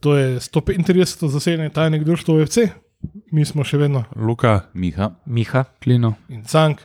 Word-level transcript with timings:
to 0.00 0.16
je 0.16 0.38
135. 0.40 1.28
zasedanje 1.28 1.70
tajnega 1.70 2.04
društva 2.04 2.34
OFC, 2.34 2.58
mi 3.32 3.44
smo 3.44 3.64
še 3.64 3.78
vedno 3.78 4.04
Luka, 4.16 4.60
Miha. 4.74 5.10
Miha. 5.26 5.64
Klino. 5.78 6.14
in 6.28 6.44
Cank. 6.44 6.80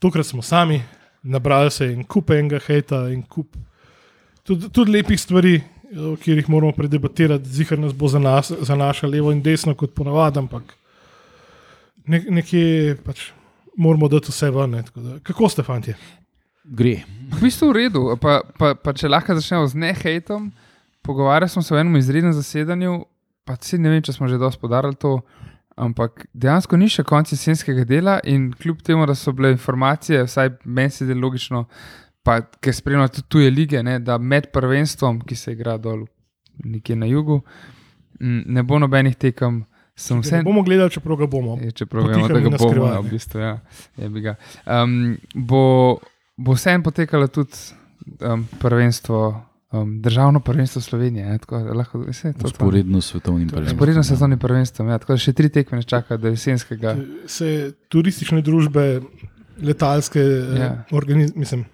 Tokrat 0.00 0.26
smo 0.26 0.42
sami, 0.42 0.82
nabrali 1.22 1.70
se 1.70 1.92
in 1.92 2.04
kup 2.04 2.30
enega 2.30 2.58
hejta 2.58 3.08
in 3.08 3.22
kup 3.22 3.56
tudi, 4.42 4.68
tudi 4.68 4.92
lepih 4.92 5.20
stvari, 5.20 5.60
o 5.94 6.16
katerih 6.16 6.48
moramo 6.48 6.72
predebatirati, 6.72 7.48
zihar 7.48 7.78
nas 7.78 7.94
bo 7.94 8.08
za, 8.08 8.18
nas, 8.18 8.52
za 8.52 8.74
naša 8.74 9.06
levo 9.06 9.32
in 9.32 9.42
desno, 9.42 9.74
kot 9.74 9.94
ponavadi, 9.94 10.38
ampak 10.38 10.74
ne, 12.06 12.20
nekje 12.30 12.96
pač 13.04 13.30
moramo 13.76 14.08
dati 14.08 14.30
vse 14.30 14.50
ven. 14.50 14.70
ne, 14.70 14.82
tako 14.82 15.00
da- 15.00 15.18
Kako 15.22 15.48
ste, 15.48 15.62
fanti? 15.62 15.94
Gre. 16.64 17.02
V 17.32 17.40
bistvu 17.40 17.70
v 17.70 17.76
redu, 17.76 18.16
pa, 18.20 18.40
pa, 18.58 18.74
pa 18.74 18.92
če 18.92 19.08
lahko 19.08 19.34
začnemo 19.34 19.66
z 19.66 19.74
nehejtom. 19.74 20.52
Pogovarjali 21.04 21.48
smo 21.48 21.62
se 21.62 21.74
o 21.74 21.78
enem 21.78 21.96
izrednem 21.96 22.32
zasedanju, 22.32 23.04
pa 23.44 23.56
si 23.60 23.78
ne 23.78 23.92
vem, 23.92 24.02
če 24.02 24.14
smo 24.16 24.28
že 24.28 24.38
dosti 24.40 24.60
podarili 24.60 24.96
to, 24.96 25.18
ampak 25.76 26.24
dejansko 26.32 26.78
ni 26.80 26.88
še 26.88 27.04
konec 27.04 27.34
jesenskega 27.34 27.84
dela 27.84 28.18
in 28.24 28.48
kljub 28.56 28.80
temu, 28.86 29.06
da 29.06 29.16
so 29.18 29.34
bile 29.36 29.52
informacije, 29.52 30.24
vsaj 30.24 30.54
meni 30.64 30.94
se 30.94 31.04
zdi 31.04 31.16
logično, 31.18 31.64
pa 32.24 32.38
ker 32.40 32.74
spremljajo 32.74 33.18
tudi 33.18 33.28
tuje 33.28 33.52
lige, 33.52 33.82
ne, 33.84 33.98
da 34.00 34.16
med 34.18 34.48
prvenstvom, 34.54 35.20
ki 35.28 35.36
se 35.36 35.52
igra 35.52 35.76
dol 35.78 36.06
nekje 36.64 36.96
na 36.96 37.10
jugu, 37.10 37.42
ne 38.20 38.62
bo 38.62 38.78
nobenih 38.78 39.16
tekem. 39.16 39.64
Sem 39.94 40.18
Vse... 40.18 40.40
vse, 40.40 40.42
Bomo 40.42 40.64
gledali, 40.66 40.90
čeprav 40.90 41.20
ga 41.20 41.26
bomo. 41.30 41.52
Je, 41.62 41.70
čeprav 41.70 42.02
Potihem 42.02 42.24
vemo, 42.26 42.34
da 42.34 42.40
ga 42.40 42.50
bomo, 42.50 42.70
skrivaj, 42.70 42.90
ja, 42.90 42.98
v 42.98 43.04
ne. 43.04 43.10
bistvu, 43.12 43.42
ja, 43.44 43.52
je 44.00 44.22
ga. 44.24 44.32
Um, 44.66 44.94
bo 45.34 45.60
bo 46.36 46.52
vseeno 46.52 46.82
potekalo 46.82 47.28
tudi 47.28 47.52
um, 48.20 48.48
prvenstvo, 48.58 49.44
um, 49.74 50.02
državno 50.02 50.40
prvenstvo 50.40 50.82
Slovenije. 50.82 51.26
Ne, 51.26 51.38
tako, 51.38 51.58
lahko, 51.58 51.98
vse, 52.08 52.32
to. 52.32 52.48
Sporedno 52.48 53.00
s 53.00 53.10
svetovnim 53.10 53.48
prvenstvom. 53.48 53.78
Sporedno 53.78 54.02
s 54.02 54.06
svetovnim 54.06 54.38
prvenstvom. 54.38 54.88
Ja, 54.88 54.98
tako 54.98 55.12
da 55.12 55.18
še 55.18 55.32
tri 55.32 55.48
tekme 55.48 55.80
nas 55.82 55.86
čaka 55.90 56.16
do 56.16 56.28
jesenskega. 56.28 56.96
Se 57.26 57.72
turistične 57.88 58.42
družbe, 58.42 59.00
letalske, 59.62 60.20
Ja. 60.20 60.64
ja. 60.64 60.84
organiz, 60.92 61.32
mislim, 61.36 61.64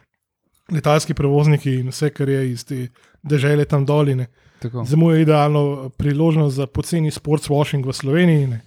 letalski 0.73 1.15
prevozniki 1.15 1.75
in 1.81 1.89
vse, 1.93 2.11
kar 2.11 2.29
je 2.29 2.51
iz 2.53 2.65
te 2.65 2.89
države 3.23 3.65
tam 3.65 3.87
doline. 3.87 4.27
Tako. 4.61 4.85
Za 4.85 4.97
mu 4.97 5.11
je 5.11 5.23
idealno 5.23 5.89
priložnost 5.97 6.57
za 6.57 6.67
poceni 6.67 7.11
sports 7.11 7.49
washing 7.49 7.87
v 7.87 7.93
Sloveniji. 7.93 8.47
Ne, 8.47 8.61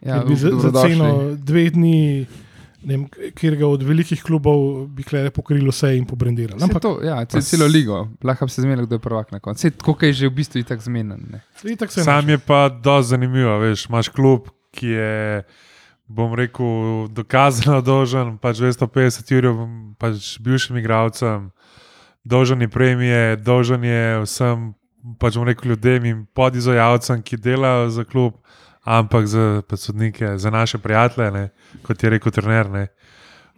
Ja, 0.00 0.16
ja, 0.16 0.24
bi 0.24 0.32
za, 0.36 0.48
za 0.56 0.70
ceno 0.72 1.36
dveh 1.36 1.72
dni, 1.72 2.26
vem, 2.82 3.04
kjer 3.36 3.56
ga 3.60 3.68
od 3.68 3.82
velikih 3.84 4.22
klubov 4.24 4.86
bi 4.94 5.04
klere 5.06 5.30
pokrilo 5.34 5.72
vse 5.74 5.92
in 5.98 6.06
pobrendiralo. 6.08 6.60
Ampak 6.64 6.82
to, 6.82 6.92
ja, 7.04 7.18
cel, 7.30 7.42
celo 7.44 7.68
ligo, 7.70 8.02
lahko 8.24 8.48
bi 8.48 8.54
se 8.54 8.64
zmenil, 8.64 8.86
kdo 8.86 8.98
je 8.98 9.04
prvak 9.04 9.32
na 9.32 9.40
koncu. 9.40 9.70
Tako 9.70 9.96
je 10.06 10.12
že 10.12 10.30
v 10.30 10.34
bistvu 10.40 10.62
tako 10.68 10.82
zmeden. 10.82 11.26
ne. 11.30 11.42
itak 11.64 11.92
se 11.92 12.04
sam 12.04 12.28
je 12.28 12.38
pa 12.38 12.68
dosti 12.68 13.10
zanimivo. 13.10 13.58
Veš, 13.58 13.86
imaš 13.88 14.08
klub, 14.08 14.48
ki 14.72 14.94
je, 14.96 15.42
bom 16.06 16.34
rekel, 16.34 17.08
dokazano 17.12 17.80
dolžen, 17.82 18.36
pač 18.38 18.62
250 18.62 19.36
ur, 19.38 19.50
pač 19.98 20.38
bivšim 20.40 20.80
igravcem, 20.80 21.50
dolžen 22.24 22.60
je 22.60 22.68
premije, 22.68 23.36
dolžen 23.36 23.84
je 23.84 24.20
vsem, 24.24 24.70
pač 25.18 25.36
bom 25.36 25.46
rekel, 25.48 25.74
ljudem 25.74 26.04
in 26.04 26.26
podizojalcem, 26.34 27.22
ki 27.22 27.36
delajo 27.36 27.90
za 27.90 28.04
klub, 28.04 28.40
ampak 28.84 29.26
za 29.26 29.62
sodnike, 29.76 30.38
za 30.38 30.50
naše 30.50 30.78
prijatelje, 30.78 31.30
ne, 31.30 31.48
kot 31.82 32.02
je 32.02 32.10
rekel 32.10 32.32
trener. 32.32 32.70
Ne. 32.70 32.86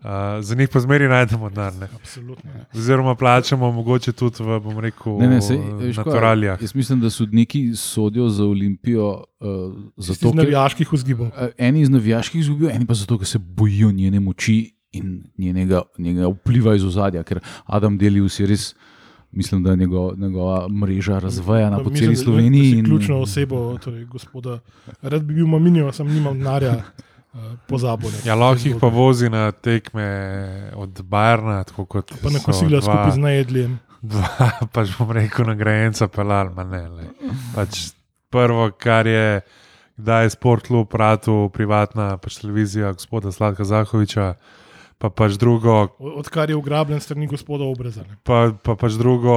Uh, 0.02 0.08
za 0.40 0.54
njih 0.54 0.68
pa 0.68 0.80
zmeri 0.80 1.08
najdemo 1.08 1.50
denar. 1.50 1.72
ne. 1.74 1.88
Absolutno. 1.94 2.50
Oziroma, 2.74 3.14
plačamo 3.14 3.72
mogoče 3.72 4.12
tudi 4.12 4.42
v, 4.42 4.58
bom 4.60 4.78
rekel, 4.78 5.18
Ne, 5.18 5.28
ne, 5.28 5.42
sej, 5.42 5.56
kaj, 5.78 5.92
naturalijah. 5.96 6.62
Jaz 6.62 6.74
mislim, 6.74 7.00
da 7.00 7.10
sodniki 7.10 7.76
sodijo 7.76 8.28
za 8.28 8.44
Olimpijo 8.44 9.08
uh, 9.40 9.74
zato, 9.96 10.28
Iz 10.28 10.34
navijaških 10.34 10.92
vzgibov. 10.92 11.26
uh, 11.26 11.32
eni 11.58 11.80
iz 11.80 11.90
navijaških 11.90 12.40
izgubijo, 12.40 12.70
eni 12.70 12.86
pa 12.86 12.94
zato, 12.94 13.18
ker 13.18 13.26
se 13.26 13.38
bojijo 13.38 13.92
njene 13.92 14.20
moči 14.20 14.74
in 14.92 15.22
njenega, 15.38 15.82
njenega 15.98 16.28
vpliva 16.28 16.74
iz 16.74 16.84
ozadja. 16.84 17.22
Ker 17.22 17.40
Adam 17.64 17.98
Delius 17.98 18.40
je 18.40 18.46
res, 18.46 18.74
mislim, 19.32 19.62
da 19.62 19.70
je 19.70 19.76
njego, 19.76 20.14
njegova 20.16 20.68
mreža 20.70 21.18
razvejana 21.18 21.78
po 21.78 21.90
celi 21.90 22.16
Sloveniji. 22.16 22.70
in- 22.72 22.84
Ključno 22.84 23.18
osebo, 23.18 23.78
torej 23.78 24.04
gospoda. 24.04 24.58
Rad 25.02 25.22
bi 25.22 25.34
bil 25.34 25.46
maminijo, 25.46 25.92
sem 25.92 26.06
nimam 26.08 26.38
denarja, 26.38 26.72
uh, 27.34 27.40
pozabil. 27.66 28.10
ne. 28.10 28.16
Ja, 28.24 28.34
lahko 28.34 28.60
jih 28.64 28.76
pa 28.80 28.86
vozi 28.88 29.28
na 29.28 29.50
tekme 29.52 30.06
od 30.74 31.02
Bajerna, 31.02 31.64
tako 31.64 31.84
kot 31.86 32.12
Pa 32.22 32.30
na 32.30 32.38
kosila 32.40 32.70
dva- 32.70 32.82
skupaj 32.82 33.10
z 33.10 33.18
najedljem. 33.18 33.78
Dva, 34.02 34.26
pač 34.72 34.88
bom 34.98 35.10
rekel, 35.10 35.46
nagrajenca 35.46 36.08
pelal, 36.08 36.50
ma 36.50 36.64
ne. 36.64 36.88
Le. 36.88 37.04
Pač 37.54 37.92
prvo, 38.30 38.70
kar 38.72 39.06
je, 39.06 39.40
da 39.96 40.20
je 40.20 40.30
sport 40.30 40.66
klub 40.66 40.90
ratu, 40.92 41.50
privatna 41.52 42.16
pač 42.16 42.36
televizija 42.36 42.92
gospoda 42.92 43.30
Sladka 43.30 43.64
Zahoviča, 43.64 44.34
pa 45.02 45.10
pač 45.10 45.34
drugo, 45.34 45.88
Odkar 45.98 46.46
je 46.46 46.54
ugrabljen 46.54 47.00
strani 47.00 47.26
gospoda 47.26 47.66
Obrezane. 47.66 48.14
pa, 48.22 48.52
pa 48.54 48.76
pač 48.76 48.94
drugo, 48.94 49.34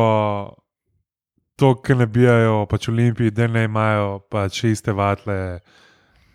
to, 1.56 1.74
kar 1.78 1.98
ne 1.98 2.06
bijajo, 2.08 2.66
pač 2.66 2.86
Olimpiji, 2.88 3.32
da 3.32 3.48
ne 3.48 3.64
imajo 3.64 4.20
pač 4.28 4.62
iste 4.66 4.94
vatle. 4.94 5.40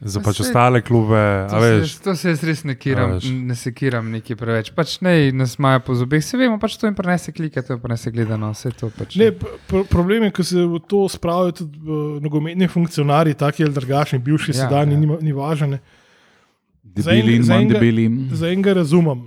Za 0.03 0.17
Pa 0.17 0.25
pač 0.25 0.39
saj- 0.39 0.47
ostale 0.47 0.81
klube, 0.81 1.21
To 1.45 1.53
a 1.53 1.61
se, 1.61 1.67
veš, 1.71 1.81
jaz- 1.85 1.99
to 2.01 2.15
se 2.17 2.31
jaz 2.31 2.41
res 2.43 2.61
ne 2.65 2.73
kiram, 2.75 3.19
ne 3.21 3.53
sekiram 3.55 4.07
neki 4.11 4.33
preveč. 4.35 4.71
Pač 4.73 4.95
ne, 4.99 5.13
nas 5.31 5.59
imajo 5.59 5.83
po 5.83 5.93
zobeh, 5.95 6.25
se 6.25 6.39
vemo, 6.39 6.57
pač 6.57 6.73
to 6.75 6.89
jim 6.89 6.97
prenese 6.97 7.29
klike, 7.31 7.61
to 7.61 7.75
jim 7.75 7.81
prenese 7.81 8.09
gledano, 8.09 8.49
vse 8.51 8.73
to 8.73 8.89
pač. 8.91 9.15
Ne, 9.15 9.29
pr 9.37 9.85
problem 9.87 10.25
je, 10.25 10.33
ker 10.33 10.45
se 10.47 10.65
v 10.65 10.81
to 10.83 11.05
spravijo 11.07 11.53
tudi 11.55 11.77
uh, 11.79 12.17
nogometni 12.19 12.65
funkcionarji, 12.67 13.37
taki 13.37 13.63
ali 13.63 13.75
drugačni, 13.75 14.19
bivši, 14.21 14.53
Ja, 14.53 14.65
sedajni, 14.65 14.95
ja. 14.95 15.01
ni, 15.01 15.19
ni 15.23 15.33
važno. 15.35 15.77
Debeli 16.83 17.37
in 17.37 17.45
manj 17.45 17.69
debeli. 17.69 18.05
Za 18.33 18.49
enega 18.49 18.73
razumem. 18.75 19.27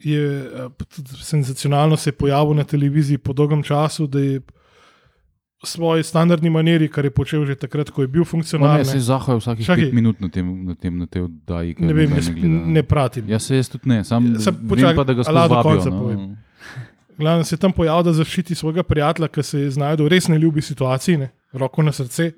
Je 0.00 0.20
eh, 0.40 0.68
senzacionalno 1.16 1.96
se 1.96 2.08
je 2.08 2.14
pojavil 2.14 2.54
na 2.54 2.64
televiziji 2.64 3.18
po 3.18 3.32
dolgem 3.32 3.62
času, 3.62 4.06
da 4.06 4.18
je 4.20 4.40
svoji 5.64 6.02
standardni 6.02 6.50
maniri, 6.50 6.88
kar 6.88 7.04
je 7.04 7.10
počel 7.10 7.46
že 7.46 7.54
takrat, 7.56 7.90
ko 7.90 8.02
je 8.02 8.08
bil 8.08 8.20
No, 8.20 8.24
funkcionar. 8.26 8.78
ne, 8.78 8.84
se 8.84 8.98
zahajajo 9.00 9.38
vsakih 9.38 9.66
Čakaj. 9.66 9.84
pet 9.84 9.92
minut 9.94 10.20
na 10.20 10.28
tem, 10.28 10.64
na 10.64 10.74
tem, 10.74 10.98
na 10.98 11.06
tej 11.06 11.22
oddaji. 11.22 11.74
ne 11.78 11.92
vem, 11.94 12.10
ne, 12.10 12.20
sp- 12.20 12.34
gleda. 12.34 12.48
ne 12.66 12.82
pratim. 12.84 13.24
Ja, 13.26 13.38
se 13.38 13.56
jaz 13.56 13.68
tudi 13.68 13.88
ne, 13.88 14.04
sam 14.04 14.26
Ja, 14.36 14.52
počakaj, 14.68 14.96
pa, 14.96 15.04
da 15.04 15.12
ga 15.14 15.22
lahko 15.22 15.48
do 15.50 15.62
konca 15.62 15.84
vabijo. 15.84 16.00
povem? 16.00 16.18
No. 16.20 16.36
Glavno 17.18 17.44
se 17.44 17.54
je 17.54 17.60
tam 17.60 17.72
pojavil, 17.72 18.02
da 18.02 18.12
zaščiti 18.12 18.54
svojega 18.54 18.82
prijatelja, 18.82 19.28
ki 19.28 19.42
se 19.42 19.60
je 19.60 19.70
znašel 19.70 20.04
v 20.04 20.08
res 20.08 20.28
neljubi 20.28 20.60
situaciji, 20.60 21.16
ne? 21.16 21.30
roko 21.54 21.82
na 21.82 21.92
srce, 21.92 22.32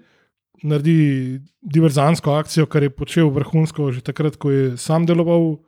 naredi 0.62 1.40
diverzansko 1.60 2.32
akcijo, 2.32 2.66
kar 2.66 2.82
je 2.82 2.90
počel 2.90 3.30
vrhunsko 3.30 3.90
že 3.92 4.04
takrat, 4.04 4.36
ko 4.36 4.50
je 4.50 4.76
sam 4.76 5.06
deloval 5.06 5.58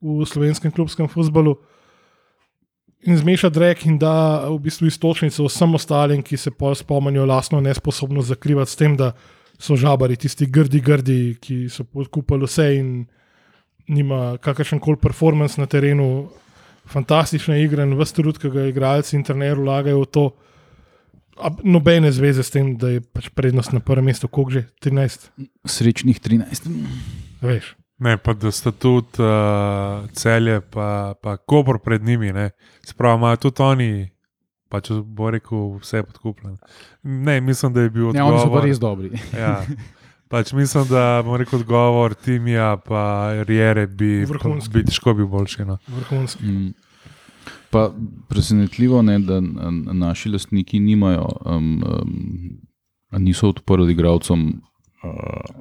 v 0.00 0.24
slovenskem 0.24 0.72
klubskem 0.72 1.08
futbalu. 1.08 1.58
In 3.08 3.16
zmeša 3.16 3.48
drek 3.48 3.86
in 3.88 3.96
da 3.98 4.44
v 4.48 4.58
bistvu 4.60 4.88
istočnico 4.88 5.46
vsem 5.48 5.74
ostalim, 5.74 6.22
ki 6.22 6.36
se 6.36 6.50
pol 6.52 6.74
spomnijo 6.76 7.24
lastno 7.24 7.60
nesposobnost 7.60 8.28
zakrivati 8.28 8.70
s 8.70 8.76
tem, 8.76 8.96
da 8.96 9.14
so 9.60 9.76
žabari, 9.76 10.16
tisti 10.16 10.46
grdi, 10.46 10.80
grdi, 10.80 11.36
ki 11.40 11.68
so 11.72 11.84
podkupali 11.84 12.44
vse 12.44 12.68
in 12.76 12.90
nima 13.88 14.36
kakršen 14.40 14.80
koli 14.80 15.00
performance 15.00 15.60
na 15.60 15.66
terenu, 15.66 16.28
fantastične 16.88 17.60
igre 17.62 17.84
in 17.88 17.96
vse 17.96 18.16
trud, 18.20 18.38
ki 18.40 18.52
ga 18.52 18.68
igralci 18.68 19.16
in 19.16 19.24
trenerji 19.24 19.60
vlagajo 19.60 20.04
v 20.04 20.10
to. 20.12 20.26
A 20.28 20.49
nobene 21.62 22.12
zveze 22.12 22.42
s 22.42 22.50
tem, 22.50 22.76
da 22.76 22.88
je 22.88 23.00
pač 23.00 23.28
prednost 23.28 23.72
na 23.72 23.80
prvem 23.80 24.04
mestu, 24.04 24.28
koliko 24.28 24.50
že 24.50 24.62
13, 24.80 25.30
Srečnih 25.64 26.20
13. 26.20 26.68
veš. 27.40 27.74
Ne, 27.98 28.16
pa 28.16 28.32
da 28.32 28.48
sta 28.48 28.72
tudi 28.72 29.20
uh, 29.20 30.08
celje, 30.12 30.60
pa, 30.62 31.14
pa 31.14 31.36
kobor 31.36 31.78
pred 31.78 32.02
njimi. 32.02 32.32
ne. 32.32 32.50
Se 32.80 32.94
pravi, 32.94 33.18
imajo 33.18 33.36
tudi 33.36 33.62
oni, 33.62 33.90
pa 34.68 34.80
če 34.80 34.94
bo 35.04 35.30
rekel, 35.30 35.76
vse 35.78 36.02
podkupljeno. 36.02 36.56
Ne, 37.02 37.40
mislim, 37.40 37.72
da 37.72 37.80
je 37.80 37.90
bil 37.90 38.02
Ja, 38.04 38.24
odgovor. 38.24 38.32
oni 38.32 38.40
so 38.40 38.52
pa 38.52 38.60
res 38.60 38.78
dobri. 38.78 39.10
Ja. 39.36 39.60
Pač 40.30 40.52
mislim, 40.52 40.86
da 40.88 41.22
bom 41.26 41.36
rekel 41.36 41.58
odgovor 41.58 42.14
Timija, 42.14 42.76
pa 42.76 43.02
Riere 43.44 43.86
bi, 43.86 44.24
bi 44.72 44.84
težko 44.86 45.14
bil 45.14 45.26
boljši. 45.26 45.64
No. 45.64 45.78
Vrhunski. 45.88 46.44
Mm. 46.44 46.72
Pa 47.70 47.92
presenetljivo 48.28 49.02
je, 49.02 49.18
da 49.18 49.40
naši 49.92 50.28
lastniki 50.28 50.80
nimajo, 50.80 51.28
um, 51.46 51.82
um, 53.12 53.22
niso 53.22 53.48
odprli 53.48 53.92
igralcem 53.92 54.40
uh, 54.48 55.10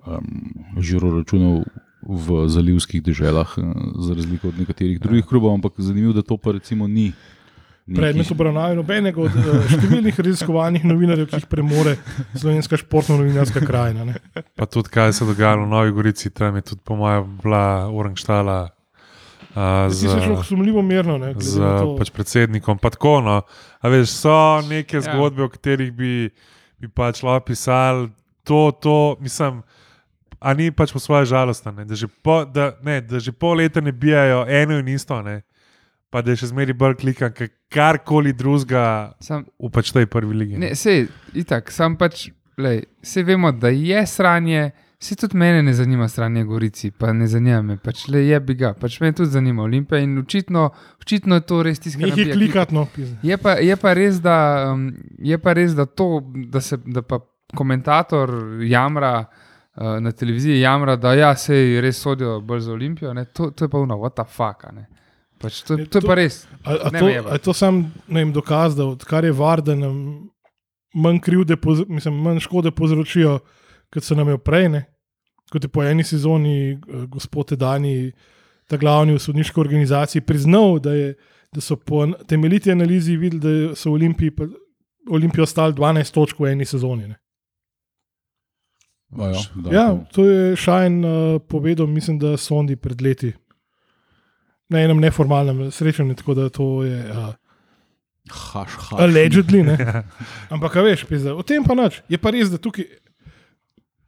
um, 0.08 0.54
žiro 0.82 1.12
računov 1.18 1.64
v 2.02 2.48
zalivskih 2.50 3.04
deželah, 3.04 3.54
uh, 3.58 3.74
za 4.00 4.14
razliko 4.14 4.48
od 4.48 4.58
nekaterih 4.60 5.00
drugih 5.00 5.26
klubov, 5.26 5.54
ampak 5.54 5.74
zanimivo, 5.78 6.14
da 6.14 6.22
to 6.22 6.38
pa 6.38 6.52
recimo 6.52 6.88
ni. 6.88 7.12
neki- 7.88 8.02
Predmet 8.02 8.32
obravnave 8.32 8.76
nobenega 8.76 9.22
od 9.22 9.36
uh, 9.36 9.70
številnih 9.70 10.20
raziskovalnih 10.20 10.84
novinarjev, 10.86 11.30
ki 11.30 11.44
jih 11.44 11.48
premore 11.50 11.96
slovenska 12.34 12.78
športno-novinarska 12.78 13.62
krajina. 13.66 14.06
Ne. 14.06 14.18
Pa 14.56 14.66
tudi, 14.66 14.90
kaj 14.90 15.14
se 15.14 15.24
je 15.24 15.30
dogajalo 15.30 15.66
v 15.66 15.70
Novi 15.70 15.92
Gorici, 15.92 16.30
tam 16.30 16.56
je 16.56 16.62
tudi, 16.62 16.82
po 16.86 16.96
mojem, 16.96 17.38
bila 17.44 17.64
Urangštala. 17.90 18.60
Uh, 19.50 19.90
Ti 19.90 19.96
si 19.96 20.08
šel 20.08 20.44
sumljivo 20.44 20.82
mirno. 20.82 21.18
Ne, 21.18 21.34
glede 21.34 21.42
z 21.42 21.60
pač 21.98 22.10
predsednikom. 22.10 22.78
Pa 22.78 22.90
tako, 22.90 23.18
no. 23.22 23.42
A 23.80 23.88
veš, 23.88 24.10
so 24.12 24.38
neke 24.62 24.98
Ja. 24.98 25.02
zgodbe, 25.04 25.44
o 25.44 25.50
katerih 25.50 25.92
bi 25.92 26.30
bi 26.80 26.88
pač 26.88 27.24
lahko 27.24 27.46
pisali 27.46 28.08
to, 28.44 28.72
to, 28.72 29.18
mislim. 29.20 29.62
A 30.40 30.54
ni 30.54 30.72
pač 30.72 30.94
po 30.94 31.00
svoje 31.00 31.26
žalostno, 31.26 31.72
ne? 31.72 31.84
da, 31.84 31.96
že 31.96 32.08
po- 32.08 32.46
da, 32.46 32.72
ne, 32.80 33.02
da 33.02 33.20
že 33.20 33.32
pol 33.32 33.58
leta 33.58 33.82
ne 33.82 33.92
bijajo 33.92 34.46
eno 34.48 34.78
in 34.80 34.88
isto, 34.88 35.22
ne? 35.22 35.42
pa 36.10 36.22
da 36.22 36.32
je 36.32 36.38
še 36.38 36.48
zmeraj 36.48 36.74
bolj 36.74 36.96
klikan, 36.96 37.34
karkoli 37.70 38.32
drugega 38.34 39.12
v 39.60 39.70
pač 39.70 39.92
tej 39.92 40.08
prvi 40.08 40.34
ligi. 40.34 40.56
ne, 40.58 40.72
sej, 40.74 41.06
itak, 41.36 41.68
sam 41.70 41.94
pač, 41.94 42.30
lej, 42.58 42.88
vse 43.04 43.24
vemo, 43.24 43.52
da 43.52 43.70
je 43.70 44.00
sranje. 44.08 44.72
Se 45.02 45.16
tudi 45.16 45.38
mene 45.38 45.62
ne 45.64 45.74
zanima 45.74 46.08
stranje 46.08 46.44
Gorici, 46.44 46.92
pa 46.92 47.14
ne 47.14 47.28
zanima 47.28 47.62
me, 47.62 47.78
pač 47.78 48.08
le 48.08 48.20
je 48.28 48.40
bi 48.40 48.54
ga, 48.54 48.74
pač 48.74 48.98
me 49.00 49.12
tudi 49.14 49.30
zanima 49.32 49.64
Olimpija 49.64 50.00
in 50.00 50.18
očitno, 50.20 50.70
očitno 51.02 51.36
je 51.36 51.42
to 51.42 51.64
res 51.64 51.80
tisto, 51.80 52.00
kar 52.02 52.18
Nekaj 52.36 52.66
no, 52.72 52.84
pizda. 52.96 53.16
Je 53.24 53.38
pa, 53.38 53.54
je, 53.54 53.78
pa 53.80 53.94
res, 53.94 54.20
da, 54.20 54.36
um, 54.74 54.90
je 55.18 55.38
pa 55.40 55.54
res, 55.56 55.72
da 55.72 55.86
to, 55.86 56.10
da 56.52 56.60
se 56.62 56.78
da 56.86 57.02
pa 57.02 57.22
komentator 57.56 58.30
jamra 58.68 59.14
uh, 59.24 59.96
na 60.04 60.12
televiziji, 60.12 60.60
jamra, 60.60 60.96
da 60.96 61.14
ja, 61.16 61.32
se 61.36 61.56
res 61.82 62.02
sodijo 62.04 62.42
bolj 62.42 62.60
za 62.68 62.74
Olimpijo, 62.74 63.14
ne, 63.14 63.24
to, 63.26 63.52
to 63.52 63.66
je 63.66 63.72
pa 63.72 63.80
uno, 63.80 63.96
what 63.98 64.18
the 64.20 64.28
fuck. 64.28 64.68
ne. 64.76 64.84
Pač 65.40 65.62
to, 65.64 65.78
Je 65.80 65.86
to 65.88 65.98
je 65.98 66.02
to- 66.04 66.08
pa 66.08 66.16
res. 66.20 66.42
A, 66.66 66.76
a, 66.76 66.92
to, 66.92 67.08
je 67.08 67.40
to 67.40 67.54
sam 67.56 67.86
vem, 68.10 68.34
dokaz, 68.36 68.76
da 68.76 68.84
odkar 68.86 69.24
je 69.24 69.32
var, 69.32 69.62
da 69.64 69.76
nam 69.80 70.28
manj 70.94 71.22
krivde, 71.24 71.56
povz- 71.56 71.88
mislim, 71.88 72.20
manj 72.20 72.44
škode 72.44 72.72
povzročijo, 72.76 73.38
kot 73.90 74.04
so 74.04 74.16
nam 74.16 74.30
jo 74.30 74.38
prej. 74.38 74.70
Ne? 74.70 74.84
Kot 75.50 75.64
je 75.64 75.70
po 75.70 75.84
eni 75.84 76.04
sezoni 76.04 76.56
eh, 76.72 76.78
gospod 77.08 77.54
Dani, 77.54 78.12
ta 78.68 78.78
glavni 78.78 79.14
v 79.14 79.20
sodniški 79.20 79.60
organizaciji, 79.60 80.22
priznal, 80.22 80.78
da, 80.80 80.94
je, 80.94 81.14
da 81.52 81.62
so 81.62 81.76
po 81.76 82.04
temeljiti 82.24 82.72
analizi 82.72 83.18
videli, 83.18 83.40
da 83.40 83.76
so 83.76 83.92
Olimpiji, 83.92 84.32
Olimpijo 85.10 85.46
stali 85.46 85.74
12 85.74 86.14
točk 86.14 86.40
v 86.40 86.52
eni 86.52 86.66
sezoni. 86.66 87.08
Ne? 87.08 87.16
Ja, 89.12 89.32
da, 89.56 89.72
Ja, 89.72 89.86
to- 89.90 90.06
to 90.14 90.26
je 90.26 90.56
Šajn 90.56 91.06
uh, 91.06 91.12
povedal, 91.42 91.88
mislim, 91.88 92.20
da 92.20 92.38
so 92.38 92.56
oni 92.56 92.76
pred 92.76 93.02
leti. 93.02 93.34
Na 94.70 94.80
enem 94.80 95.00
neformalnem 95.00 95.72
srečanju, 95.72 96.14
tako 96.16 96.34
da 96.34 96.50
to 96.50 96.84
je 96.84 97.12
uh, 97.12 97.34
Haš, 98.30 98.70
haš. 98.70 99.00
allegedly. 99.00 99.64
Ne? 99.64 99.78
Ampak, 100.50 100.76
a 100.76 100.82
veš, 100.82 101.06
pizda, 101.06 101.34
o 101.34 101.42
tem 101.42 101.64
pa 101.64 101.74
nič. 101.74 102.04
Je 102.06 102.18
pa 102.18 102.30
res, 102.30 102.52
da 102.52 102.58
tukaj 102.58 102.86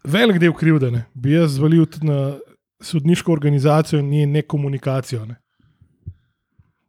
velik 0.04 0.40
del 0.42 0.54
krivde 0.54 0.92
ne, 0.92 1.06
bi 1.14 1.36
jaz 1.36 1.58
zvalil 1.58 1.86
tudi 1.86 2.08
na 2.08 2.38
sodniško 2.82 3.32
organizacijo 3.34 4.00
in 4.00 4.10
njen 4.10 4.32
nekomunikacijo. 4.32 5.26
Ne. 5.26 5.36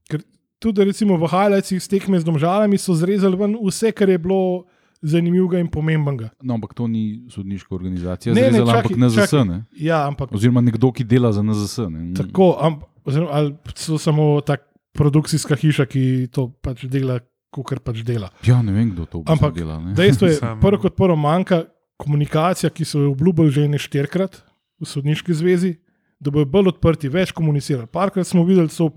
Ker 0.09 0.23
tudi 0.59 0.85
recimo 0.85 1.17
v 1.21 1.29
Hajlajcih 1.29 1.83
s 1.83 1.89
tekme 1.89 2.21
z 2.21 2.25
domžalami 2.25 2.79
so 2.79 2.95
zrezali 2.97 3.37
ven 3.37 3.57
vse, 3.61 3.93
kar 3.93 4.09
je 4.09 4.19
bilo 4.19 4.65
zanimivega 5.03 5.59
in 5.59 5.67
pomembnega. 5.69 6.31
No, 6.43 6.55
ampak 6.55 6.75
to 6.79 6.87
ni 6.87 7.27
sodniška 7.31 7.75
organizacija, 7.75 8.35
Ne, 8.35 8.41
ne, 8.41 8.51
zrezala, 8.53 8.73
čakaj, 8.73 8.95
ampak 8.95 9.03
NZS. 9.03 9.31
čakaj. 9.31 9.45
Ne? 9.49 9.65
Ja, 9.75 10.07
ampak 10.07 10.33
Oziroma 10.33 10.63
nekdo, 10.63 10.93
ki 10.95 11.05
dela 11.05 11.33
za 11.33 11.43
NZS. 11.43 11.79
Ne? 11.91 12.15
Tako, 12.15 12.55
amp, 12.63 12.85
oziroma, 13.05 13.31
ali 13.35 13.57
so 13.75 13.99
samo 13.99 14.41
ta 14.47 14.57
produkcijska 14.95 15.57
hiša, 15.59 15.87
ki 15.91 16.29
to 16.33 16.49
pač 16.63 16.87
dela, 16.87 17.19
kot 17.51 17.83
pač 17.83 18.05
dela. 18.07 18.31
Ja, 18.47 18.63
ne 18.63 18.73
vem, 18.73 18.95
kdo 18.95 19.05
to 19.05 19.25
Ampak 19.27 19.57
dela. 19.59 19.81
Ne? 19.83 19.97
Dejstvo 19.99 20.31
je, 20.31 20.39
prvo 20.63 20.79
kot 20.79 20.95
prvo, 20.97 21.19
manjka 21.19 21.65
komunikacija, 22.03 22.71
ki 22.71 22.85
so 22.85 23.05
jo 23.07 23.13
obljubili 23.15 23.55
že 23.55 23.69
ne 23.71 23.79
štirikrat 23.79 24.43
v 24.83 24.89
sodniški 24.89 25.35
zvezi, 25.35 25.77
da 26.23 26.31
bodo 26.31 26.51
bolj 26.51 26.73
odprti, 26.75 27.11
več 27.11 27.33
komunicirali. 27.35 27.91
Parkrat 27.91 28.27
smo 28.27 28.45
videli, 28.47 28.71
so 28.71 28.91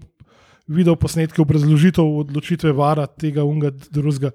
video 0.68 0.96
posnetke 0.98 1.42
obrazložitev 1.42 2.06
odločitve 2.26 2.74
vara 2.74 3.06
tega 3.08 3.46
unga 3.46 3.72
drugega. 3.72 4.34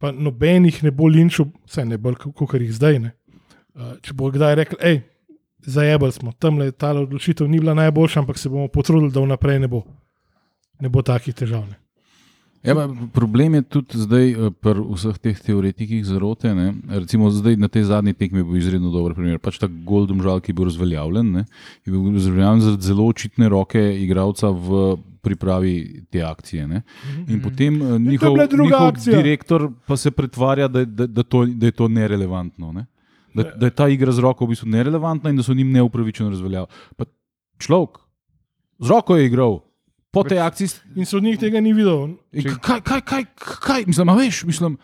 Pa 0.00 0.12
nobenih 0.12 0.82
ne 0.82 0.90
bo 0.90 1.08
linčil, 1.08 1.52
vse 1.68 1.84
ne 1.86 1.98
bolj, 2.00 2.18
kot 2.34 2.56
jih 2.58 2.72
zdaj. 2.74 2.98
Ne. 3.04 3.12
Uh, 3.72 3.94
Če 4.04 4.16
bo 4.16 4.32
kdaj 4.32 4.56
rekel, 4.58 4.80
hej, 4.82 5.02
zajebali 5.64 6.12
smo, 6.12 6.32
tam 6.32 6.58
le 6.60 6.72
ta 6.72 6.92
odločitev 6.96 7.48
ni 7.48 7.60
bila 7.62 7.76
najboljša, 7.78 8.24
ampak 8.24 8.40
se 8.40 8.50
bomo 8.52 8.68
potrudili, 8.68 9.12
da 9.12 9.22
vnaprej 9.22 9.62
ne 9.62 9.70
bo, 9.70 9.84
ne 10.80 10.90
bo 10.92 11.04
takih 11.06 11.36
težav. 11.36 11.64
Ne. 11.68 11.81
Ja, 12.62 12.88
problem 13.12 13.54
je 13.54 13.62
tudi 13.62 13.98
zdaj 13.98 14.28
eh, 14.30 14.50
pri 14.54 14.82
vseh 14.94 15.16
teh 15.18 15.38
teoretikih 15.38 16.04
zarote. 16.06 16.54
Ne? 16.54 16.74
Recimo 16.94 17.30
zdaj 17.34 17.56
na 17.58 17.66
tej 17.66 17.90
zadnji 17.90 18.14
tekmi 18.14 18.38
je 18.38 18.46
bil 18.46 18.58
izredno 18.60 18.92
dober 18.94 19.16
primer. 19.18 19.40
Pač 19.42 19.58
ta 19.58 19.66
Goldom 19.66 20.22
žal, 20.22 20.38
ki 20.38 20.54
je 20.54 20.58
bil 20.60 20.70
razveljavljen, 20.70 21.32
ne? 21.40 21.42
je 21.82 21.90
bil 21.90 22.12
razveljavljen 22.14 22.62
zaradi 22.62 22.86
zelo 22.86 23.06
očitne 23.10 23.48
roke 23.50 23.82
igralca 23.98 24.52
v 24.54 24.94
pripravi 25.26 26.06
te 26.10 26.22
akcije. 26.22 26.68
Ne? 26.70 26.84
In 27.26 27.42
potem 27.42 27.82
eh, 27.82 27.98
njihov, 27.98 28.38
njihov 28.38 28.86
akcija. 28.94 29.18
direktor 29.18 29.66
pa 29.86 29.98
se 29.98 30.14
pretvarja, 30.14 30.70
da, 30.70 30.84
da, 30.86 31.06
da, 31.06 31.26
to, 31.26 31.42
da 31.46 31.66
je 31.66 31.74
to 31.74 31.90
nerelevantno. 31.90 32.72
Ne? 32.72 32.86
Da, 33.34 33.48
da 33.58 33.66
je 33.66 33.74
ta 33.74 33.88
igra 33.90 34.14
z 34.14 34.22
roko 34.22 34.46
v 34.46 34.54
bistvu 34.54 34.70
nerelevantna 34.70 35.34
in 35.34 35.40
da 35.40 35.42
so 35.42 35.54
njim 35.54 35.72
neupravičeno 35.74 36.30
razveljavljeni. 36.30 37.10
Človek 37.58 37.98
z 38.78 38.90
roko 38.90 39.18
je 39.18 39.26
igral. 39.26 39.60
Po 40.12 40.22
tej 40.28 40.42
akciji 40.44 40.68
In 41.00 41.08
sodnik 41.08 41.40
tega 41.40 41.60
ni 41.60 41.72
videl. 41.72 42.18
In 42.32 42.56
Kaj, 42.60 42.82
kaj, 42.84 43.00
kaj, 43.00 43.24
kaj, 43.36 43.84
mislim, 43.88 44.08
a 44.12 44.16
veš, 44.18 44.42
mislim, 44.44 44.76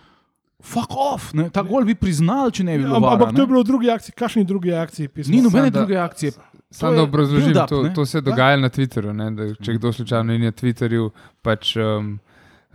fuck 0.64 0.94
off, 0.96 1.34
ne? 1.34 1.50
ta 1.52 1.62
gol 1.62 1.84
bi 1.84 1.94
priznal, 1.94 2.50
če 2.50 2.64
ne 2.64 2.78
bi 2.78 2.84
bilo. 2.84 2.96
Ampak, 2.96 3.10
vara, 3.10 3.18
ampak 3.20 3.36
to 3.36 3.44
je 3.44 3.50
bilo 3.50 3.60
v 3.62 3.68
drugi 3.68 3.90
akciji, 3.92 4.14
kakšni 4.18 4.44
drugi 4.48 4.72
akciji? 4.74 5.08
pismo? 5.08 5.34
Ni 5.34 5.42
nobene 5.44 5.70
druge 5.70 5.98
akcije. 6.00 6.32
Samo 6.70 6.92
je 6.92 6.96
da 6.96 7.02
obrazložim, 7.02 7.52
build-up, 7.52 7.68
to, 7.68 7.82
to 7.94 8.06
se 8.06 8.20
dogaja 8.20 8.56
na 8.56 8.68
Twitterju. 8.68 9.12
Ne, 9.16 9.30
da, 9.36 9.46
če 9.54 9.76
kdo 9.78 9.92
slučajno 9.92 10.32
ni 10.32 10.50
na 10.50 10.52
Twitterju, 10.52 11.10
pač 11.42 11.76
um, 11.76 12.10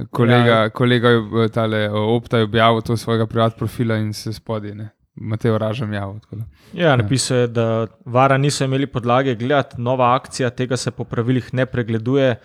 kolega, 0.10 0.56
ja. 0.64 0.70
kolega 0.70 1.12
je 1.18 1.50
tale, 1.54 1.90
Opta 1.90 2.42
je 2.42 2.48
objavil 2.50 2.82
to 2.82 2.98
svojega 2.98 3.28
privatnega 3.30 3.60
profila 3.60 3.98
in 4.02 4.14
se 4.14 4.34
spodaj, 4.34 4.74
Mateo 5.15 5.57
Ražem 5.57 5.94
javil. 5.94 6.19
tako 6.19 6.36
da. 6.36 6.44
Ja, 6.74 6.95
napisal 6.95 7.38
je, 7.38 7.48
da 7.48 7.88
vara 8.06 8.38
niso 8.38 8.63
imeli 8.65 8.88
podlage 8.88 9.36
gledati, 9.36 9.81
nova 9.81 10.15
akcija 10.15 10.50
tega 10.50 10.77
se 10.77 10.92
po 10.92 11.04
pravilih 11.04 11.54
ne 11.54 11.65
pregleduje. 11.65 12.36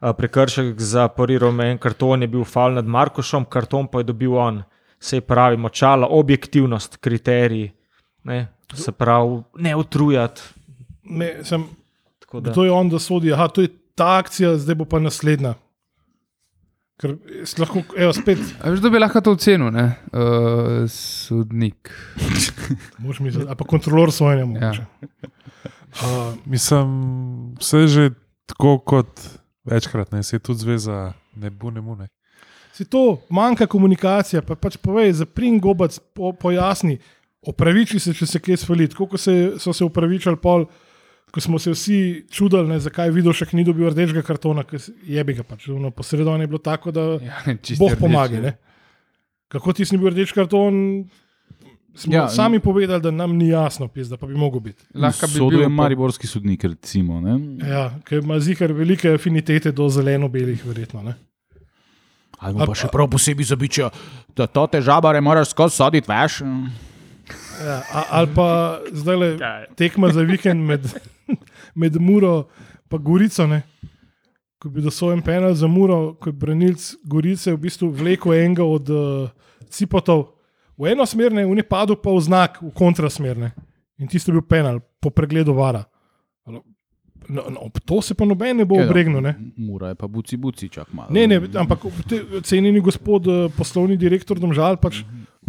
Prekršek 0.00 0.80
za 0.80 1.08
prvi 1.08 1.38
rumen 1.38 1.78
karton 1.78 2.22
je 2.22 2.28
bil 2.28 2.44
fal 2.44 2.72
nad 2.74 2.86
Markošom, 2.86 3.44
karton 3.44 3.86
pa 3.88 3.98
je 3.98 4.04
dobil 4.04 4.34
on. 4.36 4.62
Se 5.00 5.20
pravi, 5.20 5.56
močala, 5.56 6.06
objektivnost, 6.10 6.96
kriteriji. 6.96 7.72
Ne, 8.24 8.48
se 8.74 8.92
pravi, 8.92 9.42
ne 9.58 9.76
utrujati. 9.76 10.42
Ne, 11.04 11.44
sem, 11.44 11.64
Tako 12.20 12.40
da- 12.40 12.50
kdo 12.52 12.64
je 12.64 12.70
on, 12.70 12.88
da 12.88 12.98
sodi? 12.98 13.32
Aha, 13.32 13.48
to 13.48 13.60
je 13.60 13.68
ta 13.94 14.18
akcija, 14.18 14.56
zdaj 14.56 14.74
bo 14.74 14.84
pa 14.84 14.98
naslednja. 14.98 15.54
Ker 17.02 17.16
jaz 17.40 17.56
lahko, 17.58 17.82
evo, 17.98 18.12
spet, 18.14 18.38
A 18.62 18.70
veš, 18.70 18.82
da 18.84 18.90
bi 18.92 19.00
lahko 19.00 19.18
to 19.24 19.32
ocenil, 19.34 19.72
ne? 19.74 19.88
Uh, 20.14 20.84
sodnik. 20.90 21.90
moš 23.02 23.18
mi 23.24 23.32
zdaj, 23.34 23.48
ali 23.50 23.58
pa 23.58 23.66
kontrolor 23.66 24.12
sojenja. 24.14 24.44
Ja. 24.44 24.46
mogoče. 24.46 24.84
Uh, 25.98 26.36
Mislim, 26.52 26.92
vse 27.58 27.82
je 27.82 27.88
že 27.88 28.10
tako 28.46 28.78
kot 28.78 29.24
večkrat, 29.66 30.12
ne 30.12 30.22
se 30.22 30.36
je 30.36 30.40
tudi 30.40 30.58
zveza, 30.58 31.12
ne 31.36 31.50
bo 31.50 31.70
ne 31.70 31.80
mu. 31.80 31.96
Ne. 31.96 32.08
Si 32.74 32.84
to, 32.84 33.18
manjka 33.30 33.66
komunikacija, 33.66 34.42
pa 34.42 34.54
pač 34.54 34.76
povej, 34.82 35.12
zaprim 35.18 35.58
gobac, 35.62 35.98
po, 36.14 36.32
pojasni, 36.32 36.98
opraviči 37.46 37.98
se, 37.98 38.14
če 38.14 38.26
se 38.26 38.40
kje 38.42 38.56
svali. 38.56 38.88
Tako 38.90 39.06
kot 39.12 39.20
se, 39.20 39.34
so 39.58 39.74
se 39.74 39.86
upravičali 39.86 40.38
pol, 40.42 40.66
ko 41.34 41.40
smo 41.40 41.58
se 41.58 41.70
vsi 41.70 41.96
čudili, 42.30 42.68
ne, 42.68 42.78
zakaj 42.78 43.08
je 43.08 43.12
videl 43.12 43.34
še 43.34 43.48
ni 43.52 43.64
dobil 43.66 43.88
rdečega 43.90 44.22
kartona, 44.22 44.62
ker 44.62 44.78
je 45.02 45.24
bi 45.24 45.34
ga 45.34 45.42
pač. 45.42 45.66
ono 45.68 45.90
Posredovanje 45.90 46.46
je 46.46 46.46
bilo 46.46 46.62
tako, 46.62 46.92
da 46.94 47.18
Ja, 47.18 47.42
Bog 47.78 47.96
pomaga. 47.98 48.38
ne. 48.38 48.42
Ne? 48.42 48.52
Kako 49.48 49.72
ti 49.72 49.84
si 49.84 49.98
bil 49.98 50.14
rdeč 50.14 50.30
karton? 50.32 51.08
Smo 51.94 52.14
Ja, 52.14 52.22
ja, 52.22 52.28
sami 52.28 52.58
povedali, 52.58 53.02
da 53.02 53.10
nam 53.10 53.36
ni 53.38 53.48
jasno, 53.48 53.86
pizda, 53.88 54.16
pa 54.16 54.26
bi 54.26 54.34
mogel 54.34 54.60
biti. 54.60 54.82
Lahko 54.94 55.26
bi 55.26 55.38
bil. 55.58 55.68
mariborski 55.68 56.26
sodnik, 56.26 56.64
recimo. 56.64 57.20
Ne? 57.20 57.34
Ja, 57.62 57.98
ker 58.04 58.18
ima 58.18 58.38
zikar 58.40 58.72
velike 58.72 59.10
afinitete 59.14 59.72
do 59.72 59.88
zeleno-belih, 59.88 60.62
verjetno. 60.66 61.02
Ne? 61.02 61.14
Ali 62.38 62.58
pa 62.58 62.74
še 62.74 62.90
prav 62.90 63.06
posebej 63.10 63.46
zabičajo, 63.46 63.90
da 64.36 64.46
to 64.46 64.66
težave 64.66 65.20
moraš 65.20 65.50
skozi 65.50 65.76
soditi, 65.76 66.10
veš. 66.10 66.42
Ja, 67.60 67.82
a- 67.92 68.06
ali 68.10 68.30
pa 68.34 68.48
zdaj 68.92 69.16
le 69.16 69.28
Kaj? 69.38 69.66
tekma 69.76 70.10
za 70.12 70.22
vikend 70.22 70.64
med, 70.64 70.86
med 71.74 72.00
Muro 72.00 72.48
in 72.92 72.98
Gorico. 73.02 73.46
Ne? 73.46 73.62
Ko 74.58 74.68
bi 74.70 74.82
dosojen 74.82 75.22
penal 75.22 75.54
za 75.54 75.66
Muro, 75.66 76.14
ko 76.14 76.28
je 76.30 76.32
branilc 76.32 76.94
Gorice 77.04 77.52
v 77.52 77.58
bistvu 77.66 77.90
vlekel 77.90 78.34
enega 78.34 78.64
od 78.64 78.88
uh, 78.90 79.28
cipotov 79.68 80.34
v 80.78 80.90
eno 80.90 81.06
smer, 81.06 81.32
ne, 81.32 81.46
v 81.46 81.54
ne 81.54 81.62
padel 81.62 81.96
pa 81.96 82.10
v 82.10 82.20
znak, 82.20 82.58
v 82.62 82.70
kontrasmer. 82.74 83.38
Ne? 83.38 83.50
In 83.98 84.10
tisto 84.10 84.30
je 84.30 84.38
bil 84.38 84.46
penal, 84.46 84.82
po 85.00 85.10
pregledu 85.10 85.54
vara. 85.54 85.84
No, 86.46 86.60
no, 87.30 87.42
ob 87.64 87.78
to 87.86 88.02
se 88.02 88.14
pa 88.14 88.26
noben 88.26 88.58
ne 88.58 88.66
bo 88.68 88.76
obregnil. 88.82 89.22
Ne? 89.22 89.34
Mura 89.56 89.94
je 89.94 89.98
pa 89.98 90.06
buci, 90.10 90.36
buci, 90.36 90.68
čak 90.68 90.90
malo. 90.92 91.14
Ne, 91.14 91.26
ne, 91.30 91.38
ampak 91.56 91.86
te, 92.08 92.20
cenjeni 92.44 92.82
gospod, 92.84 93.26
eh, 93.26 93.46
poslovni 93.54 93.96
direktor 93.96 94.36
Domžal, 94.36 94.76
pač 94.82 95.04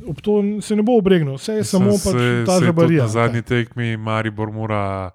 ob 0.07 0.21
to 0.21 0.41
se 0.61 0.75
ne 0.75 0.83
bo 0.83 0.97
obregnil, 0.97 1.37
vse 1.39 1.59
je 1.59 1.63
samo 1.63 1.95
pač 1.99 2.17
ta 2.47 2.59
žabarija. 2.63 3.07
Na 3.07 3.13
zadnji 3.13 3.41
tekmi 3.41 3.97
Maribor 3.97 4.51
mora. 4.51 5.11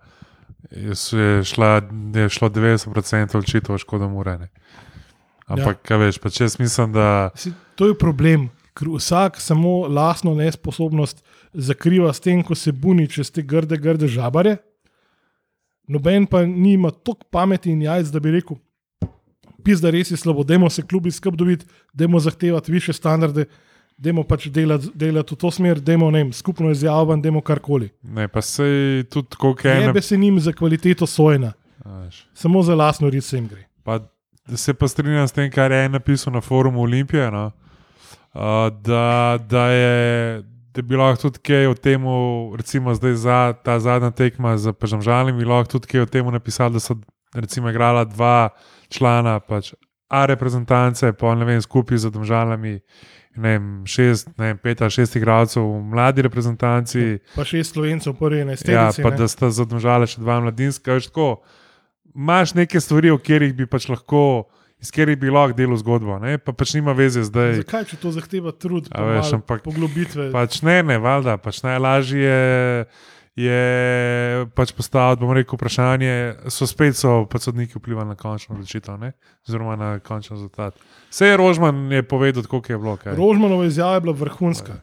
Je 0.71 0.95
se 0.95 1.41
šla, 1.45 1.81
je 2.15 2.29
šlo 2.31 2.49
90% 2.49 3.37
odločitev, 3.37 3.79
škoda 3.79 4.07
mora. 4.09 4.37
Ne. 4.39 4.49
Ampak, 5.51 5.81
ja. 5.81 5.87
kaj 5.89 5.99
veš, 5.99 6.19
pač 6.23 6.41
jaz 6.41 6.59
mislim, 6.61 6.93
da 6.95 7.31
Si, 7.35 7.51
to 7.75 7.91
je 7.91 7.99
problem. 7.99 8.51
ker 8.77 8.89
vsak 8.89 9.41
samo 9.41 9.89
lastno 9.89 10.35
nesposobnost 10.35 11.25
zakriva 11.53 12.13
s 12.13 12.21
tem, 12.21 12.43
ko 12.43 12.55
se 12.55 12.73
buni 12.73 13.09
čez 13.11 13.33
te 13.35 13.43
grde, 13.43 13.77
grde 13.77 14.09
žabare. 14.09 14.57
Noben 15.91 16.27
pa 16.31 16.45
nima 16.47 16.91
toliko 16.91 17.27
pameti 17.31 17.73
in 17.73 17.83
jajc, 17.83 18.13
da 18.15 18.21
bi 18.23 18.31
rekel, 18.31 18.57
pizda 19.65 19.91
res 19.91 20.11
je 20.11 20.17
slabo, 20.17 20.45
dajmo 20.47 20.71
se 20.71 20.87
klubi 20.87 21.11
skrb 21.11 21.37
dobiti, 21.37 21.67
dajmo 21.93 22.21
zahtevati 22.21 22.73
više 22.73 22.93
standarde, 22.93 23.45
dajmo 24.01 24.25
pač 24.25 24.49
delati, 24.49 24.91
delati 24.95 25.35
v 25.35 25.39
to 25.39 25.51
smer, 25.53 25.81
dajmo 25.85 26.11
ne 26.11 26.25
vem, 26.25 26.33
skupno 26.33 26.71
izjavo, 26.73 27.17
dajmo 27.21 27.43
karkoli. 27.45 27.91
Ne, 28.03 28.29
pa 28.29 28.43
se 28.43 29.05
tudi 29.13 29.37
koliko 29.39 29.69
je 29.69 29.77
ena. 29.77 29.87
Nebe 29.91 30.03
se 30.03 30.17
njim 30.17 30.41
za 30.41 30.53
kvaliteto 30.53 31.07
sojena, 31.07 31.53
samo 32.35 32.63
za 32.63 32.75
lastno 32.75 33.11
rit 33.11 33.25
se 33.25 33.37
jim 33.37 33.49
gre. 33.49 33.67
Pa 33.85 34.01
se 34.57 34.75
pa 34.75 34.89
strinjam 34.89 35.29
s 35.29 35.37
tem, 35.37 35.51
kar 35.53 35.73
je 35.73 35.89
napisal 35.89 36.33
na 36.33 36.41
forumu 36.41 36.83
Olimpije. 36.83 37.31
No? 37.31 37.51
Uh, 38.35 38.41
da, 38.83 39.39
da, 39.49 39.67
je, 39.67 40.43
da 40.75 40.83
bi 40.83 40.97
lahko 40.97 41.29
tudi 41.29 41.39
kaj 41.39 41.67
o 41.67 41.75
tem, 41.75 42.05
recimo 42.57 42.95
zdaj 42.95 43.15
za 43.15 43.39
ta 43.65 43.79
zadnja 43.81 44.11
tekma 44.11 44.57
z 44.59 44.73
Pežamžalim, 44.73 45.37
bi 45.37 45.45
lahko 45.45 45.77
tudi 45.77 45.93
kaj 45.93 46.07
o 46.07 46.07
tem 46.07 46.27
napisali, 46.33 46.79
da 46.79 46.81
so 46.81 46.97
recimo 47.35 47.71
igrala 47.71 48.05
dva 48.05 48.49
člana, 48.89 49.41
pač 49.41 49.75
A 50.11 50.25
reprezentance, 50.27 51.13
pa 51.15 51.35
ne 51.39 51.47
vem, 51.47 51.61
skupaj 51.63 51.99
z 52.03 52.11
Domžalami. 52.11 52.81
Ne 53.39 53.53
vem, 53.55 53.67
šest, 53.87 54.33
ne 54.39 54.51
vem, 54.51 54.59
pet 54.59 54.81
ali 54.83 54.91
šest 54.91 55.15
igralcev 55.17 55.63
v 55.63 55.83
mladi 55.93 56.25
reprezentanci. 56.27 57.05
Pa 57.37 57.45
šest 57.47 57.77
slovencev, 57.77 58.17
prvi 58.19 58.41
enajst. 58.43 58.69
Ja, 58.69 58.89
pa 58.91 59.13
da 59.15 59.29
sta 59.31 59.53
zadomžala 59.55 60.09
še 60.11 60.19
dva 60.19 60.41
mladinska. 60.43 60.97
Veš, 60.99 61.13
tako, 61.13 61.29
imaš 62.11 62.57
neke 62.59 62.81
stvari, 62.83 63.13
o 63.15 63.21
katerih 63.23 63.55
bi 63.55 63.69
pač 63.71 63.87
lahko, 63.89 64.51
iz 64.83 64.91
katerih 64.91 65.21
bi 65.21 65.31
lahko 65.31 65.55
delal 65.55 65.79
zgodbo, 65.79 66.19
ne? 66.19 66.41
pa 66.43 66.51
pač 66.57 66.75
nima 66.75 66.91
veze 66.97 67.23
zdaj. 67.29 67.61
Zakaj, 67.63 67.87
če 67.93 68.01
to 68.03 68.11
zahteva 68.19 68.51
trud, 68.51 68.91
pa 68.91 69.07
veš, 69.13 69.37
ampak- 69.39 69.63
poglobitve? 69.63 70.33
Pač 70.35 70.59
ne, 70.67 70.81
ne, 70.83 70.99
valjda, 70.99 71.39
pač 71.39 71.63
najlažje 71.63 72.27
je, 72.27 72.85
je 73.37 73.61
pač 74.51 74.73
postaviti, 74.73 75.21
bom 75.21 75.33
rekel, 75.33 75.55
vprašanje, 75.55 76.13
so 76.47 76.67
spet 76.67 76.97
so 76.97 77.25
pač 77.25 77.43
sodniki 77.43 77.79
vplivali 77.79 78.09
na 78.09 78.15
končno 78.15 78.55
odločitev, 78.55 78.99
ne? 78.99 79.13
oziroma 79.45 79.77
na 79.77 79.99
končni 79.99 80.35
rezultat. 80.35 80.75
Vse 81.09 81.27
je 81.27 81.37
Rožman 81.37 81.89
je 81.89 82.03
povedal, 82.03 82.43
koliko 82.43 82.73
je 82.73 82.79
bilo. 82.79 82.97
kaj. 82.97 83.15
Rožmanova 83.15 83.65
izjava 83.65 83.95
je 83.95 84.01
bila 84.01 84.15
vrhunska. 84.15 84.81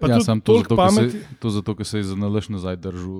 Pa 0.00 0.06
Ja, 0.06 0.14
tudi 0.14 0.24
sam 0.24 0.40
to 0.40 0.52
toliko 0.54 0.70
zato, 0.70 0.78
ker 0.78 0.90
se, 0.90 1.00
pameti. 1.12 1.36
to 1.38 1.50
zato, 1.50 1.74
ker 1.74 1.86
se 1.86 1.98
je 1.98 2.04
za 2.04 2.16
nalaž 2.16 2.48
nazaj 2.48 2.76
držal. 2.76 3.10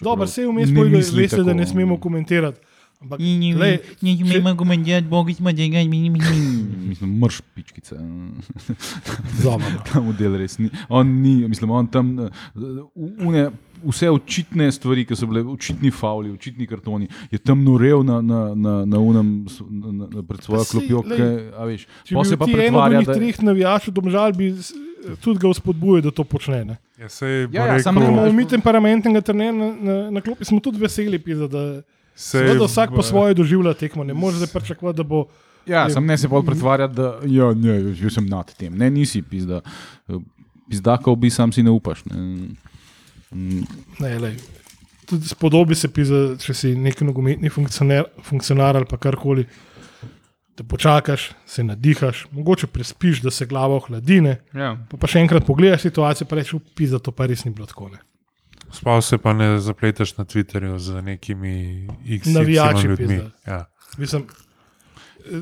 Dobro, 0.00 0.24
vse 0.24 0.42
je 0.42 0.48
vmes 0.48 0.70
povedal, 0.70 1.02
veste, 1.12 1.42
da 1.42 1.52
ne 1.52 1.66
smemo 1.66 1.98
komentirati. 1.98 2.60
Ampak, 2.98 3.20
Ne 3.20 3.52
glej, 3.52 3.76
če- 3.94 4.14
smemo 4.24 4.56
komentirati, 4.56 5.06
bogi 5.06 5.34
smo 5.34 5.52
tega, 5.52 5.78
mi 5.84 6.00
ni 6.00 6.10
mi. 6.10 6.18
Mislim, 6.84 7.12
mrš 7.16 7.40
pičkice. 7.54 7.94
Zabavno. 9.34 9.82
Ta 9.84 10.00
model 10.00 10.34
res 10.34 10.58
ni. 10.58 10.66
On 10.90 11.06
ni, 11.06 11.46
mislim, 11.46 11.70
on 11.72 11.86
tam 11.86 12.10
uh, 12.18 12.30
une, 13.18 13.50
vse 13.84 14.10
očitne 14.10 14.66
stvari, 14.68 15.04
ki 15.04 15.14
so 15.14 15.26
bile 15.26 15.44
očitni 15.44 15.92
fauli, 15.92 16.32
očitni 16.32 16.66
kartoni, 16.66 17.06
je 17.30 17.38
tam 17.40 17.62
norel 17.62 18.02
na, 18.02 18.18
na, 18.20 18.40
na, 18.56 18.84
na 18.84 18.98
unem, 19.00 19.28
na, 19.60 19.92
na, 19.92 20.08
na 20.10 20.22
pred 20.24 20.42
svojo 20.42 20.60
Pa 20.60 20.70
klopjo. 20.72 21.02
ke- 21.04 21.30
a 21.52 21.64
veš, 21.64 21.86
Če 22.02 22.12
bi 22.12 22.24
se 22.24 22.36
pa 22.36 22.46
pretvarja, 22.48 22.98
njih 22.98 23.06
da 23.06 23.14
treh 23.14 23.38
navijačev 23.40 23.94
domžal, 23.94 24.32
bi 24.32 24.50
tudi 25.20 25.38
ga 25.38 25.48
vzpodbujal, 25.48 26.02
da 26.02 26.10
to 26.10 26.24
počne. 26.26 26.64
Ne? 26.64 26.76
Ja, 26.96 27.08
sej, 27.08 27.46
Ja, 27.52 27.68
ja, 27.68 27.78
samo 27.80 28.02
mi 28.28 28.42
temperamentnega 28.44 29.22
trenerja 29.22 29.54
na, 29.54 29.68
na, 29.80 29.94
na 30.10 30.20
klopi, 30.20 30.42
smo 30.44 30.58
tudi 30.58 30.78
veseli, 30.78 31.18
pizda, 31.20 31.46
da 31.46 31.62
seveda 32.18 32.64
vsak 32.64 32.90
po 32.90 33.02
svoje 33.02 33.34
doživlja 33.34 33.74
tekmo. 33.74 34.04
Ne 34.04 34.14
moreš 34.14 34.36
zdaj 34.36 34.52
pričakovati, 34.54 34.96
da 34.96 35.02
bo. 35.04 35.24
Ja, 35.66 35.82
Je- 35.82 35.90
sem 35.92 36.06
ne 36.06 36.16
se 36.16 36.28
bolj 36.28 36.46
pretvarjati, 36.46 36.94
da 36.94 37.18
ja, 37.24 37.52
ne, 37.54 37.92
že 37.92 38.10
sem 38.10 38.26
nad 38.26 38.48
tem. 38.54 38.72
Ne, 38.74 38.90
nisi 38.90 39.22
pizda. 39.22 39.60
Pizdakov 40.66 41.16
bi 41.16 41.30
sam 41.30 41.52
si 41.52 41.62
ne 41.62 41.70
upaš. 41.70 42.04
Ne. 42.04 42.16
Mm, 43.30 43.62
Ne, 43.98 44.18
lej, 44.18 44.36
tudi 45.04 45.28
spodobi 45.28 45.74
se, 45.74 45.88
pizda, 45.88 46.36
če 46.36 46.54
si 46.54 46.74
neki 46.74 47.04
nogometni 47.04 47.50
funkcionar, 47.50 48.04
funkcionar 48.22 48.76
ali 48.76 48.86
pa 48.86 48.96
karkoli. 48.98 49.44
Da 50.56 50.64
počakaš, 50.64 51.28
se 51.46 51.62
nadihaš, 51.62 52.26
mogoče 52.32 52.66
prespiš, 52.66 53.20
da 53.20 53.30
se 53.30 53.46
glava 53.46 53.76
ohladine. 53.76 54.38
Ja. 54.52 54.72
Pa, 54.90 54.96
pa 54.96 55.06
še 55.06 55.20
enkrat 55.20 55.44
pogledaš 55.46 55.82
situacijo, 55.82 56.26
pa 56.26 56.36
rečeš, 56.36 56.58
pizda, 56.74 56.98
to 56.98 57.12
pa 57.12 57.26
res 57.26 57.44
ni 57.44 57.52
bilo 57.52 57.66
tako. 57.66 57.88
Ne. 57.88 58.00
Spal 58.72 59.02
se 59.02 59.18
pa 59.18 59.32
ne 59.32 59.58
zapleteš 59.60 60.16
na 60.16 60.24
Twitterju 60.24 60.78
z 60.78 61.02
nekimi 61.02 61.86
XY 62.04 62.34
Navijači, 62.34 62.86
ljudmi. 62.86 63.20
Ja. 63.46 63.64
Mislim, 63.98 64.26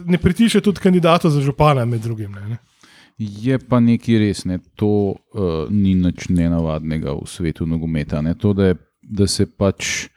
ne 0.04 0.18
pritiše 0.18 0.61
tudi 0.61 0.80
kandidata 0.80 1.30
za 1.30 1.40
župana, 1.40 1.85
med 1.85 2.00
drugim. 2.00 2.33
Ne, 2.33 2.49
ne. 2.49 2.56
Je 3.18 3.59
pa 3.59 3.80
nekaj 3.80 4.18
res, 4.18 4.45
ne. 4.45 4.59
to 4.76 4.87
uh, 4.87 5.16
ni 5.71 5.95
nič 5.95 6.28
nenavadnega 6.28 7.14
v 7.16 7.26
svetu 7.26 7.66
nogometa. 7.66 8.21
Ne. 8.23 8.35
To, 8.35 8.52
da, 8.52 8.73
je, 8.73 8.76
da 9.02 9.26
se 9.26 9.47
pač 9.47 10.09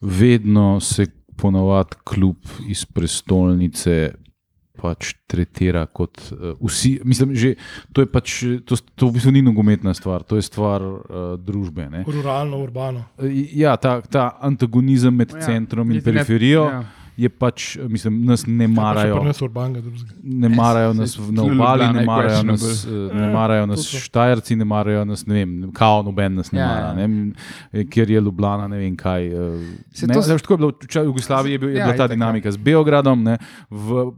vedno 0.00 0.80
se 0.80 1.06
ponavadi 1.36 1.96
klub 2.04 2.36
iz 2.68 2.84
prestolnice 2.84 4.12
pač 4.82 5.12
tretira 5.30 5.84
kot 5.86 6.18
uh, 6.34 6.52
vsi. 6.60 6.96
Mislim, 7.06 7.36
že, 7.38 7.54
to 7.94 8.02
je 8.02 8.08
pač, 8.10 8.34
to, 8.66 8.78
to 8.98 9.08
v 9.08 9.18
bistvu 9.18 9.32
ni 9.36 9.42
nogometna 9.46 9.94
stvar, 9.94 10.26
to 10.26 10.40
je 10.40 10.46
stvar 10.46 10.82
uh, 10.82 11.02
družbe. 11.38 11.86
Ne. 11.92 12.02
Ruralno, 12.08 12.58
urbano. 12.64 13.04
Ja, 13.54 13.76
ta, 13.78 14.00
ta 14.02 14.32
antagonizem 14.42 15.14
med 15.14 15.30
Ja, 15.32 15.38
ja, 15.38 15.46
centrom 15.46 15.90
in 15.90 16.00
niti 16.00 16.10
ne- 16.10 16.18
periferijo 16.18 16.66
ja. 16.66 16.82
Je 17.14 17.28
pač, 17.28 17.56
mislim, 17.78 18.24
nas 18.24 18.46
ne 18.46 18.66
marajo. 18.66 19.20
Ne 19.20 19.32
so 19.32 19.44
urbanega 19.44 19.80
drugega. 19.80 20.14
Ne 20.22 20.48
marajo 20.50 20.92
nas 20.92 21.18
na 21.20 21.42
obali, 21.44 21.84
ne 21.86 22.00
je 22.00 22.06
marajo 22.06 22.42
nas, 22.42 22.62
eh, 22.82 22.90
ne 23.14 23.26
marajo 23.28 23.66
nas. 23.66 23.84
Štajerci, 23.86 24.56
ne 24.56 24.64
marajo 24.64 25.04
nas, 25.04 25.26
ne 25.26 25.34
vem, 25.36 25.50
kao 25.72 26.02
noben 26.02 26.34
nas 26.34 26.52
ne 26.52 26.58
Ja, 26.58 26.66
mara, 26.66 26.86
ja. 26.98 27.06
ne, 27.06 27.32
eh, 27.72 27.84
ker 27.84 28.08
je 28.08 28.20
Ljubljana, 28.20 28.66
ne 28.66 28.78
vem 28.78 28.96
kaj. 28.96 29.26
eh, 29.26 29.32
Se 29.92 30.06
Ne, 30.06 30.14
to- 30.14 30.22
to... 30.22 30.38
Tako 30.38 30.54
je 30.54 30.58
bilo, 30.58 30.72
v 30.94 31.06
Jugoslaviji 31.06 31.52
je, 31.52 31.58
bil, 31.58 31.68
je 31.68 31.76
Ja, 31.76 31.84
bila 31.84 31.96
ta 31.96 32.02
ja. 32.04 32.08
dinamika 32.08 32.48
z 32.48 32.56
Beogradom, 32.58 33.22
ne, 33.22 33.38
v 33.70 34.12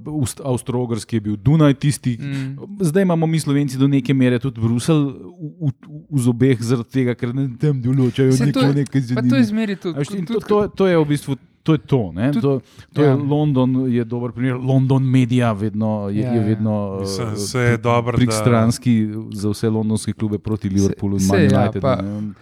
Avstralski 0.44 1.16
je 1.16 1.20
bil 1.22 1.36
Dunaj 1.36 1.74
tisti. 1.76 2.16
Mm. 2.16 2.58
Zdaj 2.80 3.02
imamo 3.02 3.26
mi 3.26 3.40
Slovenci 3.40 3.76
do 3.76 3.88
neke 3.88 4.14
mere 4.14 4.38
tudi 4.38 4.60
Bruselj 4.60 4.96
v, 4.96 5.12
v, 5.60 5.72
v 6.10 6.18
zobeh, 6.20 6.58
zaradi 6.60 6.90
tega, 6.90 7.14
ker 7.14 7.34
ne 7.34 7.48
tam 7.56 7.82
določajo 7.82 8.30
neko 8.30 8.60
je- 8.60 8.74
nekaj 8.76 9.00
Pa 9.00 9.00
to 9.00 9.06
zanimivega. 9.10 9.38
izmeri 9.38 9.76
tudi. 9.76 10.26
To, 10.26 10.40
to, 10.40 10.68
to 10.70 10.86
je 10.86 10.96
v 10.96 11.04
bistvu. 11.06 11.36
To 11.64 11.72
je 11.72 11.78
to. 11.80 12.12
ne, 12.12 12.28
Tudi- 12.28 12.40
To, 12.42 12.60
to 12.92 13.02
ja. 13.02 13.08
je 13.08 13.14
London, 13.16 13.70
je 13.88 14.04
dober 14.04 14.32
primer. 14.32 14.54
London 14.54 15.02
Media 15.04 15.52
vedno, 15.54 16.08
je, 16.08 16.20
Ja, 16.20 16.30
je 16.30 16.36
ja. 16.36 16.44
vedno 16.44 16.98
Mislim, 17.00 17.28
eh, 17.28 17.36
saj 17.38 17.66
je 17.66 17.76
dobro, 17.78 18.12
da- 18.12 18.16
prikstranski 18.18 18.94
za 19.32 19.48
vse 19.48 19.70
londonske 19.70 20.12
klube 20.12 20.38
proti 20.38 20.68
Liverpoolu 20.68 21.16
in 21.16 21.20
saj 21.22 21.38
Man 21.40 21.50
ja, 21.50 21.62
United. 21.62 21.82
pa- 21.82 21.96
ne, 21.98 22.32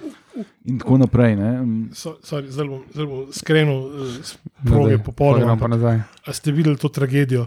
In 0.64 0.78
tako 0.78 0.98
naprej. 0.98 1.36
Ne. 1.36 1.50
So, 1.92 2.16
sorry, 2.22 2.48
zdaj 2.48 2.66
bom, 2.66 2.82
zdaj 2.90 3.06
bom 3.06 3.26
skrenil 3.32 3.76
uh, 3.76 3.92
s 4.22 4.34
No, 4.58 4.70
proge 4.72 4.98
popolnoma. 4.98 5.38
pojdiamo 5.38 5.56
pa 5.58 5.68
nazaj. 5.68 6.00
A 6.24 6.32
ste 6.32 6.52
videli 6.52 6.76
to 6.76 6.88
tragedijo? 6.88 7.46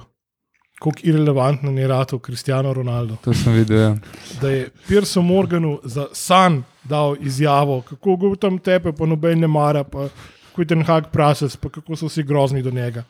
Kako 0.76 0.92
irrelevantno 1.04 1.72
je 1.72 1.88
rado 1.88 2.20
Cristiano 2.20 2.74
Ronaldo. 2.74 3.16
To 3.18 3.34
sem 3.34 3.54
videl. 3.54 3.78
Ja. 3.80 3.96
Da 4.42 4.50
je 4.50 4.70
Pirso 4.88 5.22
Morganu 5.24 5.80
za 5.84 6.08
san 6.14 6.64
dal 6.84 7.16
izjavo, 7.20 7.82
kako 7.82 8.16
ga 8.18 8.36
tam 8.38 8.58
tepe, 8.60 8.92
pa 8.92 9.06
noben 9.06 9.40
ne 9.40 9.48
mara, 9.50 9.84
pa 9.84 10.08
kako 10.56 10.62
je 10.62 10.68
ten 10.68 10.84
hak 10.84 11.12
prases, 11.12 11.58
pa 11.58 11.68
kako 11.70 11.96
so 11.96 12.08
vsi 12.08 12.24
grozni 12.24 12.62
do 12.64 12.72
njega. 12.72 13.04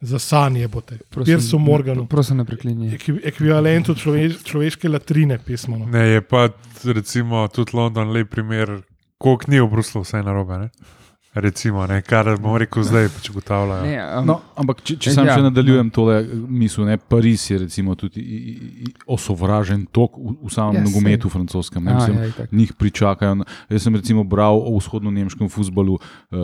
Za 0.00 0.18
san 0.18 0.56
je 0.56 0.68
bote. 0.68 0.96
Pirso 1.24 1.58
Morganu. 1.58 2.06
Prosim, 2.06 2.36
ne 2.36 2.44
preklinji. 2.44 2.90
Ekvi- 2.90 3.20
Ekvivalentu 3.24 3.94
človeš, 3.94 4.42
človeške 4.42 4.88
latrine 4.88 5.38
pismo. 5.38 5.76
no. 5.78 5.86
Ne, 5.86 6.06
je 6.06 6.20
pa 6.22 6.48
recimo 6.86 7.48
tudi 7.48 7.72
London 7.74 8.10
lep 8.10 8.30
primer, 8.30 8.80
koliko 9.18 9.44
ni 9.48 9.60
v 9.60 9.66
Bruslu 9.66 10.00
vse 10.02 10.22
narobe. 10.22 10.58
Ne? 10.58 10.68
Recimo, 11.36 11.84
ne, 11.86 11.98
kar 12.00 12.24
bom 12.40 12.54
rekel 12.56 12.80
zdaj, 12.82 13.10
pač 13.12 13.28
ugotavljajo. 13.28 13.82
Ne, 13.84 13.96
um, 14.20 14.26
No, 14.26 14.36
ampak 14.56 14.80
če, 14.80 14.96
če 14.96 15.10
Eh, 15.10 15.14
sam 15.14 15.26
ja, 15.26 15.34
še 15.36 15.42
nadaljujem 15.44 15.90
tole 15.92 16.14
misel, 16.48 16.86
ne, 16.86 16.96
Pariz 16.96 17.44
je 17.50 17.58
recimo 17.58 17.92
tudi 17.94 18.20
i- 18.20 18.40
i- 18.48 18.70
i- 18.86 18.94
osovražen 19.06 19.84
tok 19.92 20.16
v, 20.16 20.32
v 20.40 20.48
samem 20.48 20.74
Ja, 20.74 20.80
ja, 20.80 20.84
nogometu 20.88 21.28
francoskem. 21.28 21.84
Ne, 21.84 21.92
mislim, 21.94 22.16
ja, 22.16 22.26
itak. 22.26 22.52
njih 22.52 22.72
pričakajo. 22.72 23.44
Jaz 23.68 23.82
sem 23.82 23.94
recimo 23.94 24.24
bral 24.24 24.56
o 24.56 24.72
vzhodno-nemškem 24.78 25.48
futbalu, 25.48 25.98
uh, 26.32 26.38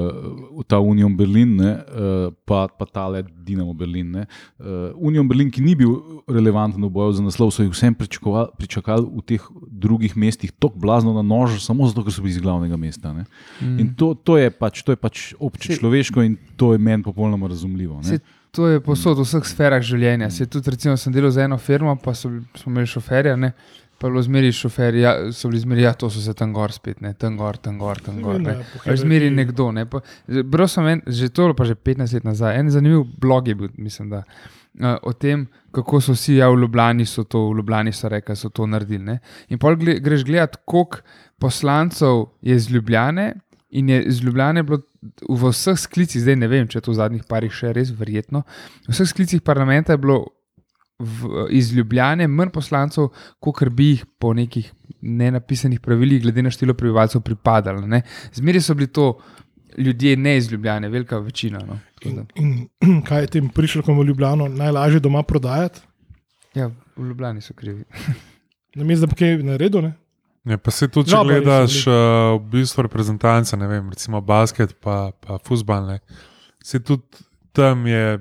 ta 0.69 0.79
Union 0.79 1.17
Berlin, 1.17 1.57
ne, 1.57 1.73
uh, 1.73 2.35
pa, 2.45 2.69
pa 2.69 2.85
tale 2.85 3.23
Dinamo 3.25 3.73
Berlin. 3.73 4.11
Ne. 4.13 4.27
Uh, 4.61 4.93
Union 4.97 5.25
Berlin, 5.27 5.51
ki 5.51 5.63
ni 5.63 5.75
bil 5.75 5.97
relevanten 6.29 6.85
v 6.85 6.91
boju 6.91 7.13
za 7.13 7.23
naslov, 7.23 7.49
so 7.51 7.63
jih 7.65 7.73
vsem 7.73 7.95
pričakali 7.97 9.09
v 9.09 9.23
teh 9.25 9.41
drugih 9.71 10.17
mestih, 10.17 10.53
tako 10.53 10.77
blazno 10.79 11.15
na 11.15 11.23
nož, 11.23 11.59
samo 11.65 11.89
zato, 11.89 12.05
ker 12.05 12.13
so 12.13 12.21
bili 12.21 12.37
iz 12.37 12.41
glavnega 12.41 12.77
mesta. 12.77 13.13
Ne. 13.13 13.25
Mm. 13.63 13.79
In 13.81 13.95
to, 13.95 14.13
to 14.15 14.37
je 14.37 14.51
pač, 14.51 14.82
to 14.85 14.93
je 14.93 14.97
pač 14.97 15.35
obče 15.39 15.77
človeško 15.77 16.23
in 16.23 16.37
to 16.57 16.73
je 16.73 16.79
meni 16.79 17.03
popolnoma 17.03 17.49
razumljivo. 17.49 17.97
ne. 17.97 18.03
Saj 18.17 18.19
To 18.53 18.67
je 18.69 18.81
posod 18.85 19.17
v 19.17 19.25
vseh 19.25 19.47
sferah 19.49 19.81
življenja. 19.81 20.27
Se 20.31 20.45
tudi, 20.45 20.71
recimo, 20.71 20.93
sem 21.01 21.13
delal 21.13 21.31
za 21.33 21.41
eno 21.47 21.57
firmo, 21.57 21.95
pa 21.97 22.13
so, 22.13 22.29
smo 22.55 22.69
imeli 22.75 22.87
šoferja. 22.87 23.33
Ne? 23.37 23.53
Pa 23.97 24.09
je 24.09 24.13
bilo 24.13 24.23
zmeri 24.23 24.51
šoferji, 24.53 25.01
ja, 25.01 25.13
so 25.33 25.49
bili 25.49 25.61
zmeri, 25.63 25.83
ja, 25.87 25.93
to 25.97 26.11
so 26.11 26.21
se 26.21 26.35
tam 26.35 26.53
gor 26.53 26.73
spet, 26.75 27.01
ne, 27.01 27.15
tam 27.15 27.39
gor, 27.39 27.57
tam 27.57 27.79
gor, 27.79 28.01
tam 28.03 28.19
gor. 28.21 28.41
Ne. 28.43 28.59
Ja, 28.59 28.83
Veš, 28.85 29.01
Zmeri 29.07 29.31
hierarhiji. 29.31 29.37
nekdo. 29.37 29.71
Ne. 29.73 29.87
Pa, 29.89 30.03
bral 30.45 30.69
sem 30.69 30.87
en, 30.91 31.01
že 31.07 31.31
to, 31.33 31.47
je 31.49 31.55
pa 31.57 31.65
že 31.65 31.75
15 31.79 32.13
let 32.19 32.25
nazaj. 32.29 32.59
En 32.61 32.69
zanimiv 32.71 33.07
blog 33.23 33.49
je 33.49 33.55
bil, 33.55 33.71
mislim, 33.79 34.11
da, 34.11 34.21
uh, 34.27 34.99
o 35.01 35.15
tem, 35.17 35.47
kako 35.73 36.03
so 36.05 36.13
vsi, 36.13 36.37
ja, 36.43 36.51
v 36.53 36.61
Ljubljani 36.67 37.07
so 37.09 37.25
to, 37.25 37.47
v 37.55 37.63
Ljubljani 37.63 37.93
so 37.97 38.11
rekli, 38.13 38.37
so 38.37 38.51
to 38.53 38.67
naredili. 38.67 39.05
Ne. 39.15 39.17
In 39.49 39.63
pol 39.63 39.79
gle, 39.81 39.97
greš 40.03 40.27
gledat, 40.29 40.61
koliko 40.69 41.01
poslancev 41.41 42.27
je 42.43 42.59
iz 42.59 42.69
Ljubljane. 42.69 43.31
In 43.73 43.89
je 43.89 44.03
iz 44.05 44.21
Ljubljane 44.21 44.63
bilo 44.63 44.83
v 45.29 45.51
vseh 45.51 45.79
sklicih, 45.81 46.21
zdaj 46.21 46.37
ne 46.37 46.49
vem, 46.49 46.69
če 46.69 46.79
je 46.79 46.85
to 46.85 46.93
v 46.93 46.99
zadnjih 46.99 47.25
parih 47.29 47.53
še 47.53 47.73
res 47.73 47.93
verjetno, 47.97 48.45
v 48.89 48.93
vseh 48.93 49.09
sklicih 49.09 49.41
parlamenta 49.45 49.97
je 49.97 50.03
bilo 50.03 50.19
v, 51.01 51.47
iz 51.57 51.73
Ljubljane 51.73 52.29
manj 52.29 52.53
poslancev, 52.53 53.09
kot 53.41 53.63
bi 53.73 53.95
jih 53.95 54.05
po 54.21 54.35
nekih 54.37 54.69
nenapisanih 55.03 55.81
pravilih, 55.81 56.21
glede 56.23 56.45
na 56.45 56.53
število 56.53 56.77
prebivalcev, 56.79 57.25
pripadalo. 57.25 57.87
ne. 57.87 58.03
Zmeraj 58.35 58.69
so 58.69 58.75
bili 58.75 58.93
to 58.93 59.17
ljudje 59.79 60.17
ne 60.17 60.37
iz 60.37 60.53
Ljubljane, 60.53 60.89
velika 60.89 61.19
večina. 61.19 61.59
No. 61.67 61.79
In, 62.05 62.27
in 62.81 63.03
kaj 63.03 63.21
je 63.21 63.33
tem 63.39 63.49
prišlkom 63.49 63.99
v 63.99 64.07
Ljubljano 64.13 64.49
najlažje 64.49 65.01
doma 65.01 65.23
prodajati? 65.23 65.81
Ja, 66.55 66.69
v 66.97 67.09
Ljubljani 67.09 67.41
so 67.41 67.55
krivi. 67.55 67.85
Namesto 68.75 69.07
da 69.07 69.11
bi 69.11 69.19
kaj 69.19 69.37
naredil, 69.43 69.83
ne? 69.83 69.95
Ja, 70.45 70.59
pa 70.59 70.73
se 70.75 70.89
tudi, 70.91 71.13
če 71.13 71.21
niso 71.21 71.29
gledaš 71.29 71.75
uh, 71.87 71.95
v 72.41 72.43
bistvu 72.51 72.83
reprezentance, 72.89 73.57
ne 73.57 73.69
vem, 73.71 73.91
recimo 73.95 74.19
basket, 74.27 74.75
pa, 74.83 75.13
pa 75.23 75.39
futbal, 75.47 75.87
ne. 75.87 76.01
Se 76.67 76.81
tudi 76.83 77.23
tam 77.55 77.87
je 77.87 78.19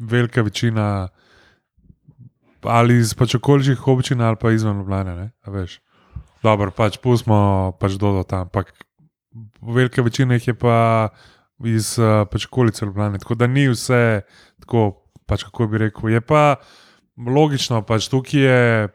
velika 0.00 0.42
večina 0.42 1.08
ali 2.62 2.98
iz 2.98 3.14
pač 3.14 3.34
okoliških 3.38 3.86
občin 3.88 4.20
ali 4.20 4.36
pa 4.36 4.50
izven 4.52 4.78
Ljubljane. 4.78 5.14
Ne, 5.16 5.30
a 5.44 5.50
veš. 5.50 5.78
Dobro, 6.42 6.72
pač 6.76 6.98
pustimo 7.00 7.72
pač 7.80 7.96
do 8.00 8.22
tam, 8.28 8.48
ampak 8.48 8.72
velika 9.62 10.02
večina 10.02 10.36
jih 10.36 10.48
je 10.48 10.54
pa 10.54 11.08
iz 11.64 11.96
uh, 11.98 12.26
pač 12.28 12.46
okolice 12.50 12.84
Ljubljane. 12.84 13.18
Tako 13.18 13.34
da 13.34 13.46
ni 13.46 13.68
vse 13.68 14.22
tako, 14.60 15.04
pač 15.26 15.44
kako 15.48 15.70
bi 15.70 15.86
rekel. 15.86 16.10
Je 16.10 16.20
pa 16.20 16.56
logično, 17.16 17.82
pač 17.86 18.08
tukaj 18.10 18.40
je 18.40 18.88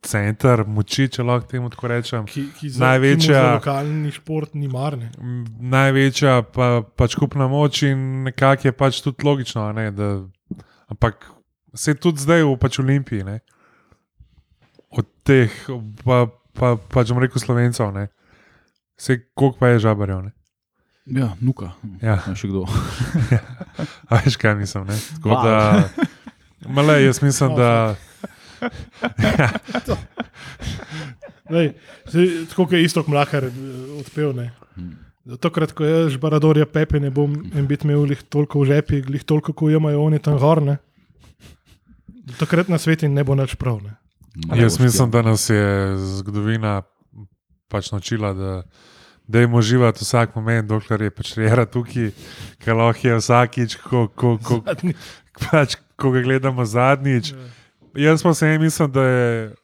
center 0.00 0.64
moči, 0.64 1.08
če 1.08 1.22
lahko 1.22 1.46
temu 1.46 1.68
tako 1.68 1.88
rečem. 1.88 2.24
Ki, 2.24 2.46
ki 2.50 2.70
za, 2.70 2.80
Največja- 2.82 3.34
za 3.34 3.54
lokalni 3.54 4.10
šport 4.10 4.54
ni 4.54 4.66
marne. 4.66 5.10
Največja 5.60 6.42
pa, 6.44 6.82
pač 6.82 7.12
skupna 7.12 7.48
moč 7.48 7.82
in 7.82 8.24
nekako 8.24 8.64
je 8.64 8.72
pač 8.72 9.00
tudi 9.00 9.20
logično. 9.22 9.62
a 9.62 9.72
Ne, 9.72 9.90
da, 9.90 10.24
ampak 10.88 11.28
se 11.74 11.94
tudi 11.94 12.18
zdaj 12.18 12.42
v 12.42 12.56
pač 12.56 12.78
Olimpiji, 12.78 13.24
ne, 13.24 13.40
od 14.90 15.06
teh, 15.22 15.52
pa, 16.02 16.26
pa, 16.52 16.74
pač 16.76 17.08
bom 17.08 17.20
rekel 17.20 17.38
slovencev, 17.38 17.92
ne, 17.92 18.08
se 18.96 19.20
koliko 19.34 19.58
pa 19.58 19.68
je 19.68 19.78
žabarjev. 19.78 20.22
Ne. 20.22 20.32
Ja, 21.06 21.34
nuka. 21.40 21.72
Ja, 22.00 22.18
A 22.20 22.34
še 22.34 22.48
kdo? 22.48 22.64
a 24.08 24.18
veš 24.18 24.36
kaj 24.36 24.54
mislim. 24.54 24.86
Ne. 24.86 24.96
Tako 25.16 25.38
da, 25.44 25.54
male, 26.68 27.02
jaz 27.02 27.22
mislim, 27.22 27.54
da. 27.54 27.70
Lej, 31.50 31.72
saj, 32.06 32.26
tako 32.50 32.64
kot 32.64 32.72
je 32.78 32.84
isto 32.84 33.04
mlakar 33.06 33.44
eh, 33.44 33.52
odpel. 34.00 34.32
Ne. 34.36 34.50
Tokrat, 35.40 35.72
ko 35.76 35.84
je 35.84 36.10
žbaradorja 36.14 36.66
Pepe, 36.66 37.00
ne 37.00 37.10
bom 37.14 37.34
en 37.54 37.66
bit 37.66 37.84
imel 37.84 38.06
lih 38.08 38.22
toliko 38.22 38.62
v 38.62 38.70
žepi, 38.74 39.02
lih 39.08 39.24
toliko, 39.24 39.52
ko 39.52 39.70
imajo 39.70 40.06
oni 40.06 40.18
tam 40.22 40.38
gor. 40.38 40.62
Ne. 40.62 40.78
Takrat 42.38 42.70
na 42.70 42.78
svetu 42.78 43.08
ne 43.08 43.24
bo 43.26 43.34
nič 43.34 43.54
prav. 43.58 43.82
Ne. 43.82 43.96
Jaz 44.56 44.78
mislim, 44.80 45.10
da 45.10 45.22
nas 45.22 45.50
je 45.50 45.96
zgodovina 46.20 46.82
pač 47.68 47.90
naučila, 47.92 48.32
da, 48.34 48.62
da 49.26 49.40
je 49.40 49.46
uživati 49.46 50.04
vsak 50.04 50.34
moment, 50.34 50.68
dokler 50.68 51.02
je 51.02 51.10
pač 51.10 51.34
rera 51.38 51.66
tukaj, 51.66 52.10
ker 52.62 52.78
lahko 52.78 53.08
je 53.08 53.18
vsakič, 53.18 53.76
ko, 53.82 54.06
ko, 54.08 54.36
ko, 54.42 54.60
pač, 55.50 55.76
ko 55.98 56.10
ga 56.14 56.22
gledamo 56.26 56.64
zadnjič. 56.64 57.34
Jaz 57.94 58.22
pa 58.22 58.34
se 58.34 58.58
mislim, 58.58 58.92
da 58.92 59.02
je, 59.02 59.54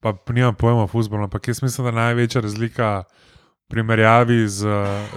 pa 0.00 0.14
nimam 0.28 0.54
pojma 0.54 0.82
o 0.82 0.86
futbolu, 0.86 1.24
ampak 1.24 1.48
jaz 1.48 1.62
mislim, 1.62 1.84
da 1.84 1.88
je 1.88 1.96
največja 1.96 2.40
razlika 2.40 3.04
v 3.08 3.68
primerjavi 3.68 4.48
z, 4.48 4.68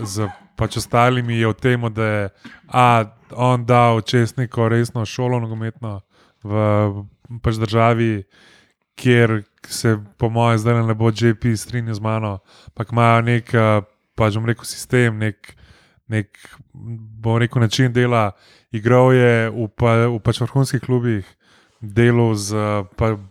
z 0.04 0.27
pač 0.56 0.77
ostalimi 0.77 1.38
je 1.38 1.48
v 1.48 1.53
tem, 1.53 1.81
da 1.94 2.05
je 2.05 2.29
a, 2.68 3.05
on 3.31 3.66
dal 3.66 4.01
čestniko 4.01 4.70
resno 4.70 5.05
šolo 5.05 5.40
nogometno 5.40 6.01
v 6.44 7.03
pač 7.44 7.60
državi, 7.60 8.24
kjer 8.98 9.44
se 9.68 9.98
po 10.18 10.29
mojem 10.29 10.57
zdaj 10.57 10.83
ne 10.88 10.96
bo 10.96 11.12
JP 11.12 11.53
strinjal 11.57 11.96
z 11.96 12.01
mano, 12.01 12.40
ampak 12.72 12.92
imajo 12.92 13.22
nek, 13.22 13.53
eh, 13.53 13.81
pač 14.16 14.40
bom 14.40 14.48
rekel, 14.48 14.66
sistem, 14.66 15.20
nek, 15.20 15.53
nek 16.07 16.31
bom 16.74 17.38
rekel, 17.38 17.62
način 17.62 17.94
dela. 17.94 18.31
Igral 18.72 19.14
je 19.14 19.50
v, 19.50 19.68
pa, 19.75 20.07
v 20.07 20.20
pač 20.24 20.42
vrhunskih 20.42 20.81
klubih, 20.81 21.27
delal 21.81 22.35
z 22.35 22.55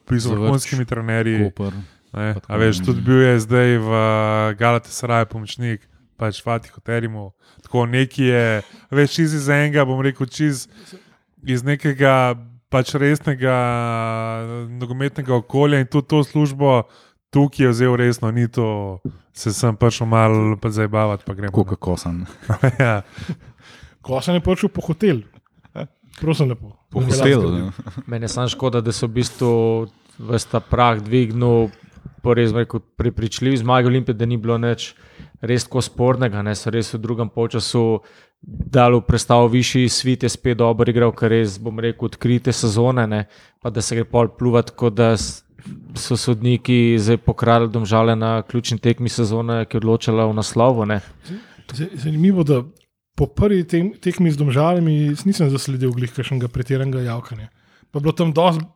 vrhunskimi 0.06 0.84
trenerji. 0.84 1.50
Koper. 1.50 1.72
Ne, 2.16 2.34
a 2.48 2.56
veš, 2.56 2.80
tudi 2.86 3.02
bil 3.04 3.20
je 3.20 3.40
zdaj 3.44 3.78
v 3.82 3.90
Galatasaraju 4.56 5.26
pomočnik, 5.28 5.84
pač 6.16 6.40
Fatihu 6.42 6.80
Terimu. 6.80 7.32
Tako 7.66 7.84
neki 7.86 8.30
je, 8.30 8.62
veš, 8.90 9.18
čez 9.18 9.34
iz 9.36 9.48
enega, 9.52 9.84
bom 9.84 10.00
rekel, 10.00 10.28
čez 10.30 10.64
iz 11.44 11.66
nekega 11.66 12.38
pač 12.72 12.94
resnega 12.96 13.56
nogometnega 14.80 15.34
okolja 15.36 15.82
in 15.82 15.90
tudi 15.90 16.08
to 16.08 16.24
službo 16.24 16.86
tukaj 17.36 17.66
je 17.66 17.70
vzel 17.70 17.96
resno, 17.96 18.30
ni 18.30 18.48
to, 18.48 18.98
se 19.32 19.52
sem 19.52 19.76
prišel 19.76 20.06
malo 20.06 20.56
pa 20.56 20.70
zabavati, 20.70 21.24
pa 21.26 21.34
gremo. 21.34 21.52
Koka 21.52 21.76
kosan. 21.76 22.24
ja. 22.80 23.02
Ko 24.00 24.20
sem 24.22 24.38
je 24.38 24.40
prišel 24.40 24.72
po 24.72 24.80
hotel, 24.86 25.20
prosim 26.20 26.48
lepo. 26.48 26.72
Po 26.90 27.00
Da 27.00 27.06
mi 27.06 27.12
hotelu. 27.12 27.50
lahko 27.50 27.56
ne. 27.56 28.02
Meni 28.06 28.24
je 28.24 28.28
samo 28.28 28.48
škoda, 28.48 28.80
da 28.80 28.92
so 28.92 29.06
v 29.06 29.10
bistvu 29.20 29.50
vsta 30.18 30.60
prah 30.60 31.00
dvignil, 31.00 31.68
po 32.22 32.34
res 32.34 32.52
rekel, 32.52 32.80
prepričljiv 32.98 33.56
zmag 33.60 33.86
Olimpije, 33.86 34.14
da 34.14 34.26
ni 34.26 34.36
bilo 34.36 34.58
nič 34.58 34.94
res 35.40 35.64
tako 35.64 35.82
spornega. 35.82 36.42
Ne, 36.42 36.54
so 36.54 36.70
res 36.70 36.94
v 36.94 36.98
drugem 36.98 37.28
polčasu 37.28 38.00
dali 38.42 38.96
v 38.96 39.04
predstavo 39.06 39.48
višji 39.48 39.88
svit, 39.88 40.22
je 40.22 40.28
spet 40.28 40.58
dobro 40.58 40.90
igral, 40.90 41.12
kar 41.12 41.30
res, 41.30 41.58
bom 41.58 41.78
rekel, 41.80 42.08
odkrite 42.10 42.52
sezone, 42.52 43.06
ne, 43.06 43.26
pa 43.62 43.70
da 43.70 43.82
se 43.82 43.96
gre 43.96 44.04
pol 44.04 44.28
pluvati, 44.38 44.74
kot 44.76 44.94
da 44.94 45.14
so 45.98 46.16
sodniki 46.16 46.96
zdaj 46.98 47.16
pokrali 47.26 47.68
domžale 47.68 48.14
na 48.16 48.42
ključni 48.42 48.78
tekmi 48.78 49.08
sezone, 49.10 49.64
ki 49.66 49.76
je 49.76 49.82
odločala 49.82 50.26
v 50.30 50.36
naslovu. 50.38 50.86
Ne. 50.86 51.00
Zanimivo, 51.94 52.44
da 52.46 52.62
po 53.16 53.26
prvi 53.26 53.64
tem, 53.64 53.90
tekmi 54.00 54.30
z 54.30 54.40
domžalami 54.40 55.16
nisem 55.24 55.50
zasledil 55.50 55.94
glih 55.96 56.12
kakšnega 56.12 56.50
pretiranega 56.52 57.06
javkanja. 57.06 57.48
Pa 57.90 57.98
je 57.98 58.04
bilo 58.04 58.12
tam 58.12 58.32
dosti 58.36 58.66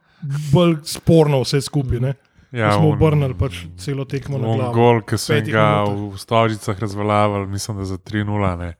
bolj 0.53 0.79
sporno 0.89 1.43
vse 1.45 1.61
skupaj. 1.65 2.01
Ne? 2.01 2.15
Ja, 2.51 2.73
smo 2.75 2.91
obrnili 2.91 3.37
pač 3.39 3.63
celo 3.79 4.05
tekmo 4.11 4.41
na 4.41 4.49
glavo. 4.49 4.73
Gol, 4.75 5.03
ki 5.07 5.19
so 5.21 5.37
ga 5.47 5.67
minutah. 5.87 6.17
v 6.17 6.19
Stožicah 6.19 6.81
razveljavili, 6.83 7.47
mislim, 7.47 7.79
da 7.79 7.85
za 7.85 7.99
3-0. 7.99 8.57
ne. 8.59 8.75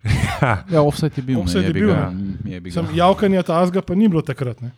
ja, 0.42 0.64
Ja, 0.70 0.82
offset 0.82 1.18
je 1.18 1.22
bil. 1.22 1.40
Offside 1.40 1.60
je 1.60 1.66
jebi 1.66 1.80
bil, 1.80 1.90
ga, 1.92 2.10
mm, 2.10 2.36
jebi 2.48 2.70
ga. 2.70 2.74
Sem, 2.74 2.94
javkanja 2.96 3.42
tazga 3.42 3.82
pa 3.82 3.94
ni 3.94 4.08
bilo 4.08 4.22
takrat. 4.22 4.60
Ne? 4.60 4.72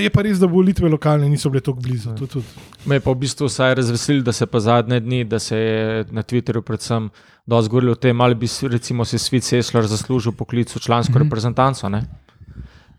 Je 0.00 0.10
pa 0.10 0.24
res, 0.26 0.40
da 0.42 0.48
volitve 0.50 0.88
lokalne 0.90 1.28
niso 1.30 1.50
bile 1.52 1.62
tako 1.62 1.84
blizu. 1.84 2.16
To 2.18 2.26
tudi. 2.26 2.46
Me 2.88 2.98
je 2.98 3.04
pa 3.04 3.12
v 3.12 3.20
bistvu 3.22 3.46
vsaj 3.46 3.76
razveselilo, 3.78 4.24
da 4.26 4.32
se 4.32 4.46
pa 4.46 4.60
zadnje 4.60 5.00
dni, 5.00 5.24
da 5.28 5.38
se 5.38 5.58
je 5.58 6.04
na 6.10 6.24
Twitterju 6.26 6.64
predvsem 6.66 7.10
dosti 7.48 7.70
govorilo 7.72 7.92
o 7.92 8.00
tem, 8.00 8.20
ali 8.20 8.34
bi 8.34 8.46
recimo 8.68 9.04
se 9.04 9.18
Svit 9.18 9.44
Sesler 9.44 9.86
zaslužil 9.86 10.32
poklic 10.32 10.74
v 10.74 10.80
člansko 10.80 11.12
mm. 11.12 11.16
-hmm. 11.16 11.24
reprezentanco. 11.24 11.88
Ne? 11.88 12.02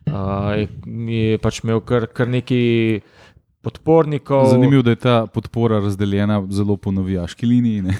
Uh, 0.10 0.58
je, 0.58 0.68
je 1.14 1.38
pač 1.38 1.64
imel 1.64 1.80
kar, 1.86 2.08
kar 2.08 2.28
nekaj 2.28 3.02
podpornikov. 3.62 4.45
Zanimivo, 4.48 4.82
da 4.82 4.89
je 4.89 4.95
ta 4.98 5.26
podpora 5.28 5.80
razdeljena 5.80 6.48
zelo 6.50 6.78
po 6.78 6.91
navijaški 6.91 7.45
liniji. 7.45 7.82
ne. 7.82 7.93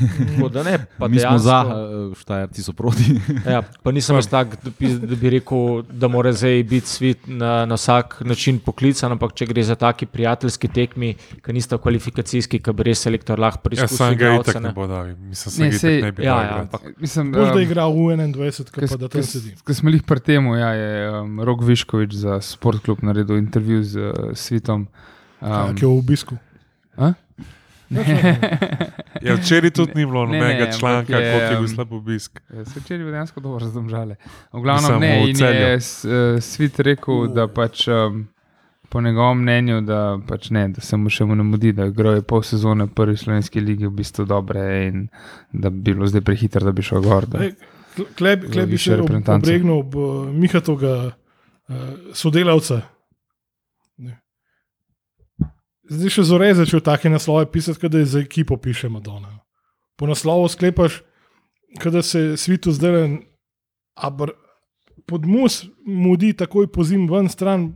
Da 0.50 0.64
ne, 0.64 0.86
pa 0.98 1.08
Mi 1.08 1.20
smo 1.20 1.30
dejansko- 1.30 1.38
za, 1.40 1.66
eh, 2.12 2.16
Štajerci 2.16 2.64
so 2.64 2.74
proti. 2.74 3.20
Ja, 3.46 3.62
pa 3.84 3.92
nisem 3.92 4.16
jaz 4.16 4.28
tak, 4.28 4.64
da 4.64 4.72
bi, 4.72 4.88
da 4.96 5.16
bi 5.16 5.30
rekel, 5.30 5.58
da 5.84 6.08
mora 6.08 6.32
zdaj 6.34 6.64
biti 6.64 6.88
svet 6.88 7.28
na, 7.28 7.66
na 7.66 7.76
vsak 7.76 8.22
način 8.22 8.60
poklican, 8.60 9.12
ampak 9.12 9.34
če 9.34 9.46
gre 9.46 9.64
za 9.64 9.76
taki 9.76 10.06
prijateljski 10.06 10.68
tekmi, 10.70 11.14
ki 11.42 11.54
nista 11.54 11.78
kvalifikacijski, 11.78 12.60
ki 12.60 12.74
bi 12.74 12.84
res 12.84 13.00
selektor 13.00 13.40
lahko 13.40 13.60
preizkusil. 13.62 13.98
sem 13.98 14.08
ga 14.10 14.14
igralce, 14.16 14.50
itak 14.50 14.56
ne 14.58 14.68
ne. 14.68 14.74
bo 14.74 14.88
dal. 14.88 15.06
Mislim, 15.20 15.52
se 15.52 15.62
Ne, 15.62 15.70
ga 15.70 15.78
sej- 15.78 15.98
itak 15.98 16.04
ne 16.04 16.12
bi 16.14 16.24
ja, 16.24 16.34
dal 16.34 16.40
ja, 16.40 16.48
igrati. 16.48 16.62
ampak 16.62 17.00
Mislim, 17.00 17.32
Bolj, 17.34 17.52
da 17.52 17.62
igra 17.62 17.86
v 17.86 17.94
21, 17.94 18.72
kot 18.72 18.90
pa 18.90 18.98
da 18.98 19.08
tam 19.10 19.24
sedi. 19.24 19.56
Ko 19.60 19.74
smo 19.74 19.90
jih 19.90 20.04
pri 20.04 20.20
tem, 20.22 20.48
ja, 20.56 20.70
je 20.72 20.90
um, 21.12 21.40
Rok 21.42 21.64
Viškovič 21.64 22.14
za 22.16 22.40
Sportklub 22.42 23.04
naredil 23.04 23.38
intervju 23.38 23.84
z 23.84 23.98
uh, 24.00 24.14
Svitom. 24.34 24.88
Um, 25.42 25.72
ki 25.72 25.82
je 25.82 25.88
v 25.88 25.98
obisku. 25.98 26.36
a? 26.98 27.14
Ja, 29.20 29.34
včeraj 29.36 29.72
tudi 29.72 29.92
ni 29.96 30.06
bilo 30.06 30.26
Ne, 30.26 30.32
ne, 30.32 30.40
nobenega 30.40 30.72
članka, 30.72 31.08
kako 31.08 31.24
je 31.24 31.50
bil 31.50 31.60
um, 31.60 31.68
slab 31.68 31.94
obisk. 31.94 32.40
Ja, 32.50 32.62
včeraj 32.76 33.02
je 33.02 33.12
dejansko 33.12 33.40
dobro 33.40 33.60
razdomžale. 33.60 34.16
V 34.54 34.62
Mislim, 34.64 35.00
ne, 35.00 35.10
in 35.22 35.36
je 35.38 35.74
s- 35.76 36.06
eh, 36.06 36.42
Svit 36.42 36.80
rekel, 36.80 37.28
da 37.28 37.48
pač 37.48 37.88
um, 37.88 38.28
po 38.90 39.02
njegovem 39.02 39.38
mnenju, 39.40 39.82
da, 39.82 39.98
pač 40.28 40.50
ne, 40.50 40.68
da 40.68 40.82
se 40.82 40.98
mu 40.98 41.10
še 41.10 41.26
mu 41.26 41.36
ne 41.36 41.44
mudi, 41.44 41.72
da 41.72 41.86
igrajo 41.86 42.22
pol 42.22 42.42
sezone 42.42 42.86
v 42.86 42.90
prvi 42.90 43.18
slovenski 43.18 43.60
ligi 43.60 43.86
v 43.86 43.92
bistvu 43.92 44.26
dobre 44.26 44.88
in 44.88 45.08
da 45.52 45.70
bi 45.70 45.92
bilo 45.92 46.08
zdaj 46.08 46.22
prehiter, 46.22 46.64
da 46.64 46.72
bi 46.72 46.82
šel 46.82 47.02
gor. 47.02 47.26
Da. 47.26 47.44
Ej, 47.44 47.56
Kleb, 48.16 48.46
kleb 48.46 48.70
bi 48.70 48.78
se 48.78 48.96
ob- 48.96 49.10
obregnil 49.30 49.74
ob 49.76 49.96
uh, 49.96 50.04
Mihatovega 50.30 51.12
uh, 51.68 51.76
sodelavca. 52.14 52.82
Zdaj 55.90 56.10
še 56.10 56.24
zore 56.24 56.54
začel 56.54 56.80
take 56.80 57.10
naslove 57.10 57.48
pisati, 57.48 57.90
da 57.90 57.98
je 57.98 58.06
za 58.08 58.20
ekipo 58.20 58.58
piše 58.58 58.90
Madonna. 58.90 59.40
Po 59.96 60.08
naslovu 60.08 60.48
sklepaš, 60.48 61.02
da 61.84 62.02
se 62.02 62.38
svitu 62.38 62.72
zdaj 62.72 63.18
pod 65.06 65.26
mus 65.26 65.66
mudi 65.84 66.34
takoj 66.34 66.68
po 66.68 66.84
zim 66.84 67.08
ven 67.10 67.28
stran. 67.28 67.74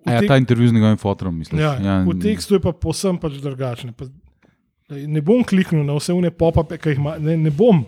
V 0.00 0.10
Ja, 0.10 0.20
tek- 0.20 0.28
ta 0.28 0.36
intervju 0.36 0.68
z 0.68 0.72
njegovim 0.72 0.96
fotrom, 0.96 1.38
mislim. 1.38 1.60
Ja, 1.60 1.74
ja, 1.74 2.04
v 2.04 2.14
tekstu 2.20 2.54
je 2.54 2.60
pa 2.60 2.72
posem 2.72 3.18
pač 3.18 3.32
drugačne. 3.32 3.92
Pa, 3.92 4.04
ne 4.90 5.20
bom 5.20 5.42
kliknil 5.42 5.82
na 5.82 5.94
vse 5.94 6.12
une 6.12 6.30
pop-upe, 6.30 6.78
ki 6.78 6.88
jih 6.90 6.98
ima, 6.98 7.18
ne, 7.18 7.36
ne 7.36 7.50
bom. 7.50 7.84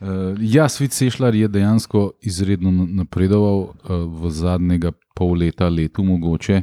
Uh, 0.00 0.32
ja, 0.40 0.68
Svet 0.68 0.92
Sešljar 0.92 1.34
je 1.34 1.48
dejansko 1.48 2.12
izredno 2.22 2.70
na- 2.70 2.86
napredoval 3.02 3.58
uh, 3.60 3.72
v 4.20 4.30
zadnjega 4.30 4.92
pol 5.20 5.36
leta, 5.44 5.68
letu 5.68 6.04
mogoče. 6.06 6.62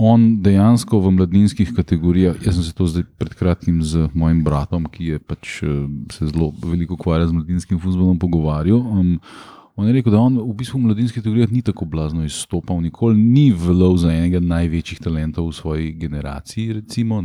On 0.00 0.22
dejansko 0.40 1.02
v 1.04 1.10
mladinskih 1.18 1.72
kategorijah, 1.76 2.38
jaz 2.40 2.56
sem 2.56 2.64
se 2.64 2.72
to 2.72 2.86
zdaj 2.88 3.04
pred 3.20 3.34
kratkim 3.36 3.82
z 3.84 4.08
mojim 4.16 4.40
bratom, 4.44 4.86
ki 4.88 5.10
je 5.10 5.18
pač 5.20 5.58
uh, 5.66 5.82
se 6.12 6.30
zelo 6.30 6.48
veliko 6.64 6.96
ukvarja 6.96 7.28
z 7.28 7.36
mladinskim 7.36 7.80
futbolom, 7.80 8.16
pogovarjal. 8.22 8.80
Um, 8.80 9.18
on 9.76 9.88
je 9.88 9.92
rekel, 9.98 10.14
da 10.14 10.22
on 10.22 10.38
v 10.40 10.54
bistvu 10.56 10.80
v 10.80 10.86
mladinskih 10.86 11.20
kategorijah 11.20 11.52
ni 11.52 11.60
tako 11.64 11.84
blazno 11.92 12.24
izstopal, 12.24 12.80
nikoli 12.80 13.20
ni 13.20 13.50
velov 13.52 13.98
za 14.00 14.14
enega 14.14 14.40
največjih 14.40 15.04
talentov 15.04 15.50
v 15.50 15.58
svoji 15.60 15.92
generaciji. 16.00 16.80
Recimo, 16.80 17.20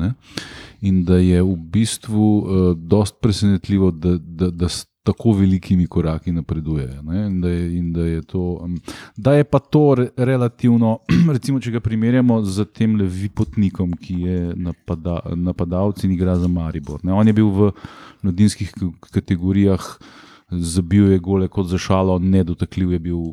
in 0.83 1.05
da 1.07 1.21
je 1.23 1.39
v 1.39 1.55
bistvu 1.71 2.27
uh, 2.27 2.69
dost 2.75 3.21
presenetljivo, 3.23 3.93
da, 3.95 4.17
da, 4.19 4.51
da 4.51 4.67
s 4.67 4.83
tako 5.07 5.31
velikimi 5.39 5.87
koraki 5.87 6.31
napreduje. 6.31 6.87
ne, 7.03 7.25
In 7.27 7.41
da, 7.41 7.49
je, 7.49 7.77
in 7.77 7.93
da, 7.93 8.05
je 8.05 8.21
to, 8.21 8.67
da 9.15 9.33
je 9.33 9.43
pa 9.43 9.59
to 9.59 9.95
re, 9.95 10.09
relativno, 10.17 10.97
recimo, 11.35 11.61
če 11.63 11.71
ga 11.77 11.79
primerjamo 11.79 12.41
z 12.43 12.65
tem 12.75 12.97
Vipotnikom, 12.99 13.93
ki 13.95 14.15
je 14.21 14.39
napada, 14.55 15.21
napadalec 15.35 16.03
in 16.03 16.17
igra 16.17 16.35
za 16.35 16.49
Maribor. 16.51 16.99
Ne. 17.07 17.15
On 17.15 17.27
je 17.27 17.33
bil 17.33 17.47
v 17.47 17.71
mladinskih 18.27 18.73
kategorijah, 19.07 19.85
zabil 20.51 21.13
je 21.15 21.23
gole 21.23 21.47
kot 21.47 21.71
za 21.71 21.79
šalo, 21.79 22.19
nedotakljiv 22.19 22.97
je 22.97 22.99
bil 22.99 23.23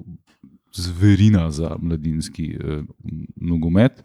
zverina 0.74 1.50
za 1.50 1.74
mladinski 1.80 2.52
eh, 2.54 2.82
nogomet. 3.36 4.02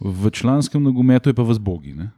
V 0.00 0.30
članskem 0.30 0.82
nogometu 0.82 1.32
je 1.32 1.34
pa 1.34 1.44
v 1.44 1.56
zbogi. 1.56 1.96
Ne? 1.96 2.10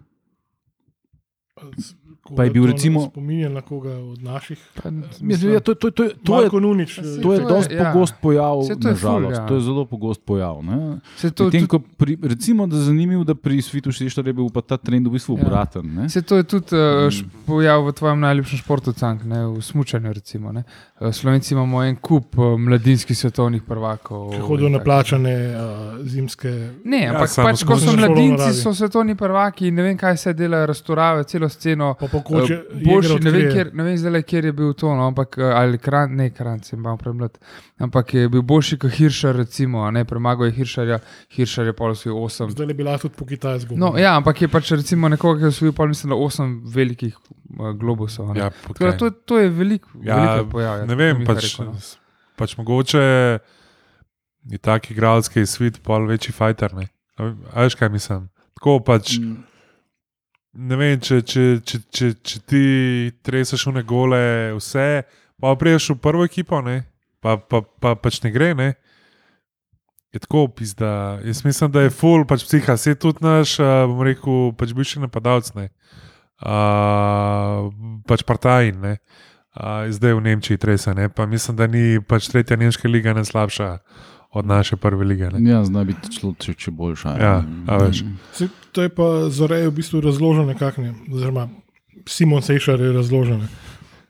Pa 2.30 2.44
je 2.44 2.50
bil 2.50 2.66
recimo- 2.66 3.00
Spominjal 3.02 3.52
na 3.52 3.60
koga 3.60 3.90
od 3.92 4.22
naših. 4.22 4.58
Pa, 4.74 4.90
Mislim, 5.20 5.52
ja, 5.52 5.60
to, 5.60 5.74
to, 5.74 5.90
to, 5.90 6.08
to 6.14 6.34
je 6.34 6.40
Marko 6.42 6.60
Nunič. 6.60 6.98
Ja, 6.98 7.04
saj 7.04 7.22
To 7.22 7.32
je 7.32 7.38
je- 7.38 7.46
dosti 7.46 7.74
ja. 7.74 7.84
pogost 7.86 8.14
pojav, 8.22 8.56
to 8.58 8.88
je 8.88 8.94
ful, 8.94 9.10
nažalost. 9.10 9.36
ja. 9.36 9.46
To 9.46 9.54
je 9.54 9.60
zelo 9.62 9.84
pogost 9.84 10.20
pojav. 10.22 10.56
to, 10.56 11.44
Medtem 11.44 11.66
tudi, 11.66 11.84
pri, 11.94 12.18
recimo, 12.24 12.66
da 12.66 12.76
je 12.76 12.82
zanimivo, 12.82 13.24
da 13.24 13.34
pri 13.34 13.58
Svitu 13.60 13.90
Šeštar 13.90 14.26
je 14.26 14.32
bil 14.32 14.48
pa 14.48 14.60
ta 14.60 14.76
trend 14.76 15.06
v 15.06 15.10
bistvu 15.10 15.34
Ja. 15.34 15.42
obraten. 15.42 15.94
ne. 15.94 16.08
se 16.08 16.22
to 16.22 16.36
je 16.36 16.42
tudi 16.44 16.66
uh, 16.72 17.12
pojav 17.44 17.82
v 17.82 17.92
tvojem 17.92 18.20
najljubšem 18.20 18.58
športu, 18.58 18.92
cank, 18.92 19.24
ne, 19.24 19.46
v 19.48 19.60
smučanju. 19.60 20.08
Recimo, 20.10 20.52
ne. 20.52 20.64
Eh, 21.00 21.12
Slovenci 21.12 21.54
imamo 21.54 21.82
en 21.82 21.96
kup 21.96 22.34
uh, 22.34 22.58
mladinskih 22.58 23.18
svetovnih 23.18 23.62
prvakov. 23.62 24.30
Ki 24.30 24.40
hodijo 24.40 24.68
na 24.68 24.78
plačane 24.80 25.32
uh, 25.48 25.60
zimske. 26.02 26.50
Ne, 26.84 26.98
Ja, 27.00 27.10
ampak 27.10 27.28
samo 27.28 27.48
pač, 27.48 27.62
ko 27.62 27.76
so 27.76 27.92
mladinci, 27.92 28.52
so 28.54 28.72
svetovni 28.72 29.14
prvaki 29.14 29.68
in 29.68 29.74
ne 29.74 29.82
vem, 29.82 29.96
kaj 29.96 30.16
se 30.16 30.32
dela, 30.32 30.66
raztorave 30.66 31.24
celo 31.24 31.48
sceno. 31.48 31.94
Pa 31.94 32.08
pokoče, 32.18 32.54
Eh, 32.54 32.82
Boljši, 32.84 33.18
ne 33.20 33.30
vem, 33.30 33.46
kjer, 33.48 33.70
ne 33.72 33.84
vem 33.84 33.96
zdaj, 33.96 34.22
kjer 34.22 34.44
je 34.44 34.52
bil 34.52 34.72
to, 34.74 34.90
no, 34.90 35.06
ampak 35.06 35.38
eh, 35.38 35.48
ali 35.52 35.78
kran, 35.78 36.12
ne 36.12 36.30
kran, 36.30 36.60
sem 36.60 36.78
malo 36.78 36.96
premlad. 36.96 37.38
Ampak 37.78 38.14
je 38.14 38.28
bil 38.28 38.42
boljši 38.42 38.78
kot 38.78 38.90
Hiršar, 38.92 39.36
recimo, 39.36 39.82
a 39.82 39.90
ne 39.90 40.04
premagal 40.04 40.46
je 40.46 40.52
Hiršarja, 40.54 40.98
Hiršar 41.30 41.66
je 41.66 41.74
pol 41.74 41.94
svoj 41.94 42.16
osem. 42.20 42.50
Zdaj 42.50 42.66
je 42.66 42.74
bila 42.74 42.98
tudi 42.98 43.14
po 43.14 43.24
Kitajsku. 43.24 43.76
No, 43.76 43.94
ja, 43.96 44.16
ampak 44.16 44.42
je 44.42 44.48
pač 44.48 44.72
recimo 44.72 45.08
nekoga, 45.08 45.38
ki 45.38 45.44
je 45.44 45.48
osvojil, 45.48 45.72
pol 45.72 45.88
mislim, 45.88 46.10
da 46.10 46.16
osem 46.18 46.62
velikih 46.66 47.14
uh, 47.14 47.70
globusov. 47.72 48.30
a 48.30 48.34
ne. 48.34 48.40
Ja, 48.40 48.50
Tako 48.50 48.92
to, 48.94 49.10
to 49.24 49.38
je 49.38 49.48
velik, 49.50 49.86
Ja, 50.02 50.18
velik 50.34 50.50
pojav. 50.50 50.78
ja, 50.78 50.86
ne 50.86 50.94
vem, 50.94 51.24
pač, 51.24 51.44
rekel, 51.46 51.66
no. 51.66 51.78
pač 52.36 52.56
mogoče 52.56 53.04
je 54.44 54.58
tak 54.58 54.90
igralski 54.90 55.46
svet 55.46 55.82
pol 55.82 56.06
večji 56.06 56.32
fighter. 56.32 56.74
Ne? 56.74 56.88
A 57.16 57.32
a 57.52 57.62
veš, 57.62 57.74
kaj 57.74 57.88
mislim? 57.88 58.28
Tako 58.54 58.80
pač, 58.80 59.18
Mm. 59.18 59.36
Ne 60.52 60.76
vem, 60.76 61.00
če, 61.00 61.20
če, 61.22 61.46
če, 61.64 61.80
če, 61.92 62.10
če 62.24 62.40
ti 62.48 62.62
treseš 63.24 63.68
v 63.68 63.78
negole 63.80 64.20
vse, 64.56 65.04
pa 65.40 65.54
priješ 65.58 65.92
v 65.94 65.98
prvo 66.02 66.26
ekipo, 66.26 66.60
ne? 66.64 66.82
Pa, 67.22 67.36
pa, 67.36 67.62
pa 67.62 67.94
pač 67.98 68.22
ne 68.24 68.32
gre, 68.34 68.52
ne? 68.56 68.72
Je 70.14 70.22
tako 70.24 70.46
pizda. 70.48 71.18
Jaz 71.26 71.44
mislim, 71.44 71.72
da 71.74 71.84
je 71.84 71.92
full, 71.92 72.24
pač 72.28 72.46
psiha, 72.46 72.78
se 72.80 72.94
tudi 72.96 73.24
naš, 73.24 73.58
bom 73.60 74.02
rekel, 74.06 74.52
pač 74.58 74.72
bivši 74.76 75.04
napadalec, 75.04 75.52
ne. 75.58 75.68
Uh, 76.38 77.68
pač 78.08 78.22
partajn, 78.26 78.78
ne. 78.80 78.94
Uh, 79.58 79.88
zdaj 79.90 80.14
v 80.14 80.22
Nemčiji 80.24 80.60
trese, 80.62 80.94
ne. 80.94 81.10
Pa 81.10 81.26
mislim, 81.26 81.58
da 81.58 81.66
ni 81.66 81.98
pač 82.00 82.30
tretja 82.30 82.56
nemška 82.56 82.88
liga 82.88 83.12
najslabša 83.18 83.72
od 84.30 84.46
naše 84.46 84.76
prve 84.76 85.04
lige. 85.04 85.30
Ne. 85.30 85.50
Ja, 85.50 85.64
zna 85.64 85.84
biti 85.84 86.10
celo 86.12 86.34
če, 86.38 86.54
če 86.54 86.70
boljša. 86.70 87.16
Ja, 87.20 87.34
a 87.66 87.78
veš. 87.80 88.04
Se, 88.36 88.48
to 88.72 88.84
je 88.84 88.92
pa 88.92 89.28
Zorej 89.32 89.68
v 89.68 89.74
bistvu 89.80 90.02
razloženo 90.04 90.46
nekako, 90.52 90.84
ne, 90.84 90.94
oziroma 91.12 91.48
Simon 92.08 92.42
Sejšar 92.42 92.80
je 92.80 92.92
razložen. 92.92 93.40
ne, 93.40 93.48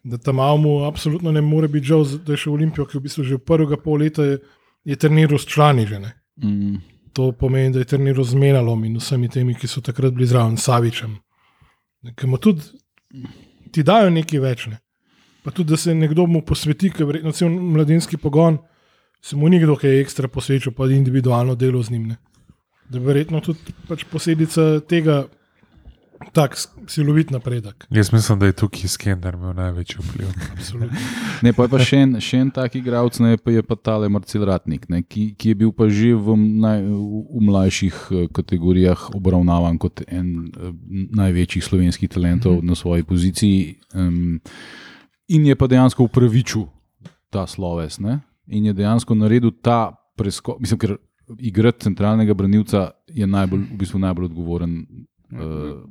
Da 0.03 0.19
tam 0.19 0.37
mu 0.63 0.85
absolutno 0.85 1.33
ne 1.33 1.41
more 1.41 1.69
biti 1.69 1.87
žal, 1.87 2.05
da 2.25 2.33
je 2.33 2.45
še 2.45 2.51
Olimpijo, 2.51 2.87
ki 2.87 2.99
v 2.99 3.03
bistvu 3.03 3.25
že 3.25 3.39
prvega 3.39 3.77
pol 3.77 3.99
leta 4.01 4.25
je, 4.25 4.39
je 4.85 4.97
treniral 4.97 5.39
s 5.39 5.47
člani. 5.47 5.87
Že, 5.87 5.99
ne. 6.01 6.13
Mm. 6.43 6.77
to 7.19 7.33
pomeni, 7.33 7.73
da 7.75 7.79
je 7.79 7.85
treniral 7.85 8.25
z 8.25 8.35
Menalom 8.39 8.85
in 8.85 8.97
vsemi 8.97 9.29
temi, 9.29 9.55
ki 9.59 9.67
so 9.67 9.81
takrat 9.83 10.15
bili 10.15 10.27
zraven, 10.31 10.55
Savičem. 10.57 11.17
Ker 12.15 12.31
mu 12.31 12.39
tudi 12.39 12.63
ti 13.75 13.83
dajo 13.83 14.11
nekaj 14.15 14.41
več. 14.41 14.67
Ne. 14.71 14.79
Pa 15.43 15.51
tudi, 15.51 15.73
da 15.73 15.77
se 15.77 15.95
nekdo 15.95 16.29
mu 16.31 16.45
posveti, 16.47 16.93
ker 16.95 17.09
verjetno 17.09 17.33
cel 17.35 17.51
mladinski 17.51 18.21
pogon, 18.23 18.61
se 19.21 19.37
mu 19.37 19.49
nikdo 19.49 19.77
kaj 19.77 20.01
ekstra 20.01 20.29
posvečal, 20.29 20.73
pa 20.73 20.87
individualno 20.91 21.55
delo 21.55 21.83
z 21.83 21.91
njim. 21.91 22.09
Ne. 22.09 22.17
Da 22.89 22.99
je 22.99 23.05
verjetno 23.05 23.41
tudi 23.41 23.75
pač 23.89 24.05
posledica 24.09 24.81
tega 24.81 25.27
tak 26.33 26.57
silovit 26.87 27.31
napredek. 27.31 27.87
Jaz 27.91 28.13
mislim, 28.13 28.39
da 28.39 28.47
je 28.47 28.53
tukaj 28.53 28.89
Skender 28.89 29.35
imel 29.35 29.55
največji 29.55 29.97
vpliv. 29.99 30.29
Absolutno. 30.57 30.99
Ne, 31.43 31.53
pa 31.53 31.67
je 31.67 31.73
pa 31.73 31.81
še 31.83 32.01
en, 32.05 32.17
še 32.23 32.41
en 32.43 32.51
tak 32.55 32.75
igralec, 32.79 33.19
ne, 33.23 33.37
pa 33.39 33.55
je 33.55 33.63
pa 33.63 33.77
tale 33.77 34.09
Marcel 34.11 34.45
Ratnik, 34.49 34.89
ne, 34.91 35.03
ki, 35.03 35.31
ki 35.39 35.53
je 35.53 35.59
bil 35.63 35.73
pa 35.73 35.89
že 35.93 36.15
v, 36.15 36.37
naj, 36.63 36.83
v, 36.83 37.43
mlajših 37.49 38.01
eh, 38.11 38.27
kategorijah 38.35 39.09
obravnavan 39.15 39.79
kot 39.79 40.03
en 40.07 40.49
eh, 40.49 40.73
največjih 41.23 41.65
slovenskih 41.65 42.11
talentov 42.11 42.61
na 42.67 42.79
svoji 42.79 43.07
poziciji. 43.07 43.79
Um, 43.95 44.41
in 45.29 45.47
je 45.47 45.57
pa 45.59 45.69
dejansko 45.71 46.09
upravičil 46.09 46.67
ta 47.31 47.47
sloves. 47.47 48.01
Ne, 48.03 48.21
in 48.49 48.65
je 48.65 48.73
dejansko 48.75 49.15
naredil 49.15 49.51
ta 49.53 49.81
preskok. 50.17 50.61
Mislim, 50.61 50.79
ker 50.79 50.97
igrati 51.39 51.81
centralnega 51.81 52.35
branilca 52.35 52.91
je 53.07 53.27
najbolj, 53.27 53.67
v 53.69 53.77
bistvu 53.77 53.99
najbolj 53.99 54.25
odgovoren. 54.25 54.79
Uh, 55.31 55.85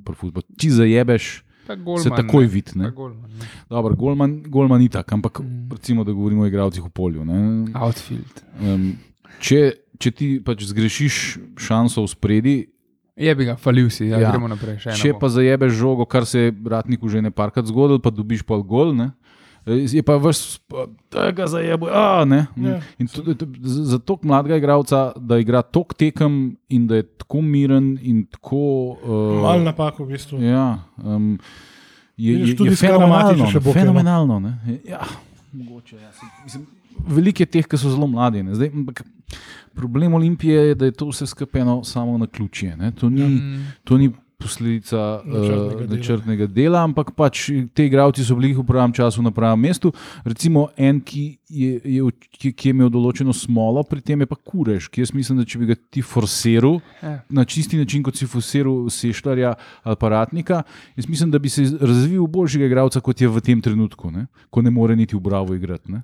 Če 0.57 0.69
zajebeš, 0.71 1.43
Pa 1.67 1.75
se 1.75 1.83
golman, 1.83 2.15
takoj 2.15 2.41
ne. 2.41 2.49
vidi. 2.49 2.71
Pa 2.73 2.89
golman, 2.89 3.29
ne. 3.29 3.45
Dobro, 3.69 3.95
golman, 3.95 4.31
golman 4.43 4.79
ni 4.79 4.89
tak, 4.89 5.05
ampak 5.07 5.39
Mm. 5.39 5.69
recimo, 5.69 6.03
da 6.03 6.11
govorimo 6.11 6.41
o 6.41 6.47
igralcih 6.47 6.81
v 6.81 6.89
polju. 6.89 7.25
ne. 7.25 7.67
Outfield. 7.75 8.41
Um, 8.57 8.97
če, 9.39 9.59
če 9.99 10.11
ti 10.11 10.39
pač 10.39 10.63
zgrešiš 10.63 11.15
šanso 11.55 12.01
v 12.01 12.07
spredi, 12.07 12.55
Je 13.17 13.33
bi 13.33 13.45
ga, 13.45 13.55
falil 13.55 13.89
si, 13.89 14.05
ja, 14.05 14.19
Ja. 14.19 14.29
gremo 14.29 14.45
naprej. 14.47 14.77
Če 14.93 15.13
pa 15.13 15.25
zajebeš 15.27 15.73
žogo, 15.73 16.05
kar 16.05 16.21
se 16.23 16.39
je 16.39 16.53
ratniku 16.63 17.09
že 17.09 17.17
ne 17.19 17.31
parkrat 17.31 17.65
zgodilo, 17.65 17.97
pa 17.97 18.11
dobiš 18.11 18.43
pol 18.43 18.61
gol, 18.61 18.93
ne, 18.93 19.09
je 19.67 20.03
pa 20.03 20.15
vrš, 20.15 20.59
tega 21.09 21.45
zajebo. 21.45 21.87
A, 21.87 22.25
ne. 22.25 22.45
Ja. 22.55 22.79
In 22.97 23.07
z- 23.07 23.23
za 23.83 23.99
tako 23.99 24.19
mladega 24.23 24.55
igralca, 24.55 25.11
da 25.15 25.37
igra 25.37 25.61
tok 25.61 25.93
tekem 25.93 26.37
in 26.67 26.87
da 26.87 26.95
je 26.95 27.03
tako 27.03 27.41
miren 27.41 27.97
in 28.01 28.25
tako. 28.25 28.57
Uh, 28.93 29.41
Mal 29.41 29.63
napako 29.63 30.03
v 30.03 30.07
bistvu. 30.09 30.39
Ja, 30.39 30.67
um, 30.97 31.39
je, 32.17 32.33
je, 32.41 32.55
tudi 32.55 32.69
je 32.69 32.75
Karamatičem 32.77 33.37
fenomenalno. 33.37 33.61
no. 33.61 33.73
Fenomenalno. 33.73 34.39
Ne. 34.41 34.79
Ja, 34.85 35.01
mogoče, 35.53 35.95
ja. 35.97 36.11
Saj, 36.11 36.29
Mislim, 36.43 36.65
veliko 37.07 37.41
je 37.41 37.47
teh, 37.47 37.65
ki 37.65 37.77
so 37.77 37.89
zelo 37.89 38.07
mladi. 38.07 38.43
ne. 38.43 38.55
Zdaj, 38.55 38.69
ampak 38.69 39.03
problem 39.73 40.13
Olimpije 40.13 40.55
je, 40.63 40.75
da 40.75 40.85
je 40.85 40.91
to 40.93 41.07
vse 41.07 41.27
skupaj 41.27 41.61
eno 41.61 41.83
samo 41.83 42.17
na 42.17 42.27
ključje. 42.27 42.71
To 42.93 43.09
ni, 43.09 43.21
Mm, 43.23 43.67
to 43.83 43.97
ni 43.97 44.11
posledica 44.37 45.21
Načrtnega 45.25 45.75
uh, 45.75 45.79
dela. 45.81 45.95
načrtnega 45.95 46.47
dela, 46.47 46.81
ampak 46.85 47.11
pač 47.17 47.47
te 47.73 47.85
igravci 47.87 48.21
so 48.25 48.35
bili 48.37 48.53
v 48.53 48.63
pravem 48.65 48.93
času 48.93 49.21
na 49.25 49.31
pravem 49.33 49.59
mestu. 49.65 49.91
Recimo 50.25 50.67
en, 50.77 50.99
ki 51.01 51.23
je, 51.49 51.81
je, 51.83 52.11
ki, 52.37 52.51
ki 52.53 52.69
je 52.69 52.73
imel 52.75 52.91
določeno 52.93 53.33
smolo, 53.33 53.81
pri 53.83 54.01
tem 54.01 54.21
je 54.21 54.29
pa 54.29 54.35
kurež, 54.37 54.89
ki 54.93 55.01
jaz 55.01 55.13
mislim, 55.15 55.39
da 55.41 55.45
če 55.47 55.61
bi 55.61 55.69
ga 55.71 55.75
ti 55.89 56.01
forsiral 56.05 56.77
Ja. 57.01 57.15
na 57.29 57.45
čisti 57.45 57.77
način, 57.77 58.03
kot 58.03 58.15
si 58.17 58.27
forsiral 58.29 58.87
sešljarja 58.93 59.55
ali 59.83 59.95
paratnika, 59.99 60.61
jaz 60.97 61.07
mislim, 61.09 61.31
da 61.33 61.39
bi 61.39 61.49
se 61.49 61.65
razvil 61.81 62.27
boljšega 62.27 62.65
igralca, 62.69 63.01
kot 63.01 63.21
je 63.21 63.27
v 63.27 63.41
tem 63.41 63.61
trenutku, 63.61 64.11
ne? 64.11 64.27
ko 64.49 64.61
ne 64.61 64.69
more 64.69 64.95
niti 64.95 65.15
v 65.15 65.21
bravo 65.21 65.55
igrati. 65.57 65.91
Ne? 65.91 66.03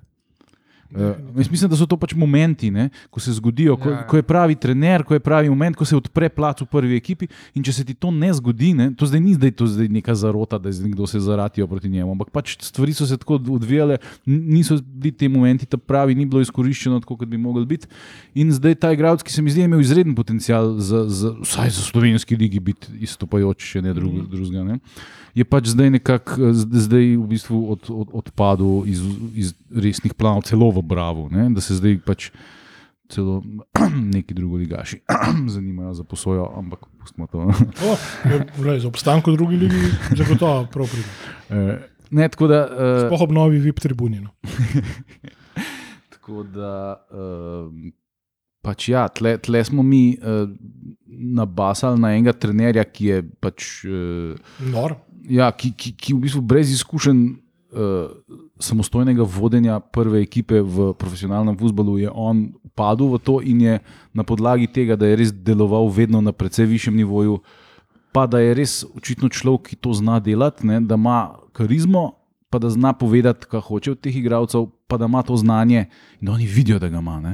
Uh, 0.94 1.16
mislim, 1.34 1.70
da 1.70 1.76
so 1.76 1.86
to 1.90 1.96
pač 1.98 2.14
momenti, 2.14 2.70
ne, 2.70 2.88
ko 3.10 3.20
se 3.20 3.32
zgodijo, 3.34 3.76
ko, 3.76 3.90
Ja, 3.90 3.96
ja. 3.96 4.06
ko 4.06 4.16
je 4.16 4.22
pravi 4.22 4.54
trener, 4.54 5.02
ko 5.02 5.14
je 5.14 5.20
pravi 5.20 5.50
moment, 5.50 5.76
ko 5.76 5.84
se 5.84 5.96
odpre 5.96 6.28
plac 6.28 6.62
v 6.62 6.66
prvi 6.70 6.96
ekipi. 6.96 7.26
In 7.54 7.64
če 7.66 7.72
se 7.72 7.84
ti 7.84 7.94
to 7.98 8.12
ne 8.14 8.30
zgodi, 8.34 8.72
ne, 8.78 8.90
to 8.94 9.06
zdaj 9.06 9.20
ni 9.20 9.34
zdaj, 9.34 9.52
to 9.58 9.66
zdaj 9.66 9.88
neka 9.90 10.14
zarota, 10.14 10.58
da 10.58 10.70
je 10.70 10.84
nekdo 10.84 11.06
se 11.10 11.20
zaratijo 11.20 11.66
proti 11.66 11.90
njemu. 11.90 12.14
Ampak 12.14 12.30
pač 12.30 12.56
stvari 12.62 12.94
so 12.94 13.06
se 13.06 13.18
tako 13.18 13.40
odvijale, 13.56 13.98
niso 14.26 14.78
bili 14.84 15.12
ti 15.12 15.28
momenti 15.28 15.66
ta 15.66 15.76
pravi, 15.76 16.14
ni 16.14 16.26
bilo 16.26 16.42
izkoriščeno 16.44 17.00
tako, 17.02 17.16
kot 17.16 17.28
bi 17.28 17.38
mogli 17.38 17.66
biti. 17.66 17.90
In 18.34 18.52
zdaj 18.54 18.78
ta 18.78 18.92
igralec, 18.94 19.26
ki 19.26 19.32
se 19.34 19.42
mi 19.42 19.50
zdi, 19.50 19.66
imel 19.66 19.82
izreden 19.82 20.14
potencial 20.14 20.78
za, 20.78 21.04
za 21.10 21.34
vsaj 21.42 21.74
za 21.74 21.82
slovenski 21.90 22.36
ligi 22.36 22.60
biti 22.60 22.94
istopajoč, 23.04 23.66
če 23.72 23.82
ne 23.82 23.94
drug, 23.94 24.24
drugega. 24.30 24.64
Ne. 24.64 24.78
Je 25.34 25.42
pač 25.42 25.72
zdaj 25.74 25.90
nekako 25.90 26.38
eh, 26.38 26.54
zdaj 26.54 27.06
v 27.18 27.26
bistvu 27.26 27.58
od, 27.74 27.90
od, 27.90 28.12
odpadel 28.22 28.86
iz, 28.86 29.02
iz 29.34 29.50
resnih 29.74 30.14
planov, 30.14 30.46
celo 30.46 30.70
v 30.70 30.83
Bravo, 30.84 31.28
ne? 31.32 31.48
da 31.56 31.60
se 31.64 31.74
zdaj 31.80 31.98
pač 32.06 32.28
celo 33.08 33.42
neki 34.14 34.34
drugi 34.34 34.64
ligaši 34.64 35.00
zanimajo 35.54 35.94
za 35.94 36.04
posojo, 36.04 36.46
ampak 36.56 36.86
pustimo 37.00 37.26
to. 37.26 37.48
Je, 38.24 38.80
za 38.80 38.88
obstanko 38.88 39.32
v 39.32 39.36
drugi 39.36 39.56
ligi 39.56 39.82
zagotovo 40.16 40.66
prav 40.72 40.88
pride. 40.92 41.08
Eh, 41.54 41.76
ne, 42.10 42.24
tako 42.32 42.46
da. 42.48 42.62
eh, 42.72 43.02
Spoh 43.06 43.20
ob 43.26 43.32
novi 43.36 43.58
VIP 43.60 43.82
tribuni. 43.84 44.20
No. 44.24 44.30
Tako 46.14 46.42
da, 46.48 47.04
um, 47.12 47.90
pač 48.64 48.86
ja, 48.88 49.02
tle, 49.12 49.34
tle 49.44 49.60
smo 49.68 49.82
mi 49.84 50.16
uh, 50.16 50.48
nabasali 51.36 52.00
na 52.00 52.14
enega 52.16 52.32
trenerja, 52.32 52.84
ki 52.88 53.10
je 53.10 53.18
pač. 53.44 53.66
Uh, 53.84 54.32
Nor. 54.72 54.96
ja, 55.28 55.50
ki, 55.52 55.74
ki, 55.76 55.92
ki 56.00 56.16
v 56.16 56.22
bistvu 56.24 56.40
brez 56.48 56.72
izkušenj 56.72 57.20
uh, 57.76 58.08
samostojnega 58.64 59.22
vodenja 59.22 59.78
prve 59.80 60.22
ekipe 60.22 60.60
v 60.60 60.92
profesionalnem 60.98 61.56
futbalu 61.58 61.98
je 61.98 62.10
on 62.10 62.48
padel 62.74 63.12
v 63.14 63.20
to 63.20 63.38
in 63.40 63.60
je 63.60 63.78
na 64.12 64.24
podlagi 64.24 64.66
tega, 64.66 64.96
da 64.96 65.06
je 65.06 65.16
res 65.20 65.32
deloval 65.32 65.88
vedno 65.88 66.20
na 66.20 66.32
precej 66.32 66.66
višjem 66.66 66.96
nivoju, 66.96 67.38
pa 68.12 68.26
da 68.26 68.40
je 68.40 68.54
res 68.54 68.84
očitno 68.96 69.28
človek, 69.28 69.74
ki 69.74 69.76
to 69.76 69.92
zna 69.92 70.20
delati, 70.20 70.66
ne, 70.66 70.80
da 70.80 70.94
ima 70.94 71.36
karizmo. 71.52 72.20
Pa 72.54 72.60
da 72.62 72.68
zna 72.70 72.92
povedati, 72.94 73.48
kaj 73.50 73.64
hoče 73.66 73.90
od 73.90 73.98
teh 73.98 74.14
igralcev, 74.14 74.68
pa 74.86 74.94
da 74.94 75.08
ima 75.10 75.24
to 75.26 75.34
znanje 75.34 75.88
in 76.20 76.28
da 76.28 76.36
oni 76.36 76.46
vidijo, 76.46 76.78
da 76.78 76.86
ga 76.86 77.00
ima. 77.02 77.16
Ne? 77.18 77.32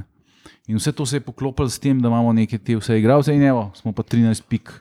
In 0.64 0.78
vse 0.80 0.94
to 0.96 1.04
se 1.06 1.18
je 1.18 1.20
poklopilo 1.20 1.68
s 1.68 1.76
tem, 1.78 2.00
da 2.00 2.08
imamo 2.08 2.32
neke 2.32 2.56
te 2.58 2.78
vse 2.78 2.96
igralce, 2.96 3.34
in 3.36 3.42
evo, 3.44 3.68
smo 3.76 3.92
pa 3.92 4.00
13 4.02 4.48
pik 4.48 4.72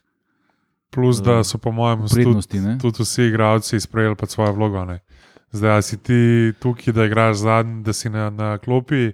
Plus, 0.90 1.20
da 1.22 1.44
so 1.44 1.58
po 1.58 1.72
mojem 1.72 2.08
tudi, 2.08 2.14
prednosti. 2.16 2.60
ne. 2.60 2.78
tudi 2.78 3.04
vsi 3.04 3.24
igralci 3.24 3.80
sprejeli 3.80 4.16
svojo 4.28 4.54
vlogo. 4.54 4.86
Ne. 4.86 5.00
Zdaj, 5.52 5.82
si 5.82 5.98
ti 5.98 6.54
tukaj, 6.62 6.94
da 6.94 7.06
igraš 7.06 7.38
zadnji, 7.38 7.84
da 7.84 7.94
si 7.94 8.10
na, 8.10 8.30
na 8.30 8.58
klopi, 8.58 9.12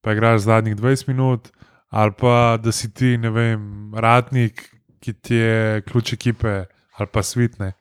pa 0.00 0.12
igraš 0.12 0.40
zadnjih 0.40 0.76
20 0.76 1.08
minut, 1.08 1.48
ali 1.88 2.12
pa 2.18 2.58
da 2.62 2.72
si 2.72 2.92
ti, 2.94 3.16
ne 3.18 3.30
vem, 3.30 3.92
ratnik, 3.94 4.68
ki 5.00 5.12
ti 5.12 5.34
je 5.34 5.82
ključ 5.82 6.12
ekipe 6.12 6.64
ali 6.98 7.08
pa 7.12 7.22
svitne. 7.22 7.72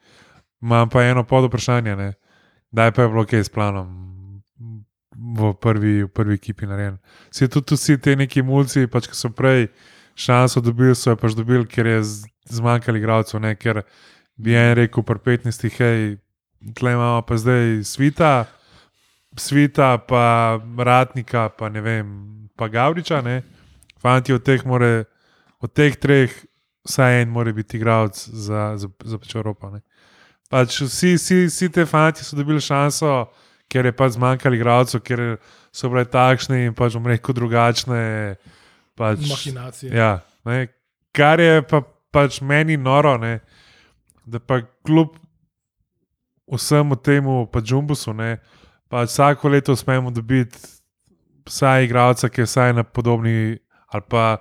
Imam 0.62 0.90
pa 0.90 1.04
eno 1.04 1.24
pod 1.24 1.46
vprašanje, 1.46 1.96
ne. 1.96 2.14
Daj 2.72 2.92
pa 2.92 3.02
je 3.02 3.10
bilo 3.10 3.26
kaj 3.26 3.44
s 3.44 3.50
planom 3.50 4.10
v 5.20 5.54
prvi, 5.62 6.04
v 6.04 6.08
prvi 6.08 6.34
ekipi 6.34 6.66
narejen. 6.66 6.98
Vsi 7.32 7.48
vsi 7.72 7.98
ti 7.98 8.16
neki 8.16 8.42
mulci, 8.42 8.88
pač, 8.88 9.08
ki 9.08 9.16
so 9.16 9.30
prej 9.30 9.68
šanso 10.16 10.62
dobili, 10.62 10.96
so 10.96 11.12
jo 11.12 11.20
pač 11.20 11.36
dobili, 11.36 11.68
ker 11.68 11.88
je 11.88 12.02
zmanjkalo 12.50 12.98
igralcev, 12.98 13.44
ker 13.60 13.84
bi 14.38 14.56
en 14.56 14.76
rekel, 14.76 15.04
pri 15.04 15.20
15, 15.20 15.68
hej, 15.80 16.18
tle 16.76 16.94
imamo 16.94 17.22
pa 17.22 17.38
zdaj 17.38 17.84
svita, 17.84 18.46
svita, 19.38 19.98
pa 19.98 20.60
ratnika, 20.78 21.50
pa 21.50 21.70
ne 21.70 21.82
vem, 21.82 22.08
pa 22.56 22.68
Gavriča, 22.68 23.22
ne. 23.22 23.42
Fanti 24.00 24.34
od 24.34 24.44
teh, 24.44 24.66
more, 24.66 25.04
od 25.60 25.74
teh 25.74 25.96
treh, 25.96 26.34
vsaj 26.88 27.22
en 27.22 27.30
mora 27.30 27.54
biti 27.54 27.78
igralec 27.78 28.20
za, 28.28 28.74
za, 28.78 28.88
za 29.06 29.20
pač 29.20 29.36
Evropo. 29.36 29.70
Ne. 29.70 29.82
Pač 30.50 30.82
vsi, 30.82 31.14
vsi, 31.16 31.46
vsi 31.48 31.70
te 31.70 31.86
fanti 31.86 32.24
so 32.26 32.36
dobili 32.40 32.62
šanso, 32.64 33.30
ker 33.70 33.86
je 33.86 33.94
pač 33.96 34.18
zmanjkalo 34.18 34.58
igralcev, 34.58 35.04
ker 35.06 35.24
so 35.72 35.92
bile 35.92 36.06
takšne 36.10 36.66
in 36.66 36.76
pač 36.76 36.98
bom 36.98 37.08
rekel 37.08 37.38
drugačne. 37.38 38.02
Pač, 38.98 39.24
Mahinacije. 39.30 39.94
Ja, 39.96 40.20
ne, 40.48 40.68
kar 41.16 41.40
je 41.40 41.62
pa, 41.64 41.84
pač 42.12 42.42
meni 42.42 42.80
noro, 42.80 43.16
ne, 43.22 43.40
da 44.26 44.42
pa 44.42 44.64
kljub 44.88 45.16
vsemu 46.52 46.96
temu, 46.96 47.48
pa 47.52 47.62
Džumbusu, 47.62 48.14
ne, 48.14 48.38
pa 48.90 49.04
vsako 49.04 49.50
leto 49.50 49.74
uspemo 49.74 50.12
dobiti 50.12 50.58
vsaj 51.46 51.86
igralca, 51.86 52.30
ki 52.30 52.42
je 52.42 52.46
vsaj 52.46 52.74
na 52.74 52.84
podobni 52.84 53.58
ali 53.90 54.04
pa 54.10 54.38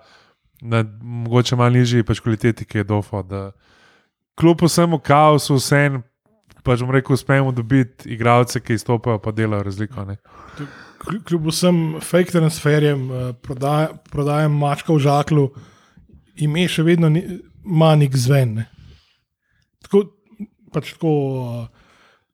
na 0.61 0.85
mogoče 1.01 1.57
malo 1.57 1.71
nižji 1.71 2.03
pač 2.03 2.21
kvaliteti, 2.21 2.64
ki 2.64 2.79
je 2.79 2.85
dofo. 2.85 3.23
Da 3.23 3.53
kljub 4.38 4.62
vsemu 4.62 4.99
kaosu, 4.99 5.55
vsem, 5.55 6.03
pač 6.62 6.83
bom 6.83 6.90
rekel, 6.90 7.14
uspemo 7.14 7.53
dobiti 7.53 8.11
igralce, 8.12 8.61
ki 8.61 8.75
izstopajo, 8.75 9.18
pa 9.18 9.33
delajo 9.33 9.62
razliko. 9.62 10.05
Ne. 10.05 10.16
Kljub- 10.99 11.49
vsem 11.49 12.01
fake 12.01 12.31
transferjem, 12.35 13.11
eh, 13.11 13.33
prodaja- 13.42 13.94
prodajem 14.11 14.53
mačka 14.53 14.92
v 14.92 14.99
žaklu, 14.99 15.49
ime 16.37 16.68
še 16.68 16.83
vedno 16.83 17.09
ni, 17.09 17.23
ima 17.64 17.94
nek 17.97 18.16
zven. 18.16 18.55
Ne. 18.55 18.66
Tako, 19.83 20.05
pač 20.73 20.92
tako, 20.92 21.68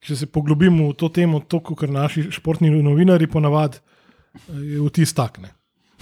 če 0.04 0.16
se 0.20 0.28
poglobimo 0.30 0.90
v 0.90 0.96
to 1.00 1.08
temo, 1.08 1.40
to, 1.40 1.62
kar 1.64 1.92
naši 1.92 2.28
športni 2.34 2.70
novinari 2.84 3.28
ponavadi, 3.30 3.80
je 4.50 4.82
vtis 4.84 5.14
tak. 5.16 5.40
Ne. 5.40 5.54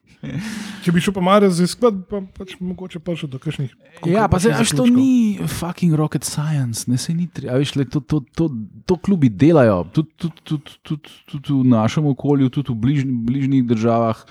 Če 0.83 0.91
bi 0.91 1.01
šel 1.03 1.15
pa 1.15 1.23
malo 1.23 1.47
raziskati, 1.47 2.01
pa 2.11 2.19
pač 2.35 2.57
mogoče 2.59 2.99
pa 3.05 3.15
še 3.15 3.29
do 3.31 3.39
kakšnih. 3.39 3.71
Ja, 4.11 4.27
pa 4.31 4.41
se, 4.43 4.51
veš, 4.51 4.73
to 4.75 4.87
ni 4.91 5.39
fucking 5.39 5.95
rocket 5.99 6.27
science, 6.27 6.89
ne 6.91 6.99
se 6.99 7.15
ni 7.15 7.29
treba. 7.31 7.61
Veš, 7.63 7.77
le, 7.79 7.87
to, 7.87 8.03
to, 8.03 8.25
to, 8.35 8.49
to 8.89 8.97
klubi 8.99 9.31
delajo, 9.31 9.85
tudi, 9.95 10.11
tudi, 10.19 10.43
tudi, 10.43 10.75
tudi, 10.83 11.15
tudi 11.31 11.55
v 11.55 11.63
našem 11.71 12.09
okolju, 12.11 12.51
tudi 12.51 12.75
v 12.75 12.79
bližnji, 12.83 13.19
bližnjih 13.31 13.69
državah. 13.71 14.25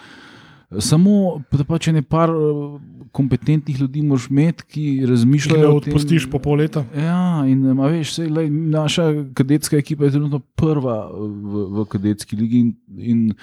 Samo, 0.67 1.41
da 1.51 1.63
pa 1.63 1.77
če 1.79 1.93
ne 1.95 2.01
par 2.03 2.27
eh, 2.29 2.79
kompetentnih 3.15 3.79
ljudi 3.79 4.01
moraš 4.03 4.25
imeti, 4.27 4.65
ki 4.67 4.83
Če 4.99 5.07
razmišljajo. 5.13 5.69
tem- 5.69 5.77
odpustiš 5.77 6.25
po 6.29 6.41
pol 6.43 6.59
leta. 6.59 6.83
Ja, 6.95 7.45
in 7.47 7.63
ima, 7.71 7.87
veš, 7.87 8.17
sej, 8.19 8.27
lej, 8.27 8.49
naša 8.51 9.07
kadetska 9.33 9.79
ekipa 9.79 10.05
je 10.05 10.17
trenutno 10.17 10.41
prva 10.59 11.07
v, 11.13 11.63
v 11.71 11.85
kadetski 11.87 12.35
ligi. 12.35 12.59
In, 12.59 12.73
in 12.99 13.33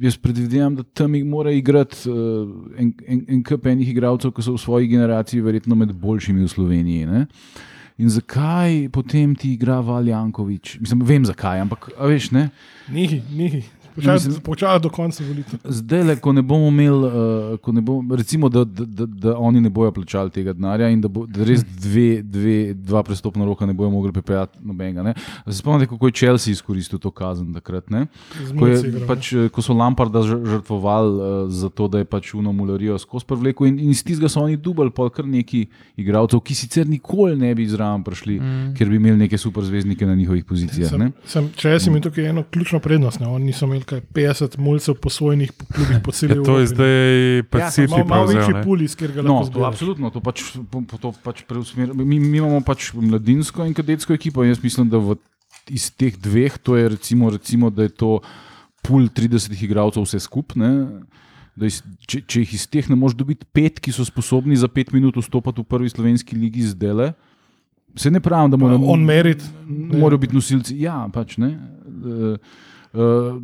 jaz 0.00 0.16
predvidevam, 0.16 0.74
da 0.80 0.82
tam 0.82 1.14
jih 1.14 1.26
mora 1.28 1.52
igrati 1.52 2.08
uh, 2.10 2.48
en, 2.80 2.94
en, 3.06 3.24
en 3.28 3.42
kup 3.44 3.66
enih 3.68 3.92
igralcev, 3.92 4.32
ki 4.32 4.42
so 4.42 4.56
v 4.56 4.62
svoji 4.64 4.88
generaciji 4.88 5.44
verjetno 5.44 5.76
med 5.78 5.92
boljšimi 5.92 6.42
v 6.42 6.48
Sloveniji. 6.48 7.06
Ne? 7.06 7.26
In 7.98 8.08
zakaj 8.08 8.88
potem 8.94 9.34
ti 9.34 9.52
igra 9.52 9.80
Valjankovič? 9.82 10.78
Mislim, 10.80 11.00
vem 11.02 11.24
zakaj, 11.26 11.60
ampak 11.60 11.90
veš, 11.98 12.30
ne. 12.30 12.48
Nihi, 12.94 13.20
nihi. 13.34 13.62
Mislim- 13.98 14.40
Počasi 14.42 14.82
do 14.82 14.88
konca 14.88 15.24
volitev. 15.24 15.58
Zdaj, 15.64 16.02
le, 16.02 16.16
ko 16.16 16.32
ne 16.32 16.42
bomo 16.42 16.68
imeli, 16.68 17.06
uh, 17.06 17.58
ko 17.60 17.72
ne 17.72 17.80
bomo, 17.80 18.16
recimo, 18.16 18.48
da, 18.48 18.64
da, 18.64 18.84
da, 18.84 19.06
da 19.06 19.36
oni 19.38 19.60
ne 19.60 19.70
bojo 19.70 19.92
plačali 19.92 20.30
tega 20.30 20.52
denarja 20.52 20.88
in 20.88 21.00
da, 21.00 21.08
bo, 21.08 21.26
da 21.26 21.44
res 21.44 21.64
dve, 21.64 22.22
dve, 22.22 22.74
dva 22.74 23.02
prestopna 23.02 23.44
roka 23.44 23.66
ne 23.66 23.72
bojo 23.72 23.90
mogli 23.90 24.12
pripeljati 24.12 24.58
nobenega. 24.62 25.14
spomnite, 25.50 25.90
kako 25.90 26.06
je 26.06 26.12
Chelsea 26.12 26.52
izkoristil 26.52 26.98
to 26.98 27.10
kazen 27.10 27.54
takrat? 27.54 27.90
Ne? 27.90 28.06
Ko, 28.58 28.66
je, 28.66 29.06
pač, 29.06 29.32
eh, 29.32 29.48
ko 29.48 29.62
so 29.62 29.74
Lamparda 29.74 30.22
žr- 30.22 30.44
žrtvovali 30.46 31.12
uh, 31.14 31.50
za 31.50 31.68
to, 31.68 31.88
da 31.88 31.98
je 31.98 32.04
pač 32.04 32.34
uno 32.34 32.52
mularijo 32.52 32.98
skozi 32.98 33.26
prevleko, 33.26 33.66
in, 33.66 33.78
in 33.78 33.90
iz 33.90 34.04
tistega 34.04 34.28
so 34.28 34.40
oni 34.40 34.56
dubali 34.56 34.90
pa 34.90 35.08
kar 35.10 35.26
neki 35.26 35.66
igralcev, 35.96 36.40
ki 36.40 36.54
sicer 36.54 36.88
nikoli 36.88 37.36
ne 37.36 37.54
bi 37.54 37.66
zraven 37.68 38.04
prišli, 38.04 38.38
mm. 38.40 38.74
ker 38.78 38.88
bi 38.88 38.96
imeli 38.96 39.16
neke 39.24 39.38
super 39.38 39.64
zvezdnike 39.64 40.06
na 40.06 40.14
njihovih 40.14 40.44
pozicijah. 40.44 40.90
Sem, 40.90 41.00
ne. 41.00 41.10
sem, 41.26 41.50
če 41.56 41.74
jaz 41.76 41.86
imam 41.86 42.02
tukaj 42.02 42.30
eno 42.30 42.44
ključno 42.50 42.80
prednost, 42.80 43.20
ne? 43.20 43.26
oni 43.26 43.50
niso 43.50 43.66
imeli 43.66 43.84
kaj 43.88 44.02
50 44.14 44.58
mulcev 44.60 44.96
posvojenih 45.00 45.52
po 45.56 45.66
klubih 45.72 46.00
po 46.04 46.12
celi 46.12 46.36
Ja, 46.36 46.44
to 46.44 46.58
je 46.60 46.66
zdaj 46.70 47.08
pač 47.52 47.78
Ja, 47.80 48.04
Malo, 48.04 48.28
večji 48.28 48.54
pul, 48.64 48.84
iz 48.84 48.94
katerega 48.98 49.24
No, 49.24 49.40
lahko 49.40 49.54
to, 49.56 49.64
absolutno, 49.66 50.10
to 50.12 50.20
pač, 50.24 50.44
to 51.00 51.12
pač 51.24 51.42
preusmer, 51.48 51.94
mi, 51.96 52.20
mi 52.20 52.38
imamo 52.38 52.60
pač 52.66 52.92
mladinsko 52.94 53.64
in 53.68 53.72
kadetsko 53.76 54.12
ekipo. 54.14 54.44
in 54.44 54.52
Jaz 54.52 54.60
mislim, 54.62 54.90
da 54.92 55.00
v, 55.00 55.16
iz 55.72 55.88
teh 55.90 56.16
dveh, 56.16 56.60
to 56.60 56.76
je 56.76 56.88
recimo, 56.94 57.30
recimo 57.32 57.72
da 57.72 57.88
je 57.88 57.94
to 57.96 58.18
pul 58.84 59.08
30 59.08 59.56
igralcev 59.64 60.04
vse 60.04 60.20
skupaj. 60.20 60.68
Da 61.58 61.66
iz, 61.66 61.80
če, 62.06 62.22
če 62.22 62.44
jih 62.44 62.52
iz 62.54 62.68
teh 62.70 62.86
ne 62.86 62.94
moreš 62.94 63.16
dobiti 63.18 63.48
pet, 63.50 63.80
ki 63.82 63.90
so 63.90 64.06
sposobni 64.06 64.54
za 64.54 64.68
pet 64.70 64.92
minut 64.94 65.16
vstopiti 65.18 65.64
v 65.64 65.66
prvi 65.66 65.90
slovenski 65.90 66.38
ligi 66.38 66.62
zdaj, 66.70 67.16
se 67.98 68.10
ne 68.14 68.20
pravim, 68.22 68.50
da 68.52 68.56
morajo 68.60 68.78
On 68.94 69.02
merit. 69.02 69.42
morajo 69.66 70.22
biti 70.22 70.36
nosilci. 70.36 70.76
Ja, 70.78 71.08
pač 71.12 71.34
ne. 71.42 71.56
Uh, 71.98 72.36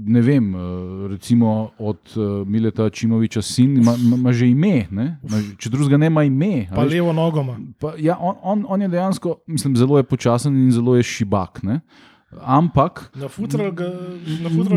ne 0.07 0.20
vem, 0.20 0.54
uh, 0.54 1.11
recimo 1.11 1.70
od 1.78 1.98
uh, 2.16 2.48
Mileta 2.48 2.90
Čimoviča 2.90 3.42
sin 3.42 3.76
ima, 3.76 3.94
ima, 4.18 4.33
že 4.33 4.48
ime, 4.48 4.87
ne? 4.90 5.18
Ima, 5.22 5.42
če 5.59 5.70
drugega 5.70 5.96
ne 5.96 6.07
ima 6.07 6.24
ime. 6.24 6.66
Pa 6.74 6.83
veš. 6.83 6.92
levo 6.92 7.12
nogoma. 7.12 7.59
Pa, 7.78 7.92
ja, 7.98 8.16
on, 8.20 8.37
on, 8.42 8.64
on 8.68 8.83
je 8.83 8.88
dejansko, 8.88 9.37
mislim, 9.46 9.76
zelo 9.76 9.98
je 9.98 10.02
počasen 10.09 10.57
in 10.57 10.70
zelo 10.72 10.96
je 10.96 11.02
šibak. 11.02 11.62
Ne? 11.62 11.80
Ampak 12.42 13.11
Na 13.14 13.29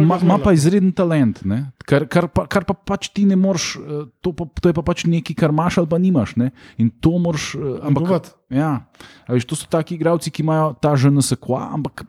na 0.06 0.18
ima 0.22 0.38
pa 0.44 0.54
izreden 0.54 0.92
talent, 0.92 1.42
ne? 1.46 1.72
kar, 1.88 2.06
kar, 2.06 2.28
pa, 2.28 2.44
kar 2.46 2.68
pa 2.68 2.76
pač 2.76 3.10
ti 3.16 3.24
ne 3.26 3.36
moreš, 3.40 3.80
eh, 3.80 4.06
to, 4.22 4.34
pa, 4.36 4.46
to 4.46 4.70
je 4.70 4.76
pa 4.76 4.84
pač 4.84 5.06
nekaj, 5.08 5.36
kar 5.40 5.54
imaš 5.56 5.80
ali 5.82 5.88
pa 5.88 5.98
nimaš. 5.98 6.36
Ne? 6.36 6.52
In 6.78 6.92
to 6.92 7.16
moraš. 7.18 7.56
eh, 7.56 7.80
Ampak, 7.88 8.32
ja, 8.52 8.86
a 9.26 9.30
veš, 9.34 9.48
to 9.48 9.56
so 9.56 9.66
taki 9.72 9.96
igravci, 9.96 10.32
ki 10.32 10.44
imajo 10.44 10.76
ta 10.82 10.96
že 11.00 11.10
NSK, 11.10 11.48
ampak 11.74 12.04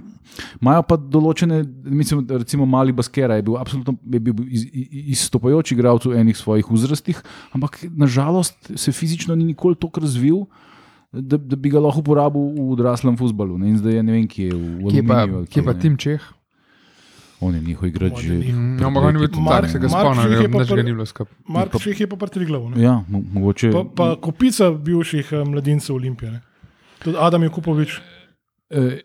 imajo 0.61 0.83
pa 0.87 0.99
določene, 0.99 1.63
mislim, 1.87 2.27
recimo 2.29 2.67
Mali 2.67 2.93
Baskera 2.93 3.39
je 3.39 3.47
bil 3.47 3.57
absolutno 3.59 3.97
je 3.97 4.21
bil 4.21 4.35
iz, 4.47 4.67
iz, 4.69 4.87
izstopajoč 5.17 5.73
igralec 5.73 6.05
v 6.07 6.19
enih 6.21 6.37
svojih 6.37 6.67
uzrastih, 6.71 7.19
ampak 7.55 7.81
nažalost 7.95 8.75
se 8.75 8.93
fizično 8.93 9.35
ni 9.39 9.49
nikoli 9.55 9.79
tako 9.79 10.05
razvil. 10.05 10.45
Da, 11.11 11.37
da 11.39 11.57
bi 11.57 11.71
ga 11.71 11.81
lahko 11.81 12.01
uporabil 12.01 12.41
v 12.55 12.71
odraslem 12.71 13.17
futbalu. 13.17 13.57
Ne? 13.57 13.69
In 13.69 13.79
zdaj 13.79 13.95
je 13.95 14.03
ne 14.03 14.13
vem, 14.13 14.27
kje 14.27 14.45
je 14.45 14.53
v 14.53 14.91
Kje 14.91 15.03
pa, 15.03 15.15
Aluminiju 15.15 15.37
ali 15.37 15.47
kje 15.47 15.63
pa 15.63 15.73
ne. 15.73 15.81
Tim 15.81 15.97
Čeh? 15.97 16.21
On 17.41 17.55
je 17.55 17.61
njihov 17.63 17.87
igrač 17.87 18.13
On 18.13 18.19
je 18.19 18.25
že. 18.25 18.35
njihov. 18.37 18.61
Mm, 18.61 18.85
Ampak 18.85 19.03
on 19.03 19.09
je 19.09 19.19
bil 19.19 19.29
tudi 19.29 19.43
Mark- 19.43 19.61
tak, 19.61 19.71
se 19.71 19.79
ga 19.79 19.89
Mark 19.89 20.03
spomnim, 20.03 20.23
Ših 20.25 20.33
je 20.35 20.49
pa 20.49 20.59
da 20.59 20.65
ga 20.65 20.75
pr- 20.75 20.85
ni 20.85 20.93
bilo 20.93 21.07
skupaj. 21.07 21.35
Mark 21.49 21.79
Ših 21.79 22.01
je 22.01 22.07
pa 22.07 22.17
pretriglav. 22.17 22.63
Ja, 22.77 23.05
mo 23.09 23.23
mogoče. 23.25 23.71
Pa, 23.71 23.85
pa 23.87 24.17
kopica 24.17 24.71
bivših 24.71 25.33
eh, 25.33 25.45
mladincev 25.45 25.95
Olimpije. 25.95 26.31
Ne? 26.31 26.41
Tudi 26.99 27.17
Adam 27.17 27.43
Jakupovič, 27.43 28.01
eh, 28.71 29.01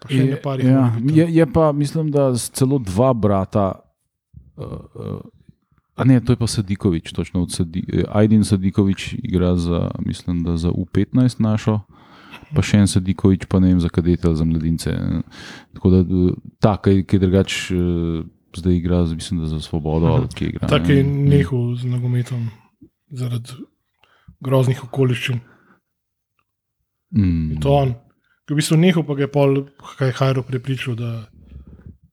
pa 0.00 0.08
še 0.08 0.16
je, 0.16 0.24
nekaj 0.24 0.42
parih. 0.42 0.64
ja, 0.66 0.80
mora 0.80 0.98
biti 0.98 1.18
je, 1.18 1.26
je 1.30 1.46
pa, 1.46 1.72
mislim, 1.72 2.10
da 2.10 2.34
s 2.34 2.50
celo 2.50 2.78
dva 2.80 3.12
brata. 3.12 3.78
Uh, 4.56 4.64
uh, 4.64 5.20
A 5.96 6.04
ne, 6.04 6.20
to 6.20 6.32
je 6.32 6.36
pa 6.36 6.46
Sadikovič, 6.46 7.12
točno 7.12 7.42
od 7.42 7.52
Sadi, 7.52 7.84
eh, 7.92 8.02
Ajdin 8.08 8.44
Sadikovič 8.44 9.14
igra 9.22 9.56
za, 9.56 9.90
mislim, 10.06 10.42
da 10.44 10.56
za 10.56 10.70
U15 10.70 11.40
našo, 11.40 11.80
pa 12.54 12.62
še 12.62 12.78
en 12.82 12.88
Sadikovič, 12.90 13.46
pa 13.46 13.60
ne 13.60 13.68
vem 13.70 13.80
za 13.80 13.88
kadete 13.88 14.26
ali 14.26 14.36
za 14.36 14.44
mladince. 14.44 14.90
eh. 14.90 15.22
Tako 15.74 15.90
da 15.90 15.98
eh, 16.02 16.34
ta, 16.60 16.76
ki 16.82 17.06
je 17.12 17.18
drugač, 17.18 17.70
eh, 17.70 17.76
zdaj 18.56 18.74
igra, 18.76 19.04
mislim, 19.04 19.40
da 19.40 19.46
za 19.46 19.60
svobodo 19.60 20.06
ali 20.06 20.28
kje 20.34 20.48
igra. 20.48 20.68
Tako 20.68 20.92
je 20.92 21.04
nehal 21.04 21.74
z 21.76 21.84
nogometom 21.86 22.50
zaradi 23.10 23.54
groznih 24.40 24.84
okoliščin. 24.84 25.40
Mm. 27.14 27.52
In 27.52 27.60
To 27.60 27.70
on. 27.70 27.94
Ki 28.44 28.52
v 28.52 28.58
bistvu 28.58 28.76
nehal, 28.76 29.06
pa 29.06 29.14
ga 29.14 29.22
je 29.24 29.30
pol 29.32 29.62
kaj 29.98 30.10
Hajro 30.18 30.42
prepričal, 30.42 30.98
da 30.98 31.30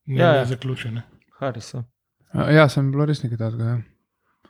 ne, 0.05 0.21
Ja, 0.21 0.25
ja, 0.25 0.33
ja. 0.33 0.39
ne 0.41 0.45
zaključi. 0.45 0.91
Ne? 0.91 1.01
Harisa. 1.39 1.83
Ja, 2.33 2.69
sem 2.69 2.91
bilo 2.91 3.05
res 3.05 3.23
nekaj 3.23 3.37
takega. 3.37 3.63
Ja. 3.65 3.79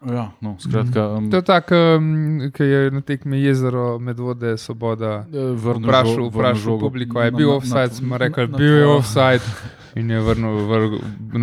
Ja, 0.02 0.32
no, 0.42 0.56
skratka, 0.58 1.04
um, 1.14 1.28
To 1.30 1.38
je 1.38 1.46
tako, 1.46 1.78
um, 2.00 2.08
ki 2.50 2.64
je 2.66 2.80
na 2.92 3.02
tekmi 3.06 3.38
jezero, 3.44 4.00
medvode, 4.02 4.56
svoboda. 4.58 5.28
eh, 5.30 5.52
Vprašal, 5.54 6.26
vprašal 6.32 6.56
žogo 6.56 6.90
publiko, 6.90 7.22
je 7.22 7.32
bil 7.32 7.52
offside, 7.54 7.94
smo 7.94 8.18
rekli, 8.18 8.48
bil 8.48 8.78
je 8.82 8.88
offside. 8.88 9.46
In 10.00 10.10
je 10.10 10.22
vrnil, 10.24 10.72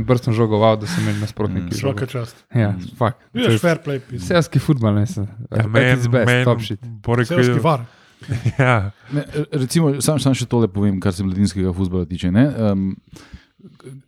brstno 0.03 0.33
žogoval, 0.33 0.79
da 0.81 0.87
so 0.89 0.99
imeli 1.01 1.21
nasprotniki. 1.21 1.77
žogo. 1.77 1.93
Svaka 1.93 2.07
čast. 2.07 2.45
Ja, 2.55 2.73
fakt. 2.97 3.21
To 3.21 3.39
Vidiš, 3.39 3.53
je 3.53 3.59
fair 3.59 3.79
play, 3.85 4.01
pis. 4.01 4.27
Selski 4.27 4.59
futbol, 4.59 4.95
ne 4.97 5.07
se. 5.07 5.21
Ja, 5.21 5.63
At 5.63 5.67
men, 5.69 5.99
its 5.99 6.09
best, 6.09 6.27
men, 6.27 6.45
top 6.45 6.63
shit. 6.65 6.81
Selski 7.29 7.61
var. 7.63 7.85
ja, 8.59 8.91
Ne, 9.13 9.23
recimo, 9.53 10.01
sam, 10.01 10.19
sam 10.19 10.35
še 10.35 10.49
tole 10.51 10.67
povem, 10.69 10.97
kar 11.01 11.13
se 11.15 11.23
mladinskega 11.23 11.71
futbola 11.77 12.09
tiče. 12.09 12.33
Ne? 12.35 12.49
Um, 12.73 12.97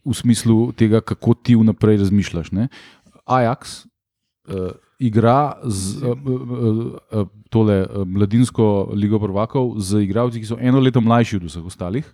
v 0.04 0.14
smislu 0.14 0.72
tega, 0.72 1.00
kako 1.00 1.34
ti 1.34 1.56
vnaprej 1.58 1.98
razmišljaš. 2.04 2.52
Ne? 2.52 2.68
Ajax 3.26 3.84
uh, 4.48 4.70
igra 4.98 5.58
z 5.64 6.02
uh, 6.02 6.14
uh, 6.14 7.26
tole 7.50 7.82
uh, 7.82 8.06
mladinsko 8.06 8.90
ligo 8.94 9.18
prvakov 9.18 9.78
z 9.82 10.04
igralci, 10.06 10.40
ki 10.42 10.50
so 10.52 10.58
eno 10.60 10.80
leto 10.80 11.00
mlajši 11.00 11.40
od 11.40 11.48
vseh 11.50 11.66
ostalih. 11.66 12.06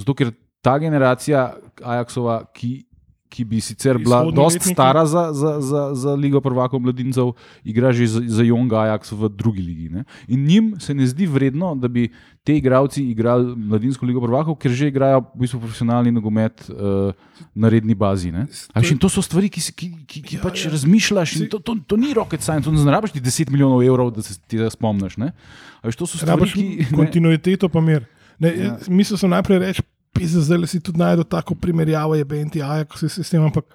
Zato, 0.00 0.14
ker 0.16 0.32
ta 0.64 0.78
generacija 0.80 1.52
Ajaxova, 1.82 2.40
ki, 2.56 2.86
ki 3.26 3.44
bi 3.44 3.58
sicer 3.58 3.98
bila 3.98 4.22
dosti 4.26 4.58
letniki. 4.58 4.72
stara 4.72 5.02
za, 5.04 5.32
za, 5.32 5.60
za, 5.60 5.90
za 5.92 6.14
ligo 6.14 6.40
prvakov 6.40 6.78
mladincev, 6.78 7.32
igra 7.64 7.90
že 7.90 8.06
za, 8.06 8.20
za 8.20 8.42
Young 8.42 8.70
Ajax 8.70 9.10
v 9.10 9.28
drugi 9.28 9.58
ligi. 9.60 9.88
Ne? 9.88 10.04
In 10.28 10.44
njim 10.44 10.74
se 10.78 10.94
ne 10.94 11.02
zdi 11.04 11.26
vredno, 11.26 11.74
da 11.74 11.88
bi 11.88 12.08
te 12.42 12.54
igralci 12.54 13.02
igrali 13.04 13.56
mladinsko 13.56 14.06
ligo 14.06 14.20
prvakov, 14.20 14.54
ker 14.54 14.70
že 14.70 14.86
igrajo 14.86 15.24
v 15.26 15.40
bistvu 15.40 15.58
profesionalni 15.58 16.10
nogomet 16.10 16.68
uh, 16.68 17.10
na 17.52 17.68
redni 17.68 17.94
bazi. 17.94 18.30
ne. 18.30 18.46
A 18.70 18.78
veš, 18.78 18.90
in 18.90 18.98
to 18.98 19.08
so 19.08 19.18
stvari, 19.20 19.48
ki, 19.48 19.60
ki, 19.72 19.86
ki, 20.04 20.18
ki 20.22 20.34
Ja, 20.34 20.42
pač 20.42 20.64
ja. 20.64 20.70
razmišljaš. 20.70 21.34
To, 21.48 21.58
to, 21.58 21.74
to 21.82 21.96
ni 21.96 22.12
rocket 22.12 22.38
science, 22.40 22.64
to 22.64 22.72
ne 22.72 22.86
rabiš 22.88 23.12
ti 23.12 23.20
10 23.20 23.50
milijonov 23.50 23.82
evrov, 23.82 24.10
da 24.10 24.22
se 24.22 24.38
tega 24.40 24.68
spomniš. 24.68 25.16
ne. 25.16 25.32
A 25.80 25.84
Veš, 25.84 25.96
to 25.96 26.06
so 26.06 26.16
stvari, 26.16 26.30
Rabaš 26.30 26.52
ki. 26.52 26.62
ne- 26.62 26.86
kontinuiteto 26.92 27.66
pa 27.66 27.80
mir. 27.80 28.04
Ne, 28.36 28.48
Ja. 28.50 28.64
ja. 28.64 28.78
Mislil 28.88 29.16
sem 29.16 29.30
najprej 29.30 29.58
reči, 29.60 29.82
pisa, 30.14 30.40
zdaj 30.40 30.66
si 30.66 30.80
tudi 30.80 30.98
najdel 30.98 31.24
tako 31.26 31.54
primerjavo, 31.54 32.14
je 32.14 32.24
BNT, 32.24 32.56
Ajax, 32.58 33.02
vse 33.02 33.20
s 33.20 33.28
tem, 33.28 33.42
ampak 33.42 33.66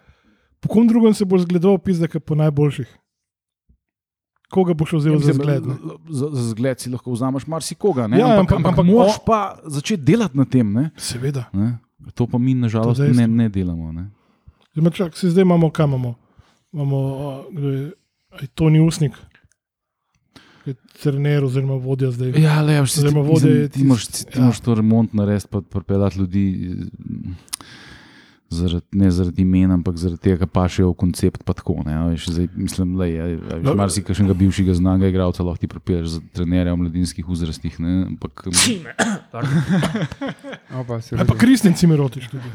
po 0.58 0.67
kom 0.67 0.88
drugem 0.88 1.13
se 1.13 1.25
boš 1.25 1.41
zgledal, 1.41 1.78
pisa, 1.78 2.08
kot 2.08 2.23
po 2.23 2.36
najboljših. 2.36 2.88
Koga 4.49 4.73
boš 4.73 4.93
vzel 4.93 5.13
za 5.13 5.17
Mislim, 5.19 5.36
zgled? 5.36 5.62
ne? 5.63 5.75
Za, 6.10 6.28
za 6.32 6.43
zgled 6.47 6.80
si 6.80 6.89
lahko 6.89 7.12
vzameš 7.12 7.45
marsikoga, 7.45 8.08
ne? 8.08 8.17
Ja, 8.17 8.25
ampak, 8.32 8.39
ampak- 8.41 8.56
ampak, 8.56 8.71
ampak 8.71 8.86
moraš 8.88 9.15
o- 9.15 9.23
pa 9.23 9.39
začeti 9.63 10.02
delati 10.04 10.34
na 10.34 10.45
tem. 10.45 10.73
Ne? 10.73 10.89
Seveda. 10.97 11.45
Ne? 11.54 11.78
To 12.12 12.25
pa 12.25 12.38
mi, 12.38 12.56
nažalost, 12.56 12.97
ne, 12.99 13.28
ne 13.28 13.49
delamo. 13.49 13.91
Ne? 13.91 14.08
Zdaj, 14.73 14.91
čak, 14.91 15.13
se 15.13 15.30
zdaj 15.30 15.41
imamo, 15.43 15.69
kam 15.69 15.89
imamo? 15.89 16.15
Imamo, 16.73 16.97
a, 17.19 17.30
je, 17.52 17.91
a 18.32 18.47
Toni 18.47 18.80
Usnik, 18.80 19.13
trener 21.02 21.43
oziroma 21.43 21.78
vodja 21.82 22.12
zdaj. 22.12 22.34
Ja, 22.41 22.62
le, 22.62 22.80
veš, 22.82 22.93
ti, 22.93 23.04
Oziroma 23.04 23.24
ti, 23.24 23.30
vode 23.32 23.54
je 23.54 23.69
ti, 23.69 23.84
moraš, 23.84 24.08
ti, 24.08 24.26
ti 24.26 24.38
ja. 24.38 24.43
moraš 24.48 24.60
to 24.65 24.76
remont 24.76 25.13
narediti, 25.13 25.48
pa 25.52 25.62
pripeljati 25.62 26.19
ljudi. 26.19 26.45
Zaradi, 28.50 28.86
ne 28.98 29.12
zaradi 29.13 29.43
imena, 29.45 29.76
ampak 29.78 29.98
zaradi 30.02 30.24
tega, 30.24 30.39
ker 30.41 30.50
pašejo 30.50 30.88
v 30.89 30.95
koncept. 30.98 31.43
pa 31.45 31.54
Tako, 31.54 31.76
ne, 31.86 31.93
a 31.93 32.08
veš, 32.10 32.32
zdaj, 32.34 32.48
mislim, 32.58 32.95
da 32.98 33.06
je 33.06 33.28
No, 33.62 33.76
marsikajšnega 33.78 34.34
bivšega 34.34 34.74
znanga 34.74 35.08
igralca 35.08 35.45
lahko 35.45 35.62
ti 35.62 35.69
pripeleš 35.69 36.15
za 36.15 36.22
trenerja 36.34 36.74
v 36.74 36.82
mladinskih 36.82 37.30
uzrastih. 37.30 37.78
Ne, 37.80 38.08
ampak, 38.08 38.48
Opa, 40.82 41.02
si 41.02 41.13
Ali 41.13 41.28
pa 41.28 41.34
rekel. 41.34 41.38
Kristjan 41.38 41.78
Cimerotič 41.78 42.26
tudi. 42.34 42.50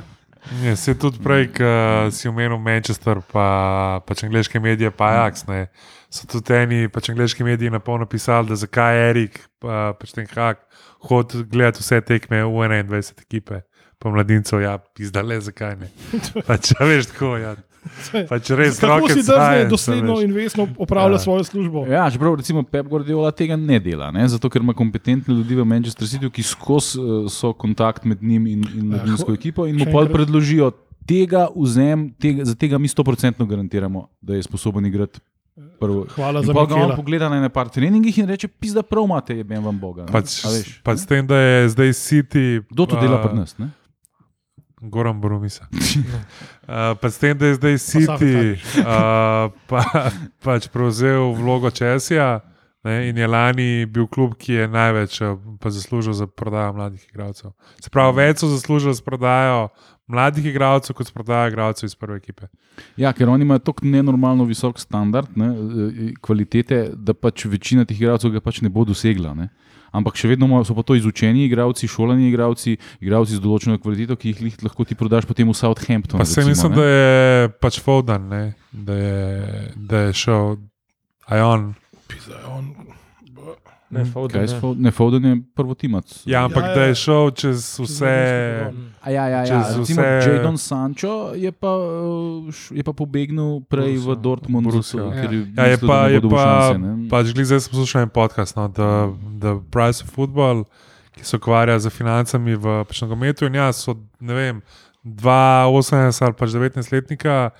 Ja, 0.63 0.77
se 0.77 0.95
tudi 0.95 1.19
prej, 1.25 1.49
ko 1.57 1.69
si 2.13 2.29
omenil 2.29 2.59
Manchester, 2.61 3.21
pa 3.33 4.01
pač 4.05 4.27
angliške 4.27 4.61
medije, 4.61 4.91
pa 4.93 5.09
Ajax. 5.15 5.47
Ne, 5.49 5.67
so 6.13 6.29
tudi 6.29 6.57
eni 6.59 6.89
pač 6.93 7.09
angliški 7.13 7.47
mediji 7.47 7.73
na 7.73 7.81
polno 7.81 8.07
pisali, 8.07 8.51
da 8.53 8.59
zakaj 8.61 8.97
je 8.97 9.07
Erik, 9.11 9.39
pa, 9.63 9.95
pač 9.99 10.13
ten 10.13 10.29
hak, 10.29 10.61
hod 11.09 11.37
gledati 11.51 11.81
vse 11.81 12.01
tekme 12.05 12.43
v 12.45 12.69
21 12.69 13.25
ekipe, 13.25 13.63
pa 13.99 14.13
mladincev, 14.13 14.61
ja, 14.61 14.77
pizdale, 14.97 15.41
zakaj 15.41 15.79
ne. 15.81 15.89
Pač, 16.49 16.75
a 16.77 16.89
veš, 16.89 17.09
tako, 17.15 17.37
ja. 17.41 17.57
Pač 18.31 18.51
res 18.51 18.77
Kako 18.77 19.09
si 19.09 19.21
drzne 19.21 19.65
dosledno 19.67 20.15
veš. 20.15 20.23
in 20.23 20.33
vesno 20.33 20.69
opravlja 20.77 21.15
Ja. 21.15 21.19
svojo 21.21 21.45
službo? 21.45 21.85
Ja, 21.87 22.11
čeprav 22.11 22.35
recimo 22.35 22.63
Pep 22.63 22.87
Guardiola 22.87 23.31
tega 23.31 23.57
ne 23.57 23.79
dela, 23.79 24.11
ne? 24.11 24.25
zato 24.27 24.49
ker 24.49 24.61
ima 24.61 24.73
kompetentne 24.73 25.35
ljudi 25.35 25.55
v 25.55 25.65
Manchester 25.65 26.07
Cityju, 26.07 26.31
ki 26.31 26.43
skozi 26.45 26.97
uh, 26.97 27.07
so 27.29 27.53
kontakt 27.53 28.05
med 28.05 28.23
njim 28.23 28.47
in, 28.47 28.65
in 28.71 28.85
Ja, 28.87 28.97
mladinsko 28.97 29.29
ho- 29.29 29.35
ekipo 29.35 29.67
in 29.67 29.77
mu 29.77 29.87
pol 29.87 30.09
predložijo 30.09 30.73
tega 31.05 31.49
vzem, 31.53 32.11
tega, 32.13 32.45
za 32.45 32.55
tega 32.55 32.79
mi 32.79 32.89
100% 32.89 33.45
garantiramo, 33.45 34.09
da 34.19 34.35
je 34.35 34.43
sposoben 34.43 34.87
igrati 34.87 35.21
prvo. 35.79 36.07
Hvala 36.09 36.41
In 36.41 36.47
za 36.47 36.53
pol 36.53 36.67
ga 36.67 36.75
on 36.75 36.81
Mikela. 36.83 36.97
pogleda 36.97 37.29
na 37.29 37.37
ene 37.37 37.49
par 37.49 37.69
treningih 37.69 38.19
in 38.19 38.27
reče, 38.27 38.49
pizda 38.51 38.83
prav 38.83 39.05
imate, 39.05 39.37
jebem 39.37 39.63
vam 39.63 39.77
Boga. 39.77 40.03
ne." 40.03 40.11
Pač, 40.11 40.41
pač 40.83 40.99
s 40.99 41.07
tem, 41.07 41.23
da 41.23 41.37
je 41.37 41.69
zdaj 41.69 41.91
City. 41.93 42.47
Kdo 42.67 42.87
to 42.87 42.97
dela 42.97 43.21
pri 43.21 43.37
nas? 43.37 43.55
Ne? 43.59 43.69
Goran 44.81 45.17
Boromisa. 45.17 45.65
Uh, 46.65 46.97
pa 47.01 47.11
s 47.11 47.21
tem, 47.21 47.37
da 47.39 47.47
je 47.53 47.59
zdaj 47.61 47.79
City 47.85 48.57
uh, 48.81 49.53
pa, 49.69 49.83
pač 50.45 50.69
prevzel 50.73 51.35
vlogo 51.37 51.71
Česija, 51.71 52.41
Ne, 52.85 53.09
in 53.09 53.17
je 53.17 53.27
lani 53.27 53.87
bil 53.89 54.05
klub, 54.07 54.35
ki 54.37 54.59
je 54.59 54.65
največ 54.69 55.21
eh, 55.25 55.37
pa 55.61 55.71
zaslužil 55.73 56.13
za 56.13 56.27
prodajo 56.27 56.75
mladih 56.77 57.07
igralcev. 57.09 57.55
Se 57.81 57.89
pravi, 57.89 58.19
več 58.19 58.43
so 58.43 58.51
zaslužili 58.53 58.93
za 58.95 59.01
prodajo 59.03 59.71
mladih 60.07 60.45
igralcev, 60.51 60.93
kot 60.97 61.09
za 61.09 61.15
prodajo 61.17 61.49
igralcev 61.49 61.89
iz 61.89 61.95
prve 61.97 62.19
ekipe. 62.21 62.51
Ja, 63.01 63.15
ker 63.17 63.33
oni 63.33 63.49
imajo 63.49 63.63
tako 63.65 63.89
nenormalno 63.89 64.45
visok 64.45 64.77
standard 64.79 65.33
ne, 65.41 65.49
eh, 65.49 66.11
kvalitete, 66.21 66.91
da 66.93 67.17
pač 67.17 67.47
večina 67.49 67.89
teh 67.89 67.97
igralcev 67.97 68.37
ga 68.37 68.45
pač 68.45 68.61
ne 68.61 68.69
bo 68.69 68.85
dosegla. 68.85 69.33
Ne. 69.35 69.49
Ampak 69.95 70.19
še 70.19 70.29
vedno 70.35 70.49
so 70.67 70.75
pa 70.75 70.83
to 70.83 70.99
izučeni 70.99 71.47
igralci, 71.47 71.87
šolani 71.87 72.27
igralci, 72.29 72.75
igralci 72.99 73.39
z 73.39 73.41
določeno 73.41 73.79
kvaliteto, 73.79 74.19
ki 74.19 74.33
jih 74.35 74.41
lih- 74.43 74.63
lahko 74.67 74.83
ti 74.85 74.99
prodaš 74.99 75.25
potem 75.25 75.47
v 75.47 75.55
Southampton. 75.55 76.19
Pa 76.19 76.27
se 76.27 76.43
recimo, 76.43 76.51
mislim, 76.51 76.73
ne. 76.73 76.77
da 76.77 76.87
je 76.91 77.49
pač 77.63 77.79
Foden, 77.81 78.29
ne, 78.29 78.43
da, 78.73 78.95
je, 78.99 79.73
da 79.77 79.97
je 80.09 80.13
šel, 80.13 80.57
a 81.31 81.39
je 81.39 81.45
on. 81.47 81.63
Ne, 83.95 84.05
Foden, 84.05 84.35
Kaj 84.37 84.47
ne. 84.47 84.61
Foden? 84.61 84.83
Ne, 84.83 84.91
Foden 84.91 85.25
je 85.25 85.35
prvotimac. 85.53 86.07
Ja, 86.25 86.45
ampak 86.45 86.63
Ja, 86.63 86.69
ja, 86.69 86.75
da 86.75 86.81
ja. 86.81 86.87
je 86.87 86.95
šel 86.97 87.31
čez 87.33 87.59
vse. 87.79 88.15
A 89.01 89.11
ja, 89.11 89.25
ja, 89.25 89.39
ja. 89.39 89.47
Čez 89.47 89.79
Recimo, 89.79 90.03
vse- 90.03 90.33
Jadon 90.33 90.59
Sancho 90.59 91.15
je 91.35 91.51
pa, 91.51 91.71
uh, 91.71 92.49
je 92.71 92.81
pa 92.81 92.93
pobegnil 92.93 93.61
prej 93.63 93.95
v 93.95 94.05
Borussia. 94.05 94.15
Dortmund, 94.17 94.65
Borussia. 94.65 95.03
Ja. 95.03 95.13
ker 95.17 95.31
je, 95.31 95.41
Ja, 95.51 95.65
je 95.65 95.71
mislil, 95.73 95.89
pa, 95.89 95.97
da 95.97 96.09
je 96.09 96.21
pa 96.23 96.43
šanse, 96.43 96.79
ne. 96.79 96.93
pač 97.09 97.25
glede 97.29 97.45
zdaj 97.47 97.61
sem 97.61 97.71
poslušal 97.71 98.01
en 98.01 98.11
podcast, 98.11 98.53
no, 98.55 98.65
The, 98.69 98.91
The 99.39 99.53
Price 99.69 100.01
of 100.01 100.11
Football, 100.11 100.65
ki 101.13 101.23
se 101.23 101.37
ukvarja 101.37 101.79
z 101.79 101.87
financami 101.89 102.55
v 102.55 102.85
pač 102.85 102.99
nogometu. 103.01 103.45
In 103.45 103.55
ja, 103.55 103.69
so, 103.71 103.93
ne 104.19 104.35
vem, 104.35 104.57
2,18 105.05 105.31
ali 106.21 106.35
pač 106.35 106.51
19 106.51 106.93
letnika 106.93 107.51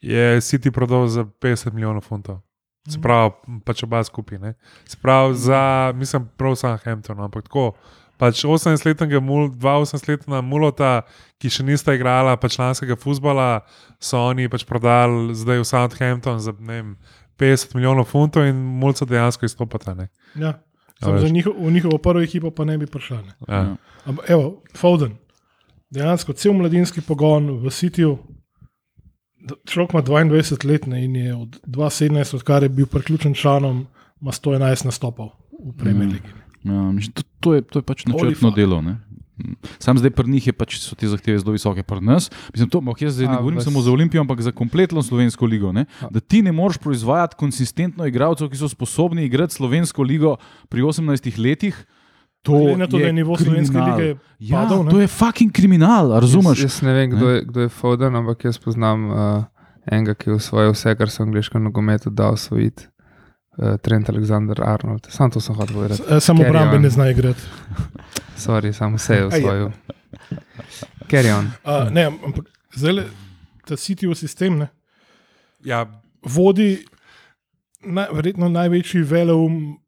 je 0.00 0.40
City 0.40 0.70
prodal 0.70 1.06
za 1.06 1.24
50 1.24 1.72
milijonov 1.72 2.02
funtov. 2.02 2.40
Se 2.88 3.00
pravi, 3.00 3.32
pač 3.64 3.82
oba 3.86 4.02
skupaj. 4.04 4.54
Se 4.84 4.96
pravi, 5.00 5.34
za, 5.40 5.92
mislim, 5.96 6.28
prav 6.36 6.56
Southampton, 6.60 7.20
ampak 7.20 7.48
tako. 7.48 7.72
Pač 8.20 8.44
18-letnega, 8.44 9.18
mul- 9.24 9.50
2-18-letna 9.58 10.38
mulota, 10.44 11.02
ki 11.42 11.50
še 11.50 11.64
nista 11.66 11.96
igrala 11.96 12.36
pač 12.38 12.58
lanskega 12.60 12.94
futbola, 13.00 13.64
so 13.98 14.20
oni 14.30 14.46
pač 14.52 14.62
prodali 14.68 15.34
zdaj 15.34 15.64
v 15.64 15.66
Southampton 15.66 16.38
za 16.38 16.54
vem, 16.54 16.94
50 17.40 17.74
milijonov 17.74 18.06
funtov 18.12 18.46
in 18.46 18.54
mulca 18.54 19.08
dejansko 19.08 19.48
izstopata. 19.48 19.96
Ne? 19.98 20.08
ja. 20.38 21.18
Za 21.18 21.28
njiho, 21.28 21.50
v 21.58 21.72
njihovo 21.74 21.98
prvo 21.98 22.22
ekipo 22.22 22.50
pa 22.54 22.64
ne 22.64 22.78
bi 22.78 22.86
prišla. 22.86 23.18
Ne. 23.22 23.32
Ja. 23.48 23.56
Ja. 23.56 23.76
Ampak, 24.06 24.30
evo, 24.30 24.62
Foden, 24.76 25.16
dejansko 25.90 26.32
cel 26.38 26.52
mladinski 26.54 27.00
pogon 27.00 27.50
v 27.64 27.72
Sitiju. 27.72 28.18
Človek 29.64 29.92
ima 29.92 30.02
22 30.02 30.64
let 30.64 30.86
ne, 30.86 31.04
in 31.04 31.16
je 31.16 31.34
od 31.34 31.60
2017, 31.66 32.36
odkar 32.36 32.62
je 32.62 32.68
bil 32.68 32.86
priključen 32.86 33.34
članom, 33.34 33.86
ima 34.20 34.32
111 34.32 34.84
nastopov 34.84 35.34
v 35.52 35.72
Premier 35.76 36.08
League. 36.08 36.30
Ja, 36.64 36.92
mislim, 36.92 37.12
to, 37.12 37.22
to, 37.40 37.54
je, 37.54 37.62
to 37.62 37.78
je 37.78 37.82
pač 37.82 38.06
načrtno 38.06 38.50
delo. 38.50 38.80
Ne? 38.82 38.96
Sam 39.82 39.98
zdaj 39.98 40.10
pri 40.14 40.30
njih 40.30 40.46
je 40.46 40.52
pač, 40.52 40.76
so 40.78 40.94
te 40.94 41.08
zahteve 41.10 41.38
zelo 41.42 41.52
visoke, 41.52 41.82
pri 41.82 42.00
nas. 42.00 42.30
Mislim, 42.54 42.70
to, 42.70 42.78
ok, 42.78 43.02
jaz 43.02 43.18
zdaj 43.18 43.28
ne 43.28 43.36
govorim 43.36 43.58
vas- 43.58 43.66
samo 43.66 43.82
za 43.82 43.92
Olimpijo, 43.92 44.22
ampak 44.22 44.40
za 44.40 44.52
kompletno 44.52 45.02
slovensko 45.02 45.46
ligo. 45.46 45.72
Ne? 45.72 45.84
Da 46.10 46.20
ti 46.20 46.42
ne 46.42 46.52
moreš 46.52 46.78
proizvajati 46.78 47.36
konsistentno 47.36 48.06
igralcev, 48.06 48.48
ki 48.48 48.56
so 48.56 48.68
sposobni 48.68 49.26
igrati 49.26 49.54
slovensko 49.54 50.02
ligo 50.02 50.36
pri 50.68 50.82
18 50.82 51.38
letih. 51.38 51.84
To 52.44 52.52
Glede 52.52 52.76
na 52.76 52.86
to, 52.86 52.98
da 52.98 53.06
je 53.08 53.12
nivo 53.12 53.36
slovenske 53.36 53.72
kriminal. 53.72 53.96
lige 53.98 54.16
Ja, 54.38 54.62
padel, 54.62 54.82
ne. 54.84 54.90
to 54.90 55.00
je 55.00 55.06
fucking 55.08 55.52
kriminal, 55.52 56.10
razumeš? 56.20 56.58
Jaz, 56.60 56.64
jaz 56.64 56.82
ne 56.84 56.92
vem, 56.92 57.10
kdo 57.10 57.28
je, 57.30 57.38
kdo 57.44 57.60
je 57.64 57.68
Foden, 57.72 58.16
ampak 58.16 58.44
jaz 58.44 58.58
poznam 58.60 59.06
uh, 59.08 59.44
enega, 59.88 60.12
ki 60.14 60.30
je 60.30 60.34
usvojil 60.36 60.74
vse, 60.76 60.92
kar 60.98 61.08
so 61.10 61.22
v 61.22 61.30
angliškem 61.30 61.64
nogometu 61.64 62.12
dal 62.12 62.36
svojit. 62.36 62.84
Uh, 63.56 63.78
Trent 63.80 64.10
Alexander 64.10 64.60
Arnold. 64.60 65.06
Sam 65.08 65.30
to 65.30 65.40
sem 65.40 65.54
hotel 65.56 65.74
povedati. 65.74 66.02
Samo 66.20 66.44
obrambe 66.44 66.78
ne 66.78 66.90
zna 66.90 67.08
igrati. 67.10 67.40
Sorry, 68.44 68.72
samo 68.72 68.96
vse 69.00 69.14
je 69.14 69.22
Aj, 69.22 69.28
usvojil. 69.28 69.70
Carry 71.08 71.32
on. 71.38 71.48
Uh, 71.64 71.88
ne, 71.92 72.04
ampak 72.06 72.44
zdaj 72.76 73.06
ta 73.64 73.76
Cityjev 73.76 74.14
sistem 74.14 74.58
ne, 74.58 74.68
Ja, 75.64 75.86
vodi 76.22 76.84
na, 77.84 78.08
verjetno 78.12 78.48
največji 78.48 79.00
veleum 79.02 79.78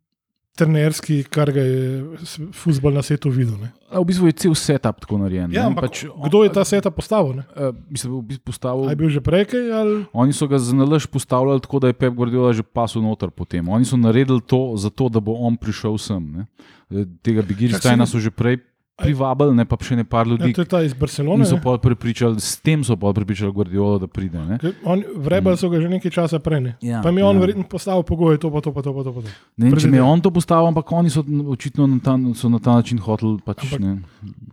trenerski, 0.57 1.21
kar 1.29 1.53
ga 1.53 1.61
je 1.61 2.17
futbol 2.57 2.97
na 2.97 3.03
svetu 3.05 3.29
videl. 3.31 3.59
Ne. 3.61 3.71
A 3.93 4.01
V 4.01 4.09
bistvu 4.09 4.31
je 4.33 4.37
cel 4.41 4.55
setup 4.57 5.03
tako 5.05 5.21
narejen. 5.21 5.53
Ja, 5.53 5.69
pač, 5.77 6.07
kdo 6.09 6.43
je 6.47 6.51
ta 6.53 6.65
seta 6.65 6.91
postavil? 6.91 7.43
Ne? 7.43 7.45
Uh, 7.53 7.77
mislim, 7.93 8.17
v 8.17 8.25
bistvu 8.33 8.45
postavil, 8.51 8.89
A 8.89 8.97
je 8.97 8.99
bil 8.99 9.13
že 9.13 9.21
prej 9.21 9.45
kaj? 9.53 9.65
Ali? 9.69 9.97
Oni 10.17 10.33
so 10.33 10.49
ga 10.49 10.59
za 10.59 10.73
nalaž 10.73 11.07
postavljali 11.13 11.61
tako, 11.61 11.85
da 11.85 11.93
je 11.93 11.99
Pep 12.01 12.17
Guardiola 12.17 12.57
že 12.57 12.65
pasul 12.65 13.05
noter 13.05 13.29
potem. 13.31 13.69
Oni 13.69 13.85
so 13.85 14.01
naredili 14.01 14.41
to, 14.41 14.75
zato, 14.81 15.13
da 15.13 15.21
bo 15.21 15.37
on 15.45 15.61
prišel 15.61 16.01
sem. 16.01 16.23
Ne? 16.33 16.43
E, 16.89 17.05
Tega 17.21 17.45
Bigirsteina 17.45 18.09
so 18.09 18.17
že 18.17 18.33
prej 18.33 18.65
privabili, 18.97 19.55
ne 19.55 19.65
pa 19.65 19.77
še 19.77 19.97
ne 19.97 20.05
par 20.05 20.27
Ja, 20.27 20.31
ljudi. 20.33 20.53
to 20.53 20.61
je 20.61 20.67
ta 20.67 20.81
iz 20.83 20.95
Barcelone. 20.95 21.45
So 21.45 21.59
pa 21.61 21.77
prepričali, 21.79 22.41
s 22.41 22.57
tem 22.57 22.81
so 22.81 22.97
pa 22.97 23.13
prepričali 23.13 23.53
Guardiola, 23.53 23.99
da 23.99 24.07
pride. 24.07 24.39
Ne, 24.41 24.59
On, 24.85 25.03
vrebali 25.17 25.57
so 25.57 25.69
ga 25.69 25.81
že 25.81 25.89
nekaj 25.89 26.11
časa 26.11 26.39
prej. 26.39 26.61
Ne. 26.61 26.73
Ja, 26.81 27.03
pa 27.03 27.11
mi 27.11 27.21
je 27.21 27.25
on 27.25 27.37
ja. 27.37 27.41
verjetno 27.41 27.65
postavil 27.65 28.03
pogoje, 28.03 28.39
to 28.39 28.51
pa 28.51 28.61
to, 28.61 28.73
pa 28.73 28.81
to, 28.81 28.95
pa 28.95 29.03
to. 29.03 29.13
Pa 29.13 29.21
to. 29.21 29.29
ne 29.57 29.69
vem, 29.69 29.77
če 29.77 29.89
mi 29.89 29.97
je 29.97 30.03
on 30.03 30.21
to 30.21 30.31
postavil, 30.31 30.67
ampak 30.67 30.93
oni 30.93 31.11
so 31.11 31.21
očitno 31.23 31.87
na 31.87 31.99
ta, 32.01 32.17
so 32.35 32.49
na 32.49 32.59
ta 32.59 32.75
način 32.75 32.99
hoteli 32.99 33.37
pač, 33.45 33.65
Ampak- 33.65 33.81
ne, 33.81 34.01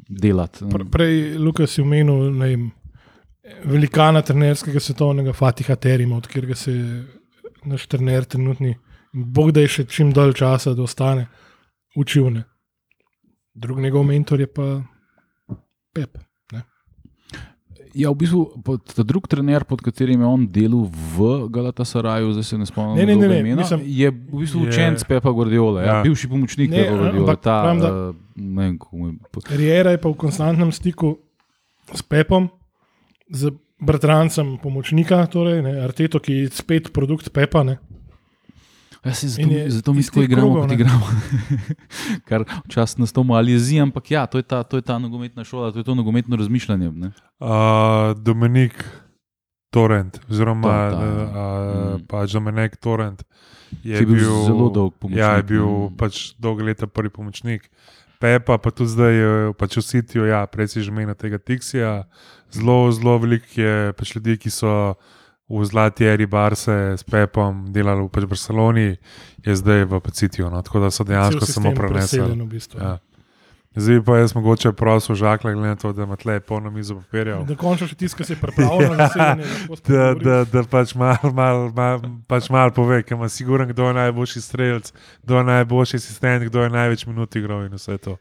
delati. 0.09 0.67
Pr 0.67 0.83
prej 0.85 1.37
Lukas 1.37 1.77
je 1.77 1.83
omenil 1.83 2.35
vem, 2.35 2.71
velikana 3.63 4.21
trenerskega 4.21 4.79
svetovnega 4.79 5.33
Fatiha 5.33 5.75
Terima, 5.75 6.17
od 6.17 6.27
katerega 6.27 6.55
se 6.55 6.71
naš 7.65 7.87
trener 7.87 8.25
trenutni, 8.25 8.75
bog 9.13 9.51
da 9.51 9.61
je 9.61 9.67
še 9.67 9.83
čim 9.85 10.11
dalj 10.11 10.33
časa, 10.33 10.73
da 10.73 10.83
ostane 10.83 11.27
učil. 11.95 12.29
Ne. 12.29 12.43
Drug 13.55 13.79
njegov 13.79 14.03
mentor 14.03 14.39
je 14.39 14.47
pa 14.47 14.81
Pep. 15.93 16.17
Ne. 16.51 16.61
Ja, 17.93 18.09
v 18.09 18.15
bistvu 18.15 18.39
pod, 18.59 18.81
ta 18.87 19.03
drug 19.03 19.27
trener, 19.27 19.61
pod 19.63 19.77
katerim 19.79 20.17
je 20.17 20.27
on 20.27 20.47
delal 20.47 20.87
v 20.87 21.17
Galatasaraju, 21.47 22.31
zdaj 22.31 22.43
se 22.43 22.57
ne 22.57 22.65
spomnim, 22.65 22.97
Ne, 22.97 23.05
ne, 23.05 23.15
ne, 23.15 23.27
ne, 23.27 23.39
imena, 23.39 23.61
mislim- 23.61 23.83
je 23.85 24.09
v 24.09 24.39
bistvu 24.39 24.59
Je- 24.59 24.67
učenec 24.67 25.03
Pepa 25.03 25.29
Guardiola, 25.29 25.81
ja. 25.81 25.87
Ja. 25.87 26.01
Bivši 26.01 26.27
pomočnik 26.27 26.71
Ne, 26.71 26.77
Pepa 26.79 26.97
Guardiola. 26.97 27.19
ampak 27.23 27.39
Ta, 27.39 27.61
pravim, 27.61 27.79
da- 27.79 27.93
uh, 28.09 28.15
ne 28.35 28.61
vem, 28.63 28.77
kako 28.79 28.97
je- 28.97 29.57
Riera 29.57 29.91
je 29.91 29.97
pa 29.99 30.09
v 30.09 30.15
konstantnem 30.15 30.71
stiku 30.71 31.17
s 31.87 32.01
Pepom, 32.01 32.49
z 33.29 33.51
bratrancem 33.79 34.57
pomočnika, 34.57 35.27
torej, 35.27 35.61
ne, 35.61 35.77
Arteto, 35.77 36.17
ki 36.19 36.33
je 36.33 36.49
spet 36.49 36.89
produkt 36.89 37.29
Pepa. 37.29 37.61
Ne. 37.63 37.77
Ja, 39.03 39.13
se, 39.13 39.27
zato, 39.27 39.49
je 39.49 39.69
zato 39.69 39.93
mi 39.93 40.03
tako 40.03 40.21
igramo, 40.21 40.47
krogov, 40.47 40.63
kot 40.63 40.71
igramo. 40.71 41.07
Kar 42.29 42.43
včasih 42.65 42.99
nas 42.99 43.11
to 43.11 43.23
malo 43.23 43.49
jezi, 43.49 43.79
ampak 43.79 44.11
ja, 44.11 44.25
to 44.25 44.39
je, 44.39 44.43
ta, 44.43 44.63
to 44.63 44.77
je 44.77 44.81
ta 44.81 44.99
nogometna 44.99 45.43
šola, 45.43 45.71
to 45.71 45.83
je 45.83 45.83
to 45.83 45.95
nogometno 45.95 46.35
razmišljanje. 46.35 46.91
Ne? 46.91 47.11
uh, 47.39 47.49
Dominik 48.17 48.83
Torrent, 49.69 50.19
oziroma 50.29 50.67
Ta, 50.67 50.91
ta, 50.91 50.97
uh, 50.97 51.99
mm. 51.99 52.05
pač 52.07 52.31
Dominik 52.31 52.77
Torrent 52.77 53.23
je, 53.83 53.97
je 53.97 54.05
bil 54.05 54.43
zelo 54.45 54.69
dolg 54.69 54.93
pomočnik, 54.99 55.19
Ja, 55.19 55.35
je 55.35 55.43
bil 55.43 55.89
pač 55.97 56.33
dolgo 56.39 56.63
leta 56.63 56.87
prvi 56.87 57.09
pomočnik. 57.09 57.67
Pepa, 58.21 58.57
pa 58.57 58.71
tudi 58.71 58.93
zdaj 58.93 59.15
eh, 59.19 59.53
pač 59.57 59.75
v 59.75 59.83
Sitiju, 59.83 60.27
ja, 60.29 60.45
prej 60.47 60.71
si 60.71 60.85
že 60.85 60.93
menil 60.95 61.17
tega 61.17 61.41
Tixija. 61.41 62.07
Zelo, 62.53 62.87
zelo 62.95 63.17
veliko 63.19 63.57
je 63.57 63.91
pač 63.97 64.15
ljudi, 64.15 64.37
ki 64.39 64.53
so 64.53 64.95
v 65.49 65.65
zlati 65.65 66.05
eri 66.05 66.25
Barse 66.25 66.97
s 66.97 67.03
Pepom 67.03 67.65
delali 67.73 68.03
v 68.03 68.09
pač 68.09 68.25
Barceloni, 68.25 68.95
je 69.45 69.55
zdaj 69.55 69.85
v 69.85 69.99
Pacitiju. 69.99 70.49
No, 70.49 70.61
tako 70.63 70.79
da 70.79 70.91
so 70.91 71.03
dejansko 71.03 71.45
samo 71.45 71.73
prenesli. 71.75 72.21
V 72.23 72.47
bistvu. 72.47 72.79
Ja. 72.79 72.99
Zdaj 73.75 74.03
pa 74.05 74.17
jaz 74.17 74.35
mogoče 74.35 74.71
prosil 74.71 75.15
žakla, 75.15 75.51
glede 75.51 75.67
na 75.67 75.75
to, 75.75 75.93
da 75.93 76.03
ima 76.03 76.15
tle 76.15 76.39
polno 76.39 76.69
mizo 76.71 76.95
papirjev. 76.95 77.41
Da 77.49 77.55
končno 77.55 77.87
še 77.89 77.95
tiska 77.97 78.25
se 78.25 78.35
pripravlja 78.37 78.89
na 78.89 79.07
zasedanje. 79.07 79.45
lahko 79.69 79.93
Da, 79.93 80.03
da, 80.13 80.35
da 80.45 80.63
pač 80.69 80.93
malo 80.95 81.31
mal, 81.33 81.71
mal, 81.73 82.03
pač 82.29 82.51
mal 82.53 82.69
pove, 82.71 83.01
ker 83.01 83.17
ima 83.17 83.29
siguren, 83.33 83.67
kdo 83.73 83.89
je 83.89 83.97
najboljši 83.97 84.41
strelec, 84.45 84.93
kdo 85.23 85.41
je 85.41 85.47
najboljši 85.49 85.97
asistent, 85.97 86.45
kdo 86.51 86.67
je 86.67 86.69
največ 86.69 87.05
minut 87.09 87.35
igral 87.35 87.65
in 87.65 87.73
vse 87.73 87.97
to. 87.97 88.17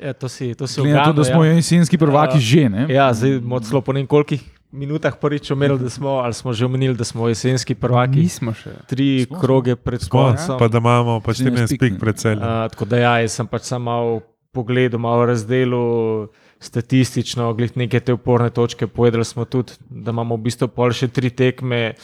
Ja, 0.00 0.16
to 0.16 0.28
si, 0.32 0.54
to 0.54 0.66
si 0.66 0.80
Glede 0.80 0.96
na 0.96 1.04
to, 1.04 1.12
da 1.12 1.24
smo 1.24 1.44
ja. 1.44 1.52
jesenski 1.52 2.00
prvaki 2.00 2.40
A, 2.40 2.40
že. 2.40 2.68
Ne? 2.68 2.88
Ja, 2.88 3.12
zdaj 3.12 3.40
smo 3.44 3.60
celo 3.60 3.84
po 3.84 3.92
nekolikih 3.96 4.55
minutah 4.72 5.14
prvič 5.14 5.50
omenili, 5.50 5.78
da 5.78 5.90
smo, 5.90 6.08
ali 6.18 6.34
smo 6.34 6.52
že 6.52 6.64
omenili, 6.64 6.94
da 6.94 7.04
smo 7.04 7.28
jesenski 7.28 7.74
prvaki. 7.74 8.18
Nismo 8.18 8.52
še. 8.52 8.70
Tri 8.86 9.24
Smo, 9.24 9.40
kroge 9.40 9.76
pred 9.76 10.08
koncem. 10.08 10.58
pa 10.58 10.68
da 10.68 10.78
imamo 10.78 11.20
pač 11.20 11.36
14 11.38 11.66
14 11.68 11.78
pik, 11.78 12.00
pred 12.00 12.16
celjem. 12.16 12.40
Uh, 12.40 12.68
tako 12.68 12.84
da 12.84 12.96
ja, 12.98 13.18
jaz 13.18 13.32
sem 13.32 13.46
pač 13.46 13.62
samo 13.62 13.84
malo 13.84 14.20
pogledal, 14.52 14.98
malo 14.98 15.26
razdelil 15.26 16.28
statistično, 16.60 17.54
gled 17.54 17.76
neke 17.76 18.00
te 18.00 18.12
uporne 18.12 18.50
točke. 18.50 18.86
Povedali 18.86 19.24
smo 19.24 19.44
tudi, 19.44 19.72
da 19.90 20.10
imamo 20.10 20.36
v 20.36 20.42
bistvu 20.42 20.68
pol 20.68 20.90
še 20.90 21.08
tri 21.08 21.30
tekme. 21.30 21.94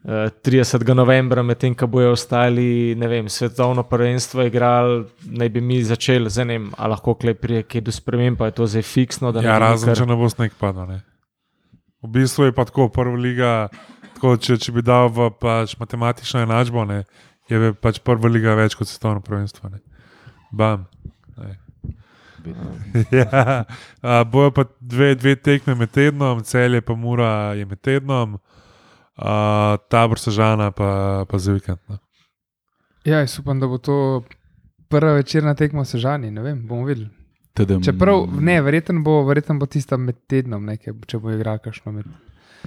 Uh, 0.00 0.32
30. 0.32 0.80
novembra, 0.94 1.42
medtem 1.42 1.74
ko 1.74 1.84
bojo 1.86 2.12
ostali, 2.12 2.94
ne 2.96 3.04
vem, 3.04 3.28
svetovno 3.28 3.82
prvenstvo 3.84 4.46
igrali, 4.48 5.02
naj 5.26 5.48
bi 5.48 5.60
mi 5.60 5.82
začeli, 5.84 6.30
zdaj 6.30 6.46
ne 6.46 6.56
vem, 6.56 6.70
ali 6.72 6.90
lahko 6.90 7.12
klej 7.14 7.34
prije, 7.34 7.62
kaj 7.64 7.80
do 7.80 7.92
sprememb, 7.92 8.38
pa 8.38 8.48
je 8.48 8.52
to 8.52 8.66
zdaj 8.66 8.82
fiksno. 8.82 9.28
Ja, 9.36 9.58
razen 9.58 9.90
kar- 9.90 9.98
če 9.98 10.06
ne 10.06 10.16
bo 10.16 10.28
sneg 10.28 10.56
padal. 10.56 10.88
Ne. 10.88 11.02
V 12.02 12.10
bistvu 12.14 12.48
je 12.48 12.52
pa 12.56 12.64
tako, 12.64 12.88
prva 12.88 13.16
liga, 13.16 13.68
tako, 14.16 14.36
če, 14.40 14.56
če 14.60 14.72
bi 14.72 14.84
dal 14.84 15.10
v 15.12 15.30
pač 15.40 15.76
matematično 15.80 16.44
enačbo, 16.46 16.84
ne, 16.88 17.02
je 17.50 17.72
pač 17.76 18.00
prva 18.04 18.30
liga 18.32 18.56
več 18.58 18.76
kot 18.78 18.88
svetovno 18.88 19.20
prvenstvo. 19.24 19.72
Ne. 19.72 19.82
Bam. 20.52 20.86
Ne. 21.36 21.56
ja, 23.20 23.64
a, 24.00 24.22
bojo 24.24 24.52
pa 24.56 24.64
dve, 24.80 25.12
dve 25.20 25.34
tekme 25.36 25.74
med 25.76 25.92
tednom, 25.92 26.40
cel 26.40 26.78
je 26.78 26.84
pa 26.84 26.96
mura 26.96 27.52
je 27.58 27.66
med 27.68 27.80
tednom, 27.84 28.38
a, 29.20 29.76
tabor 29.92 30.18
sežana 30.18 30.70
pa, 30.72 31.26
pa 31.28 31.38
za 31.38 31.52
vikend. 31.52 31.82
no. 31.88 31.98
Ne. 31.98 32.04
Ja, 33.04 33.18
jaz 33.18 33.38
upam, 33.38 33.60
da 33.60 33.66
bo 33.66 33.78
to 33.78 34.24
prva 34.88 35.12
večerna 35.12 35.54
tekma 35.54 35.84
Sežani. 35.84 36.30
Ne 36.30 36.42
vem, 36.42 36.66
bomo 36.66 36.84
videli. 36.84 37.08
Tedem, 37.52 37.82
Čeprav, 37.82 38.28
ne, 38.40 38.60
verjetno 38.62 39.02
bo, 39.02 39.24
verjetno 39.24 39.56
bo 39.56 39.66
tista 39.66 39.96
med 39.96 40.16
tednom, 40.26 40.64
nekaj, 40.64 40.94
če 41.06 41.18
bo 41.18 41.30
igral 41.30 41.58
kakšno 41.58 41.92
med. 41.92 42.06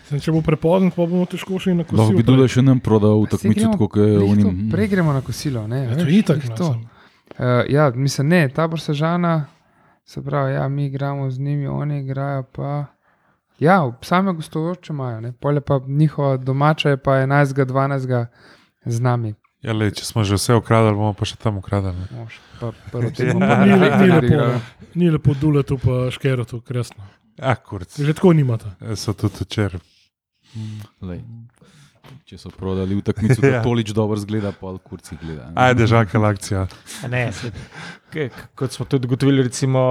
Sem, 0.03 0.19
če 0.19 0.31
bo 0.31 0.41
prepozno, 0.41 0.89
pa 0.89 1.05
bomo 1.05 1.25
težko 1.25 1.59
šli 1.59 1.73
na 1.73 1.83
kosilo. 1.83 2.01
Lahko 2.01 2.17
bi 2.17 2.23
tudi 2.23 2.47
še 2.47 2.61
nam 2.61 2.79
prodal 2.79 3.23
tekmico, 3.27 3.53
gremo- 3.53 3.71
tako 3.71 3.87
kot 3.87 4.01
je 4.03 4.17
to, 4.17 4.25
unim. 4.25 4.57
Prej 4.69 4.87
gremo 4.87 5.13
na 5.13 5.21
kosilo. 5.21 5.67
Ne, 5.67 5.83
Ja, 5.85 5.95
to 5.95 6.03
je 6.03 6.17
itak. 6.17 6.43
no, 6.43 6.55
to. 6.55 6.69
Uh, 7.33 7.45
ja, 7.69 7.91
mislim, 7.91 8.27
ne, 8.27 8.49
tabor 8.49 8.79
Sežana, 8.79 9.45
se 10.05 10.21
pravi, 10.21 10.53
ja, 10.53 10.67
mi 10.67 10.85
igramo 10.85 11.29
z 11.29 11.39
njimi, 11.39 11.67
oni 11.67 11.99
igrajo 11.99 12.43
pa. 12.45 12.85
Ja, 13.59 13.77
same 14.01 14.33
gostujoče 14.33 14.93
imajo, 14.93 15.21
ne, 15.21 15.31
polje 15.33 15.61
pa 15.61 15.79
njihova 15.87 16.37
domača 16.37 16.89
je 16.89 16.97
pa 16.97 17.11
11. 17.13 17.65
12. 17.65 18.25
z 18.85 18.99
nami. 18.99 19.33
Ja, 19.63 19.71
lej, 19.71 19.93
če 19.95 20.03
smo 20.03 20.23
že 20.23 20.35
vse 20.35 20.55
ukradli, 20.55 20.91
bomo 20.91 21.13
pa 21.13 21.23
še 21.23 21.37
tam 21.39 21.57
ukradli. 21.57 21.93
Ni- 22.99 23.39
pa 23.39 23.63
Ni, 23.63 23.73
le- 23.73 24.59
ni 24.93 25.09
lepo, 25.09 25.33
duletu, 25.33 25.77
pa 25.77 26.11
škerotu, 26.11 26.59
kresno. 26.61 27.03
Ja, 27.35 27.55
kurc. 27.55 27.95
Že 27.97 28.13
tako 28.13 28.33
nimata. 28.33 28.75
So 28.93 29.13
tudi 29.13 29.39
včeraj. 29.39 29.79
Če 32.23 32.37
so 32.39 32.47
prodali 32.55 32.95
v 32.95 33.03
tekmico, 33.03 33.41
da 33.43 33.49
Ja. 33.57 33.61
tolič 33.61 33.89
dobro 33.91 34.15
zgleda, 34.15 34.53
pa 34.55 34.71
kurci 34.79 35.17
gleda. 35.19 35.49
ne. 35.49 35.55
Ajde, 35.59 35.83
žakala 35.85 36.29
akcija. 36.31 36.61
Ne, 37.11 37.25
se, 37.35 37.49
kot 38.55 38.71
smo 38.71 38.85
tudi 38.87 39.09
ugotovili, 39.09 39.43
recimo 39.43 39.81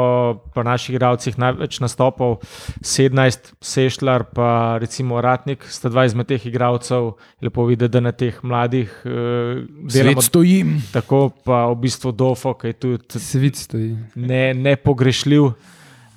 pri 0.54 0.64
naših 0.64 0.94
igralcih 0.94 1.36
največ 1.36 1.76
nastopov, 1.84 2.38
17, 2.80 3.52
Sešljar, 3.60 4.24
pa 4.32 4.48
recimo 4.80 5.20
Ratnik, 5.20 5.66
sta 5.68 5.92
dva 5.92 6.06
izmed 6.08 6.30
teh 6.30 6.46
igralcev. 6.48 7.10
Lepo 7.44 7.66
videti, 7.68 7.92
da 7.92 8.00
na 8.00 8.14
teh 8.14 8.40
mladih 8.42 8.88
uh, 9.04 9.60
delamo 9.84 10.22
Svet 10.22 10.30
stoji. 10.30 10.58
tako, 10.90 11.28
pa 11.44 11.66
v 11.68 11.76
bistvu 11.84 12.14
Dofo, 12.14 12.54
ki 12.54 12.72
je 12.72 12.78
tudi 12.80 13.20
Svic 13.20 13.60
stoji. 13.60 13.92
ne, 14.16 14.54
nepogrešljiv. 14.54 15.52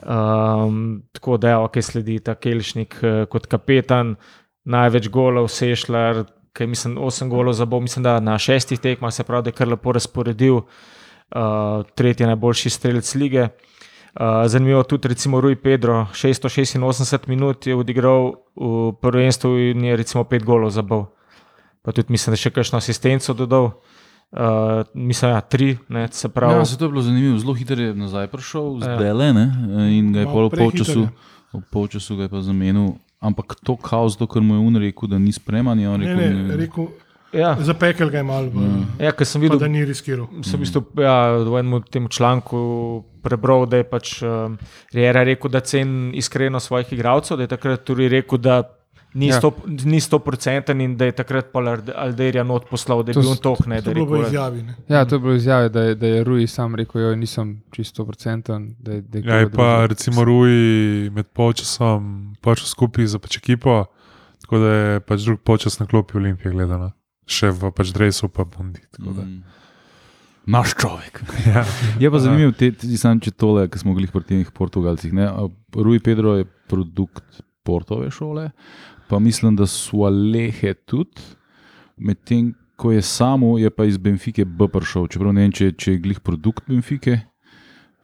Um, 0.05 0.79
tako 1.11 1.37
da 1.37 1.49
je 1.49 1.57
ok, 1.57 1.77
sledi 1.81 2.19
ta 2.19 2.35
Kelšnik 2.35 2.99
uh, 3.01 3.25
kot 3.27 3.47
kapetan, 3.49 4.15
največ 4.65 5.09
golov, 5.09 5.47
Sešljar, 5.47 6.23
ki 6.55 6.63
je 6.63 6.67
mislim 6.67 6.97
8 6.97 7.29
golov 7.29 7.53
za 7.53 7.65
bo, 7.65 7.79
mislim, 7.79 8.03
da 8.03 8.19
na 8.19 8.37
šestih 8.39 8.79
tekmah 8.79 9.13
se 9.13 9.23
pravi, 9.23 9.43
da 9.43 9.49
je 9.49 9.53
kar 9.59 9.67
lepo 9.67 9.91
razporedil, 9.91 10.55
uh, 10.55 11.83
tretji 11.95 12.25
najboljši 12.25 12.69
strelec 12.69 13.15
lige. 13.15 13.47
Uh, 14.15 14.47
zanimivo 14.47 14.83
tudi, 14.83 15.07
recimo, 15.07 15.41
Rui 15.41 15.55
Pedro, 15.55 16.07
686 16.13 17.27
minut 17.27 17.67
je 17.67 17.75
odigral 17.75 18.31
v 18.55 18.93
prvenstvu 19.01 19.57
in 19.59 19.83
je 19.83 19.95
recimo 19.97 20.23
5 20.23 20.43
golov 20.43 20.69
za 20.71 20.81
bo. 20.81 21.05
Pa 21.81 21.91
tudi 21.91 22.07
mislim, 22.09 22.31
da 22.31 22.39
je 22.39 22.45
še 22.47 22.49
kakšno 22.55 22.77
asistenco 22.77 23.33
dodal. 23.33 23.71
Uh, 24.31 24.87
mislim, 24.93 25.31
da 25.31 25.35
ja, 25.35 25.41
tri, 25.41 25.77
ne, 25.89 26.07
se 26.11 26.29
pravi. 26.29 26.55
Ja, 26.55 26.65
se 26.65 26.77
to 26.77 26.85
je 26.85 26.89
bilo 26.89 27.01
zanimivo. 27.01 27.37
Zelo 27.39 27.53
hitro 27.53 27.81
je 27.81 27.93
nazaj 27.95 28.27
prišel, 28.27 28.79
Ja. 28.81 28.95
zdaj 28.97 29.13
le, 29.13 29.33
ne? 29.33 29.45
in 29.91 30.13
ga 30.13 30.19
je 30.19 30.25
Malo 30.25 30.33
pol 30.33 30.47
v 30.47 30.49
prehiter 30.49 30.79
polčasu, 30.79 30.99
je. 30.99 31.09
v 31.53 31.61
polčasu 31.71 32.15
ga 32.15 32.23
je 32.23 32.29
pa 32.29 32.41
zamenil. 32.41 32.95
Ampak 33.25 33.57
to 33.65 33.75
kaos, 33.81 34.17
to, 34.19 34.27
kar 34.29 34.45
mu 34.45 34.59
je 34.59 34.67
on 34.67 34.81
rekel, 34.83 35.09
da 35.09 35.19
ni 35.19 35.33
spreman, 35.33 35.79
je 35.81 35.89
on 35.89 36.05
Ne, 36.05 36.13
rekel, 36.13 36.45
ne, 36.45 36.59
rekel, 36.61 36.87
Ja, 37.35 37.55
zapekel 37.59 38.09
ga 38.09 38.21
je 38.21 38.23
malo, 38.23 38.63
ja 39.01 39.11
ker 39.11 39.27
sem 39.27 39.41
pa 39.41 39.43
videl, 39.43 39.59
da 39.59 39.67
ni 39.67 39.81
riskiral. 39.83 40.27
sem 40.45 40.55
v 40.55 40.63
bistvu 40.63 41.03
ja, 41.03 41.15
v 41.43 41.59
enem 41.59 41.83
tem 41.91 42.07
članku 42.07 42.59
prebral, 43.25 43.65
da 43.67 43.81
je 43.81 43.87
pač 43.89 44.13
Riera 44.95 45.25
rekel, 45.27 45.51
da 45.51 45.59
ceni 45.59 46.15
iskreno 46.21 46.61
svojih 46.63 46.93
igralcev, 46.95 47.37
da 47.37 47.43
je 47.43 47.51
takrat 47.51 47.83
tudi 47.83 48.07
rekel, 48.07 48.39
da 48.39 48.61
ni 49.15 49.27
Ja. 49.27 49.37
sto- 49.37 49.55
ni 49.85 49.97
stoprocenten 49.97 50.81
in 50.81 50.93
da 50.93 51.05
je 51.05 51.13
takrat 51.13 51.47
pol 51.47 51.63
Alde- 51.65 51.93
Alderija 51.95 52.43
not 52.43 52.65
poslal, 52.67 52.99
da 52.99 53.09
je 53.09 53.13
To 53.13 53.21
bil 53.21 53.29
on 53.29 53.37
tok, 53.39 53.61
ne, 53.65 53.77
To 53.77 53.83
da 53.83 53.91
je 53.91 53.95
je 53.95 54.05
bilo 54.05 54.21
izjavi. 54.21 54.61
Ne. 54.61 54.75
Ja, 54.87 55.05
to 55.05 55.15
je 55.15 55.19
bilo 55.19 55.33
izjave, 55.33 55.69
da 55.69 55.81
je, 55.81 55.95
da 55.95 56.07
je 56.07 56.23
Rui 56.23 56.47
sam 56.47 56.75
rekel, 56.75 57.01
da 57.01 57.15
nisem 57.15 57.61
čisto 57.71 58.03
procenten. 58.03 58.75
Da 58.77 58.91
je, 58.91 59.01
da 59.03 59.17
je 59.17 59.23
Ja, 59.23 59.35
je 59.37 59.49
pa 59.49 59.55
drugega. 59.57 59.85
recimo 59.87 60.23
Rui 60.23 60.59
med 61.09 61.25
polčasom 61.27 62.03
počel 62.37 62.65
skupaj 62.67 63.07
za 63.07 63.17
pač 63.17 63.37
ekipo, 63.37 63.85
tako 64.37 64.57
da 64.57 64.69
je 64.69 64.99
pač 65.01 65.21
drug 65.21 65.39
počas 65.41 65.79
na 65.79 65.85
klopi 65.85 66.17
Olimpije 66.17 66.51
gledano. 66.51 66.91
Še 67.25 67.49
v 67.49 67.71
pač 67.71 67.89
Dresu 67.89 68.27
pa 68.27 68.43
Bundi. 68.45 68.81
tako 68.91 69.09
da. 69.11 69.23
Mm. 69.23 69.41
Naš 70.45 70.75
človek. 70.75 71.23
Ja. 71.47 71.63
Je 71.97 72.05
pa 72.05 72.19
zanimivo, 72.19 72.51
te, 72.51 72.69
te, 72.71 72.85
sam, 72.97 73.17
če 73.17 73.31
tole, 73.31 73.65
ki 73.65 73.79
smo 73.79 73.95
bili 73.95 74.05
pri 74.05 74.21
teh 74.23 74.51
Portugalcih. 74.51 75.09
Ne? 75.11 75.25
Rui 75.73 75.97
Pedro 75.99 76.35
je 76.35 76.45
produkt 76.67 77.23
Portove 77.63 78.11
šole, 78.11 78.51
pa 79.07 79.19
mislim, 79.19 79.55
da 79.55 79.65
so 79.65 80.03
Alehe 80.03 80.73
tudi, 80.75 81.21
medtem 81.97 82.49
ko 82.75 82.91
je 82.91 83.01
samo, 83.01 83.57
je 83.57 83.69
pa 83.69 83.85
iz 83.85 83.97
Benfike 83.97 84.45
B 84.45 84.67
prišel. 84.67 85.07
Čeprav 85.07 85.31
ne 85.31 85.41
vem, 85.41 85.51
če, 85.51 85.71
če 85.73 85.91
je 85.91 85.99
glih 85.99 86.19
produkt 86.19 86.65
Benfike, 86.67 87.19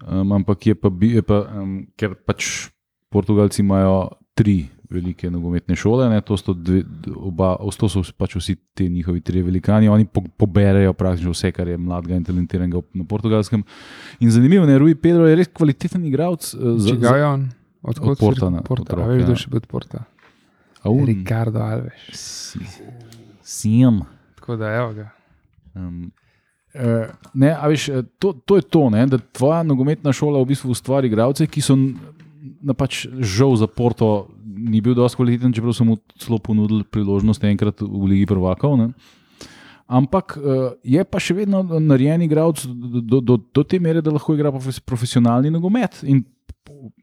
um, 0.01 0.31
ampak 0.33 0.65
je 0.65 0.75
pa, 0.75 0.89
bi- 0.89 1.11
je 1.11 1.21
pa 1.21 1.41
um, 1.53 1.73
ker 1.93 2.15
pač 2.17 2.69
Portugalci 3.09 3.59
imajo 3.59 4.07
tri 4.33 4.61
velike 4.87 5.27
nogometne 5.27 5.71
šole, 5.71 6.09
ne, 6.09 6.19
to, 6.19 6.35
sto 6.35 6.51
dve, 6.53 6.81
oba, 7.09 7.53
to 7.73 7.87
so 7.87 8.01
pač 8.13 8.35
vsi 8.35 8.55
ti 8.73 8.89
njihovi 8.89 9.21
tri 9.21 9.39
velikani, 9.41 9.87
oni 9.87 10.03
po, 10.05 10.23
poberejo 10.33 10.91
praktično 10.93 11.31
vse, 11.31 11.51
kar 11.51 11.67
je 11.67 11.77
mladega 11.77 12.15
in 12.15 12.23
talentiranega 12.23 12.81
na 12.93 13.03
portugalskem. 13.05 13.63
In 14.19 14.31
zanimivo 14.31 14.65
je, 14.65 14.77
Rui 14.77 14.95
Pedro 14.95 15.27
je 15.27 15.35
res 15.35 15.47
kvaliteten 15.47 16.03
igralec. 16.05 16.43
eh, 16.53 16.75
za- 16.77 17.15
je 17.15 17.25
on? 17.25 17.49
Odkot 17.81 18.09
Od 18.09 18.17
Porta, 18.19 18.49
ne, 18.49 18.59
Porta. 18.61 18.83
otrok, 18.83 18.99
A 18.99 19.07
veš, 19.07 19.19
ja. 19.19 19.25
kdo 19.25 19.35
še 19.35 19.47
od 19.53 19.65
Porta? 19.65 20.03
Un- 20.89 21.05
Ricardo 21.05 21.59
Alves. 21.61 21.99
Si- 22.13 22.59
Siem. 23.43 24.01
Tako 24.39 24.55
da 24.55 24.71
evo 24.75 24.93
ga. 24.93 25.09
Um, 25.75 26.11
uh, 26.73 27.07
ne, 27.33 27.51
veš, 27.67 27.89
eh, 27.89 28.03
to, 28.19 28.33
to 28.45 28.55
je 28.55 28.61
to, 28.61 28.89
ne, 28.89 29.05
da 29.07 29.17
tvoja 29.17 29.61
nogometna 29.63 30.13
šola 30.13 30.41
v 30.41 30.49
bistvu 30.53 30.71
ustvari 30.71 31.07
igralce, 31.11 31.47
ki 31.47 31.61
so 31.61 31.77
na 32.61 32.73
pač 32.73 33.05
žal 33.19 33.55
za 33.59 33.67
Porto 33.67 34.27
ni 34.45 34.81
bil 34.81 34.95
dovolj 34.97 35.15
kvaliteten, 35.17 35.53
čeprav 35.53 35.73
so 35.73 35.85
mu 35.85 35.97
celo 36.21 36.37
ponudili 36.41 36.83
priložnost 36.83 37.43
enkrat 37.49 37.81
v 37.81 38.03
Ligi 38.09 38.25
prvakov. 38.29 38.77
Ne. 38.77 38.91
Ampak 39.91 40.37
uh, 40.37 40.71
je 40.87 41.03
pa 41.03 41.19
še 41.19 41.35
vedno 41.35 41.63
narejen 41.63 42.21
igralec 42.23 42.63
do, 42.65 43.01
do, 43.01 43.19
do, 43.19 43.37
do 43.37 43.63
te 43.67 43.79
mere, 43.79 44.01
da 44.01 44.13
lahko 44.13 44.35
igra 44.37 44.53
profes, 44.53 44.79
profesionalni 44.79 45.51
nogomet. 45.51 45.99
In 46.07 46.23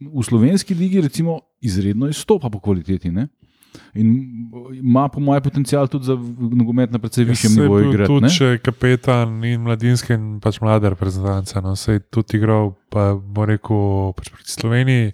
v 0.01 0.23
slovenski 0.25 0.75
ligi, 0.75 1.03
recimo, 1.05 1.41
izredno 1.61 2.09
izstopa 2.09 2.49
po 2.49 2.63
kvaliteti. 2.63 3.11
Ne? 3.13 3.27
In 3.95 4.09
ima, 4.75 5.09
po 5.09 5.19
mojem, 5.19 5.43
potencial 5.43 5.87
tudi 5.87 6.05
za 6.05 6.15
nogomet 6.53 6.91
na 6.91 6.99
precej 6.99 7.25
višjem 7.25 7.51
Saj 7.51 7.57
je 7.57 7.63
nivoju 7.63 7.89
igrati. 7.89 8.09
Tudi 8.09 8.23
ne? 8.23 8.31
če 8.31 8.59
kapetan 8.61 9.45
in 9.45 9.61
mladinske 9.61 10.15
in 10.15 10.41
pač 10.41 10.61
mlade 10.61 10.89
reprezentance. 10.89 11.55
No, 11.57 11.75
se 11.75 11.93
je 11.93 12.01
tudi 12.03 12.37
igral, 12.37 12.73
pa 12.89 13.15
bo 13.15 13.45
rekel, 13.45 13.83
pač 14.13 14.31
proti 14.31 14.51
Sloveniji. 14.51 15.13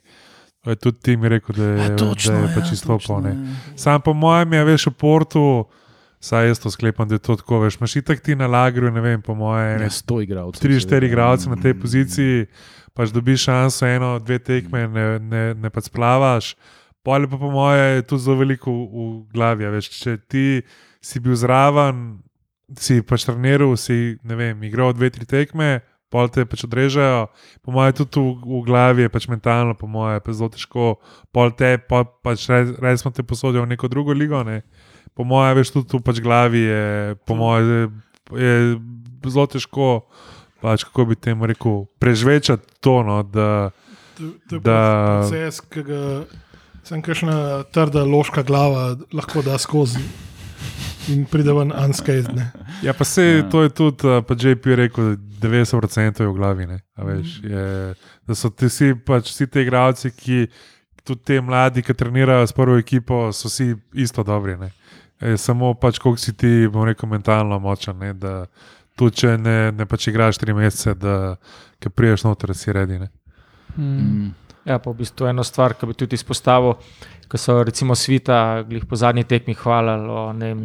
Tudi 0.65 0.99
tim 1.03 1.25
rekel, 1.25 1.55
da 1.55 1.65
je, 1.65 1.79
Ja, 1.83 1.89
točno, 1.95 2.33
da 2.33 2.39
je 2.39 2.47
ja, 2.47 2.55
pač 2.55 2.73
izstopal. 2.73 3.21
ja. 3.23 3.35
Sam 3.77 4.01
po 4.01 4.15
mojem 4.15 4.53
je 4.53 4.65
veš 4.67 4.87
v 4.87 4.95
Portu, 4.95 5.45
saj 6.19 6.47
jaz 6.47 6.59
to 6.59 6.71
sklepam, 6.71 7.05
da 7.05 7.15
je 7.15 7.21
to 7.21 7.37
tako. 7.37 7.61
Veš, 7.61 7.77
imaš 7.77 7.97
itak 7.97 8.21
ti 8.21 8.33
na 8.35 8.47
lagru, 8.47 8.89
ne 8.89 9.01
vem, 9.03 9.21
po 9.21 9.35
mojem, 9.35 9.83
Ja, 9.83 9.91
sto 9.91 10.21
igralcev. 10.21 10.57
tri, 10.59 10.73
seveda. 10.73 10.87
štiri 10.87 11.07
igralce 11.07 11.47
na 11.47 11.57
tej 11.57 11.73
Mm. 11.73 11.79
poziciji, 11.79 12.47
pač 12.93 13.11
dobiš 13.11 13.43
šanso, 13.43 13.87
eno, 13.87 14.19
dve 14.19 14.39
tekme, 14.41 14.89
ne, 14.89 15.05
ne, 15.21 15.43
ne 15.55 15.69
pa 15.69 15.81
splavaš. 15.81 16.55
Pole 17.05 17.29
pa 17.29 17.37
po 17.37 17.51
moje 17.53 17.83
je 17.99 18.03
tu 18.09 18.17
zelo 18.17 18.41
veliko 18.41 18.73
v, 18.73 18.85
v 18.89 19.33
glavi. 19.35 19.69
Veš, 19.69 19.91
če 19.93 20.17
ti 20.25 20.45
si 21.05 21.21
bil 21.21 21.37
zraven, 21.37 22.23
si 22.81 23.03
pač 23.05 23.27
treniral, 23.29 23.75
si 23.77 24.17
ne 24.25 24.35
vem, 24.39 24.63
igral 24.65 24.95
dve, 24.97 25.11
tri 25.13 25.29
tekme. 25.29 25.83
Pol 26.09 26.29
te 26.31 26.45
pač 26.47 26.63
odrežejo, 26.63 27.27
po 27.61 27.75
mojem, 27.75 27.93
tudi 27.99 28.23
v, 28.23 28.39
v 28.39 28.61
glavi 28.65 29.03
je 29.03 29.11
pač 29.11 29.27
mentalno, 29.27 29.75
po 29.75 29.89
mojem, 29.91 30.23
pa 30.23 30.31
zelo 30.33 30.49
težko. 30.49 30.85
Pol 31.35 31.51
te, 31.53 31.75
pa, 31.77 32.05
pač 32.07 32.47
res 32.49 33.03
smo 33.03 33.11
te 33.11 33.27
posodili 33.27 33.65
v 33.67 33.73
neko 33.75 33.91
drugo 33.91 34.15
ligo. 34.15 34.41
Ne. 34.47 34.63
Po 35.13 35.27
mojem, 35.27 35.59
veš, 35.59 35.75
tudi 35.75 35.91
tu 35.91 35.99
pač 36.01 36.23
glavi 36.23 36.63
je, 36.65 36.85
po 37.27 37.35
mojem, 37.35 37.99
je 38.31 38.55
zelo 39.27 39.47
težko, 39.51 39.89
pač, 40.63 40.87
kako 40.87 41.11
bi 41.11 41.19
temu 41.19 41.51
rekel, 41.51 41.83
prežvečati 41.99 42.79
to. 42.81 43.03
No, 43.03 43.21
da, 43.27 43.75
To, 44.15 44.31
to 44.47 44.55
je 44.55 44.61
Da- 44.63 45.27
proces, 45.27 45.59
ki 45.67 45.83
ga 45.83 46.01
sem 46.85 47.03
kakšna 47.03 47.65
trda 47.73 48.05
loška 48.05 48.43
glava 48.43 48.97
lahko 49.13 49.43
da 49.43 49.59
skozi 49.59 50.01
in 51.09 51.25
pride 51.29 51.53
ven 51.53 51.73
unscathed. 51.73 52.35
ne. 52.37 52.51
ja, 52.83 52.93
pa 52.93 53.05
se 53.05 53.23
Ja. 53.25 53.49
to 53.51 53.63
je 53.63 53.69
tudi, 53.69 54.03
pa 54.29 54.35
JP 54.35 54.67
je 54.67 54.77
rekel, 54.77 55.17
da 55.17 55.49
90% 55.49 56.21
je 56.21 56.27
v 56.29 56.33
glavi. 56.33 56.67
Ne, 56.67 56.79
a 56.97 57.05
veš, 57.05 57.41
je, 57.45 57.95
da 58.27 58.35
so 58.35 58.51
ti 58.51 58.67
vsi, 58.67 58.95
pač, 59.07 59.29
vsi 59.29 59.47
ti 59.47 59.61
igralci, 59.61 60.11
ki 60.11 60.47
tudi 61.05 61.21
ti 61.25 61.41
mladi, 61.41 61.83
ki 61.83 61.95
trenirajo 61.95 62.47
s 62.47 62.53
prvo 62.53 62.79
ekipo, 62.81 63.33
so 63.33 63.49
vsi 63.49 63.75
isto 63.93 64.23
dobri. 64.25 64.57
Ne. 64.57 64.71
Je 65.21 65.37
samo 65.37 65.75
pač, 65.75 65.99
koliko 65.99 66.21
si 66.21 66.33
ti, 66.33 66.67
bom 66.73 66.85
rekel, 66.89 67.09
mentalno 67.09 67.59
močen. 67.61 67.99
Ne, 67.99 68.15
da 68.15 68.47
tudi 68.97 69.17
če 69.17 69.37
ne, 69.39 69.73
ne 69.73 69.87
pač 69.87 70.09
igraš 70.09 70.39
tri 70.41 70.55
mesece, 70.57 70.95
da 70.95 71.37
ki 71.79 71.91
priješ 71.93 72.25
noter, 72.25 72.55
si 72.57 72.73
redi. 72.73 72.99
Ne. 72.99 73.09
Mm. 73.77 74.33
Ja, 74.65 74.79
pa 74.79 74.91
v 74.91 75.03
bistvu 75.03 75.29
eno 75.29 75.45
stvar, 75.45 75.75
ki 75.77 75.91
bi 75.91 75.97
tudi 75.99 76.17
izpostavil, 76.17 76.79
ko 77.29 77.41
so 77.41 77.59
recimo 77.67 77.97
svita, 77.97 78.65
glih 78.69 78.87
po 78.89 78.97
zadnji 78.97 79.27
tekmi 79.29 79.55
hvalili, 79.61 80.09
o, 80.09 80.23
ne 80.33 80.53
vem, 80.53 80.63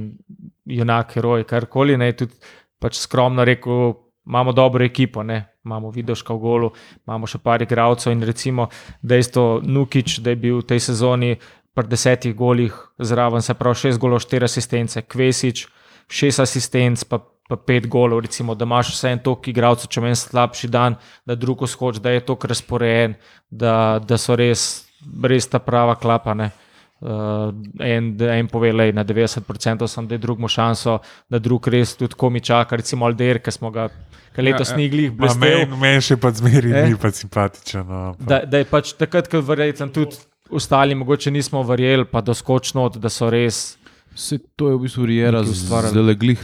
junak, 0.79 1.11
heroj, 1.17 1.43
karkoli. 1.49 1.97
Ne, 1.99 2.13
tudi 2.15 2.37
pač 2.79 3.01
skromno 3.01 3.43
rekel, 3.47 3.93
imamo 4.29 4.53
dobro 4.55 4.85
ekipo, 4.85 5.23
ne, 5.23 5.41
imamo 5.65 5.91
Vidoška 5.91 6.33
v 6.33 6.39
golu, 6.39 6.71
imamo 7.07 7.27
še 7.27 7.41
par 7.43 7.63
igralcev 7.65 8.13
in 8.13 8.23
recimo 8.23 8.69
dejstvo 9.01 9.61
Nukič, 9.65 10.19
da 10.23 10.31
je 10.31 10.39
bil 10.39 10.61
v 10.61 10.67
tej 10.69 10.85
sezoni 10.91 11.33
pri 11.75 11.91
desetih 11.91 12.35
golih 12.35 12.75
zraven, 12.99 13.43
se 13.43 13.55
pravi 13.57 13.83
šest 13.83 13.99
golov, 13.99 14.23
štiri 14.23 14.47
asistence, 14.47 15.01
Kvesič, 15.01 15.65
šest 16.07 16.43
asistenc, 16.45 17.03
pa, 17.09 17.19
pa 17.49 17.57
pet 17.57 17.87
golov, 17.89 18.21
recimo, 18.27 18.53
da 18.55 18.67
imaš 18.67 18.93
vse 18.93 19.15
en 19.15 19.21
tok 19.25 19.49
igralcev, 19.49 19.89
če 19.89 20.03
meni 20.05 20.17
slabši 20.19 20.69
dan, 20.69 20.99
da 21.25 21.35
drugo 21.35 21.67
skoč, 21.67 21.97
da 22.03 22.13
je 22.13 22.21
tok 22.27 22.45
razporejen, 22.51 23.15
da, 23.49 23.73
da 24.05 24.19
so 24.21 24.37
res, 24.37 24.85
res 25.25 25.49
ta 25.49 25.57
prava 25.63 25.97
klapa. 25.97 26.35
Ne. 26.37 26.51
Uh, 26.99 27.49
en, 27.79 28.11
da 28.19 28.33
en 28.35 28.49
pove, 28.51 28.73
da 28.75 28.85
na 28.91 29.05
90% 29.07 29.87
sem, 29.87 30.07
da 30.07 30.17
je 30.17 30.21
drug 30.21 30.41
mu 30.43 30.49
šanso, 30.51 30.97
da 31.31 31.39
drug 31.39 31.67
res 31.71 31.95
tudi 31.97 32.17
komi 32.19 32.41
čaka, 32.43 32.77
recimo 32.77 33.07
Alder, 33.07 33.39
ki 33.39 33.53
smo 33.55 33.71
ga 33.71 33.87
ki 34.35 34.43
letos 34.45 34.69
Ja, 34.69 34.75
ja. 34.75 34.77
ja, 34.77 34.81
ni 34.83 34.89
glih 34.91 35.13
Ma 35.13 35.23
blestel. 35.23 35.63
Meni 35.63 35.79
men 35.79 36.03
še 36.05 36.17
pa 36.19 36.31
zmeri 36.35 36.73
Eh? 36.75 36.89
ni 36.91 36.99
pa 36.99 37.11
simpatičen. 37.15 37.87
No, 37.87 38.01
pa. 38.19 38.27
Da, 38.33 38.41
da 38.45 38.61
je 38.61 38.67
pač 38.69 38.93
takrat, 38.99 39.31
ko 39.31 39.41
verjetno 39.41 39.87
tudi 39.95 40.19
ostali, 40.51 40.95
mogoče 40.95 41.31
nismo 41.31 41.63
verjeli, 41.63 42.05
pa 42.05 42.21
doskočno, 42.21 42.89
da 42.99 43.09
so 43.09 43.29
res. 43.31 43.77
Se 44.15 44.39
to 44.57 44.69
je 44.69 44.75
v 44.75 44.83
bistvu 44.83 45.05
Rijera 45.07 45.39
Nekaj 45.39 45.51
ustvarjali. 45.55 45.95
zdaj 45.95 46.03
le 46.03 46.15
glih 46.19 46.41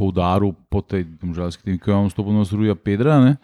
na 0.00 0.06
poudaru 0.06 0.54
po 0.72 0.80
tej 0.80 1.04
domžalski 1.20 1.60
temi, 1.62 1.76
ki 1.78 1.90
je 1.90 1.94
on 1.94 2.08
stopil 2.08 2.32
na 2.32 2.44
Zruja 2.44 2.72
Pedra. 2.74 3.20
Ne? 3.20 3.36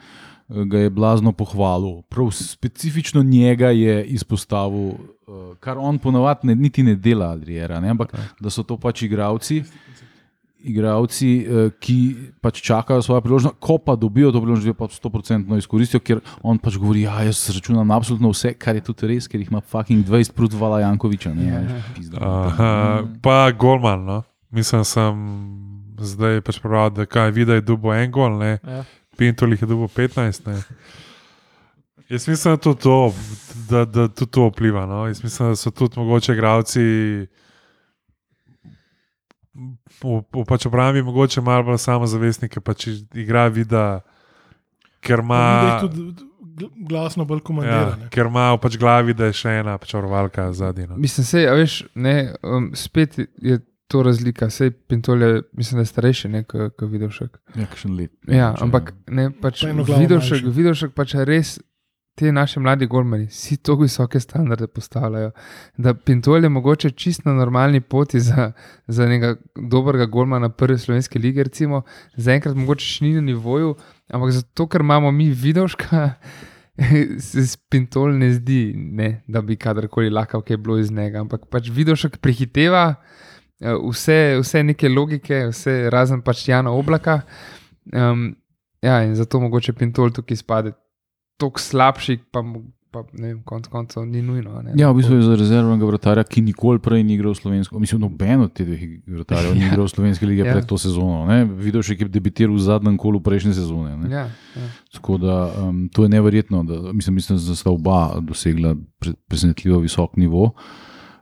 Ga 0.48 0.78
je 0.78 0.90
blazno 0.90 1.32
pohvalil. 1.32 2.02
Prav 2.08 2.30
specifično 2.30 3.22
njega 3.22 3.70
je 3.70 4.04
izpostavil, 4.06 4.94
eh, 4.94 5.54
kar 5.60 5.76
on 5.76 5.98
ponavadi 5.98 6.46
ne, 6.46 6.54
niti 6.54 6.82
ne 6.82 6.94
dela, 6.94 7.32
Adriera, 7.32 7.80
ne? 7.80 7.90
ampak 7.90 8.14
da 8.40 8.48
so 8.48 8.62
to 8.62 8.76
pač 8.78 9.02
igravci, 9.02 9.64
igravci, 10.60 11.46
eh, 11.46 11.70
ki 11.80 11.98
pač 12.40 12.62
čakajo 12.62 13.02
svojo 13.02 13.20
priložnost, 13.20 13.56
ko 13.60 13.78
pa 13.78 13.96
dobijo 13.96 14.32
to 14.32 14.40
priložnost, 14.40 14.66
jo 14.66 14.74
pa 14.74 14.86
100% 14.86 15.58
izkoristijo, 15.58 16.00
ker 16.00 16.20
on 16.42 16.58
pač 16.58 16.78
govori, 16.78 17.04
da 17.04 17.22
jaz 17.22 17.50
računam 17.50 17.86
na 17.86 17.96
absolutno 17.96 18.30
vse, 18.30 18.54
kar 18.54 18.74
je 18.74 18.80
tudi 18.82 19.06
res, 19.06 19.26
ker 19.28 19.40
jih 19.40 19.50
ima 19.50 19.60
fucking 19.60 20.06
20 20.06 20.32
prut 20.32 20.54
Vala 20.54 20.80
Jankoviča. 20.80 21.34
Ne, 21.34 21.46
Ja. 21.46 21.60
veš, 21.60 21.82
pizda. 21.94 22.18
Aha, 22.22 23.02
pa 23.22 23.50
Golman. 23.50 24.04
No. 24.04 24.22
Mislim, 24.50 24.84
sem 24.84 25.65
zdaj 26.00 26.40
pač 26.40 26.60
prebral, 26.60 26.90
da 26.90 27.06
kaj 27.06 27.30
vidi, 27.30 27.44
da 27.46 27.54
je 27.54 27.64
dubo 27.64 27.94
en 27.94 28.10
gol, 28.10 28.38
ne. 28.38 28.58
Ja. 28.62 28.84
Pintol 29.16 29.54
jih 29.54 29.62
je 29.62 29.66
dubo 29.66 29.88
15. 29.88 30.46
Ne. 30.46 30.60
Jaz 32.08 32.28
mislim, 32.28 32.54
da, 32.54 32.60
tudi 32.60 32.80
to, 32.80 33.14
da, 33.70 33.84
da 33.84 34.08
tudi 34.08 34.30
to 34.30 34.48
vpliva. 34.48 34.86
No. 34.86 35.06
Jaz 35.06 35.22
mislim, 35.24 35.48
da 35.48 35.56
so 35.56 35.70
tudi 35.70 35.98
mogoče 35.98 36.32
igravci. 36.32 36.82
V, 40.02 40.20
v 40.32 40.44
pač 40.44 40.66
obrambi 40.68 41.02
mogoče 41.02 41.40
malo 41.40 41.64
bolj 41.64 41.78
samozavestni, 41.80 42.48
ker 42.52 42.60
pač 42.60 42.90
igra 43.16 43.46
vida, 43.48 44.02
ker 45.00 45.22
ima. 45.24 45.80
Glasno 46.88 47.24
bolj 47.24 47.40
Ja, 47.40 47.44
komandirane. 47.44 48.08
ker 48.10 48.28
ima 48.28 48.50
v 48.52 48.60
pač 48.60 48.76
glavi, 48.80 49.14
da 49.16 49.28
je 49.28 49.36
še 49.36 49.58
ena 49.60 49.78
pač 49.80 49.94
varovalka 49.96 50.50
zadnja. 50.52 50.86
No. 50.86 50.96
Mislim, 51.00 51.24
se, 51.24 51.42
veš, 51.52 51.78
ne, 51.94 52.34
um, 52.42 52.70
spet 52.76 53.16
je 53.18 53.58
to 53.86 54.02
razlika. 54.02 54.50
Sej 54.50 54.70
Pintol 54.70 55.22
je, 55.22 55.42
mislim, 55.52 55.78
da 55.78 55.82
je 55.82 55.86
starejši, 55.86 56.28
ne, 56.28 56.42
kot 56.44 56.82
Vidovšek. 56.82 57.38
Ja, 57.54 57.66
kakšen 57.66 57.96
let. 57.96 58.12
Ja, 58.28 58.52
Če- 58.56 58.64
ampak 58.64 58.92
ne, 59.06 59.30
pač 59.30 59.62
Pa 59.62 59.72
Vidovšek, 59.72 60.42
manjši. 60.42 60.56
Vidovšek 60.58 60.94
pač 60.94 61.14
res. 61.14 61.58
Te 62.16 62.30
naše 62.32 62.60
mladi 62.64 62.86
golmani, 62.88 63.26
vsi 63.28 63.58
tako 63.60 63.82
visoke 63.84 64.16
standarde 64.20 64.66
postavljajo, 64.66 65.34
da 65.76 65.92
Pintol 65.94 66.44
je 66.44 66.48
mogoče 66.48 66.90
čist 66.96 67.26
na 67.26 67.34
normalni 67.36 67.80
poti 67.80 68.20
za, 68.20 68.52
za 68.88 69.04
nekega 69.06 69.36
dobrega 69.68 70.06
golmana 70.06 70.48
prve 70.48 70.78
slovenske 70.78 71.18
lige, 71.18 71.44
recimo, 71.44 71.82
zaenkrat 72.16 72.56
mogoče 72.56 72.86
še 72.86 73.04
ni 73.04 73.10
na 73.18 73.20
nivoju, 73.20 73.74
ampak 74.08 74.32
zato, 74.32 74.64
ker 74.64 74.80
imamo 74.80 75.12
mi 75.12 75.28
vidovška, 75.28 76.14
se 77.28 77.44
s 77.46 77.56
Pintol 77.68 78.16
ne 78.16 78.32
zdi, 78.32 78.72
ne, 78.76 79.20
da 79.28 79.44
bi 79.44 79.60
kadarkoli 79.60 80.08
lahko 80.08 80.40
kaj 80.40 80.56
bilo 80.56 80.78
iz 80.80 80.88
njega, 80.90 81.20
ampak 81.20 81.50
pač 81.52 81.68
vidovšek 81.68 82.16
prehiteva 82.16 82.94
eh, 82.94 83.35
vse, 83.60 84.38
vse 84.42 84.62
neke 84.62 84.88
logike, 84.88 85.46
vse 85.50 85.90
razen 85.92 86.22
pač 86.22 86.48
Jana 86.48 86.70
Oblaka. 86.76 87.20
Um, 87.92 88.34
ja, 88.82 89.02
in 89.04 89.14
zato 89.14 89.40
mogoče 89.40 89.72
Pintol 89.72 90.10
tukaj 90.12 90.34
izpade 90.34 90.72
tako 91.40 91.60
slabši, 91.60 92.16
pa, 92.32 92.40
pa 92.90 93.02
ne 93.12 93.28
vem, 93.28 93.40
konec 93.44 93.68
koncev 93.68 94.06
ni 94.08 94.22
nujno. 94.24 94.62
Ne, 94.64 94.72
Ja, 94.80 94.88
v 94.90 95.00
bistvu 95.00 95.18
je 95.18 95.26
za 95.26 95.34
rezervnega 95.36 95.84
vratarja, 95.88 96.24
ki 96.24 96.40
nikoli 96.42 96.80
prej 96.80 97.04
ni 97.04 97.14
igral 97.16 97.34
slovensko. 97.36 97.78
Mislim, 97.80 98.00
noben 98.00 98.40
od 98.46 98.54
teh 98.56 98.64
dveh 98.68 98.84
vratarjev 99.18 99.52
ni 99.56 99.66
igral 99.68 99.84
v 99.84 99.92
slovenski 99.92 100.28
lige 100.28 100.46
Ja. 100.46 100.54
pred 100.56 100.64
to 100.68 100.78
sezono. 100.80 101.26
Ne? 101.28 101.44
Videl 101.44 101.84
še, 101.84 101.96
ki 101.96 102.08
je 102.08 102.14
debitiral 102.16 102.56
v 102.56 102.64
zadnjem 102.64 102.96
kolu 102.96 103.20
prejšnje 103.20 103.52
sezone. 103.58 103.96
Ne? 104.00 104.08
Ja, 104.12 104.24
ja. 104.56 104.70
Tako 104.96 105.18
da 105.20 105.36
um, 105.60 105.86
to 105.92 106.08
je 106.08 106.12
neverjetno. 106.16 106.64
Da, 106.64 106.92
mislim, 106.92 107.20
mislim, 107.20 107.36
da 107.38 107.56
sta 107.56 107.70
oba 107.70 108.16
dosegla 108.20 108.74
pre, 109.00 109.12
presenetljivo 109.28 109.84
visok 109.84 110.16
nivo. 110.16 110.54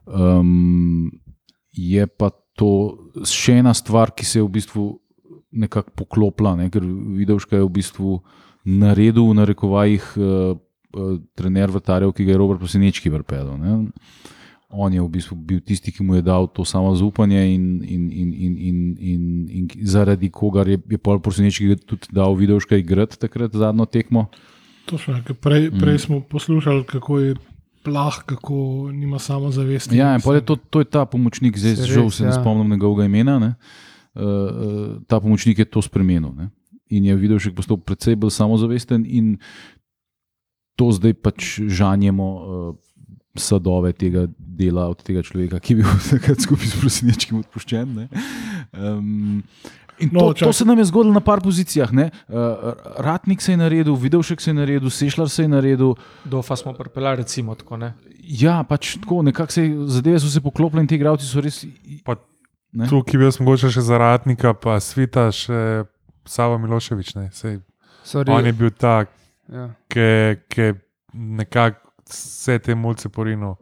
Um, 0.06 1.10
je 1.74 2.06
pa 2.06 2.30
to 2.54 2.70
še 3.26 3.58
ena 3.60 3.74
stvar, 3.74 4.14
ki 4.14 4.24
se 4.26 4.38
je 4.38 4.46
v 4.46 4.52
bistvu 4.54 4.84
nekako 5.54 5.90
poklopila, 5.94 6.54
ne? 6.58 6.70
ker 6.70 6.82
Vidovška 6.82 7.58
je 7.58 7.66
v 7.66 7.72
bistvu 7.74 8.18
naredil, 8.64 9.26
v 9.30 9.38
narekovajih, 9.38 10.04
uh, 10.18 10.54
uh, 10.54 11.16
trener 11.38 11.70
vrtarjev, 11.70 12.14
ki 12.14 12.26
ga 12.26 12.34
je 12.34 12.40
Robert 12.40 12.62
Posenečki 12.62 13.12
vrpel. 13.12 13.50
On 14.74 14.90
je 14.90 14.98
v 14.98 15.10
bistvu 15.10 15.38
bil 15.38 15.60
tisti, 15.62 15.92
ki 15.94 16.02
mu 16.02 16.18
je 16.18 16.24
dal 16.26 16.48
to 16.50 16.64
samo 16.66 16.94
zaupanje, 16.98 17.38
in, 17.54 17.78
in, 17.82 18.10
in, 18.10 18.30
in, 18.34 18.54
in, 18.58 18.78
in, 18.98 19.22
in 19.50 19.68
zaradi 19.86 20.30
kogar 20.34 20.66
je, 20.66 20.80
je 20.90 20.98
pol 20.98 21.22
Posenečki 21.22 21.76
tudi 21.86 22.10
dal 22.14 22.34
Vidovška 22.34 22.78
igrati 22.78 23.18
takrat 23.18 23.54
zadnjo 23.54 23.86
tekmo. 23.86 24.26
Točno, 24.84 25.16
ker 25.24 25.38
prej, 25.38 25.70
Mm. 25.70 25.80
prej 25.80 25.98
smo 25.98 26.20
poslušali, 26.20 26.84
kako 26.84 27.18
je 27.18 27.34
plah, 27.84 28.22
kako 28.26 28.88
nima 28.92 29.18
samozavesti. 29.18 29.96
Ja, 29.96 30.14
in 30.16 30.34
je 30.34 30.40
to, 30.40 30.56
to 30.56 30.80
je 30.80 30.88
ta 30.88 31.04
pomočnik, 31.04 31.58
zdaj 31.58 31.76
Se 31.76 31.86
žal 31.92 32.10
se 32.10 32.24
ne 32.24 32.32
ja. 32.32 32.40
spomnim 32.40 32.70
njegovega 32.70 33.04
imena. 33.04 33.38
Ne? 33.38 33.54
Uh, 34.14 34.22
uh, 34.22 35.02
ta 35.06 35.20
pomočnik 35.20 35.58
je 35.58 35.64
to 35.64 35.82
spremenil. 35.82 36.32
Ne? 36.32 36.50
In 36.88 37.04
je 37.04 37.16
videl, 37.16 37.38
da 37.38 37.44
je 37.44 37.54
postal 37.54 37.76
precej 37.76 38.16
bolj 38.16 38.30
samozavesten, 38.30 39.04
in 39.06 39.36
to 40.76 40.90
zdaj 40.92 41.14
pač 41.14 41.60
žanjemo 41.60 42.26
uh, 42.26 42.74
sadove 43.34 43.92
tega 43.92 44.26
dela 44.38 44.88
od 44.88 45.02
tega 45.02 45.22
človeka, 45.22 45.60
ki 45.60 45.74
je 45.74 45.82
bil 45.82 46.02
takrat 46.14 46.40
skupaj 46.40 46.70
s 46.70 46.80
prosinečkim 46.80 47.42
odpuščen. 47.42 47.94
ne. 47.94 48.08
Um, 48.72 49.42
In 49.96 50.10
to, 50.10 50.14
No, 50.14 50.20
to 50.28 50.34
čakaj. 50.34 50.52
se 50.52 50.64
nam 50.64 50.78
je 50.78 50.84
zgodilo 50.84 51.12
na 51.12 51.20
par 51.20 51.40
pozicijah. 51.40 51.92
ne. 51.92 52.10
Uh, 52.28 52.34
Ratnik 52.98 53.40
se 53.40 53.52
je 53.52 53.56
naredil, 53.56 53.94
Vidovšek 53.94 54.40
se 54.40 54.50
je 54.50 54.54
naredil, 54.54 54.90
Sešljar 54.90 55.28
se 55.28 55.42
je 55.42 55.48
naredil. 55.48 55.94
Dofa 56.24 56.56
smo 56.56 56.72
pripeljali, 56.72 57.16
recimo 57.16 57.54
tako. 57.54 57.76
Ne? 57.76 57.94
Ja, 58.20 58.64
pač 58.64 58.96
tako, 58.96 59.22
nekako 59.22 59.52
se 59.52 59.62
zadeve 59.86 60.18
so 60.18 60.28
se 60.28 60.40
poklopile 60.40 60.80
in 60.80 60.88
ti 60.88 60.94
igravci 60.94 61.26
so 61.26 61.40
res. 61.40 61.64
Pa 62.04 62.16
Ne? 62.74 62.88
Tukaj 62.88 63.14
bi 63.14 63.24
jaz 63.24 63.36
mogoče 63.38 63.68
še 63.70 63.80
za 63.80 63.94
Ratnika, 63.94 64.50
pa 64.52 64.80
Svita, 64.80 65.28
še 65.30 65.84
Savo 66.26 66.58
Miloševič. 66.58 67.14
Ne, 67.14 67.28
Sej, 67.30 67.60
Sorry, 68.02 68.26
on 68.28 68.42
je 68.42 68.52
bil 68.52 68.70
tak, 68.72 69.12
ja. 69.46 69.68
ki 69.86 70.06
ki 70.44 70.60
je 70.60 70.72
nekako 71.14 71.78
vse 72.04 72.58
te 72.58 72.74
mulce 72.74 73.06
porinil. 73.08 73.54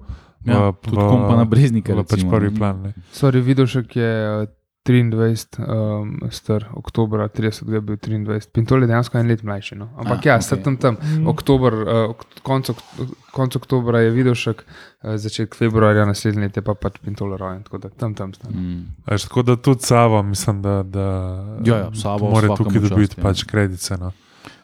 Ja, 0.42 0.72
tudi 0.72 0.96
kompa 0.96 1.36
na 1.36 1.44
Breznika, 1.44 1.92
v 1.92 2.02
pač 2.02 2.10
recimo, 2.16 2.30
prvi 2.30 2.48
ne. 2.48 2.56
plan. 2.56 2.76
Ne. 2.82 2.90
Sorry, 3.12 3.42
Vidovšek 3.42 3.92
je 3.92 4.10
eh, 4.40 4.46
23, 4.84 5.46
um, 5.62 6.18
star, 6.30 6.64
oktober 6.74 7.20
30, 7.28 7.72
je 7.72 7.80
bil 7.80 7.96
23, 7.96 8.50
Pintol 8.52 8.82
je 8.82 8.86
dejansko 8.86 9.18
en 9.18 9.28
let 9.28 9.42
mlajši. 9.42 9.76
No. 9.76 9.88
Ampak 9.96 10.18
Ah, 10.18 10.26
ja, 10.26 10.38
okay. 10.38 10.62
tam 10.62 10.76
tam. 10.76 10.96
Mm. 10.96 11.26
Oktober, 11.26 11.72
uh, 11.74 12.10
ok- 12.10 12.42
konec 13.32 13.56
oktobra 13.56 14.00
je 14.00 14.10
Vidovšek, 14.10 14.64
uh, 14.64 15.14
začetek 15.16 15.54
februarja 15.54 16.02
naslednje 16.04 16.42
leto 16.42 16.62
pa 16.62 16.74
pač 16.74 16.98
Pintol 16.98 17.36
rojen, 17.36 17.62
tako 17.62 17.78
da 17.78 17.88
tam 17.90 18.14
tam 18.14 18.34
sta. 18.34 18.50
Mm. 18.50 18.90
Veš, 19.06 19.22
tako 19.22 19.42
da 19.42 19.56
tudi 19.56 19.82
Savo, 19.82 20.22
mislim, 20.22 20.62
da, 20.62 20.82
da 20.82 21.06
Ja, 21.64 21.76
ja, 21.76 21.90
Savo 21.94 22.30
mora 22.30 22.50
tukaj 22.50 22.80
čast, 22.80 22.90
dobiti 22.90 23.14
ja. 23.18 23.22
pač 23.22 23.44
kredice. 23.44 23.96
No. 23.96 24.10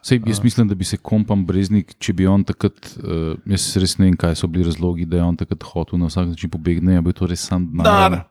Sej, 0.02 0.22
jaz 0.26 0.42
mislim, 0.42 0.66
da 0.68 0.74
bi 0.74 0.84
se 0.84 0.96
kompam 0.96 1.46
Breznik, 1.46 1.94
če 1.98 2.12
bi 2.12 2.26
on 2.26 2.42
takrat, 2.44 2.74
uh, 2.98 3.38
jaz 3.46 3.76
res 3.76 3.98
ne 3.98 4.04
vem, 4.04 4.16
kaj 4.16 4.34
so 4.34 4.46
bili 4.46 4.64
razlogi, 4.64 5.06
da 5.06 5.16
je 5.16 5.22
on 5.22 5.36
takrat 5.36 5.62
hotel 5.62 5.98
na 5.98 6.06
vsak 6.06 6.26
način 6.26 6.50
pobegni, 6.50 6.96
ali 6.96 7.02
bi 7.02 7.12
to 7.12 7.26
res 7.26 7.46
sam 7.46 7.68
denar. 7.68 8.24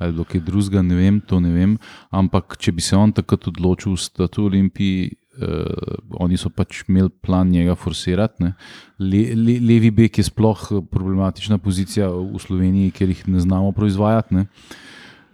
Ali 0.00 0.16
bilo 0.16 0.24
kaj 0.24 0.40
drugega, 0.40 0.82
ne 0.82 0.96
vem, 0.96 1.20
to 1.20 1.40
ne 1.40 1.52
vem. 1.52 1.76
Ampak 2.10 2.56
če 2.60 2.72
bi 2.72 2.84
se 2.84 2.96
on 2.96 3.12
takrat 3.12 3.50
odločil 3.50 3.98
stati 4.00 4.40
v 4.40 4.46
Olimpiji, 4.48 5.10
uh, 5.44 5.98
oni 6.24 6.38
so 6.40 6.48
pač 6.48 6.82
imeli 6.88 7.12
plan 7.22 7.48
njega 7.52 7.76
forsirati. 7.76 8.44
ne. 8.44 8.54
Le, 8.98 9.22
le, 9.36 9.58
levi 9.60 9.90
bek 9.90 10.18
je 10.18 10.24
sploh 10.24 10.66
eh, 10.70 10.80
problematična 10.90 11.58
pozicija 11.58 12.08
v 12.10 12.40
Sloveniji, 12.40 12.94
ker 12.96 13.08
jih 13.08 13.26
ne 13.28 13.40
znamo 13.40 13.72
proizvajati. 13.72 14.34
Ne. 14.34 14.46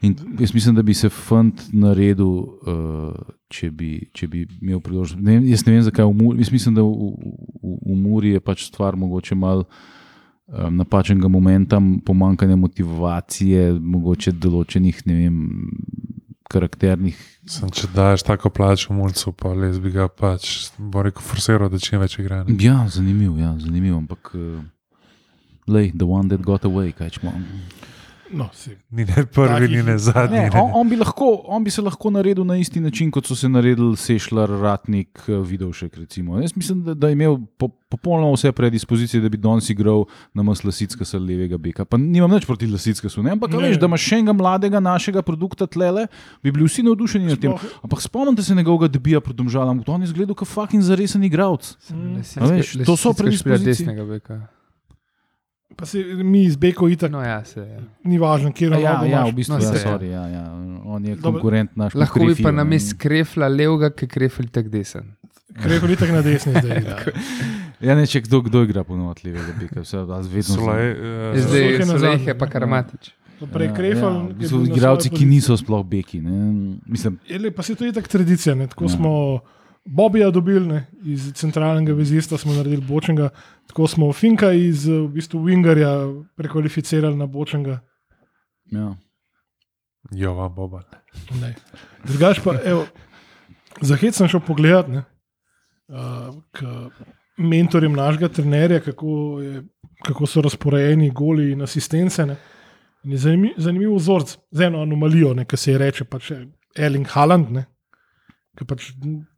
In 0.03 0.15
jaz 0.41 0.55
mislim, 0.55 0.75
da 0.75 0.83
bi 0.83 0.95
se 0.95 1.09
fant 1.09 1.63
naredil, 1.73 2.27
uh, 2.27 3.35
če, 3.49 3.71
bi, 3.71 4.09
če 4.13 4.29
bi 4.29 4.45
imel 4.61 4.83
priložnost. 4.85 5.23
Ne, 5.23 5.41
jaz 5.49 5.65
ne 5.67 5.77
vem, 5.77 5.83
zakaj 5.87 6.07
v 6.11 6.15
Muri. 6.19 6.43
Jaz 6.45 6.53
mislim, 6.53 6.75
da 6.77 6.85
v, 6.85 7.13
v, 7.63 7.77
v 7.87 7.97
Muri 8.03 8.35
je 8.37 8.43
pač 8.45 8.67
stvar 8.69 8.99
mogoče 8.99 9.39
malo 9.39 9.67
um, 10.47 10.77
napačnega 10.77 11.29
momenta, 11.29 11.81
pomankanja 12.07 12.57
motivacije, 12.57 13.73
mogoče 13.81 14.33
določenih, 14.33 15.03
ne 15.07 15.19
vem, 15.19 15.41
karakternih. 16.51 17.19
Sem, 17.51 17.71
če 17.71 17.91
daš 17.95 18.25
tako 18.27 18.51
plačo 18.55 18.95
mulcu, 18.95 19.33
pa 19.35 19.53
res 19.55 19.79
bi 19.83 19.93
ga 19.95 20.09
pač, 20.11 20.71
bo 20.79 21.05
rekel, 21.07 21.23
forsiral, 21.23 21.71
da 21.71 21.79
čim 21.83 22.01
več 22.03 22.19
igra. 22.23 22.45
ne. 22.45 22.57
Ja, 22.63 22.85
zanimiv, 22.91 23.39
ja, 23.43 23.55
zanimiv, 23.63 23.99
ampak. 23.99 24.33
Uh, 24.35 24.65
Lej, 25.67 25.91
the 25.99 26.07
one 26.07 26.29
that 26.29 26.43
got 26.47 26.63
away, 26.63 26.93
kaj 26.95 27.17
čemo. 27.19 27.33
No, 28.33 28.49
si. 28.53 28.71
Ni 28.91 29.05
ne 29.05 29.23
prvi, 29.27 29.49
Takih- 29.49 29.71
ni 29.71 29.83
ne 29.83 29.99
zadnji. 29.99 30.37
Ne, 30.37 30.51
Ne, 30.51 30.61
on, 30.61 30.71
on, 30.75 30.89
bi 30.89 30.97
lahko, 30.97 31.43
on 31.47 31.65
bi 31.65 31.71
se 31.71 31.83
lahko 31.83 32.11
naredil 32.11 32.45
na 32.45 32.57
isti 32.57 32.81
način, 32.81 33.11
kot 33.11 33.27
so 33.27 33.37
se 33.37 33.49
naredili 33.49 33.97
Sešljar, 33.97 34.51
Ratnik, 34.51 35.21
eh, 35.29 35.33
Vidovšek. 35.33 35.97
Recimo. 35.97 36.41
Jaz 36.41 36.57
mislim, 36.57 36.83
da, 36.85 36.95
da 36.95 37.07
je 37.07 37.13
imel 37.13 37.39
po, 37.59 37.69
popolnoma 37.89 38.33
vse 38.33 38.53
predispozicije, 38.53 39.21
da 39.21 39.29
bi 39.29 39.37
danes 39.37 39.71
igral 39.71 40.05
na 40.35 40.43
Maslasicka 40.43 41.05
s 41.05 41.15
levega 41.15 41.57
beka. 41.59 41.85
Pa 41.85 41.97
nimam 41.97 42.31
nič 42.31 42.45
proti 42.45 42.67
Lasicka, 42.67 43.09
ampak 43.33 43.51
Ne. 43.51 43.57
ne. 43.57 43.69
veš, 43.69 43.79
da 43.79 43.87
imaš 43.87 44.03
še 44.03 44.17
enega 44.17 44.33
mladega 44.33 44.81
našega 44.81 45.23
produkta 45.23 45.67
tlele, 45.67 46.07
bi 46.43 46.51
bili 46.51 46.65
vsi 46.65 46.83
navdušeni 46.83 47.27
nad 47.27 47.39
tem. 47.39 47.53
Sploh- 47.53 47.79
Ampak 47.85 48.01
spomnite 48.03 48.43
se 48.43 48.55
njegovega 48.55 48.89
debija 48.89 49.21
pred 49.21 49.37
domžalom, 49.37 49.85
on 49.87 50.03
je 50.03 50.05
izgledal 50.05 50.35
kot 50.35 50.49
fucking 50.49 50.83
zaresen 50.83 51.23
igralec. 51.25 51.77
A 52.41 52.47
veš, 52.47 52.85
to 52.87 52.97
so 52.97 53.13
predispozicije. 53.13 54.56
Pa 55.77 55.85
si 55.85 55.99
mi 56.23 56.45
iz 56.45 56.57
Beko 56.57 56.89
itak, 56.89 57.11
no, 57.11 57.21
ja, 57.21 57.45
se, 57.45 57.61
ja. 57.61 57.81
ni 58.05 58.19
važno, 58.19 58.53
kje 58.53 58.69
Ja, 58.69 58.79
ja, 58.79 59.03
imaš. 59.05 59.33
v 59.33 59.35
bistvu 59.35 59.53
No, 59.53 59.59
no, 59.59 59.65
ja, 59.65 59.73
se, 59.73 59.79
ja. 59.79 59.85
sorry, 59.89 60.05
ja, 60.07 60.25
ja. 60.29 60.45
On 60.87 61.05
je 61.05 61.17
konkurent 61.17 61.77
naš. 61.77 61.95
Lahko 61.95 62.19
bi 62.19 62.27
pa 62.27 62.29
Krefiju, 62.29 62.53
na 62.53 62.65
ne. 62.65 62.71
mestu 62.71 62.97
krefla 62.97 63.49
levega, 63.49 63.91
ki 63.91 64.07
krefli 64.07 64.47
tak 64.49 64.69
desen. 64.69 65.17
Krepko 65.57 65.89
itak 65.89 66.11
na 66.11 66.23
desni 66.23 66.53
zdaj. 66.55 66.79
igra. 66.79 66.97
Ja, 67.79 67.93
ne, 67.95 68.07
če 68.07 68.23
kdo, 68.23 68.41
kdo 68.41 68.63
igra 68.63 68.85
beka, 69.59 69.83
vse 69.83 69.99
vedno. 70.27 70.55
Sulej, 70.55 70.95
znam. 70.95 71.05
eh, 71.35 71.41
Zdaj 71.41 71.61
Sulej 71.61 71.77
so 71.79 71.93
nazadnje, 71.93 72.17
lehe, 72.19 72.35
pa 72.35 72.47
ne. 72.47 72.53
karamatič. 72.53 73.11
Pa 73.43 73.59
Ja, 73.61 73.75
Krefel. 73.75 74.15
ja, 74.15 74.23
v 74.23 74.35
bistvu 74.35 74.61
Igralci, 74.67 75.11
ki 75.11 75.25
niso 75.27 75.57
sploh 75.57 75.85
beki. 75.85 76.21
Ne. 76.21 76.39
Mislim, 76.87 77.19
Ele, 77.29 77.51
pa 77.51 77.63
se 77.63 77.75
to 77.75 77.85
je 77.85 77.93
tako 77.93 78.09
tradicija. 78.09 78.55
Ne? 78.55 78.65
Tako 78.67 78.85
Ja. 78.85 78.89
ja. 78.89 78.97
smo 78.97 79.13
Bobija 79.87 80.31
dobili, 80.31 80.67
ne? 80.67 80.87
iz 81.05 81.33
centralnega 81.35 81.95
vezista 81.95 82.39
smo 82.39 82.55
naredili 82.55 82.83
bočnega, 82.83 83.29
tako 83.67 83.87
smo 83.87 84.13
Finka 84.13 84.53
iz 84.53 84.87
v 84.87 85.09
bistvu 85.09 85.41
Wingerja 85.41 85.93
prekvalificirali 86.37 87.17
na 87.17 87.27
bočnega. 87.27 87.81
ja. 88.73 88.95
Jovan 90.11 90.55
Boban. 90.55 90.83
Ne. 91.41 91.55
Drugač 92.05 92.41
pa, 92.45 92.55
evo, 92.65 92.87
za 93.81 93.97
hec 93.97 94.15
sem 94.17 94.29
šel 94.31 94.41
pogledat, 94.47 94.89
ne, 94.89 95.03
uh, 95.91 96.37
k 96.55 96.67
mentorjem 97.37 97.97
našega 97.97 98.29
trenerja, 98.29 98.81
kako, 98.81 99.41
je, 99.43 99.63
kako 100.07 100.27
so 100.27 100.45
razporejeni 100.45 101.11
goli 101.11 101.53
in 101.53 101.63
asistence. 101.63 102.27
Ne. 102.27 102.37
In 103.05 103.13
je 103.13 103.19
zanimiv, 103.19 103.59
zanimiv 103.63 103.95
vzorc 103.97 104.37
z 104.51 104.69
eno 104.69 104.83
anomalijo, 104.83 105.35
ki 105.47 105.57
se 105.57 105.73
je 105.73 105.79
reče 105.79 106.05
pač 106.05 106.33
Erling 106.77 107.07
Haaland. 107.09 107.51
Ne. 107.51 107.67
Ki 108.57 108.65
pač 108.65 108.89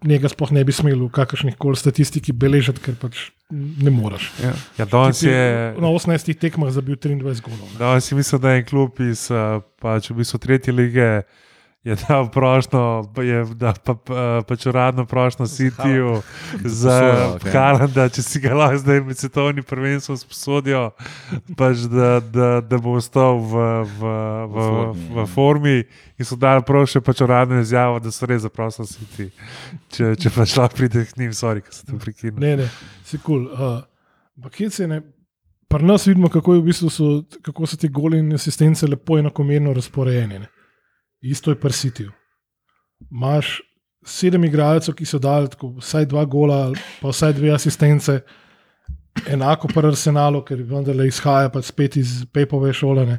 njega 0.07 0.31
sploh 0.31 0.53
ne 0.55 0.63
bi 0.63 0.75
smel 0.75 1.01
v 1.01 1.11
kakršnih 1.15 1.57
koli 1.59 1.79
statistiki 1.79 2.31
beležiti, 2.31 2.83
ker 2.85 2.95
pač 3.01 3.29
ne 3.51 3.91
moreš. 3.91 4.31
Ja. 4.43 4.53
Ja, 4.79 4.87
je. 5.25 5.75
Na 5.83 5.91
18 5.91 6.39
tekmah 6.39 6.71
zabil 6.71 6.95
23 6.95 7.43
golov. 7.43 7.67
Danes 7.81 8.07
si 8.07 8.15
mislim, 8.15 8.43
da 8.45 8.55
je 8.55 8.63
en 8.63 8.69
klub 8.69 9.03
iz 9.03 9.27
eh, 9.35 9.59
pač 9.83 10.13
v 10.13 10.21
bistvu 10.21 10.43
tretje 10.45 10.75
lige. 10.75 11.11
Je 11.85 11.97
dal 12.09 12.31
prošlo, 12.31 13.13
je 13.17 13.45
da 13.55 13.73
pa, 13.85 13.95
pa, 13.95 14.43
pač 14.49 14.67
uradno 14.67 15.07
prošlo 15.07 15.47
Cityju 15.47 16.23
za 16.65 16.97
ok. 17.37 17.47
Halanda, 17.55 18.09
če 18.11 18.23
si 18.23 18.41
ga 18.43 18.57
lahko 18.59 18.81
zdaj 18.83 18.99
med 19.07 19.21
svetovnim 19.21 19.65
prvenstvom 19.65 20.19
sposodijo, 20.19 20.89
pač 21.55 21.87
da, 21.87 22.19
da, 22.19 22.49
da 22.67 22.81
bo 22.83 22.97
ostal 22.99 23.39
v, 23.39 23.63
v, 23.95 24.03
v, 24.03 24.67
v, 24.67 25.07
v 25.15 25.27
formi. 25.31 25.77
In 26.19 26.27
so 26.27 26.35
dali 26.35 26.67
prošlo 26.67 27.05
pač 27.07 27.23
uradno 27.23 27.63
izjavo, 27.63 28.03
da 28.03 28.11
so 28.11 28.27
res 28.27 28.43
zaprosili 28.43 28.91
City. 28.91 29.29
Če, 29.95 30.13
če 30.19 30.35
pač 30.35 30.59
lahko 30.59 30.83
pride 30.83 31.07
k 31.07 31.23
njim, 31.23 31.31
sorry, 31.31 31.63
ker 31.63 31.79
se 31.79 31.87
to 31.87 32.03
prekine. 32.03 32.37
Ne, 32.43 32.57
ne, 32.65 32.69
si 33.07 33.23
kul. 33.23 33.47
Cool. 33.47 33.81
Uh, 34.75 34.91
ne. 34.91 35.01
Pri 35.69 35.85
nas 35.87 36.11
vidimo, 36.11 36.27
kako, 36.27 36.59
je 36.59 36.61
v 36.61 36.71
bistvu 36.73 36.91
so, 36.91 37.09
kako 37.39 37.71
so 37.71 37.79
ti 37.79 37.87
goli 37.87 38.19
in 38.19 38.35
asistence 38.35 38.87
lepo 38.89 39.23
enakomerno 39.23 39.79
razporejeni. 39.79 40.43
Ne. 40.43 40.58
Isto 41.21 41.51
je 41.51 41.61
pri 41.61 41.73
Sitiju. 41.73 42.13
Imáš 43.11 43.61
sedem 44.07 44.45
igralcev, 44.45 44.95
ki 44.95 45.07
so 45.07 45.19
dali 45.19 45.51
tako, 45.51 45.75
vsaj 45.79 46.07
dva 46.11 46.25
gola, 46.25 46.73
pa 47.01 47.13
vsaj 47.13 47.35
dve 47.37 47.53
asistence, 47.55 48.21
enako 49.27 49.69
pri 49.73 49.91
Arsenalu, 49.93 50.43
ker 50.47 50.63
vendarle 50.67 51.09
izhaja 51.09 51.51
pa 51.53 51.63
spet 51.63 51.97
iz 52.01 52.23
Pepove 52.33 52.73
šole. 52.73 53.07
Ne. 53.07 53.19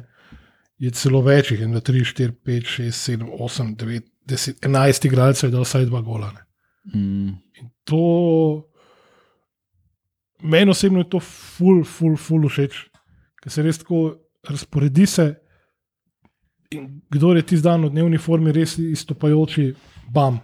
Je 0.80 0.90
celo 0.96 1.20
več, 1.22 1.52
jih 1.52 1.60
je 1.60 1.68
3, 1.68 2.04
4, 2.14 2.32
5, 2.46 2.70
6, 2.78 3.02
7, 3.18 3.28
8, 3.36 3.74
9, 3.76 4.08
10, 4.32 4.64
11 4.64 5.06
igralcev, 5.10 5.50
je 5.50 5.54
dal 5.54 5.66
vsaj 5.68 5.86
dva 5.90 6.00
gola. 6.00 6.32
Mm. 6.94 7.36
To, 7.90 8.00
meni 10.40 10.72
osebno 10.72 11.04
je 11.04 11.10
to 11.12 11.20
ful, 11.20 11.84
ful, 11.84 12.16
ful 12.16 12.48
všeč, 12.48 12.80
ker 13.42 13.52
se 13.52 13.64
res 13.66 13.82
tako 13.82 14.02
razporedi 14.48 15.06
se. 15.06 15.34
In 16.70 17.00
kdo 17.10 17.32
je 17.34 17.42
tisti 17.42 17.64
dan 17.64 17.82
v 17.82 17.90
dnevni 17.90 18.18
formi 18.18 18.52
res 18.52 18.76
izstopajoči, 18.78 19.72
bam, 20.08 20.38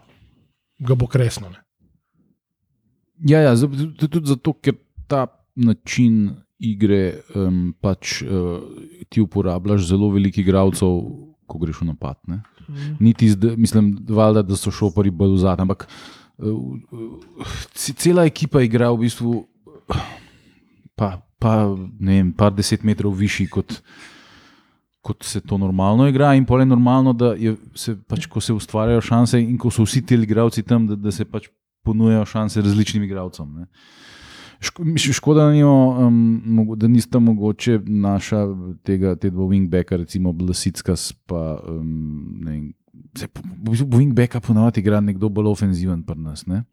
ga 0.78 0.94
bo 0.94 1.06
kresno. 1.06 1.50
Ne. 1.50 1.60
Ja, 3.24 3.40
ja 3.40 3.52
z- 3.54 3.68
tudi 3.96 4.26
zato, 4.26 4.52
ker 4.54 4.74
ta 5.06 5.26
način 5.54 6.32
igre 6.58 6.98
um, 7.32 7.70
pač 7.80 8.22
uh, 8.22 8.58
ti 9.08 9.20
uporabljaš 9.20 9.86
zelo 9.86 10.10
veliko 10.10 10.40
igralcev, 10.40 10.98
ko 11.46 11.58
greš 11.58 11.80
v 11.80 11.86
napad. 11.86 12.18
Ne? 12.26 12.40
Niti, 12.98 13.28
zda, 13.30 13.54
mislim, 13.56 13.92
valjda, 14.08 14.42
da 14.42 14.56
so 14.56 14.72
šopari 14.72 15.12
bolj 15.12 15.36
vzad, 15.36 15.62
ampak 15.62 15.86
uh, 15.86 16.50
uh, 16.50 17.54
ce- 17.72 17.94
cela 17.94 18.26
ekipa 18.26 18.64
igra 18.66 18.90
v 18.90 19.04
bistvu 19.04 19.44
pa, 20.98 21.12
pa 21.38 21.54
ne 22.00 22.18
vem, 22.18 22.32
par 22.34 22.50
deset 22.50 22.82
metrov 22.82 23.14
višji 23.14 23.46
kot. 23.48 23.78
Kot 25.06 25.22
se 25.22 25.38
to 25.40 25.54
normalno 25.58 26.08
igra, 26.10 26.32
in 26.34 26.42
pol 26.48 26.64
je 26.64 26.66
normalno, 26.66 27.12
da 27.14 27.28
je 27.38 27.52
se, 27.78 27.94
pač, 28.10 28.24
ko 28.26 28.40
se 28.42 28.56
ustvarjajo 28.56 29.04
šanse, 29.06 29.38
in 29.38 29.54
ko 29.58 29.70
so 29.70 29.84
vsi 29.86 30.02
ti 30.02 30.18
igralci 30.18 30.64
tam, 30.66 30.88
da, 30.90 30.96
da 30.98 31.12
se 31.14 31.22
pač 31.24 31.46
ponujajo 31.86 32.24
šanse 32.26 32.64
različnim 32.64 33.04
igralcem. 33.06 33.52
ne. 33.54 33.68
Ško, 34.60 34.82
škoda, 34.96 35.44
da, 35.44 35.52
nimo, 35.52 35.76
um, 36.08 36.72
da 36.80 36.88
nista 36.88 37.20
mogoče 37.22 37.80
naša 37.86 38.46
tega, 38.82 39.14
te 39.14 39.30
dva 39.30 39.44
wingbacka, 39.46 40.00
recimo 40.00 40.32
Blasicka, 40.32 40.96
pa 41.28 41.60
um, 41.68 42.40
ne 42.42 42.50
vem. 42.50 42.66
se 43.14 43.28
po- 43.28 43.42
wingbacka 43.98 44.40
ponavadi 44.40 44.80
igra 44.80 45.00
nekdo 45.00 45.28
bolj 45.28 45.52
ofenziven 45.52 46.02
pri 46.02 46.18
nas. 46.18 46.46
Ne? 46.46 46.64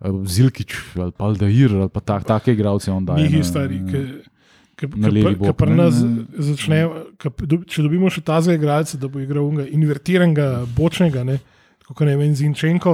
Uh, 0.00 0.26
Zilkič 0.26 0.74
ali 0.98 1.12
pa 1.16 1.24
Aldair 1.24 1.72
ali 1.72 1.88
pa 1.88 2.00
tak, 2.00 2.24
take 2.24 2.52
igralce 2.52 2.90
on 2.92 3.04
daje. 3.06 3.22
Njih 3.22 3.38
je 3.38 3.44
stari. 3.44 3.80
na- 3.80 4.35
Ke, 4.76 4.86
ke, 4.86 4.96
na 4.96 5.08
levi 5.08 5.34
bok, 5.34 5.56
začne, 6.38 6.82
do- 7.42 7.64
če 7.64 7.82
dobimo 7.82 8.10
še 8.10 8.20
tazga 8.20 8.52
igralca, 8.52 8.98
da 8.98 9.08
bo 9.08 9.20
igral 9.20 9.44
unga 9.44 9.64
invertiranega, 9.66 10.66
bočnega, 10.68 11.24
ne, 11.24 11.38
kot 11.86 12.00
ne 12.00 12.16
vem, 12.16 12.34
Zinčenko, 12.34 12.92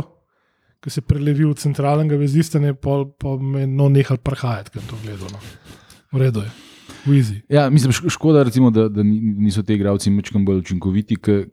ki 0.78 0.91
se 0.91 1.01
prelevi 1.01 1.45
v 1.45 1.55
centralnega 1.55 2.14
vezista, 2.16 2.59
ne, 2.59 2.70
pol 2.72 3.09
pa 3.12 3.35
me 3.37 3.66
no 3.66 3.89
nehal 3.89 4.18
prhajati, 4.18 4.70
ker 4.70 4.83
to 4.83 4.97
gledal. 5.03 5.26
No. 5.28 5.43
V 6.12 6.18
redu 6.18 6.41
je, 6.41 6.51
izi. 7.12 7.37
Ja, 7.49 7.68
mislim, 7.68 7.91
šk- 7.93 8.11
škoda, 8.11 8.43
recimo, 8.43 8.70
da, 8.70 8.89
da 8.89 9.03
ni- 9.03 9.20
niso 9.41 9.62
ti 9.62 9.74
igralci 9.74 10.11
mečkam 10.11 10.45
bolj 10.45 10.59
učinkoviti, 10.61 11.16
ker 11.16 11.47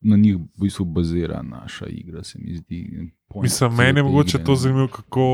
na 0.00 0.16
njih 0.16 0.36
v 0.36 0.62
bistvu 0.62 0.84
bazira 0.86 1.42
naša 1.42 1.86
igra, 1.88 2.22
se 2.22 2.38
mi 2.38 2.54
zdi. 2.54 2.84
Point 3.26 3.42
Mislim, 3.42 3.74
meni 3.74 3.98
je 3.98 4.02
mogoče 4.04 4.36
igre, 4.36 4.44
to 4.44 4.54
zanimivo, 4.56 4.88
kako 4.88 5.26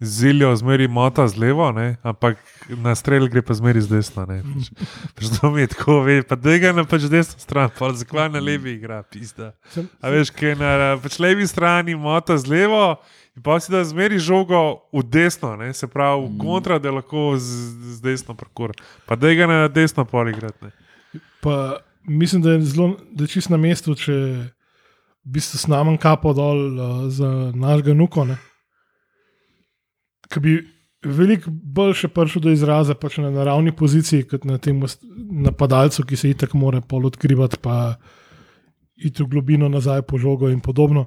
zilijo 0.00 0.56
zmeri 0.56 0.88
mota 0.88 1.28
z 1.28 1.38
levo, 1.38 1.72
ne? 1.72 1.96
ampak 2.02 2.36
na 2.68 2.94
strel 2.94 3.28
gre 3.28 3.42
pa 3.42 3.54
zmeri 3.54 3.80
z 3.80 3.88
desna. 3.88 4.26
ne. 4.28 4.42
Pač, 4.42 4.68
pač 5.16 5.42
mi 5.54 5.60
je 5.60 5.70
tako, 5.72 6.00
ve, 6.04 6.20
pa 6.22 6.36
da 6.36 6.56
ga 6.60 6.72
na 6.76 6.84
pač 6.84 7.08
desno 7.08 7.40
stran, 7.40 7.70
pa 7.78 7.92
zakaj 7.96 8.28
na 8.32 8.40
levi 8.40 8.76
igra, 8.76 9.02
pizda. 9.02 9.54
A 10.00 10.12
veš, 10.12 10.30
kaj 10.36 10.58
na 10.60 10.96
pač 11.00 11.16
levi 11.22 11.46
strani 11.48 11.96
mota 11.96 12.36
z 12.36 12.50
levo. 12.50 12.96
In 13.36 13.44
pa 13.44 13.58
si 13.60 13.72
da 13.72 13.82
zmeri 13.84 14.16
žogo 14.16 14.88
v 14.92 15.02
desno, 15.04 15.56
ne? 15.60 15.72
se 15.76 15.88
pravi, 15.88 16.24
v 16.24 16.38
kontra, 16.40 16.78
da 16.80 16.92
lahko 16.92 17.36
z, 17.36 17.96
z 17.96 18.04
desno 18.04 18.36
parkura. 18.36 18.72
Pa 19.04 19.16
da 19.16 19.32
ga 19.36 19.48
na 19.48 19.68
desno 19.68 20.04
poligrati. 20.04 20.72
pa 21.40 21.80
mislim, 22.04 22.42
da 22.42 22.56
je 22.56 22.60
zelo, 22.60 22.96
da 23.12 23.24
je 23.24 23.28
čist 23.28 23.52
na 23.52 23.56
mestu, 23.56 23.94
če 23.94 24.12
v 24.12 25.34
bistvu 25.36 25.58
snamem 25.58 25.98
kapo 25.98 26.32
dol 26.32 26.60
uh, 26.76 27.08
za 27.12 27.52
našega 27.54 27.94
nuko. 27.94 28.24
Ki 30.28 30.40
bi 30.40 30.54
veliko 31.02 31.50
bolj 31.50 31.94
še 31.94 32.08
prišel 32.08 32.42
do 32.42 32.50
izraza 32.50 32.94
pač 32.94 33.18
na 33.18 33.30
naravni 33.30 33.70
poziciji, 33.72 34.24
kot 34.24 34.44
na 34.44 34.58
tem 34.58 34.80
napadalcu, 35.40 36.02
ki 36.02 36.16
se 36.16 36.30
itak 36.30 36.54
mora 36.54 36.80
pol 36.80 37.06
odkrivati, 37.06 37.56
pa 37.58 37.96
iti 38.96 39.22
v 39.22 39.28
globino 39.28 39.68
nazaj 39.68 40.02
po 40.02 40.18
žogo 40.18 40.48
in 40.48 40.60
podobno. 40.60 41.06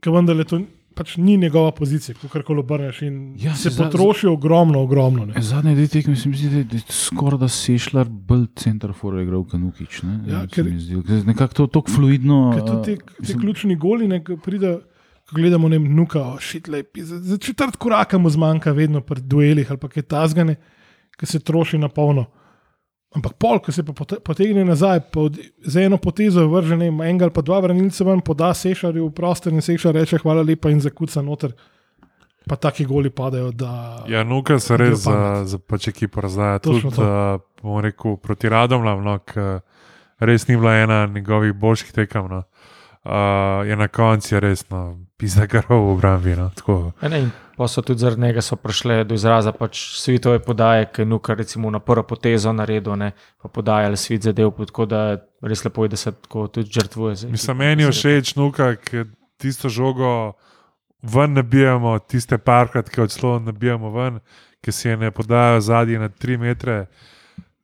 Ker 0.00 0.12
vendar 0.12 0.36
je 0.36 0.44
to 0.44 0.58
pač 0.92 1.14
ni 1.16 1.38
njegova 1.38 1.70
pozicija, 1.72 2.14
kako 2.14 2.42
koli 2.42 2.60
obrneš. 2.60 2.98
Ja, 3.38 3.54
se 3.54 3.62
se 3.62 3.70
za- 3.70 3.84
potroši 3.84 4.26
ogromno, 4.26 4.80
ogromno. 4.80 5.24
Ne. 5.26 5.40
Zadnje 5.40 5.74
dve 5.74 5.86
tekme 5.88 6.16
se 6.16 6.28
mi 6.28 6.36
zdi, 6.36 6.64
da 6.64 6.76
je- 6.76 6.82
skoraj 6.90 7.38
da 7.38 7.48
sešljar 7.48 8.08
bolj 8.10 8.46
center 8.56 8.92
for 8.92 9.16
igral 9.16 9.44
Kanukič. 9.44 10.02
Ne? 10.02 10.18
Ja, 10.26 10.40
Se 10.42 10.62
ker- 10.62 11.24
Nekako 11.24 11.54
to 11.54 11.66
tako 11.68 11.90
fluidno. 11.90 12.52
Ker 12.52 12.62
tudi 12.62 12.82
ti, 12.84 12.96
ti 12.98 13.20
mislim, 13.20 13.40
ključni 13.40 13.76
goli, 13.76 14.10
ko 14.20 14.36
pride, 14.36 14.80
ko 15.28 15.36
gledamo, 15.36 15.68
ne 15.68 15.78
vem, 15.78 15.88
nuka, 15.96 16.24
šitlej, 16.40 16.84
za, 17.02 17.38
četrt 17.38 17.76
koraka 17.76 18.18
mu 18.18 18.30
zmanjka 18.30 18.72
vedno 18.72 19.00
pri 19.00 19.20
duelih 19.20 19.70
ali 19.70 19.78
pa 19.78 19.88
kaj 19.88 20.02
tasgane, 20.02 20.56
ki 21.18 21.26
se 21.26 21.40
troši 21.40 21.78
na 21.78 21.88
polno. 21.88 22.26
Ampak 23.12 23.32
pol, 23.36 23.58
ko 23.60 23.72
se 23.72 23.82
pa 23.84 23.92
pote- 23.92 24.20
potegne 24.24 24.64
nazaj, 24.64 25.00
pa 25.12 25.20
od, 25.20 25.36
za 25.64 25.82
eno 25.82 25.98
potezo 26.00 26.46
vrže 26.48 26.76
ne 26.80 26.88
enega 26.88 27.26
ali 27.28 27.34
pa 27.34 27.42
dva 27.44 27.60
branilca 27.60 28.04
ven, 28.04 28.20
poda 28.24 28.54
sešarju 28.54 29.06
v 29.06 29.12
prostor 29.12 29.52
in 29.52 29.60
sešar 29.60 29.94
reče 29.94 30.18
hvala 30.22 30.42
lepa 30.42 30.70
in 30.72 30.80
zakuca 30.80 31.22
noter. 31.22 31.52
Pa 32.48 32.56
taki 32.56 32.84
goli 32.84 33.10
padajo, 33.10 33.52
da 33.52 34.02
Ja, 34.08 34.24
nuka 34.24 34.58
se 34.58 34.76
res 34.76 35.04
za, 35.04 35.44
za 35.46 35.58
pač 35.58 35.88
ekipo 35.88 36.20
razdaja. 36.20 36.58
Točno 36.58 36.90
Tudi, 36.90 37.02
uh, 37.06 37.40
bom 37.62 37.78
rekel, 37.80 38.16
proti 38.16 38.48
Radomljam, 38.48 39.04
no, 39.04 39.18
res 40.18 40.48
ni 40.48 40.56
bila 40.56 40.74
ena 40.74 41.06
njegovih 41.06 41.52
boljših 41.54 41.92
tekem. 41.92 42.26
No. 42.30 42.42
Uh, 43.04 43.66
je 43.66 43.76
na 43.76 43.88
koncu 43.88 44.34
je 44.34 44.40
res, 44.40 44.64
no, 44.70 44.98
pisa 45.22 45.46
garov 45.46 45.86
v 45.86 45.92
obrambi. 45.94 46.34
No, 46.34 46.50
tako. 46.50 46.90
Ja, 46.98 47.08
Ne, 47.08 47.30
pa 47.56 47.68
so 47.70 47.82
tudi 47.82 48.02
zaradi 48.02 48.20
njega 48.20 48.40
prišle 48.62 49.04
do 49.04 49.14
izraza 49.14 49.52
pač 49.52 49.78
svetove 50.02 50.42
podaje, 50.42 50.88
ki 50.90 51.02
je 51.02 51.06
Nuka 51.06 51.34
recimo 51.34 51.70
na 51.70 51.78
prvo 51.78 52.02
potezo 52.02 52.52
naredil, 52.52 52.96
ne, 52.98 53.12
pa 53.42 53.48
podajali 53.48 53.96
svet 53.96 54.22
zadev, 54.22 54.50
tako 54.66 54.86
da 54.86 55.22
res 55.42 55.62
lepo 55.64 55.84
je, 55.84 55.88
da 55.94 55.96
se 55.96 56.12
tako 56.12 56.48
tudi 56.48 56.70
žrtvuje. 56.74 57.30
Mislim, 57.30 57.56
meni 57.56 57.86
je 57.86 57.92
všeč 57.92 58.34
nuka, 58.34 58.74
ker 58.76 59.06
tisto 59.38 59.68
žogo 59.68 60.32
ven 61.02 61.38
nabijamo, 61.38 61.98
tiste 61.98 62.38
parkrat, 62.38 62.90
ki 62.90 63.06
odslov 63.06 63.38
nabijamo 63.46 63.94
ven, 63.94 64.18
ki 64.62 64.72
si 64.72 64.88
je 64.88 64.96
ne 64.96 65.10
podajo 65.10 65.60
zadnji 65.60 66.02
na 66.02 66.08
3 66.08 66.38
metre. 66.38 66.86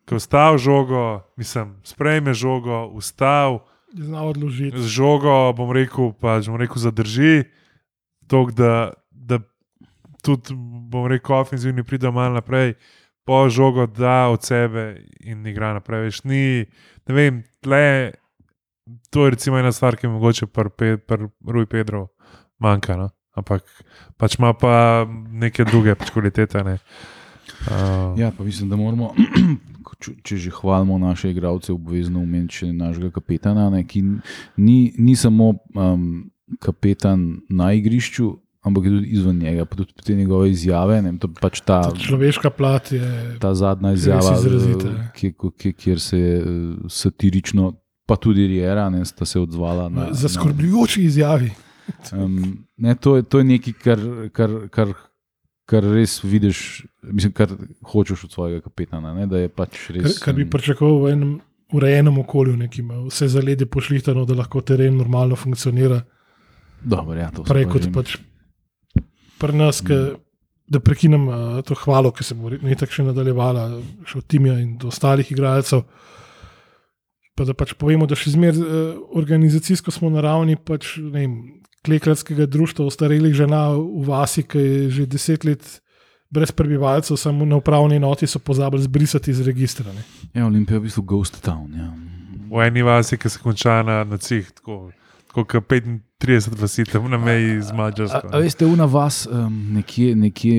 Ko 0.08 0.16
ustav 0.16 0.58
žogo, 0.58 1.20
mislim, 1.36 1.74
sprejme 1.84 2.34
žogo, 2.34 2.86
ustav, 2.94 3.58
je 3.92 4.04
znal 4.04 4.28
odložiti. 4.28 4.78
z 4.78 4.86
žogo, 4.86 5.52
bom 5.52 5.72
rekel, 5.72 6.12
pač, 6.12 6.48
bom 6.48 6.60
rekel 6.60 6.82
zadrži, 6.82 7.48
tok, 8.28 8.52
da, 8.52 8.92
da 9.10 9.40
tudi, 10.24 10.54
bom 10.90 11.06
rekel, 11.08 11.36
ofenzivni 11.40 11.84
pride 11.84 12.10
malo 12.10 12.34
naprej, 12.34 12.74
po 13.24 13.48
žogo 13.48 13.86
da 13.86 14.28
od 14.28 14.44
sebe 14.44 15.04
in 15.20 15.46
igra 15.46 15.72
naprej. 15.76 16.08
Veš, 16.08 16.24
ni, 16.24 16.64
ne 17.08 17.14
vem, 17.14 17.44
tle, 17.60 18.12
to 19.10 19.24
je 19.24 19.36
recimo 19.36 19.58
ena 19.58 19.72
stvar, 19.72 19.96
ki 19.96 20.08
mi 20.08 20.16
mogoče 20.16 20.46
pri 20.46 20.70
pe, 20.70 20.96
pr 20.96 21.28
Rui 21.44 21.66
Pedro 21.66 22.08
manjka. 22.58 22.96
No? 22.96 23.10
Ampak 23.36 23.68
pač 24.16 24.38
ima 24.38 24.54
pa 24.56 25.04
neke 25.30 25.64
druge 25.68 25.94
pač 25.94 26.10
kvalitete. 26.10 26.64
Ne? 26.64 26.78
Uh, 26.80 27.17
Ja, 28.16 28.32
pa 28.38 28.44
mislim, 28.44 28.70
da 28.70 28.76
moramo, 28.76 29.12
če, 30.02 30.12
če 30.22 30.36
že 30.36 30.50
hvalimo 30.54 30.98
naše 30.98 31.30
igralce, 31.30 31.72
obvezno 31.72 32.22
omeniti 32.22 32.62
še 32.62 32.72
našega 32.72 33.10
kapetana, 33.14 33.68
ne, 33.70 33.84
ki 33.86 34.02
ni, 34.56 34.78
ni 34.98 35.16
samo 35.16 35.54
um, 35.74 36.28
kapetan 36.62 37.40
na 37.50 37.72
igrišču, 37.76 38.30
ampak 38.68 38.84
je 38.84 38.90
tudi 38.90 39.10
izven 39.16 39.38
njega, 39.38 39.64
pa 39.64 39.76
tudi 39.76 39.92
te 40.04 40.14
njegove 40.14 40.50
izjave. 40.50 41.00
Ne, 41.02 41.14
to 41.20 41.30
pač 41.40 41.60
ta, 41.60 41.82
Ta 41.88 41.96
človeška 41.96 42.50
plat 42.50 42.92
je. 42.92 43.36
ta 43.40 43.54
zadnja 43.54 43.92
izjava, 43.96 44.36
eh, 44.38 44.86
ja. 44.86 45.10
ki, 45.16 45.32
ki, 45.58 45.72
kjer 45.72 46.00
se 46.00 46.18
je 46.18 46.38
eh, 46.38 46.48
satirično, 46.88 47.72
pa 48.08 48.16
tudi 48.16 48.46
Riera, 48.48 48.88
ne, 48.90 49.04
sta 49.04 49.26
se 49.28 49.40
odzvala 49.40 49.88
na. 49.88 50.08
Zaskrbljujoči 50.12 51.04
izjavi. 51.04 51.50
um, 52.12 52.58
ne, 52.76 52.94
to, 52.94 53.16
je, 53.16 53.22
to 53.22 53.38
je 53.38 53.44
nekaj, 53.56 53.78
kar. 53.84 54.08
kar, 54.32 54.58
kar 54.70 54.96
Kar 55.68 55.84
res 55.84 56.18
vidiš, 56.24 56.86
mislim, 57.04 57.32
kar 57.36 57.50
hočeš 57.84 58.24
od 58.24 58.32
svojega 58.32 58.62
kapetana. 58.64 59.12
Ne? 59.12 59.48
Pač 59.52 59.76
Kar, 59.86 59.96
res. 59.98 60.16
kar 60.22 60.32
bi 60.34 60.46
em, 60.46 60.50
pričakoval 60.50 61.02
v 61.02 61.10
enem 61.12 61.34
urejenem 61.76 62.16
okolju, 62.22 62.56
ki 62.72 62.80
ima 62.80 63.02
vse 63.04 63.28
zalede 63.28 63.66
pošlihtano, 63.68 64.24
da 64.24 64.38
lahko 64.38 64.62
teren 64.64 64.96
normalno 64.96 65.36
funkcionira. 65.36 66.00
Dobro, 66.80 67.18
ja, 67.18 67.28
Prej 67.44 67.66
pa 67.66 67.72
kot 67.72 67.82
že- 67.84 67.92
pač 67.92 68.16
pri 69.38 69.52
nas, 69.52 69.82
ke, 69.84 70.16
da 70.66 70.80
prekinem 70.80 71.28
uh, 71.28 71.60
to 71.62 71.74
hvalo, 71.74 72.10
ki 72.10 72.24
se 72.24 72.34
bo 72.34 72.50
ne 72.50 72.74
tako 72.74 72.92
še 72.92 73.04
nadaljevala, 73.06 73.68
še 74.08 74.18
od 74.18 74.26
Timija 74.26 74.56
in 74.62 74.78
do 74.78 74.88
ostalih 74.88 75.28
igralcev. 75.30 75.84
Pa 77.36 77.44
da 77.46 77.54
pač 77.54 77.76
povemo, 77.78 78.08
da 78.08 78.16
še 78.18 78.32
zmeraj 78.34 78.58
uh, 78.58 78.96
organizacijsko 79.14 79.92
smo 79.94 80.10
na 80.10 80.24
ravni 80.24 80.56
pač, 80.56 80.96
vem, 80.98 81.57
kleklarskega 81.88 82.46
društva 82.46 82.86
ostarelih 82.86 83.34
žena 83.34 83.70
v 83.72 84.04
vasi, 84.06 84.44
ki 84.44 84.58
je 84.58 84.90
že 84.90 85.06
deset 85.08 85.44
let 85.48 85.64
brez 86.30 86.52
prebivalcev, 86.52 87.16
samo 87.16 87.46
na 87.48 87.56
upravni 87.56 87.96
enoti 87.96 88.26
so 88.28 88.38
pozabili 88.38 88.82
zbrisati 88.82 89.30
iz 89.30 89.40
registra. 89.40 89.92
Ne. 89.92 90.04
Ja, 90.34 90.46
Olimpija 90.46 90.76
je 90.76 90.80
v 90.80 90.88
bistvu 90.90 91.02
ghost 91.02 91.40
town. 91.44 91.72
Ja. 91.72 91.88
v 92.48 92.64
eni 92.64 92.82
vasi, 92.82 93.18
ki 93.20 93.28
se 93.28 93.40
konča 93.42 93.82
na, 93.82 94.02
na 94.04 94.16
cih, 94.16 94.46
tako, 94.56 94.90
tako 95.28 95.44
kot 95.44 95.66
35 96.18 96.58
vasi 96.60 96.84
tam 96.84 97.10
na 97.10 97.18
meji 97.18 97.62
z 97.62 97.70
A, 97.70 97.74
Mačarsko. 97.74 98.28
a 98.32 98.38
veste, 98.38 98.66
una 98.66 98.84
vas, 98.84 99.28
um, 99.30 99.54
nekje, 99.72 100.16
nekje, 100.16 100.56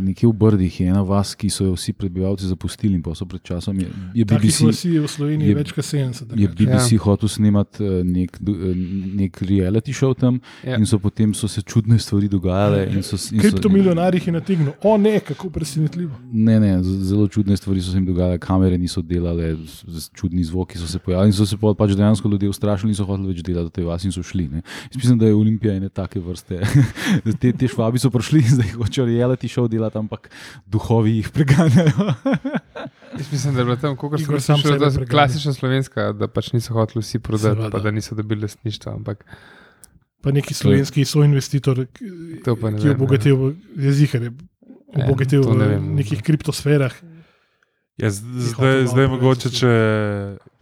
nekje 0.00 0.28
v 0.28 0.32
Brdih 0.32 0.80
je 0.80 0.86
ena 0.86 1.02
vas, 1.02 1.32
ki 1.34 1.50
so 1.50 1.64
jo 1.66 1.72
vsi 1.74 1.90
prebivalci 1.92 2.46
zapustili 2.46 2.94
in 2.94 3.02
pa 3.02 3.10
so 3.14 3.26
pred 3.26 3.42
časom 3.42 3.74
je, 3.74 3.88
je 4.14 4.24
BBC. 4.24 4.60
vasi 4.62 4.90
je 4.90 5.00
v 5.00 5.08
Sloveniji 5.08 5.48
je- 5.48 5.54
več 5.56 5.72
kot 5.72 5.84
70. 5.84 6.30
Je. 6.38 6.46
BBC 6.48 6.92
ja. 6.92 6.98
hotel 7.00 7.28
snemati 7.28 7.82
eh, 7.82 8.04
nek, 8.06 8.38
eh, 8.38 8.74
nek 9.16 9.42
reality 9.42 9.90
show 9.92 10.14
tam, 10.14 10.38
Ja. 10.62 10.70
ja. 10.70 10.78
in 10.78 10.86
so 10.86 10.98
potem 10.98 11.34
so 11.34 11.48
se 11.48 11.62
čudne 11.62 11.98
stvari 11.98 12.28
dogajale. 12.28 12.86
in 12.86 13.02
so 13.02 13.16
s- 13.16 13.32
in 13.32 13.38
so- 13.38 13.42
Kriptomilijonarjih 13.42 14.26
je 14.26 14.32
nategnil. 14.32 14.72
O, 14.80 14.94
ne, 14.96 15.18
kako 15.20 15.50
presenetljivo. 15.50 16.14
Ne, 16.32 16.60
ne, 16.60 16.78
zelo 16.82 17.26
čudne 17.26 17.56
stvari 17.56 17.82
so 17.82 17.90
se 17.90 17.98
jim 17.98 18.06
dogajale, 18.06 18.38
kamere 18.38 18.78
niso 18.78 19.02
delale, 19.02 19.56
čudni 20.14 20.44
zvoki 20.44 20.78
so 20.78 20.86
se 20.86 20.98
pojavili 20.98 21.28
in 21.28 21.32
so 21.34 21.46
se 21.46 21.56
pač 21.58 21.90
dejansko 21.90 22.28
ljudje 22.28 22.48
ustrašili 22.48 22.90
in 22.90 22.94
so 22.94 23.04
hoteli 23.04 23.28
več 23.28 23.42
delati 23.42 23.66
v 23.66 23.72
tej 23.72 23.84
vasi 23.84 24.06
in 24.06 24.12
so 24.12 24.22
šli. 24.22 24.51
Ne. 24.52 24.62
Jaz 24.90 24.98
mislim, 24.98 25.18
da 25.18 25.30
je 25.30 25.34
Olimpija 25.34 25.74
ene 25.78 25.88
take 25.88 26.20
vrste. 26.20 26.60
te, 27.40 27.52
te 27.52 27.68
švabi 27.68 28.02
so 28.02 28.10
prišli 28.12 28.42
zdaj 28.54 28.74
hočejo 28.76 29.06
reality 29.08 29.50
show 29.50 29.68
delati, 29.68 29.98
ampak 29.98 30.28
duhovi 30.66 31.16
jih 31.18 31.32
preganjajo. 31.34 32.12
Jaz 33.18 33.32
mislim, 33.32 33.54
da 33.54 33.60
je 33.60 33.64
bilo 33.64 33.76
tam, 33.76 33.96
kot 33.96 34.20
Igor 34.20 34.40
sem 34.40 34.54
sam 34.54 34.62
slišal, 34.62 34.78
da 34.78 34.92
je 35.00 35.08
klasična 35.08 35.52
slovenska, 35.52 36.12
da 36.16 36.28
pač 36.28 36.52
niso 36.52 36.72
hoteli 36.76 37.02
vsi 37.04 37.18
prodati, 37.18 37.58
Seveda. 37.58 37.70
pa 37.74 37.82
da 37.84 37.90
niso 37.90 38.14
dobili 38.14 38.48
lastništva. 38.48 38.94
Ampak 38.94 39.26
Pa 40.22 40.30
neki 40.30 40.54
slovenski 40.54 41.02
soinvestitor, 41.04 41.80
pa 42.60 42.70
ne 42.70 42.78
ki 42.78 42.86
je 42.86 42.92
obogatil 42.94 43.40
jezik, 43.74 44.14
je 44.14 44.30
Ja, 44.92 45.06
obogatil 45.06 45.44
ne 45.56 45.68
v 45.78 45.80
nekih 45.96 46.20
kriptosferah. 46.20 46.92
Ja, 47.96 48.10
zdaj, 48.10 48.88
zdaj 48.88 49.08
povedati, 49.08 49.12
mogoče, 49.12 49.50
če 49.56 49.72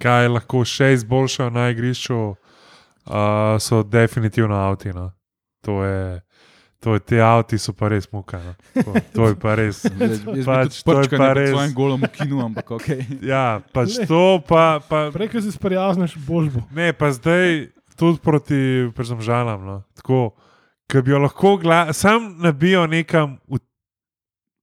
kaj 0.03 0.30
lahko 0.30 0.62
še 0.66 0.93
izboljšajo 0.99 1.51
na 1.55 1.68
igrišču, 1.74 2.18
uh, 3.11 3.59
so 3.59 3.83
definitivno 3.83 4.55
avti. 4.55 4.93
No. 4.93 5.11
To 5.67 5.85
je, 5.85 6.21
to 6.81 6.95
je, 6.95 7.01
te 7.01 7.21
avti 7.23 7.59
so 7.59 7.75
pa 7.77 7.91
res 7.91 8.07
muka. 8.13 8.39
No. 8.39 8.55
To, 8.83 8.95
to 9.15 9.29
je 9.29 9.37
pa 9.37 9.55
res. 9.59 9.83
Jaz 10.39 10.47
Pač, 10.47 10.83
to 10.83 10.95
je 10.95 10.97
prčkanje 10.97 11.21
pa 11.21 11.33
pred 11.35 11.43
res. 11.43 11.51
svojim 11.51 11.75
golom 11.75 12.07
ukinu, 12.07 12.45
ampak 12.47 12.71
ok. 12.79 12.89
Ja, 13.33 13.61
pač 13.75 13.99
to 14.07 14.41
pa. 14.47 14.81
pa 14.81 15.11
ko 15.33 15.43
se 15.43 15.53
sprijazniš, 15.53 16.17
boš 16.27 16.55
bo. 16.55 16.65
ne, 16.71 16.93
pa 16.95 17.11
zdaj 17.13 17.69
tudi 17.99 18.23
proti 18.23 18.89
žalam. 19.21 19.67
No. 19.67 19.77
Tako, 19.99 20.31
ki 20.89 21.03
bi 21.03 21.13
jo 21.13 21.19
lahko 21.27 21.59
gla, 21.61 21.91
sam 21.93 22.37
nabijo 22.39 22.87
nekam. 22.87 23.37
V, 23.51 23.61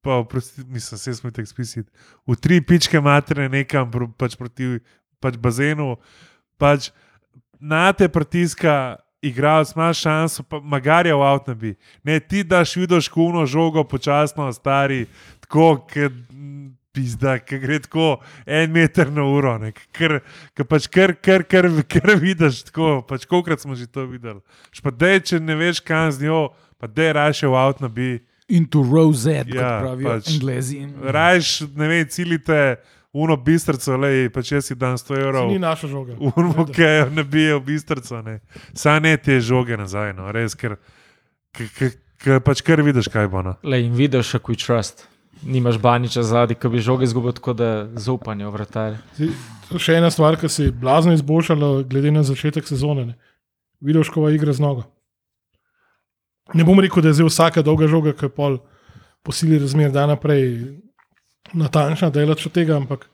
Pa, 0.07 0.21
oprosti, 0.21 0.63
mislim, 0.71 0.97
se 0.97 1.13
smo 1.13 1.31
tako 1.35 1.49
spisati. 1.49 1.89
V 2.27 2.35
tri 2.39 2.61
pičke 2.63 3.01
matere 3.03 3.49
nekam 3.49 3.89
pr, 3.91 4.05
pač 4.15 4.37
proti 4.39 4.77
pač 5.19 5.35
bazenu, 5.41 5.97
pač 6.55 6.93
na 7.59 7.93
te 7.93 8.07
pritiska, 8.09 8.97
igralec 9.21 9.73
ima 9.75 9.93
šanso, 9.93 10.43
pa 10.43 10.59
magarja 10.59 11.15
v 11.15 11.25
avtu 11.25 11.55
bi. 11.55 11.75
Ne, 12.03 12.19
ti 12.19 12.43
daš 12.43 12.75
vidiš 12.75 13.09
kuno 13.09 13.45
žogo, 13.45 13.83
počasno, 13.83 14.51
stari, 14.53 15.05
tako, 15.41 15.77
ker 15.89 16.11
pizda, 16.97 17.37
ki 17.39 17.59
gre 17.61 17.79
tako 17.83 18.07
en 18.45 18.71
meter 18.73 19.11
na 19.13 19.25
uro, 19.29 19.57
ne, 19.61 19.71
ker 19.93 20.19
ker 20.57 20.65
pač 20.65 20.87
kar, 20.89 21.13
kar, 21.21 21.43
kar, 21.45 21.69
kar 21.85 22.15
vidiš, 22.17 22.63
tako, 22.71 23.01
pač 23.05 23.27
kolikrat 23.29 23.61
smo 23.61 23.77
že 23.77 23.85
to 23.85 24.07
videli. 24.09 24.41
Špa 24.73 24.93
dej, 24.93 25.21
če 25.29 25.41
ne 25.43 25.57
veš, 25.59 25.83
kam 25.85 26.09
z 26.11 26.25
njo, 26.25 26.47
pa 26.81 26.89
dej 26.89 27.13
raše 27.17 27.49
v 27.49 27.57
avtu 27.57 27.89
bi. 27.89 28.09
Into 28.47 28.79
Rosette, 28.79 29.51
Ja, 29.51 29.59
kot 29.59 29.83
pravijo 29.83 30.09
pač. 30.09 30.29
Anglezi. 30.37 30.77
Rajš, 31.03 31.49
ne 31.75 31.87
vem, 31.91 32.05
ciljite 32.07 32.59
uno 33.17 33.35
bistrco, 33.37 33.97
le 33.97 34.29
pa 34.29 34.43
če 34.45 34.61
si 34.61 34.75
dan 34.77 34.97
100 34.97 35.07
To 35.07 35.17
evrov. 35.17 35.49
ni 35.49 35.59
naša 35.59 35.87
žoga. 35.89 36.13
Urmo, 36.21 36.65
ki 36.69 36.81
jo 36.85 37.09
ne 37.17 37.23
bije 37.23 37.55
v 37.57 37.63
bistrco. 37.65 38.21
ne. 38.21 38.39
Saj 38.73 38.99
ne 39.01 39.17
te 39.17 39.39
žoge 39.41 39.77
nazaj, 39.77 40.13
no, 40.13 40.29
res, 40.31 40.53
ker, 40.55 40.77
ker, 41.53 42.39
pač 42.45 42.61
kar 42.61 42.81
vidiš, 42.85 43.09
kaj 43.09 43.27
bo. 43.27 43.41
No. 43.41 43.55
Le 43.63 43.81
in 43.81 43.93
vidiš, 43.97 44.31
kako 44.37 44.51
je 44.53 44.57
trust. 44.65 45.07
nimaš 45.43 45.77
baniča 45.77 46.23
zadnji, 46.23 46.55
ki 46.55 46.69
bi 46.69 46.79
žoge 46.81 47.03
izgubil, 47.05 47.31
tako 47.37 47.53
da 47.53 47.87
zaupanje 47.95 48.45
v 48.45 48.65
je 49.19 49.29
Še 49.77 49.97
ena 49.99 50.09
stvar, 50.09 50.37
ki 50.39 50.49
se 50.49 50.63
je 50.63 50.71
blazno 50.71 51.13
izboljšala, 51.13 51.83
glede 51.83 52.11
na 52.11 52.23
začetek 52.23 52.65
sezone. 52.67 53.05
Ne. 53.05 53.15
Vidoškova 53.81 54.31
igra 54.31 54.53
z 54.53 54.63
nogo. 54.63 54.87
Ne 56.55 56.63
bom 56.63 56.79
rekel, 56.79 57.03
da 57.03 57.11
je 57.11 57.19
zdaj 57.19 57.27
vsaka 57.27 57.61
dolga 57.61 57.87
žoga, 57.91 58.13
ki 58.15 58.25
je 58.25 58.33
pol 58.33 58.57
posili 59.23 59.59
razmer, 59.59 59.91
da 59.91 60.07
naprej 60.07 60.79
natančna 61.53 62.09
delač 62.09 62.45
od 62.47 62.55
tega, 62.55 62.75
ampak 62.77 63.07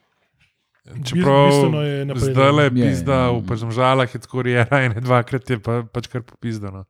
Čeprav 0.84 1.48
je 1.86 2.16
zdaj 2.16 2.52
le 2.52 2.64
Je, 2.64 2.70
pizda, 2.72 3.32
v 3.32 3.40
Pažžalah 3.48 4.16
je 4.16 4.20
tako 4.20 4.42
rejena, 4.44 4.84
in 4.84 4.92
dvakrat 5.00 5.50
je 5.50 5.60
pa, 5.60 5.84
pač 5.88 6.10
kar 6.12 6.22
popizdano. 6.28 6.84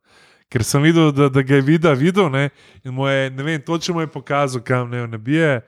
Ker 0.49 0.65
sem 0.65 0.81
videl, 0.81 1.11
da, 1.13 1.29
da 1.29 1.41
ga 1.45 1.55
je 1.55 1.61
videl, 1.61 1.93
videl 1.95 2.29
ne, 2.33 2.49
in 2.81 2.93
mu 2.93 3.05
je, 3.07 3.29
ne 3.29 3.43
vem, 3.43 3.61
točno 3.61 3.93
mu 3.93 4.01
je 4.01 4.09
pokazal, 4.09 4.61
kam 4.65 4.89
ne 4.89 5.05
nabije, 5.07 5.61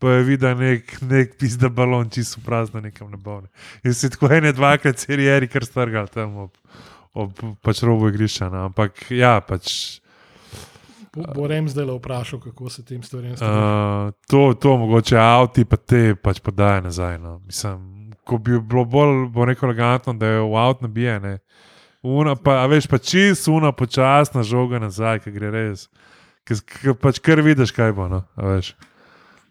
pa 0.00 0.12
je 0.12 0.24
videl 0.28 0.56
nek, 0.60 0.92
nek 1.08 1.36
pizda 1.40 1.68
balon, 1.68 2.08
čisto 2.12 2.40
prazno, 2.44 2.80
nekam 2.84 3.10
ne 3.10 3.16
bo. 3.16 3.40
Ne. 3.40 3.48
In 3.84 3.96
si 3.96 4.12
tako 4.12 4.28
ene, 4.32 4.52
dvakrat 4.52 5.00
serijeri 5.00 5.48
kar 5.48 5.64
strgal 5.64 6.08
tam 6.12 6.36
ob, 6.44 6.52
ob 7.12 7.32
pač 7.64 7.80
robu 7.84 8.12
igrišča. 8.12 8.48
No. 8.52 8.68
Ampak 8.68 9.08
ja, 9.12 9.38
pač. 9.40 9.99
Bo, 11.16 11.24
bo 11.34 11.46
Rem 11.50 11.68
zdaj 11.68 11.86
le 11.88 11.96
vprašal, 11.98 12.40
kako 12.40 12.70
se 12.70 12.84
tem 12.86 13.02
stvarem 13.02 13.34
strinja. 13.36 14.06
Uh, 14.06 14.12
to, 14.30 14.54
to 14.54 14.76
mogoče 14.78 15.18
avti, 15.18 15.64
pa 15.66 15.76
te 15.76 16.14
pač 16.14 16.38
podaja 16.40 16.80
nazaj. 16.84 17.18
No. 17.18 17.40
Mislim, 17.46 18.12
ko 18.24 18.38
bi 18.38 18.60
bilo 18.60 18.84
bolj, 18.86 19.24
bo 19.34 19.44
rekel, 19.44 19.68
elegantno, 19.68 20.14
da 20.14 20.36
je 20.36 20.44
v 20.44 20.60
avtu 20.60 20.86
nabijene. 20.86 21.38
Una, 22.06 22.36
pa, 22.38 22.62
a 22.62 22.68
veš, 22.70 22.86
pa 22.88 22.98
čisto 23.02 23.52
una 23.52 23.72
počasna 23.76 24.44
žoga 24.46 24.78
nazaj, 24.80 25.24
ki 25.24 25.34
gre 25.34 25.50
res. 25.52 25.88
Ker 26.46 26.94
pač 26.96 27.18
kar 27.20 27.42
vidiš, 27.44 27.74
kaj 27.76 27.92
bo. 27.96 28.06
No, 28.08 28.22
a 28.38 28.54
veš. 28.54 28.72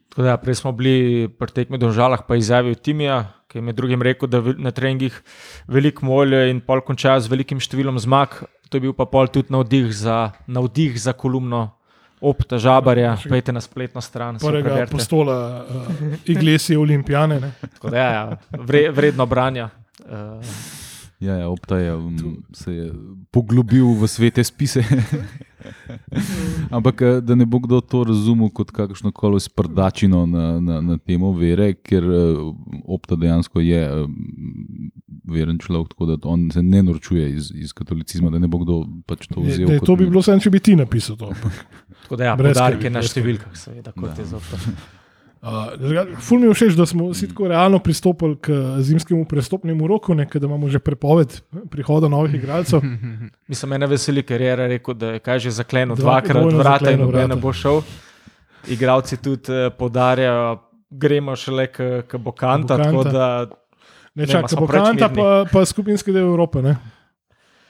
Tako 0.09 0.25
Da, 0.25 0.37
prej 0.41 0.57
smo 0.57 0.71
bili 0.73 1.27
pri 1.29 1.53
tekmi 1.53 1.77
v 1.77 1.91
Žalah, 1.93 2.23
pa 2.25 2.39
izjavil 2.39 2.73
Timija, 2.75 3.19
ki 3.51 3.59
je 3.59 3.61
med 3.61 3.77
drugim 3.77 4.01
rekel, 4.01 4.31
da 4.31 4.41
na 4.57 4.71
treningih 4.73 5.13
veliko 5.69 6.07
molje 6.07 6.49
in 6.49 6.63
pol 6.65 6.81
konča 6.81 7.19
z 7.21 7.29
velikim 7.29 7.61
številom 7.61 7.99
zmag. 8.01 8.39
To 8.69 8.77
je 8.77 8.81
bil 8.81 8.93
pa 8.93 9.05
pol 9.05 9.27
tudi 9.27 9.53
navdih 9.53 9.89
za, 9.95 10.31
navdih 10.47 11.01
za 11.01 11.13
kolumno 11.13 11.69
opta 12.21 12.57
žabarja. 12.57 13.17
Pejte 13.29 13.53
na 13.53 13.61
spletno 13.61 14.01
stran. 14.01 14.37
Prvega 14.37 14.85
postola 14.91 15.65
uh, 15.65 16.03
Iglesije 16.25 16.77
Olimpijane. 16.77 17.39
Da, 17.83 17.97
ja, 17.97 18.11
ja, 18.11 18.37
vre, 18.51 18.89
vredno 18.91 19.25
branja. 19.25 19.69
Uh, 19.99 20.45
Ja, 21.19 21.33
ja, 21.35 21.47
Opta 21.47 21.77
je 21.77 21.91
um, 21.93 22.15
se 22.53 22.71
je 22.71 22.85
poglobil 23.29 23.83
v 23.93 24.07
svete 24.07 24.39
spise. 24.41 24.79
Ampak 26.71 27.01
eh, 27.01 27.19
da 27.19 27.35
ne 27.35 27.43
bo 27.43 27.59
kdo 27.59 27.81
to 27.81 28.03
razumel 28.03 28.47
kot 28.49 28.71
kakšno 28.71 29.11
koli 29.11 29.35
sprdačino 29.37 30.25
na, 30.25 30.59
na, 30.59 30.79
na 30.81 30.95
temo 30.97 31.33
vere, 31.33 31.73
ker 31.75 31.99
eh, 32.01 32.39
Opta 32.85 33.15
dejansko 33.15 33.59
je 33.59 33.81
eh, 33.83 34.07
veren 35.25 35.57
človek, 35.57 35.89
tako 35.89 36.05
da 36.07 36.23
on 36.23 36.47
se 36.49 36.63
ne 36.63 36.79
norčuje 36.81 37.27
iz, 37.31 37.51
iz 37.53 37.73
katolicizma, 37.73 38.29
da 38.29 38.39
ne 38.39 38.47
bo 38.47 38.57
kdo 38.57 38.77
pač 39.05 39.27
to 39.27 39.41
Ne, 39.41 39.49
vzel. 39.49 39.67
ne, 39.67 39.77
kot 39.77 39.85
to 39.85 39.95
bi 39.95 40.03
ne- 40.03 40.09
bilo 40.09 40.21
samo, 40.21 40.39
če 40.39 40.49
bi 40.49 40.59
ti 40.61 40.75
napisal 40.75 41.17
to. 41.17 41.33
tako 42.01 42.15
da, 42.15 42.23
ja, 42.23 42.35
Brez 42.35 42.55
podarke 42.55 42.89
na 42.89 43.03
številkah, 43.03 43.51
seveda, 43.53 43.91
kot 43.91 44.09
Da. 44.09 44.15
je 44.17 44.25
zopet. 44.27 44.98
Uh, 45.39 46.19
ful 46.19 46.39
mi 46.39 46.49
je 46.49 46.53
všeč, 46.53 46.73
da 46.75 46.83
smo 46.85 47.05
vsi 47.13 47.29
tako 47.31 47.47
realno 47.47 47.79
pristopili 47.79 48.35
k 48.43 48.51
zimskemu 48.83 49.23
prestopnemu 49.25 49.87
roku, 49.87 50.13
ne, 50.13 50.25
da 50.33 50.45
imamo 50.45 50.67
že 50.69 50.79
prepoved 50.79 51.39
prihoda 51.71 52.09
novih 52.11 52.33
igralcev. 52.35 52.81
Mislim, 53.49 53.69
mene 53.69 53.87
veseli, 53.87 54.23
ker 54.23 54.41
je 54.41 54.55
rekel, 54.55 54.93
da 54.93 55.13
je 55.15 55.19
kaj 55.23 55.39
že 55.39 55.51
zaklenil 55.51 55.95
Dva- 55.95 56.19
dvakrat 56.19 56.53
vrata 56.53 56.91
in 56.91 56.99
noben 56.99 57.39
bo 57.39 57.53
šel. 57.53 57.81
Igravci 58.67 59.17
tudi 59.23 59.51
uh, 59.51 59.71
podarjajo, 59.71 60.59
gremo 60.89 61.35
šele 61.35 61.67
k, 61.71 62.03
k 62.07 62.17
Bokanta. 62.17 62.75
Bokanta. 62.77 62.83
Tako 62.83 63.03
da 63.07 63.47
Ne, 64.15 64.25
Ne, 64.25 64.27
čak, 64.27 64.41
ma 64.41 64.47
ko 64.47 64.51
smo 64.51 64.61
bo 64.65 64.67
preveč 64.67 64.87
kanta, 64.87 65.07
mirni. 65.07 65.21
pa, 65.23 65.45
pa 65.47 65.65
skupinski 65.65 66.11
del 66.11 66.27
Evrope. 66.27 66.59
Ne? 66.65 66.75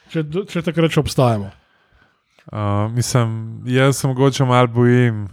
Če, 0.09 0.23
če 0.49 0.63
takrat 0.65 0.89
še 0.95 1.01
obstajamo. 1.03 1.51
Uh, 2.49 2.87
mislim, 2.95 3.61
jaz 3.69 3.99
se 3.99 4.07
mogoče 4.09 4.47
malo 4.49 4.71
bojim 4.73 5.27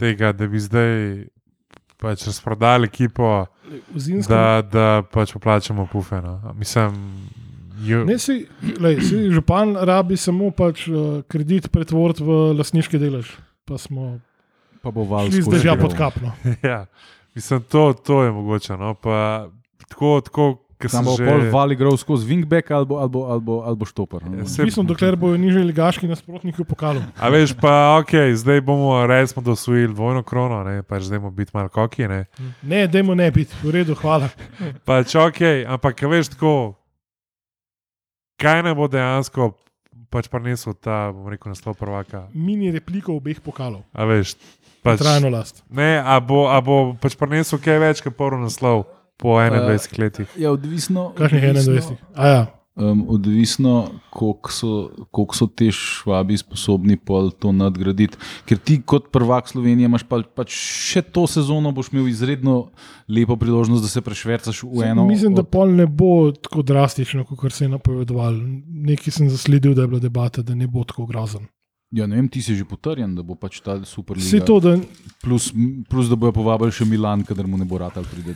tega, 0.00 0.32
da 0.32 0.48
bi 0.48 0.62
zdaj 0.62 0.94
pač 2.04 2.28
razprodali 2.28 2.92
ekipo, 2.92 3.46
V 3.64 4.00
zimskem 4.00 4.36
da, 4.36 4.60
da 4.60 5.02
pač 5.08 5.32
poplačamo 5.32 5.86
pufe. 5.88 6.20
No. 6.20 6.36
Mislim, 6.60 6.98
ju, 7.80 8.04
Ne, 8.04 8.18
si, 8.20 8.44
lej, 8.80 9.00
si 9.00 9.24
župan 9.32 9.72
rabi 9.88 10.18
samo 10.20 10.50
pač, 10.52 10.84
uh, 10.92 11.24
kredit 11.28 11.70
pretvoriti 11.72 12.22
v 12.22 12.52
lasniški 12.60 13.00
delež. 13.00 13.32
Pa 13.64 13.80
smo 13.80 14.18
Pa 14.84 14.92
bo 14.92 15.06
val 15.08 15.32
šli 15.32 15.40
zdaj 15.40 15.48
skozi 15.48 15.64
že 15.64 15.76
pod 15.80 15.94
kapno. 15.96 16.32
ja, 16.70 16.84
mislim, 17.34 17.64
to, 17.72 17.92
to 17.96 18.22
je 18.22 18.32
mogoče. 18.36 18.76
No. 18.76 18.92
Pa, 18.94 19.48
tako, 19.88 20.20
tako, 20.20 20.44
ker 20.78 20.90
sem 20.90 21.04
že... 21.04 21.24
pol 21.24 21.44
val 21.50 21.72
igral 21.72 21.96
skozi 21.96 22.26
wingback 22.26 22.70
ali 22.70 22.86
bo, 22.86 22.98
ali 22.98 23.10
bo, 23.10 23.20
ali 23.26 23.40
bo, 23.40 23.54
ali 23.62 23.76
bo 23.76 23.84
štoper. 23.84 24.22
no. 24.22 24.38
Ja, 24.38 24.44
se- 24.46 24.64
Mislim, 24.64 24.86
dokler 24.86 25.16
bojo 25.16 25.36
nižji 25.36 25.62
ligaški 25.64 26.08
nasprotniki 26.08 26.62
v 26.62 26.66
pokalu. 26.66 27.02
A 27.16 27.28
veš, 27.28 27.54
pa 27.54 27.98
ok, 27.98 28.34
zdaj 28.34 28.60
bomo 28.60 29.06
res 29.06 29.30
smo 29.30 29.42
dosvojili 29.42 29.94
dvojno 29.94 30.22
krono, 30.22 30.62
ne, 30.64 30.82
pač 30.82 31.06
zdaj 31.06 31.18
bomo 31.18 31.30
biti 31.30 31.54
malo 31.54 31.68
koki. 31.68 32.08
Ne. 32.08 32.24
Ne, 32.62 32.86
dajmo 32.86 33.14
ne 33.14 33.30
biti, 33.30 33.54
v 33.62 33.70
redu, 33.70 33.94
hvala. 33.94 34.28
Pač 34.84 35.14
ok, 35.14 35.40
ampak 35.68 36.02
veš 36.02 36.34
tako, 36.34 36.74
kaj 38.36 38.62
ne 38.62 38.74
bo 38.74 38.88
dejansko 38.88 39.52
pač 40.10 40.28
prinesel 40.30 40.74
ta, 40.78 41.10
bom 41.10 41.26
rekel, 41.26 41.50
naslov 41.50 41.74
prvaka. 41.74 42.28
Mini 42.34 42.70
repliko 42.70 43.16
obeh 43.18 43.40
pokalov, 43.42 43.82
A 43.90 44.06
veš, 44.06 44.36
pač, 44.78 45.02
trajno 45.02 45.30
last. 45.30 45.64
ne, 45.70 45.98
a 45.98 46.20
bo, 46.22 46.46
a 46.46 46.60
bo 46.62 46.94
pač 46.94 47.16
prinesel 47.18 47.58
kaj 47.58 47.78
več 47.82 48.02
kot 48.04 48.14
prvi 48.14 48.38
naslov 48.44 48.86
po 49.16 49.28
21 49.30 49.98
letih. 49.98 50.28
Ja, 50.36 50.50
odvisno. 50.50 51.12
Kakšnih 51.12 51.42
odvisno- 51.44 51.96
21? 51.96 51.96
A 52.14 52.26
ja, 52.28 52.44
Um, 52.76 53.04
odvisno, 53.08 53.86
koliko 54.10 54.50
so, 54.50 54.68
koliko 55.12 55.36
so 55.36 55.46
te 55.46 55.68
švabi 55.70 56.34
sposobni 56.34 56.96
pol 56.96 57.30
to 57.30 57.52
nadgraditi. 57.52 58.16
Ker 58.44 58.58
ti, 58.58 58.80
kot 58.82 59.12
prvak 59.12 59.46
Slovenije, 59.46 59.86
imaš 59.86 60.02
pa, 60.02 60.18
pač 60.24 60.50
še 60.50 61.02
to 61.04 61.22
sezono, 61.24 61.70
boš 61.70 61.92
imel 61.92 62.08
izredno 62.08 62.70
lepo 63.08 63.36
priložnost, 63.36 63.78
da 63.78 63.88
se 63.88 64.02
prešvercaš 64.02 64.64
v 64.64 64.82
eno. 64.84 65.06
Mislim, 65.06 65.34
da 65.34 65.40
od- 65.40 65.48
pol 65.48 65.70
ne 65.70 65.86
bo 65.86 66.32
tako 66.32 66.62
drastično, 66.64 67.22
kot 67.24 67.52
se 67.52 67.64
je 67.64 67.68
napovedoval. 67.68 68.34
Nekaj 68.66 69.10
sem 69.12 69.30
zasledil, 69.30 69.70
da 69.72 69.82
je 69.82 69.88
bila 69.88 70.00
debata, 70.00 70.42
da 70.42 70.54
ne 70.54 70.66
bo 70.66 70.82
tako 70.82 71.06
grozen. 71.06 71.46
Ja, 71.92 72.08
ne 72.08 72.16
vem, 72.16 72.28
ti 72.28 72.42
si 72.42 72.56
že 72.56 72.64
potrjen, 72.64 73.14
da 73.14 73.22
bo 73.22 73.36
pač 73.36 73.60
ta 73.60 73.78
super 73.84 74.18
Vse 74.18 74.34
liga. 74.34 74.46
to, 74.46 74.58
da 74.60 74.74
Plus, 75.22 75.52
plus, 75.88 76.08
da 76.08 76.16
bojo 76.16 76.32
povabili 76.32 76.72
še 76.72 76.84
Milan, 76.84 77.22
kadar 77.22 77.46
mu 77.46 77.54
ne 77.56 77.64
bo 77.64 77.78
rad 77.78 77.94
priti. 77.94 78.34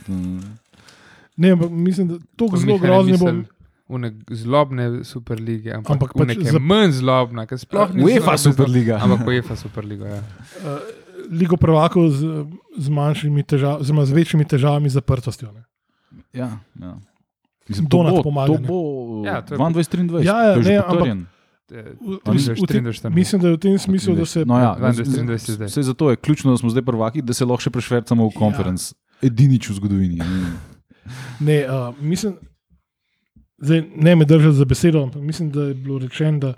Ne, 1.39 1.49
ampak 1.49 1.69
mislim, 1.71 2.07
da 2.07 2.15
to 2.35 2.47
zelo 2.53 2.77
grozno 2.77 3.17
bo. 3.17 3.31
misli 3.31 3.57
Une 3.89 4.05
zlobne 4.29 5.01
superlige, 5.03 5.73
ampak, 5.73 5.91
Ampak 5.91 6.11
pač 6.13 6.37
pač 6.37 6.45
za- 6.45 6.59
manj 6.61 6.91
zlobna, 6.93 7.47
ker 7.47 7.57
sploh 7.57 7.89
ni 7.89 8.03
UEFA 8.03 8.37
Superliga. 8.37 8.99
Ampak 9.01 9.25
UEFA 9.25 9.55
Superliga. 9.55 10.05
Ja. 10.07 10.21
uh, 10.59 10.77
Ligo 11.31 11.57
prvakov 11.57 12.05
z, 12.11 12.21
z 12.77 12.87
manjšimi 12.87 13.41
težavami, 13.43 13.81
oziroma 13.81 14.03
z 14.03 14.13
večjimi 14.13 14.45
težavami 14.45 14.89
zaprtostjo. 14.89 15.49
Ne. 15.51 15.65
Ja, 16.31 16.61
ja. 16.75 16.93
Mislim, 17.65 17.85
To 17.87 17.97
bo, 18.03 18.21
pomaga, 18.21 18.45
to 18.47 18.61
bo 18.61 18.77
Ja, 19.25 19.41
to 19.41 19.53
je- 19.53 19.57
22-23. 19.57 20.21
Ja, 20.21 20.37
ja, 20.43 20.53
že 20.55 20.69
ne, 20.69 20.77
ampak-. 20.79 21.25
Eh, 21.71 21.97
V- 21.97 22.17
v- 22.17 22.21
23, 22.23 22.53
v 22.55 22.67
tem- 22.67 22.83
23. 22.83 23.09
Mislim, 23.11 23.37
da 23.39 23.47
je 23.47 23.53
v 23.53 23.59
tem 23.59 23.73
smislu, 23.75 24.13
da 24.15 24.25
se 24.27 24.41
No, 24.43 24.53
ja, 24.55 24.73
22, 24.75 25.25
23 25.27 25.51
zdaj. 25.51 25.67
Vse 25.67 25.81
zato 25.83 26.09
je 26.09 26.15
ključno, 26.15 26.51
da 26.51 26.57
smo 26.57 26.69
zdaj 26.69 26.81
prvaki, 26.83 27.21
da 27.21 27.29
se 27.31 27.41
lahko 27.41 27.61
še 27.63 27.69
prešvercamo 27.71 28.21
v 28.23 28.33
konferenc. 28.35 28.81
Ja. 28.87 28.97
Edinič 29.23 29.65
v 29.65 29.73
zgodovini. 29.75 30.17
Ne. 31.39 31.65
Uh, 31.69 31.95
mislim, 32.01 32.35
zdaj, 33.57 33.83
ne 33.95 34.15
me 34.15 34.25
držati 34.25 34.55
za 34.55 34.65
besedo, 34.65 35.03
ampak 35.03 35.21
mislim, 35.21 35.51
da 35.51 35.63
je 35.63 35.73
bilo 35.73 35.99
rečeno, 35.99 36.39
da 36.39 36.53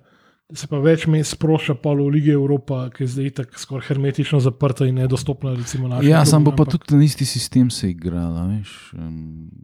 se 0.54 0.68
pa 0.68 0.78
več 0.78 1.06
mest 1.06 1.32
sprošča 1.32 1.76
polo 1.76 2.06
v 2.06 2.10
Ligi 2.12 2.32
Evropa, 2.32 2.90
ki 2.90 3.04
je 3.04 3.08
zdaj 3.10 3.30
tako 3.34 3.58
skoraj 3.58 3.86
hermetično 3.86 4.40
zaprta 4.40 4.86
in 4.86 4.96
nedostopna. 4.96 5.54
Recimo, 5.54 5.88
našim 5.88 6.10
Ja, 6.10 6.24
sam 6.24 6.44
bo 6.44 6.52
pa 6.52 6.66
tudi 6.66 6.92
na 6.92 7.04
isti 7.04 7.26
sistem 7.26 7.70
se 7.70 7.90
igrala. 7.90 8.48
Veš, 8.50 8.72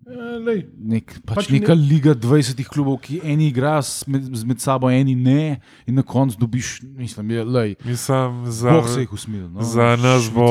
Eh, 0.08 0.40
lej, 0.40 0.60
nek, 0.80 1.20
pač 1.22 1.36
Pač 1.36 1.50
neka 1.50 1.74
ne- 1.74 1.82
liga 1.84 2.14
20 2.14 2.64
klubov, 2.66 3.00
ki 3.00 3.20
eni 3.22 3.48
igra 3.48 3.78
s- 3.78 4.08
med, 4.08 4.24
z- 4.26 4.46
med 4.46 4.58
sabo, 4.58 4.88
eni 4.90 5.14
ne, 5.14 5.58
in 5.84 5.96
na 5.96 6.02
koncu 6.02 6.38
dobiš, 6.38 6.80
mislim, 6.82 7.30
je, 7.30 7.44
lej, 7.46 7.76
Mislim, 7.84 8.46
za, 8.48 8.72
Bog 8.72 8.88
se 8.88 9.02
jih 9.02 9.12
usmil. 9.12 9.50
No? 9.50 9.62
za 9.62 9.96
nas 9.98 10.30
bo, 10.30 10.48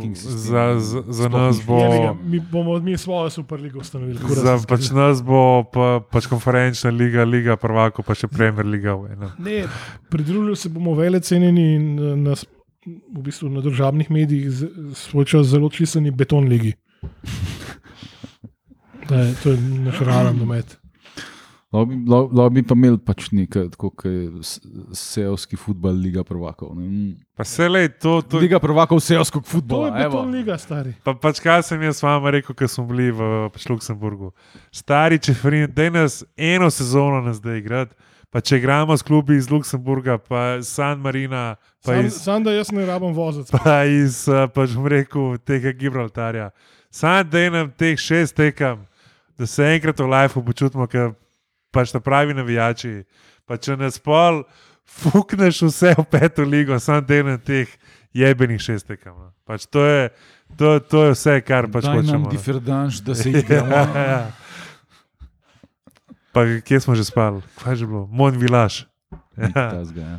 sistem. 0.00 0.14
za, 0.14 0.80
za, 0.80 1.02
za 1.06 1.28
nas 1.28 1.60
bo, 1.60 1.76
je, 1.78 2.00
ga, 2.00 2.14
mi 2.22 2.40
bomo 2.42 2.78
mi 2.78 2.96
svojo 2.96 3.30
superligo 3.30 3.78
ustanovili. 3.78 4.18
kurac 4.18 4.38
za, 4.38 4.56
pač 4.66 4.90
nas 4.90 5.20
bo 5.20 5.62
pa, 5.64 6.00
pač 6.02 6.26
konferenčna 6.26 6.90
liga, 6.90 7.22
liga 7.22 7.56
prvako, 7.56 8.02
pa 8.02 8.14
še 8.14 8.28
Premier 8.28 8.66
liga. 8.66 8.86
v 8.88 9.12
enem. 9.12 9.30
Ne, 9.38 9.65
pridružili 10.08 10.56
se 10.56 10.68
bomo 10.68 10.94
vele 10.94 11.20
cenjeni 11.20 11.74
in 11.74 11.86
eh, 12.00 12.16
nas, 12.18 12.44
v 12.86 13.20
bistvu 13.20 13.48
na 13.48 13.60
državnih 13.60 14.10
medijih 14.10 14.50
z- 14.50 14.68
svoj 14.94 15.24
čas 15.26 15.46
zelo 15.46 15.70
čisteni 15.70 16.10
beton 16.12 16.44
ligi. 16.44 16.72
Da 19.08 19.16
je, 19.16 19.34
to 19.36 19.50
je 19.50 19.58
naš 19.60 20.00
realen 20.00 20.38
domet. 20.38 20.78
Lahko 21.72 22.48
bi, 22.48 22.62
pa 22.62 22.72
imeli 22.72 22.98
pač 22.98 23.26
nekaj, 23.30 23.66
tako 23.70 23.90
kot 23.90 24.06
je 24.06 24.30
seovski 24.92 25.56
futbol, 25.56 25.92
Liga 25.92 26.24
prvakov. 26.24 26.72
ne. 26.72 26.86
Mm. 26.86 27.10
Pa 27.36 27.44
se 27.44 27.68
le 27.68 27.88
to, 27.90 28.22
to 28.22 28.38
Liga 28.38 28.58
prvakov 28.58 29.00
seovskega 29.00 29.42
To 29.42 29.46
je 29.46 29.52
futbola. 29.52 29.90
evo. 30.00 30.10
beton 30.12 30.30
liga, 30.30 30.56
stari. 30.56 30.94
Pa, 31.04 31.12
pač 31.14 31.40
kaj 31.40 31.62
sem 31.64 31.82
jaz 31.82 31.96
s 31.96 32.02
vama 32.02 32.30
rekel, 32.30 32.54
ko 32.54 32.66
smo 32.66 32.86
bili 32.86 33.10
v 33.10 33.20
pač 33.50 33.66
Luksemburgu. 33.68 34.30
Stari 34.72 35.18
čeferin, 35.18 35.68
da 35.68 35.90
nas 35.90 36.24
eno 36.34 36.70
sezono 36.70 37.20
nas 37.20 37.36
zdaj 37.36 37.58
igrati. 37.58 37.94
Pa 38.36 38.42
če 38.44 38.58
igramo 38.60 38.92
s 38.92 39.00
klubi 39.00 39.38
iz 39.40 39.46
Luksemburga, 39.48 40.18
pa 40.20 40.58
San 40.60 41.00
Marina, 41.00 41.54
pa 41.80 41.94
Sam, 41.94 42.06
iz, 42.06 42.16
sam 42.20 42.42
da 42.44 42.52
jaz 42.52 42.68
ne 42.68 42.84
rabim 42.84 43.14
voziti. 43.16 43.48
pa 43.64 43.78
iz 43.88 44.26
eh, 44.28 44.44
pač 44.52 44.74
bom 44.76 44.84
rekel, 44.92 45.38
tega 45.40 45.72
Gibraltarja. 45.72 46.50
Sam 46.92 47.24
da 47.32 47.46
nam 47.50 47.70
teh 47.72 47.96
šest 47.96 48.36
tekam, 48.36 48.82
da 49.40 49.48
se 49.48 49.64
enkrat 49.64 50.04
v 50.04 50.10
lifeu 50.12 50.44
počutimo, 50.44 50.84
ker 50.84 51.14
pač 51.72 51.96
ta 51.96 52.00
pravi 52.00 52.36
navijači. 52.36 53.06
Pa 53.48 53.56
če 53.56 53.78
nas 53.80 53.96
pol 53.96 54.42
fukneš 54.84 55.62
vse 55.70 55.94
v 55.96 56.04
peto 56.04 56.44
ligo, 56.44 56.76
sam 56.76 57.00
da 57.08 57.22
nam 57.24 57.40
teh 57.40 57.72
jebenih 58.12 58.60
šest 58.60 58.84
tekam. 58.92 59.16
no. 59.16 59.32
Pač 59.48 59.64
to, 59.64 59.80
je, 59.80 60.10
to, 60.60 60.76
to 60.84 61.06
je 61.08 61.16
vse, 61.16 61.40
kar 61.40 61.72
pač 61.72 61.88
Daj 61.88 61.94
nam 61.94 62.04
hočemo. 62.04 62.24
no. 62.28 62.36
diferdanš, 62.36 63.00
da 63.00 63.14
se 63.16 63.30
igramo. 63.40 63.72
Ja, 63.72 64.04
ja. 64.04 64.20
Pa 66.36 66.44
kje 66.60 66.80
smo 66.84 66.92
že 66.92 67.06
spali? 67.08 67.40
Kaj 67.56 67.72
je 67.72 67.76
že 67.80 67.86
bilo? 67.88 68.04
Mon 68.12 68.36
Vilaš. 68.36 68.84
Ja. 69.40 69.80
Ja. 69.96 70.18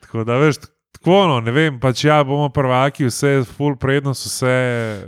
Tako 0.00 0.22
da 0.24 0.36
veš, 0.38 0.60
tako 0.94 1.26
no, 1.26 1.40
ne 1.42 1.50
vem, 1.50 1.80
pač 1.82 2.04
ja, 2.04 2.20
bomo 2.22 2.46
prvaki, 2.54 3.08
vse 3.08 3.42
full 3.48 3.74
prednost, 3.76 4.26
vse. 4.26 4.54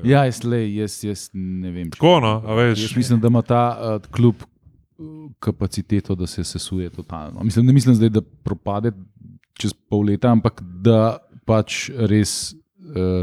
Ja, 0.02 0.24
jaz, 0.26 0.40
jaz, 0.42 0.96
jaz 1.04 1.20
ne 1.34 1.70
vem. 1.70 1.90
če- 1.90 1.98
Tako 2.00 2.14
no, 2.20 2.32
veš. 2.58 2.82
Jaz 2.82 2.96
mislim, 2.98 3.20
da 3.22 3.30
ima 3.30 3.42
ta 3.42 3.62
uh, 3.70 4.10
klub 4.10 4.42
uh, 4.42 5.06
kapaciteto, 5.38 6.14
da 6.14 6.26
se 6.26 6.44
sesuje 6.44 6.90
totalno. 6.90 7.44
Mislim, 7.46 7.66
ne 7.66 7.72
mislim 7.72 7.94
zdaj, 7.94 8.08
da 8.08 8.22
propade 8.22 8.90
čez 9.54 9.72
pol 9.72 10.02
leta, 10.10 10.30
ampak 10.30 10.58
da 10.82 11.18
pač 11.46 11.86
res 12.10 12.54
uh, 12.82 13.22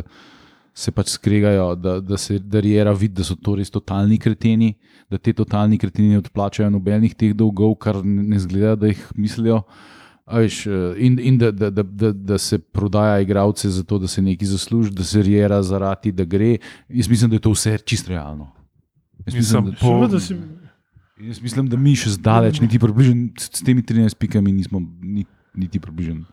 se 0.73 0.91
pač 0.91 1.11
skregajo, 1.17 1.75
da, 1.75 1.99
da 1.99 2.17
se 2.17 2.39
Dariera 2.39 2.91
vidi, 2.91 3.19
da 3.19 3.27
so 3.27 3.35
to 3.35 3.57
res 3.59 3.69
totalni 3.69 4.17
kreteni, 4.17 4.71
da 5.13 5.19
te 5.19 5.33
totalni 5.33 5.77
kreteni 5.77 6.09
ne 6.09 6.19
odplačajo 6.19 6.69
nobenih 6.71 7.13
teh 7.13 7.33
dolgov, 7.33 7.75
kar 7.77 8.01
ne 8.03 8.39
zgleda, 8.39 8.75
da 8.77 8.87
jih 8.87 9.01
mislijo. 9.15 9.61
Veš, 10.25 10.57
eh, 10.65 10.73
in 10.99 11.19
in 11.21 11.37
da, 11.37 11.51
da, 11.53 11.69
da, 11.69 11.83
da, 11.83 12.09
da 12.13 12.37
se 12.39 12.57
prodaja 12.57 13.19
igralce 13.19 13.69
za 13.69 13.83
to, 13.83 13.99
da 13.99 14.07
se 14.07 14.21
nekaj 14.21 14.47
zasluži, 14.47 14.91
da 14.91 15.03
se 15.03 15.21
rjera 15.21 15.61
zaradi, 15.63 16.11
da 16.13 16.23
gre. 16.25 16.57
Jaz 16.89 17.09
mislim, 17.09 17.29
da 17.29 17.35
je 17.35 17.41
to 17.41 17.51
vse 17.51 17.77
čisto 17.79 18.09
realno. 18.09 18.47
Jaz 19.25 19.35
Mislim, 19.35 19.65
da, 19.65 19.71
po- 19.73 19.87
Seveda 19.89 20.19
si, 20.21 20.37
jaz 21.21 21.41
mislim, 21.41 21.67
da 21.67 21.77
mi 21.77 21.95
še 21.95 22.09
zdaleč, 22.11 22.59
niti 22.59 22.79
približno 22.79 23.15
s 23.37 23.61
temi 23.61 23.83
13 23.83 24.15
pikami 24.17 24.51
nismo 24.53 24.79
ni- 25.01 25.25
niti 25.53 25.79
približno. 25.79 26.23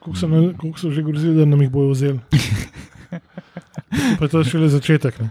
koliko 0.00 0.78
so, 0.78 0.90
že 0.90 1.02
grozili, 1.02 1.36
da 1.36 1.44
nam 1.44 1.60
jih 1.60 1.70
bojo 1.70 1.90
vzeli. 1.90 2.20
Pa 4.18 4.28
to 4.28 4.38
je 4.38 4.44
šele 4.46 4.68
začetek. 4.68 5.18
Ne? 5.18 5.30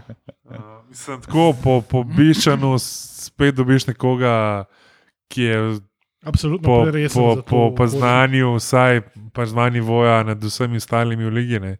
Uh, 0.50 0.88
mislim, 0.88 1.20
tako 1.20 1.54
po, 1.62 1.80
po 1.80 2.02
bišanu 2.04 2.78
spet 2.78 3.54
dobiš 3.54 3.86
nekoga, 3.86 4.64
ki 5.28 5.42
je 5.42 5.80
Absolutno 6.22 6.66
po, 6.66 6.82
preresen 6.84 7.22
po, 7.22 7.42
po, 7.42 7.74
po 7.74 7.86
znanju, 7.86 8.54
vsaj 8.54 9.00
pa 9.32 9.46
znani 9.46 9.80
voja 9.80 10.22
nad 10.22 10.44
vsemi 10.44 10.76
ostalimi 10.76 11.24
v 11.24 11.30
lige. 11.30 11.60
Ne. 11.60 11.76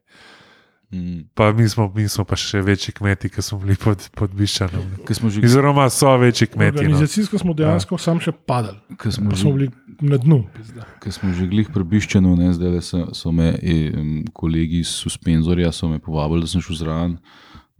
Mm. 0.92 1.20
Pa 1.34 1.52
mi 1.52 1.68
smo, 1.68 1.92
mi 1.94 2.08
smo 2.08 2.24
pa 2.24 2.36
še 2.36 2.62
večji 2.64 2.94
kmeti, 2.96 3.28
ki 3.30 3.42
smo 3.42 3.58
bili 3.62 3.76
pod, 3.78 4.08
pod 4.16 4.32
bišanom. 4.34 4.96
že, 5.06 5.44
Oziroma 5.44 5.90
so 5.90 6.16
večji 6.16 6.48
kmeti. 6.50 6.76
No. 6.76 6.80
Organizacijsko 6.80 7.38
smo 7.38 7.54
dejansko 7.54 7.98
sam 7.98 8.18
še 8.20 8.32
padali, 8.32 8.80
ko 8.98 9.12
smo 9.12 9.36
smo 9.36 9.52
bili 9.52 9.68
na 10.00 10.16
dnu. 10.16 10.40
pizda. 10.56 10.88
ko 11.02 11.12
smo 11.12 11.30
že 11.36 11.46
glih 11.46 11.68
prebiščeni, 11.70 12.32
ne, 12.36 12.50
zdaj 12.56 12.80
so, 12.82 13.04
so 13.14 13.30
me 13.32 13.52
em, 13.62 14.24
kolegi 14.32 14.80
iz 14.80 14.96
suspenzorja 15.04 15.70
so 15.72 15.88
me 15.88 16.00
povabili, 16.02 16.42
da 16.42 16.50
sem 16.50 16.64
šel 16.64 16.80
zraven 16.80 17.18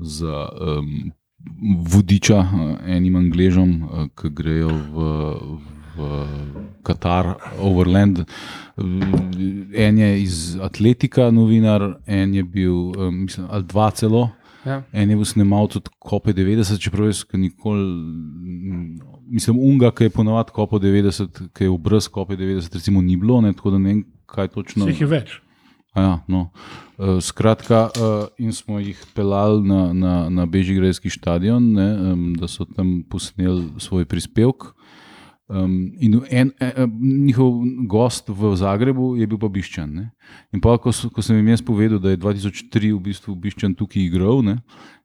za 0.01 0.49
um, 0.61 1.13
vodiča 1.93 2.39
eh, 2.39 2.97
enim 2.97 3.17
angležom, 3.17 3.71
eh, 3.71 4.09
ki 4.15 4.31
grejo 4.31 4.69
v, 4.69 5.07
v 5.97 6.27
Katar, 6.83 7.35
Overland. 7.61 8.19
Eh, 8.19 8.25
En 9.75 9.99
je 9.99 10.23
iz 10.23 10.57
Atletika, 10.63 11.31
novinar, 11.31 11.99
en 12.07 12.35
je 12.35 12.45
bil, 12.45 12.91
eh, 12.91 13.11
mislim, 13.11 13.47
ali 13.51 13.65
dva 13.65 13.91
celo. 13.91 14.31
Ja. 14.65 14.83
En 14.93 15.11
je 15.11 15.17
bil 15.17 15.25
snimal 15.25 15.69
tudi 15.69 15.89
Kope 15.99 16.33
90, 16.33 16.81
čeprav 16.81 17.07
jaz 17.07 17.25
ga 17.25 17.39
nikoli, 17.39 17.85
mm, 17.85 18.99
mislim, 19.31 19.59
Unga, 19.59 19.91
ki 19.91 20.05
je 20.05 20.11
ponovadi 20.11 20.51
Kopo 20.53 20.79
90, 20.79 21.49
ki 21.53 21.65
je 21.65 21.71
obraz 21.71 22.09
Kope 22.09 22.37
90, 22.37 22.75
recimo 22.75 23.03
ni 23.03 23.17
bilo, 23.17 23.41
ne, 23.41 23.53
tako 23.53 23.71
da 23.71 23.79
ne 23.79 23.89
vem, 23.89 24.05
kaj 24.27 24.49
točno. 24.49 24.85
Vseh 24.85 25.01
je 25.01 25.07
več. 25.07 25.41
Ja, 25.97 26.21
no. 26.29 26.51
uh, 26.99 27.19
skratka, 27.19 27.89
uh, 27.99 28.29
in 28.39 28.53
smo 28.55 28.79
jih 28.79 28.99
pelali 29.15 29.67
na, 29.67 29.93
na, 29.93 30.15
na 30.31 30.47
Bežigrajski 30.47 31.11
stadion, 31.11 31.73
ne, 31.75 31.89
um, 32.13 32.29
da 32.39 32.47
so 32.49 32.65
tam 32.65 33.01
posneli 33.11 33.67
svoj 33.83 34.07
prispevek. 34.07 34.71
Um, 35.51 35.91
in 35.99 36.21
en, 36.31 36.53
en, 36.63 36.93
njihov 37.27 37.57
gost 37.91 38.29
v 38.31 38.53
Zagrebu 38.55 39.17
je 39.19 39.27
bil 39.27 39.39
pa 39.43 39.49
Biščan. 39.51 39.91
Ne. 39.91 40.05
In 40.55 40.63
pa, 40.63 40.77
ko, 40.79 40.93
so- 40.95 41.11
ko 41.11 41.25
sem 41.27 41.41
jim 41.41 41.51
jaz 41.51 41.63
povedal, 41.67 41.99
da 41.99 42.15
je 42.15 42.21
2003 42.23 42.93
v 42.95 43.01
bistvu 43.11 43.35
Biščan 43.35 43.75
tukaj 43.75 43.99
igral, 43.99 44.45
ne, 44.47 44.61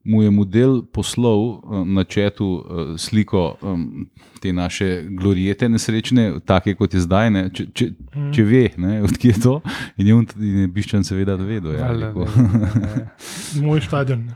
mu 0.06 0.22
je 0.24 0.32
model 0.32 0.84
poslal 0.94 1.40
uh, 1.40 1.88
na 1.88 2.04
četu 2.04 2.46
uh, 2.46 2.94
sliko 2.98 3.56
um, 3.62 4.08
te 4.42 4.54
naše 4.54 5.02
glorijete 5.10 5.70
nesrečne, 5.70 6.40
take 6.46 6.76
kot 6.76 6.94
je 6.94 7.02
zdaj, 7.02 7.32
ne, 7.32 7.44
če, 7.50 7.66
če, 7.74 7.88
če 8.36 8.44
ve, 8.46 8.64
ne, 8.78 9.00
odkje 9.04 9.32
je 9.34 9.42
to. 9.42 9.56
In 9.98 10.08
je, 10.08 10.16
on, 10.16 10.28
in 10.40 10.60
je 10.60 10.68
Biščan 10.68 11.04
seveda 11.04 11.36
vedel. 11.36 11.74
Ja, 11.80 11.90
ne. 11.94 12.14
Moj 13.66 13.82
stadion. 13.82 14.28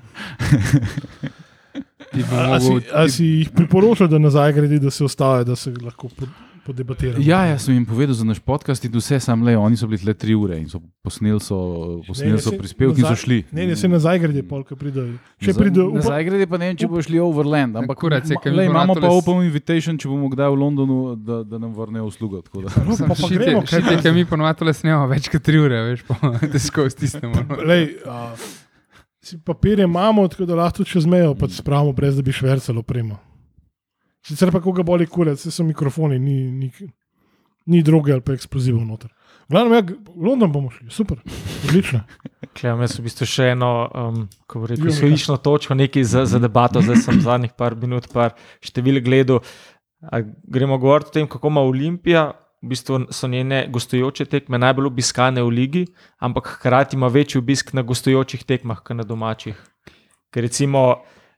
A, 2.32 2.56
a, 2.56 2.60
si, 2.60 2.74
a 2.90 3.06
si 3.12 3.26
jih 3.26 3.52
priporočal, 3.54 4.10
da 4.10 4.18
nazaj 4.18 4.54
gredi, 4.58 4.80
da 4.82 4.90
se 4.90 5.04
ostaje, 5.06 5.46
da 5.46 5.56
se 5.56 5.74
lahko 5.84 6.10
pod- 6.10 6.49
podebatiramo? 6.70 7.24
Ja, 7.26 7.42
jaz 7.50 7.66
sem 7.66 7.74
jim 7.76 7.86
povedal 7.90 8.14
za 8.16 8.26
naš 8.28 8.40
podcast 8.46 8.86
in 8.86 8.94
vse 8.94 9.18
sam 9.24 9.42
le, 9.44 9.56
oni 9.58 9.78
so 9.78 9.88
bili 9.90 10.06
le 10.06 10.14
tri 10.14 10.36
ure 10.38 10.60
in 10.62 10.68
so 10.70 10.80
posneli 11.04 11.42
so, 11.42 11.58
posneli 12.08 12.38
so 12.42 12.54
prispevki 12.54 13.02
in 13.02 13.08
so 13.10 13.16
šli. 13.18 13.40
Ne, 13.52 13.66
ne, 13.68 13.76
se 13.76 13.90
nazaj 13.90 14.20
gredi, 14.22 14.44
polka 14.46 14.78
pridejo. 14.78 15.18
Če 15.42 15.56
upa, 15.56 15.68
Nazaj 15.98 16.26
grede 16.30 16.48
pa 16.48 16.60
ne 16.62 16.70
vem, 16.72 16.80
če 16.80 16.90
bo 16.92 17.02
šli 17.02 17.20
overland, 17.24 17.80
ampak 17.82 18.00
Kurat, 18.00 18.30
ma- 18.30 18.42
kaj 18.44 18.66
imamo 18.66 18.96
na 18.96 19.02
pa 19.08 19.12
open 19.14 19.44
invitation, 19.48 19.98
če 19.98 20.08
bomo 20.12 20.30
kdaj 20.32 20.52
v 20.54 20.60
Londonu, 20.64 21.00
da, 21.16 21.42
da 21.44 21.60
nam 21.60 21.74
vrnejo 21.76 22.06
uslugo. 22.12 22.42
tako 22.46 22.66
da. 22.68 22.74
pa, 22.76 22.98
pa, 23.08 23.16
pa 23.16 23.32
gremo, 23.34 23.64
kaj 23.66 23.82
Šite, 23.82 24.02
ki 24.04 24.16
mi 24.16 24.26
ponovadi 24.30 24.70
le 24.70 24.74
snemamo 24.74 25.08
več 25.12 25.30
kot 25.32 25.44
tri 25.46 25.60
ure, 25.60 25.82
veš, 25.92 26.04
pa 26.08 26.34
težko 26.54 26.90
stisnemo. 26.90 27.46
no. 27.50 27.62
Lej, 27.66 27.96
si 29.22 29.40
papirje 29.42 29.84
imamo, 29.84 30.28
tako 30.28 30.46
da 30.46 30.56
lahko 30.56 30.82
tudi 30.82 30.90
čez 30.96 31.06
mejo 31.10 31.34
pač 31.36 31.58
spravimo, 31.60 31.94
brez 31.94 32.16
da 32.16 32.22
bi 32.26 32.32
švrcalo 32.36 32.80
opremo. 32.86 33.18
Sicer 34.26 34.52
pa 34.52 34.62
koga 34.62 34.84
boli 34.84 35.08
kurec, 35.08 35.40
vse 35.40 35.52
so 35.54 35.64
mikrofoni, 35.64 36.20
ni, 36.20 36.52
ni, 36.52 36.92
ni 37.72 37.84
droge 37.84 38.14
ali 38.14 38.26
pa 38.26 38.36
eksplozivov 38.36 38.84
noter. 38.86 39.12
Glavno, 39.50 39.76
ja, 39.76 39.84
London 40.16 40.52
bomo 40.52 40.70
šli, 40.70 40.90
super, 40.94 41.22
odlično. 41.68 42.04
Klem, 42.58 42.84
jaz 42.86 43.00
v 43.00 43.06
bistvu 43.08 43.26
še 43.30 43.48
eno, 43.56 43.72
um, 43.88 44.20
ko 44.50 44.62
bi 44.62 44.74
rekel, 44.74 44.92
izhodiščno 44.92 45.40
točko, 45.42 45.78
nekaj 45.80 46.06
za, 46.06 46.26
za 46.30 46.42
debato, 46.42 46.84
zdaj 46.86 47.02
sem 47.06 47.22
zadnjih 47.26 47.56
par 47.58 47.74
minut, 47.80 48.06
par 48.14 48.36
števil 48.66 49.02
gledal. 49.06 49.42
A 50.06 50.22
gremo 50.24 50.78
govoriti 50.80 51.10
o 51.10 51.16
tem, 51.18 51.28
kako 51.32 51.52
ima 51.52 51.66
Olimpija. 51.66 52.30
V 52.60 52.74
bistvu 52.74 53.06
so 53.16 53.28
njene 53.32 53.62
gostujoče 53.72 54.26
tekme 54.28 54.60
najbolj 54.60 54.90
obiskane 54.90 55.42
v 55.42 55.52
ligi, 55.56 55.86
ampak 56.20 56.58
hkrati 56.58 56.98
ima 56.98 57.08
večji 57.08 57.40
obisk 57.40 57.72
na 57.74 57.86
gostujočih 57.88 58.44
tekmah, 58.44 58.82
kot 58.84 59.00
na 59.00 59.06
domačih. 59.08 59.56
Ker 60.30 60.44
recimo 60.44 60.82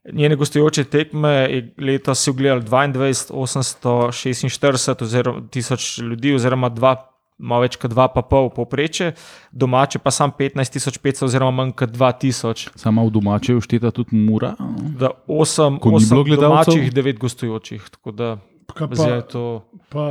njene 0.06 0.36
gostujoče 0.36 0.84
tekme 0.84 1.30
je 1.30 1.74
letos 1.78 2.24
si 2.24 2.30
ogledali 2.30 2.62
22, 2.62 3.32
846 3.32 5.04
oziroma 5.04 5.48
tisoč 5.48 5.98
ljudi, 5.98 6.34
oziroma 6.34 6.70
dva, 6.70 6.96
malo 7.38 7.62
več 7.62 7.76
kot 7.76 7.92
dva, 7.92 8.08
pa 8.08 8.22
pol 8.22 8.50
povpreče, 8.50 9.12
domače 9.52 10.00
pa 10.00 10.12
sam 10.12 10.32
15.500 10.32 11.26
oziroma 11.26 11.52
manj 11.54 11.72
kot 11.74 11.90
2000. 11.90 12.70
Sama 12.76 13.04
v 13.04 13.10
domače 13.12 13.56
ušteta 13.56 13.92
tudi 13.92 14.16
mura. 14.16 14.56
Da 14.98 15.12
8, 15.28 15.80
Ko 15.80 15.90
ni 15.90 16.06
bilo 16.06 16.24
8 16.24 16.26
gledalcev? 16.26 16.74
domačih, 16.74 16.94
9 16.94 17.18
gostujočih. 17.18 17.90
Tako 17.92 18.12
da 18.12 18.38
Kaj 18.74 18.88
zdaj 18.92 19.10
Pa, 19.10 19.16
je 19.16 19.28
to. 19.28 19.46
pa, 19.90 20.06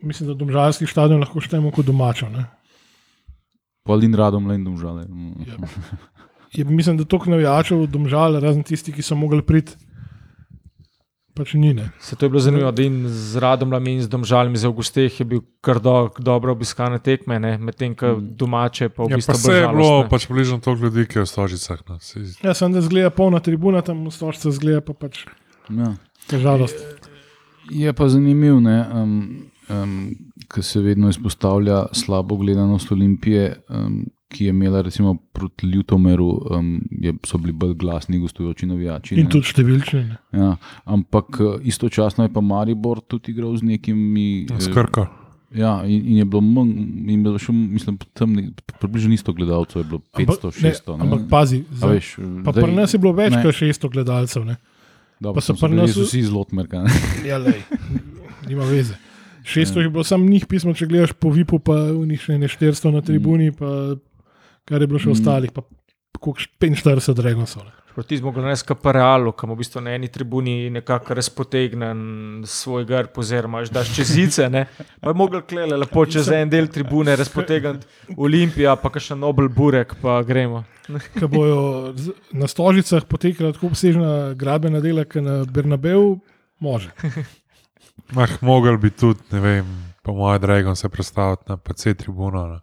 mislim, 0.00 0.28
da 0.28 0.34
domžalski 0.34 0.86
stadion 0.86 1.20
lahko 1.20 1.40
štejemo 1.40 1.70
kot 1.70 1.86
domačo. 1.86 2.28
Ne? 2.28 2.46
Polin 3.82 4.14
radom 4.14 4.46
le 4.46 4.54
in 4.54 4.64
domžale. 4.64 5.06
Ja. 5.46 5.56
Je, 6.52 6.64
mislim, 6.64 6.96
da 6.96 7.04
toliko 7.04 7.30
navijačev 7.30 7.86
domžal, 7.86 8.40
razen 8.40 8.62
tisti, 8.62 8.92
ki 8.92 9.02
so 9.02 9.14
mogli 9.14 9.42
priti, 9.42 9.74
pač 11.34 11.52
ni. 11.54 11.74
Ne? 11.74 11.90
Se 12.00 12.16
to 12.16 12.26
je 12.26 12.30
bilo 12.30 12.40
zanimivo, 12.40 12.70
da 12.72 12.82
in 12.82 13.04
z 13.06 13.36
Radom 13.36 13.70
in 13.86 14.00
z 14.02 14.08
Domžalmi 14.08 14.56
za 14.56 14.66
Augusteh 14.66 15.12
je 15.12 15.24
bil 15.24 15.40
kar 15.60 15.78
do, 15.78 15.92
dobro 16.18 16.52
obiskane 16.52 16.98
tekme, 16.98 17.38
ne? 17.38 17.58
medtem 17.58 17.94
ko 17.94 18.16
domače 18.18 18.88
pa 18.88 19.04
v 19.04 19.10
Ja, 19.10 19.16
bistvu 19.16 19.32
pa 19.32 19.38
se 19.38 19.52
je 19.52 19.68
bilo 19.68 19.84
žalostne. 19.84 20.08
pač 20.08 20.26
približno 20.26 20.58
toliko 20.58 20.84
ljudi, 20.84 21.06
ki 21.06 21.18
je 21.18 21.22
v 21.22 21.26
stožicah. 21.26 21.78
No. 21.86 21.98
Saj- 22.00 22.42
Ja, 22.42 22.54
sem 22.54 22.72
da 22.72 22.80
zgleda 22.80 23.10
polna 23.10 23.40
tribuna, 23.40 23.82
tam 23.82 24.02
v 24.02 24.10
stožce 24.10 24.50
zgleda 24.50 24.80
pa 24.80 24.92
pač 24.94 25.26
Ja. 25.70 25.94
žalost. 26.32 26.74
Je 27.70 27.92
pa 27.92 28.08
zanimivo, 28.08 28.56
um, 28.56 29.44
um, 29.68 30.10
ker 30.48 30.64
se 30.64 30.80
vedno 30.80 31.08
izpostavlja 31.08 31.86
slabo 31.92 32.36
gledanost 32.36 32.90
Olimpije, 32.90 33.60
um, 33.68 34.06
ki 34.28 34.44
je 34.44 34.50
imela 34.50 34.82
recimo 34.82 35.14
proti 35.32 35.66
Ljutomeru, 35.66 36.26
um, 36.50 36.66
je, 36.92 37.14
so 37.24 37.38
bili 37.38 37.52
bolj 37.52 37.74
glasni 37.74 38.18
gostujoči 38.18 38.66
navijači. 38.66 39.14
In 39.14 39.24
ne. 39.24 39.30
tudi 39.30 39.46
številčni. 39.46 40.02
ne. 40.04 40.18
Ja, 40.34 40.50
ampak 40.86 41.38
eh, 41.40 41.62
istočasno 41.64 42.24
je 42.24 42.30
pa 42.30 42.40
Maribor 42.42 43.00
tudi 43.00 43.32
igral 43.32 43.56
z 43.56 43.62
nekimi. 43.64 44.44
eh, 44.44 44.60
Skrka. 44.60 45.06
Ja, 45.50 45.80
in, 45.82 46.04
in 46.04 46.16
je 46.18 46.24
bilo 46.26 46.42
manj, 46.42 46.74
in 47.08 47.22
bilo 47.22 47.38
še, 47.38 47.52
mislim, 47.52 47.96
tam 48.12 48.34
ne- 48.34 48.50
približno 48.78 49.14
isto 49.14 49.32
gledalcev, 49.32 49.80
je 49.80 49.86
bilo 49.86 50.00
500, 50.12 50.52
600. 50.52 50.92
ne, 50.92 51.02
ampak 51.02 51.20
pazi, 51.30 51.62
za, 51.72 51.88
veš, 51.88 52.20
pa 52.44 52.52
zdaj- 52.52 52.62
pri 52.62 52.74
nas 52.74 52.92
je 52.92 52.98
bilo 52.98 53.12
več 53.14 53.32
ne. 53.32 53.40
kot 53.42 53.54
600 53.56 53.88
gledalcev. 53.88 54.44
Ne? 54.44 54.56
Dobro, 55.18 55.34
pa 55.34 55.40
so 55.40 55.56
pri 55.56 55.72
nas- 55.72 55.96
vsi 55.96 56.20
zelo 56.22 56.40
odmerka. 56.42 56.84
Ja, 57.24 57.38
lej, 57.38 57.64
nima 58.44 58.64
veze. 58.64 58.92
600 59.42 59.80
je 59.80 59.88
bilo 59.88 60.04
samo 60.04 60.28
njih 60.28 60.44
pismo, 60.44 60.74
če 60.74 60.84
gledaš 60.84 61.12
po 61.14 61.30
Vipu, 61.30 61.56
pa 61.58 61.72
v 61.88 62.04
njih 62.04 62.20
še 62.20 62.36
ne 62.36 62.44
400 62.46 62.92
na 62.92 63.00
tribuni, 63.00 63.48
pa 63.50 63.96
kar 64.68 64.80
je 64.80 64.86
bilo 64.86 64.98
še 65.00 65.08
Mm. 65.08 65.16
ostalih, 65.16 65.52
pa 65.52 65.62
koliko 66.20 66.40
45 66.60 67.14
Dragonsov. 67.14 67.62
Proti 67.94 68.18
smo 68.18 68.30
ga 68.30 68.40
naredili 68.40 68.66
kot 68.66 68.84
realu, 68.94 69.32
kam 69.32 69.50
v 69.50 69.56
bistvu 69.58 69.80
na 69.82 69.90
eni 69.96 70.08
tribuni 70.08 70.70
nekako 70.70 71.14
razpotegnen 71.14 71.98
svoj 72.46 72.84
grb, 72.84 73.16
oziroma 73.18 73.64
daš 73.74 73.90
čezice. 73.96 74.46
Ne? 74.50 74.66
Pa 75.00 75.10
je 75.10 75.14
mogel 75.14 75.42
klele 75.42 75.76
lepo 75.76 76.06
čez 76.06 76.28
en 76.30 76.50
del 76.50 76.68
tribune 76.68 77.16
razpotegniti 77.16 77.86
Olimpija, 78.16 78.76
pa 78.76 78.90
še 79.00 79.16
Nobel 79.18 79.48
Burek, 79.48 79.96
pa 80.02 80.22
gremo. 80.22 80.64
Ko 81.18 81.28
bojo 81.28 81.58
na 82.32 82.46
stožicah 82.46 83.04
potekala 83.04 83.52
tako 83.52 83.66
obsežna 83.66 84.34
gradbena 84.34 84.80
dela, 84.80 85.04
kot 85.04 85.22
na 85.22 85.44
Bernabeu, 85.44 86.20
može. 86.60 86.90
Mah, 88.14 88.38
mogel 88.42 88.78
bi 88.78 88.90
tudi, 88.90 89.20
ne 89.32 89.40
vem, 89.40 89.66
po 90.02 90.14
mojem, 90.14 90.40
Dragon 90.40 90.76
se 90.76 90.88
predstaviti 90.88 91.42
na 91.48 91.56
PC 91.56 91.94
tribuno. 91.98 92.46
Ne. 92.46 92.60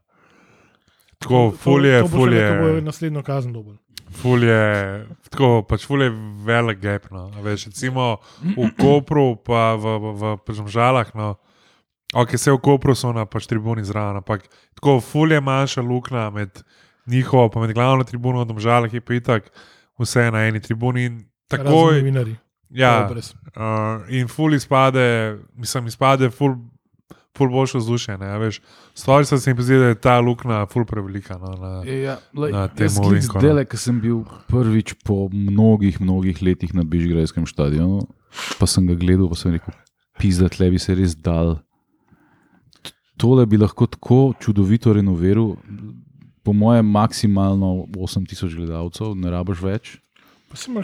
Tako, 1.19 1.51
fulje, 1.51 2.01
to, 2.01 2.07
to 2.07 2.11
bo 2.11 2.23
fulje, 2.23 2.81
naslednjo 2.81 3.23
kazen 3.23 3.53
dobil. 3.53 3.75
fulje, 4.21 4.59
tako, 5.29 5.63
pač 5.67 5.85
fulje 5.87 6.11
velik 6.45 6.79
gap. 6.79 7.09
No. 7.11 7.31
A 7.35 7.41
Veš, 7.41 7.67
recimo 7.71 8.17
v 8.43 8.69
Kopru, 8.81 9.35
pa 9.35 9.75
v, 9.75 9.97
v, 9.99 10.13
v, 10.21 10.35
v 10.47 10.69
Žalah, 10.69 11.13
no. 11.15 11.35
Ok, 12.15 12.37
vse 12.37 12.53
v 12.53 12.61
Kopru 12.63 12.95
so 12.95 13.11
na 13.11 13.25
pač 13.25 13.47
tribuni 13.49 13.83
zraven, 13.83 14.21
ampak 14.21 14.45
tako 14.77 14.99
fulje 15.03 15.41
manjša 15.41 15.81
luknja 15.81 16.29
med 16.31 16.63
njihovo, 17.07 17.49
pa 17.49 17.59
med 17.59 17.73
glavno 17.73 18.03
tribuno, 18.03 18.45
v 18.45 18.59
Žalah 18.59 18.93
je 18.93 19.01
pa 19.01 19.13
itak 19.13 19.49
vse 19.99 20.29
na 20.31 20.45
eni 20.47 20.61
tribuni. 20.63 21.05
In 21.09 21.25
takoj, 21.51 21.99
novinarji. 21.99 22.37
ja. 22.69 23.09
Uh, 23.55 24.05
in 24.09 24.27
ful 24.27 24.53
izpade, 24.53 25.37
mislim, 25.55 25.87
izpade 25.87 26.29
ful, 26.29 26.55
ful 27.37 27.49
boljše 27.49 27.77
vzdušje. 27.77 28.17
ne, 28.17 28.25
a 28.25 28.37
veš. 28.37 28.61
Stvari 28.93 29.25
se 29.25 29.53
mi 29.53 29.61
zdi, 29.61 29.75
da 29.75 29.85
je 29.85 29.95
ta 29.97 30.19
luknja 30.19 30.65
ful 30.65 30.85
prevelika. 30.85 31.37
No, 31.37 31.51
na, 31.53 31.71
Ja, 31.83 32.17
lej, 32.33 32.51
Na 32.51 32.67
tem 32.67 32.87
no. 32.87 33.11
zdaj, 33.19 33.65
ko 33.65 33.77
sem 33.77 33.99
bil 33.99 34.23
prvič 34.47 34.93
po 35.03 35.27
mnogih, 35.27 36.01
mnogih 36.01 36.41
letih 36.41 36.73
na 36.73 36.83
Bežigrajskem 36.83 37.45
stadionu, 37.45 38.07
pa 38.59 38.65
sem 38.65 38.87
ga 38.87 38.95
gledal, 38.95 39.27
pa 39.27 39.35
sem 39.35 39.51
rekel, 39.51 39.73
pizda, 40.15 40.47
tle 40.47 40.69
bi 40.69 40.79
se 40.79 40.95
res 40.95 41.13
dal. 41.13 41.59
Tole 43.15 43.45
bi 43.45 43.57
lahko 43.57 43.87
tako 43.87 44.33
čudovito 44.39 44.91
renoviral, 44.93 45.55
po 46.43 46.53
mojem, 46.53 46.85
maksimalno 46.85 47.87
8000 47.89 48.55
gledalcev, 48.55 49.15
ne 49.15 49.31
rabiš 49.31 49.61
več. 49.61 49.93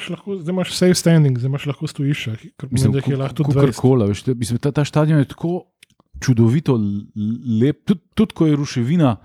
Lahko, 0.09 0.35
zdaj 0.35 0.51
imaš 0.51 0.71
safe 0.73 0.95
standing, 0.95 1.37
zdaj 1.37 1.47
imaš 1.47 1.65
lahko 1.65 1.87
stojišče, 1.87 2.31
kar 2.57 2.67
pomeni, 2.67 2.91
da 2.91 3.03
je 3.05 3.17
lahko 3.17 3.35
tudi 3.35 3.53
20. 3.53 3.75
Kola, 3.77 4.05
veš, 4.05 4.23
te- 4.23 4.33
mislim, 4.33 4.57
ta, 4.57 4.71
ta 4.71 4.83
stadion 4.83 5.19
je 5.19 5.25
tako 5.25 5.61
čudovito 6.21 6.77
lep, 7.53 7.83
tudi, 7.83 8.01
tudi 8.13 8.33
ko 8.33 8.45
je 8.45 8.55
ruševina. 8.55 9.15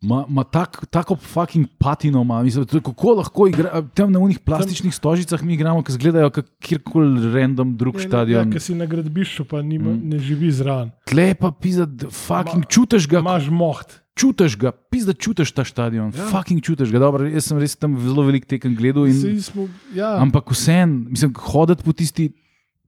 Ma, 0.00 0.24
ma 0.26 0.42
tak, 0.42 0.86
tako 0.88 1.12
fucking 1.14 1.66
patino 1.76 2.22
ima, 2.22 2.38
mislim, 2.40 2.64
kako 2.80 3.12
lahko 3.12 3.46
igra, 3.46 3.68
tam 3.92 4.08
na 4.08 4.18
unih 4.18 4.38
plastičnih 4.38 4.88
stožicah 4.90 5.42
mi 5.42 5.54
igramo, 5.54 5.82
ki 5.82 5.92
izgledajo 5.92 6.30
kot 6.30 6.46
kjerkoli 6.58 7.04
random 7.30 7.74
drug 7.76 7.94
Ja, 7.96 8.00
stadion. 8.02 8.48
ki 8.48 8.60
si 8.60 8.74
na 8.74 8.86
gradbišču, 8.86 9.44
pa 9.44 9.60
nima, 9.60 9.90
Mm. 9.90 10.08
ne 10.08 10.18
živi 10.18 10.48
zraven. 10.50 10.90
Tle 11.04 11.34
pa 11.34 11.50
pizda, 11.52 11.84
d- 11.84 12.08
fucking 12.08 12.58
Ma- 12.58 12.64
čutiš 12.66 13.04
ga, 13.06 13.18
Imaš 13.18 13.50
moht. 13.50 14.00
čutiš 14.16 14.56
ga, 14.56 14.72
pizda 14.72 15.12
čutiš 15.12 15.52
ta 15.52 15.64
stadion, 15.64 16.08
Ja. 16.08 16.18
ja. 16.18 16.28
fucking 16.30 16.62
čutiš 16.62 16.88
ga. 16.88 16.98
Dobro, 16.98 17.28
jaz 17.28 17.44
sem 17.44 17.58
res 17.58 17.76
tam 17.76 17.98
zelo 17.98 18.22
velik 18.22 18.46
tekem 18.46 18.72
gledal. 18.74 19.04
In, 19.04 19.36
Smo, 19.38 19.68
ja, 19.92 20.16
Ampak 20.16 20.48
vseeno, 20.48 21.10
mislim, 21.10 21.34
hoditi 21.36 21.84
po 21.84 21.92
tisti 21.92 22.32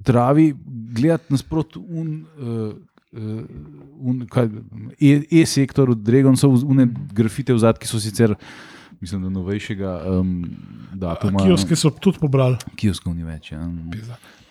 travi, 0.00 0.54
gledati 0.88 1.28
nasprot 1.28 1.76
un. 1.76 2.24
Uh, 2.38 2.72
Kaj, 3.12 4.48
e, 4.96 5.22
e-sektor 5.42 5.90
od 5.90 6.00
Dragon 6.00 6.36
so 6.36 6.48
une 6.48 6.86
grafite 7.12 7.52
v 7.52 7.58
zadnji, 7.60 7.84
ki 7.84 7.88
so 7.90 8.00
sicer, 8.00 8.34
mislim, 9.00 9.22
da 9.22 9.28
novejšega 9.28 9.90
um, 10.08 10.30
datuma. 10.96 11.44
kioske 11.44 11.76
so 11.76 11.90
tudi 11.92 12.18
pobrali, 12.22 12.56
Kioskov 12.76 13.14
ni 13.14 13.24
več. 13.24 13.52
Ja. 13.52 13.66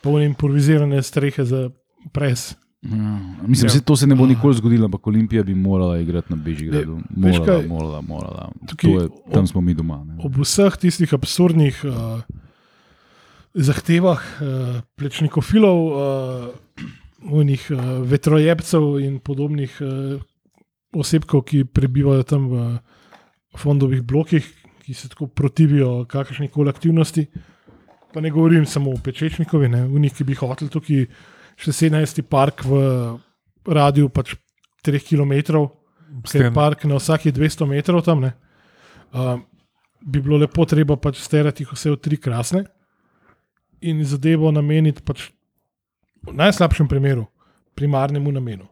polne 0.01 0.25
improvizirane 0.29 1.01
strehe 1.01 1.45
za 1.45 1.69
pres. 2.13 2.51
Ja, 2.81 3.17
mislim, 3.45 3.69
Ja. 3.69 3.75
ja. 3.75 3.81
to 3.85 3.95
se 3.95 4.07
ne 4.07 4.15
bo 4.15 4.25
nikoli 4.25 4.55
zgodilo, 4.57 4.85
ampak 4.85 5.07
Olimpija 5.07 5.43
bi 5.43 5.53
morala 5.55 5.99
igrati 6.01 6.33
na 6.33 6.38
Bežigradu. 6.38 6.99
Morala, 7.09 7.45
kaj? 7.45 7.67
morala, 7.67 8.01
morala. 8.01 8.51
Tukaj 8.67 8.91
je, 8.91 9.09
tam 9.33 9.47
smo 9.47 9.61
mi 9.61 9.73
doma. 9.73 10.03
Ne. 10.05 10.17
Ob 10.25 10.38
vseh 10.41 10.77
tistih 10.81 11.13
absurdnih 11.13 11.81
uh, 11.85 12.21
zahtevah 13.53 14.17
uh, 14.17 14.81
plečnikofilov, 14.97 15.77
uh, 15.77 16.89
unih, 17.22 17.68
uh, 17.72 18.02
vetrojebcev 18.07 18.99
in 19.03 19.19
podobnih 19.19 19.77
uh, 19.81 20.22
osebkov, 20.98 21.45
ki 21.48 21.64
prebivajo 21.65 22.23
tam 22.27 22.48
v 22.52 22.64
fondovih 23.57 24.02
blokih, 24.03 24.45
ki 24.81 24.93
se 24.93 25.10
tako 25.10 25.27
protivijo 25.27 26.06
kakršni 26.10 26.49
koli 26.52 26.69
aktivnosti. 26.69 27.27
Pa 28.14 28.22
ne 28.22 28.31
govorim 28.31 28.65
samo 28.65 28.91
o 28.91 28.99
Pečečnikovi, 29.03 29.69
ne, 29.69 29.85
v 29.88 29.99
njih, 30.03 30.14
ki 30.14 30.27
bi 30.27 30.35
hoteli 30.35 30.72
tukaj 30.72 31.06
še 31.61 31.72
17. 31.72 32.23
park 32.27 32.65
v 32.68 32.81
radiju 33.68 34.10
pač 34.10 34.35
3 34.84 34.99
km, 35.06 35.64
ker 36.27 36.48
je 36.48 36.52
park 36.52 36.84
na 36.89 36.99
vsakih 36.99 37.31
200 37.31 37.69
metrov 37.69 38.03
tam. 38.03 38.26
Ne, 38.26 38.34
uh, 39.14 39.38
bi 40.02 40.22
bilo 40.22 40.39
lepo 40.41 40.65
treba 40.65 40.98
pač 40.98 41.22
sterati 41.22 41.65
vse 41.68 41.93
v 41.93 41.99
tri 42.02 42.18
krasne 42.18 42.65
in 43.81 44.02
zadevo 44.06 44.52
nameniti 44.52 45.03
pač 45.06 45.30
v 46.27 46.34
najslabšem 46.38 46.88
primeru 46.88 47.26
primarnemu 47.76 48.31
namenu. 48.31 48.65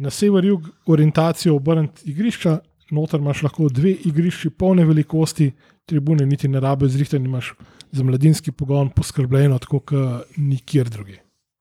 Na 0.00 0.10
sever-jug 0.10 0.68
orientacijo 0.86 1.56
obrniti 1.56 2.10
igrišča, 2.10 2.58
noter 2.90 3.20
imaš 3.20 3.42
lahko 3.42 3.68
dve 3.68 3.92
igrišči 4.08 4.50
polne 4.50 4.84
velikosti, 4.84 5.50
tribune 5.86 6.26
niti 6.26 6.48
ne 6.48 6.60
rabijo 6.60 6.88
zrihtane, 6.88 7.24
imaš 7.24 7.54
za 7.92 8.04
mladinski 8.04 8.52
pogon 8.52 8.90
poskrbljeno, 8.90 9.58
tako 9.58 9.78
kot 9.78 10.26
nikjer 10.36 10.88
drugje. 10.88 11.20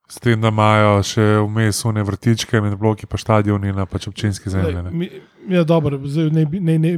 s 0.10 0.18
tem, 0.20 0.42
da 0.42 0.50
imajo 0.50 1.04
še 1.06 1.24
vmes 1.46 1.84
une 1.86 2.02
vrtičke 2.04 2.62
med 2.62 2.74
bloki, 2.82 3.06
pa 3.06 3.18
stadioni 3.18 3.74
na 3.74 3.86
pač 3.86 4.08
občinski 4.10 4.50
zemlji. 4.50 4.82
Ne. 4.90 5.10
Ja, 5.50 5.64
dobro, 5.64 6.00
zdaj 6.02 6.32
ne, 6.34 6.46
ne, 6.60 6.78
ne, 6.80 6.94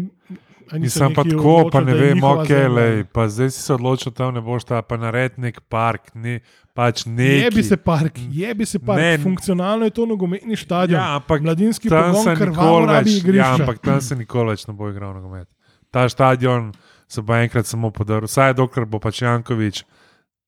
Nisem 0.79 1.13
pa 1.13 1.23
tako, 1.23 1.69
pa 1.71 1.81
ne 1.81 1.91
je 1.91 1.97
vem, 1.99 2.23
ok, 2.23 2.49
lej, 2.49 3.03
pa 3.11 3.27
zdaj 3.27 3.49
si 3.51 3.61
se 3.61 3.73
odločil, 3.73 4.13
tam 4.15 4.33
ne 4.35 4.41
boš 4.41 4.63
ta, 4.69 4.81
pa 4.81 4.97
nared 4.97 5.35
nek 5.41 5.59
park, 5.69 6.13
ne, 6.15 6.39
pač 6.77 7.03
neki. 7.05 7.43
Jebi 7.45 7.63
se 7.63 7.77
park, 7.77 8.19
jebi 8.31 8.65
se 8.65 8.79
park. 8.79 9.01
Ne. 9.01 9.17
Funkcionalno 9.23 9.89
je 9.89 9.95
to 9.95 10.05
nogometni 10.05 10.55
stadion. 10.55 10.99
Ja, 10.99 11.19
ampak 11.19 11.43
Mladinski 11.43 11.89
pogon 11.89 12.23
nikoli 12.23 12.87
rabi 12.87 13.09
več, 13.09 13.11
ja, 13.11 13.19
igrišča. 13.19 13.51
ampak 13.59 13.83
tam 13.83 14.01
se 14.01 14.15
nikoli 14.15 14.55
več 14.55 14.67
ne 14.67 14.77
bo 14.77 14.89
igral 14.89 15.13
nogomet. 15.17 15.49
Ta 15.91 16.07
stadion 16.09 16.71
se 17.11 17.21
bo 17.21 17.35
enkrat 17.35 17.67
samo 17.67 17.91
podaril, 17.91 18.31
vsaj 18.31 18.55
dokler 18.55 18.87
bo 18.87 19.01
pač 19.03 19.21
Jankovič, 19.25 19.83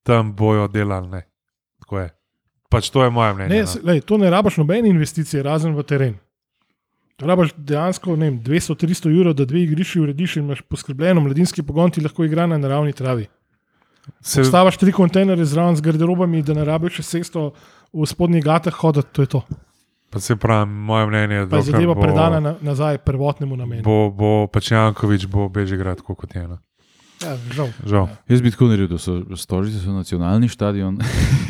tam 0.08 0.32
bojo 0.36 0.70
delali. 0.72 1.10
Ne. 1.12 1.26
Tako 1.84 2.00
je. 2.00 2.12
Pač 2.72 2.90
to 2.90 3.04
je 3.04 3.12
moje 3.14 3.34
mnenje. 3.36 3.54
Ne, 3.54 3.66
no. 3.68 3.88
lej, 3.92 4.06
to 4.08 4.18
ne 4.18 4.30
rabaš 4.32 4.58
nobene 4.58 4.90
investicije, 4.90 5.44
razen 5.44 5.76
v 5.76 5.84
teren. 5.84 6.16
Rabaš 7.20 7.54
dejansko 7.58 8.16
ne 8.16 8.26
vem, 8.26 8.40
200-300 8.42 9.12
evrov, 9.12 9.34
da 9.34 9.46
dve 9.46 9.62
igrišči 9.62 10.00
urediš 10.00 10.36
in 10.36 10.44
imaš 10.44 10.62
poskrbljeno, 10.62 11.22
mladinski 11.22 11.64
pogon 11.64 11.92
ti 11.92 12.02
lahko 12.02 12.24
igra 12.24 12.48
na 12.48 12.58
naravni 12.58 12.94
travi. 12.94 13.28
Se, 14.20 14.44
Stavaš 14.44 14.78
tri 14.78 14.92
kontejnerje 14.92 15.46
zraven 15.46 15.76
z 15.76 15.82
garderobami, 15.82 16.42
da 16.42 16.54
ne 16.54 16.66
rabiš 16.66 16.94
še 16.94 17.04
sesto 17.06 17.54
v 17.94 18.04
spodnjih 18.04 18.44
gatah 18.44 18.74
hoditi, 18.74 19.08
to 19.12 19.22
je 19.22 19.28
to. 19.28 19.42
pa 20.10 20.20
se 20.20 20.36
pravi, 20.36 20.68
moje 20.68 21.08
mnenje 21.08 21.36
je, 21.36 21.48
Pa 21.50 21.58
je 21.58 21.62
zadeva 21.64 21.94
bo- 21.94 22.02
predana 22.02 22.40
na, 22.40 22.56
nazaj 22.62 22.98
prvotnemu 23.00 23.56
namenu. 23.56 23.84
Bo, 23.84 24.12
bo 24.12 24.48
pač 24.48 24.72
Jankovič, 24.72 25.26
bo 25.26 25.50
Bežigrad, 25.50 25.98
tako 25.98 26.16
kot 26.16 26.36
je. 26.36 26.48
No. 26.48 26.58
Ja, 27.20 27.38
žal. 27.50 27.70
Žal. 27.86 28.10
Jaz 28.28 28.42
bi 28.42 28.52
tako 28.52 28.68
naredil, 28.68 28.88
da 28.90 28.98
so 28.98 29.16
stožice 29.34 29.80
so 29.80 29.90
nacionalni 29.92 30.50
stadion, 30.50 31.00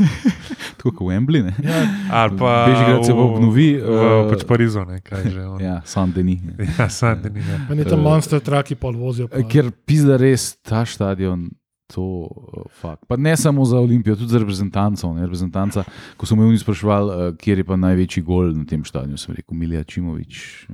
tako 0.84 0.92
kot 0.98 1.08
v 1.08 1.16
Embli. 1.16 1.40
Ne? 1.42 1.56
Ja, 1.64 1.80
Ali 2.12 2.36
pa 2.36 2.66
Bežigrad 2.68 3.06
se 3.06 3.14
bo 3.14 3.24
v- 3.24 3.32
obnovi, 3.32 3.68
V 3.74 3.88
eh, 3.88 4.30
pač 4.30 4.44
Parizu, 4.44 4.84
ne, 4.84 5.00
kaj 5.00 5.24
že. 5.32 5.48
on. 5.48 5.58
Ja, 5.58 5.80
Saint-Denis. 5.82 6.44
ne. 6.44 6.68
Ja, 6.76 6.90
sam 6.90 7.22
da 7.22 7.30
ni. 7.30 7.40
ne. 7.40 7.64
pa 7.64 7.74
ne 7.74 7.84
tam 7.86 8.02
monster 8.02 8.40
traki 8.40 8.76
pol 8.76 8.94
vozijo. 8.94 9.28
Pa. 9.28 9.40
Ker 9.42 9.72
pizda 9.72 10.18
res 10.18 10.58
ta 10.60 10.84
stadion, 10.84 11.48
to 11.88 12.26
fakt. 12.74 13.06
Pa 13.08 13.16
ne 13.16 13.32
samo 13.38 13.64
za 13.64 13.78
Olimpijo, 13.78 14.16
tudi 14.16 14.28
za 14.28 14.40
reprezentanco. 14.40 15.14
Ne, 15.14 15.22
reprezentanca, 15.22 15.84
ko 16.18 16.26
so 16.26 16.36
me 16.36 16.44
oni 16.44 16.58
spraševali, 16.58 17.08
uh, 17.08 17.36
kje 17.38 17.56
je 17.56 17.64
pa 17.64 17.76
največji 17.78 18.24
gol 18.24 18.52
na 18.52 18.66
tem 18.66 18.84
stadionu, 18.84 19.16
sem 19.16 19.36
rekel 19.36 19.54
Milija 19.54 19.84
Čimovič 19.84 20.68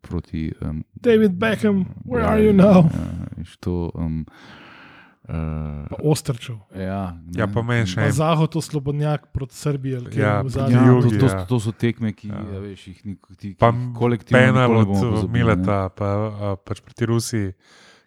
proti. 0.00 0.48
Um, 0.60 0.84
David 0.94 1.32
Beckham, 1.32 1.84
where 2.04 2.24
are 2.24 2.40
you 2.40 2.52
now? 2.52 2.88
Ja, 2.88 3.44
to, 3.60 3.92
um, 3.94 4.24
uh, 5.28 6.10
Ostrčev. 6.10 6.56
ja, 6.74 7.16
Ja, 7.36 7.46
ne, 7.46 7.52
pa 7.52 7.62
meni 7.62 7.86
še. 7.86 8.08
Zahod, 8.12 8.50
to 8.52 8.62
slobodnjak 8.64 9.28
proti 9.32 9.56
Srbiji. 9.56 10.00
Ja. 10.16 10.40
Ja, 10.40 10.42
to, 10.42 11.10
to, 11.10 11.26
ja. 11.26 11.44
to 11.48 11.60
so 11.60 11.72
tekme, 11.72 12.12
ki 12.12 12.28
Ja. 12.28 12.44
ja. 12.54 12.60
veš, 12.64 12.86
jih 12.88 13.04
nik, 13.04 13.18
ti, 13.36 13.54
Pa 13.58 13.72
ki 13.72 13.92
kolektivno 13.98 14.40
Penal 14.40 14.72
nikoli 14.72 15.00
ne 15.00 15.12
od 15.12 15.24
ne. 15.24 15.32
Mileta, 15.32 15.78
pa, 15.88 16.06
a, 16.06 16.56
pač 16.56 16.80
proti 16.80 17.06
Rusiji, 17.06 17.52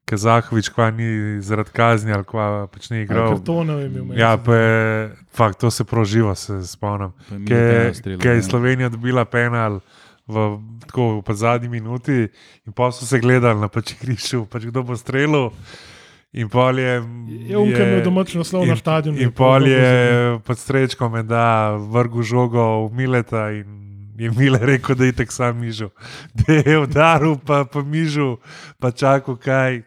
Kazahovič, 0.05 0.71
kva 0.73 0.89
ni 0.91 1.39
zaradi 1.45 1.71
kazni 1.71 2.11
ali 2.11 2.25
kva 2.27 2.67
pač 2.73 2.89
ni 2.89 3.03
igral. 3.05 3.37
Kartonov 3.37 3.79
je 3.79 3.87
imel. 3.87 4.17
Ja, 4.17 4.33
pa 4.41 4.55
je, 4.57 5.11
fakt, 5.31 5.61
to 5.61 5.71
se 5.71 5.85
proživa, 5.87 6.35
se 6.35 6.57
spomnim. 6.67 7.13
Ker 7.47 8.17
je 8.17 8.35
ne. 8.35 8.41
Slovenija 8.43 8.89
dobila 8.89 9.23
penal 9.29 9.79
v, 10.27 10.57
tako, 10.87 11.21
v 11.21 11.35
zadnji 11.37 11.69
minuti, 11.69 12.27
in 12.65 12.73
pa 12.73 12.91
so 12.91 13.05
se 13.05 13.19
gledali 13.21 13.61
na 13.61 13.69
pač 13.71 13.93
igrišču, 13.95 14.45
pač 14.49 14.67
kdo 14.71 14.83
bo 14.83 14.97
streljal. 14.97 15.51
In 16.33 16.47
pol 16.47 16.79
je. 16.79 16.93
Je 17.27 17.59
imel 17.59 18.01
domač 18.01 18.31
naslov 18.33 18.63
na 18.63 18.73
in- 18.73 18.79
stadionu. 18.79 19.19
In 19.19 19.31
pol 19.31 19.67
je 19.67 19.91
pod 20.39 20.55
strečkom, 20.55 21.19
da 21.27 21.75
vrgu 21.75 22.23
žogo 22.23 22.87
v 22.87 22.95
Mileta 22.95 23.51
in 23.51 23.67
je 24.15 24.31
Mile 24.31 24.59
rekel, 24.61 24.95
da 24.95 25.05
je 25.05 25.11
tako 25.13 25.31
sam 25.33 25.59
mižu. 25.59 25.89
Da 26.37 26.53
je 26.55 26.79
udaril, 26.79 27.35
pa, 27.37 27.65
pa 27.65 27.81
mižu, 27.81 28.37
pa 28.79 28.91
čakal, 28.91 29.35
kaj, 29.35 29.83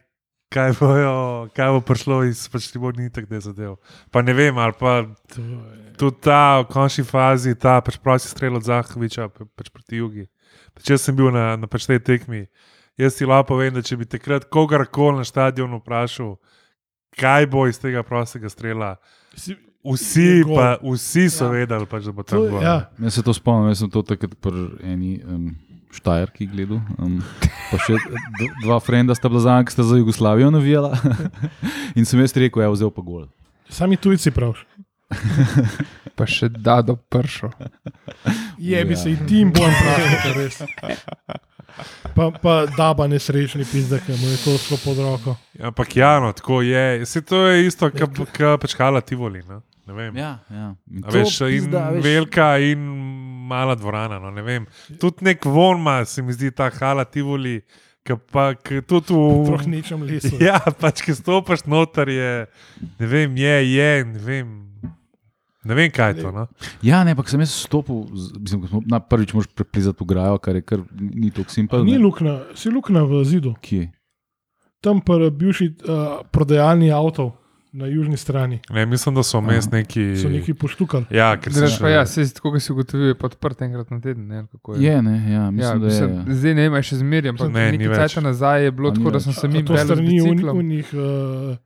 kaj, 0.51 0.77
bojo, 0.77 1.15
kaj 1.51 1.71
bo 1.71 1.81
prišlo 1.81 2.21
iz 2.25 2.45
pač 2.49 2.69
ti 2.69 2.79
bo 2.79 2.93
ni 2.93 3.09
tako, 3.09 3.27
da 3.27 3.35
je 3.35 3.47
zadev. 3.49 3.73
Pa 4.11 4.21
ne 4.21 4.35
vem, 4.35 4.53
ali 4.55 4.77
pa 4.77 5.07
tudi 5.97 6.19
ta 6.21 6.61
v 6.61 6.69
končni 6.69 7.05
fazi, 7.05 7.55
ta 7.55 7.81
pač 7.81 7.97
prosti 7.97 8.29
strel 8.29 8.53
od 8.53 8.63
Zahoviča, 8.63 9.33
pa- 9.33 9.49
pač 9.49 9.73
proti 9.73 9.97
jugi. 9.97 10.29
Pač 10.77 10.93
jaz 10.93 11.01
sem 11.01 11.17
bil 11.17 11.33
na, 11.33 11.57
na 11.57 11.65
pač 11.67 11.87
tej 11.87 12.03
tekmi. 12.03 12.45
Jaz 12.97 13.17
ti 13.17 13.27
lahko 13.27 13.49
povem, 13.49 13.75
da 13.75 13.83
če 13.83 13.97
bi 13.97 14.07
takrat 14.07 14.45
kogarkoli 14.47 15.19
na 15.19 15.25
stadionu 15.25 15.81
vprašal, 15.81 16.37
kaj 17.13 17.47
bo 17.47 17.67
iz 17.67 17.79
tega 17.79 18.03
prostega 18.03 18.49
strela, 18.49 18.97
Si- 19.35 19.57
vsi, 19.85 20.23
je 20.23 20.45
pa, 20.47 20.79
vsi 20.81 21.27
so 21.29 21.45
Ja. 21.45 21.51
vedeli, 21.53 21.87
pač, 21.87 22.05
da 22.05 22.13
bo 22.13 22.23
tam 22.23 22.39
gol. 22.47 22.63
ja, 22.63 22.91
Jaz 22.99 23.15
se 23.15 23.23
to 23.23 23.35
spomnim, 23.35 23.69
jaz 23.69 23.79
sem 23.79 23.91
to 23.91 24.03
takrat 24.03 24.35
pri 24.37 24.63
eni 24.85 25.21
um, 25.21 25.57
Štajerki 25.91 26.47
gledal. 26.47 26.81
Um, 26.99 27.19
pa 27.71 27.79
še 27.79 27.95
dva 28.63 28.81
frenda 28.81 29.15
sta 29.15 29.29
bila 29.29 29.41
za 29.41 29.59
ki 29.61 29.71
sta 29.71 29.83
za 29.85 29.95
Jugoslavijo 29.97 30.51
navijala. 30.51 30.95
In 31.95 32.05
sem 32.05 32.19
jaz 32.19 32.35
rekel, 32.35 32.63
ja, 32.63 32.71
vzel 32.71 32.91
pa 32.91 33.01
gol. 33.01 33.27
sami 33.69 33.97
tujci 33.97 34.31
praviš. 34.31 34.63
Pa 36.17 36.27
še 36.27 36.49
da 36.49 36.81
do 36.81 36.95
pršo. 36.97 37.51
Jebi 38.57 38.93
Ja. 38.93 38.97
se 38.97 39.11
in 39.11 39.27
tim 39.27 39.53
bojem 39.53 39.75
pravi, 39.75 40.07
res. 40.37 40.59
Pa, 42.15 42.31
pa 42.31 42.55
daba 42.77 43.07
nesrečni 43.11 43.65
pizda, 43.67 43.99
ki 43.99 44.15
mu 44.21 44.29
je 44.31 44.39
to 44.45 44.57
šlo 44.59 44.79
pod 44.85 44.99
roko. 45.03 45.37
Ampak 45.59 45.97
ja, 45.97 46.21
no, 46.23 46.33
tako 46.33 46.63
je. 46.63 47.07
Se 47.07 47.23
to 47.23 47.47
je 47.47 47.67
isto, 47.67 47.91
kot 47.91 48.61
pečkala 48.63 49.01
Tivoli. 49.01 49.43
No? 49.49 49.63
Ne 49.87 49.95
vem. 49.95 50.17
Ja, 50.17 50.39
ja. 50.51 50.75
A 51.05 51.11
Veš, 51.13 51.41
in 51.41 51.49
pizda, 51.49 51.89
veš. 51.91 52.05
velika, 52.05 52.59
in 52.59 52.79
mala 53.47 53.75
dvorana. 53.75 54.19
No, 54.19 54.31
ne 54.31 54.61
tudi 55.01 55.25
nek 55.25 55.45
von 55.45 55.79
ima, 55.79 56.05
se 56.05 56.23
mi 56.23 56.33
zdi, 56.33 56.51
ta 56.51 56.71
hala 56.81 57.05
Tivoli, 57.05 57.61
ki 58.05 58.17
pa 58.33 58.53
ki 58.55 58.81
tudi 58.89 59.13
v. 59.13 59.45
Troh 59.49 59.67
nečem 59.67 60.03
lesu. 60.03 60.37
Ja, 60.41 60.61
pač, 60.81 61.03
ki 61.05 61.15
stopiš 61.15 61.67
noter, 61.67 62.09
je, 62.09 62.33
ne 63.01 63.07
vem, 63.07 63.37
je, 63.37 63.57
je, 63.75 63.91
ne 64.05 64.23
vem. 64.25 64.74
Ne 65.65 65.75
vem, 65.75 65.91
kaj 65.91 66.11
je 66.11 66.23
to. 66.23 66.31
No? 66.31 66.47
Ja, 66.83 67.05
ne, 67.05 67.11
ampak 67.11 67.29
sem 67.29 67.41
jaz 67.41 67.55
stopil, 67.57 68.05
mislim, 68.39 68.61
ko 68.61 68.69
smo 68.69 68.83
na 68.87 69.01
prvič 69.01 69.33
moš 69.33 69.47
preplezati 69.49 69.97
v 70.01 70.07
grajo, 70.07 70.39
kar 70.39 70.57
je 70.57 70.63
kar 70.63 70.83
ni 70.93 71.31
tako 71.31 71.45
Pa 71.45 71.51
simpel. 71.51 71.85
Ni 71.85 71.99
luknja, 71.99 72.41
si 72.55 72.71
luknja 72.71 73.03
v 73.03 73.25
zidu. 73.25 73.55
Kje? 73.61 73.89
Tam 74.81 75.01
pa 75.01 75.17
bivši 75.31 75.71
uh, 75.81 76.21
prodajalni 76.31 76.93
avto 76.93 77.33
na 77.73 77.87
južni 77.87 78.17
strani. 78.17 78.61
Ne, 78.71 78.87
mislim, 78.87 79.15
da 79.15 79.23
so 79.23 79.41
vmes 79.41 79.67
neki. 79.71 80.17
So 80.17 80.29
neki 80.29 80.55
poštukali. 80.55 81.05
Ja, 81.11 81.33
ker 81.37 81.51
Drugač 81.53 81.79
pa 81.81 81.89
še- 81.89 81.93
ja, 81.93 82.07
se 82.07 82.35
tako, 82.35 82.53
kot 82.53 82.63
si 82.63 82.73
ugotovil, 82.73 83.07
je 83.07 83.15
podprt 83.15 83.63
enkrat 83.63 83.91
na 83.91 84.01
teden. 84.01 84.29
Ne, 84.29 84.39
ali 84.39 84.47
kako 84.47 84.77
Je, 84.77 85.03
ne, 85.03 85.17
ja, 85.27 85.33
Ja, 85.33 85.51
mislim, 85.51 85.81
da 85.81 85.87
mislim, 85.87 86.11
je. 86.11 86.35
zdaj 86.35 86.55
ne 86.55 86.63
vem, 86.63 86.75
je 86.75 86.83
še 86.83 86.97
zmeraj, 86.97 87.29
ampak 87.29 87.51
Ne, 87.51 87.73
nekaj 87.73 87.97
časa 87.99 88.21
nazaj 88.21 88.65
je 88.65 88.71
bilo 88.71 88.91
tako, 88.91 89.11
da 89.11 89.21
sem 89.21 89.33
se 89.33 89.49
mi 89.49 89.65
to 89.65 89.75
pel 89.75 89.77
z 89.77 89.85
strani 89.85 90.21
unih 90.53 90.95
uh, 90.95 91.57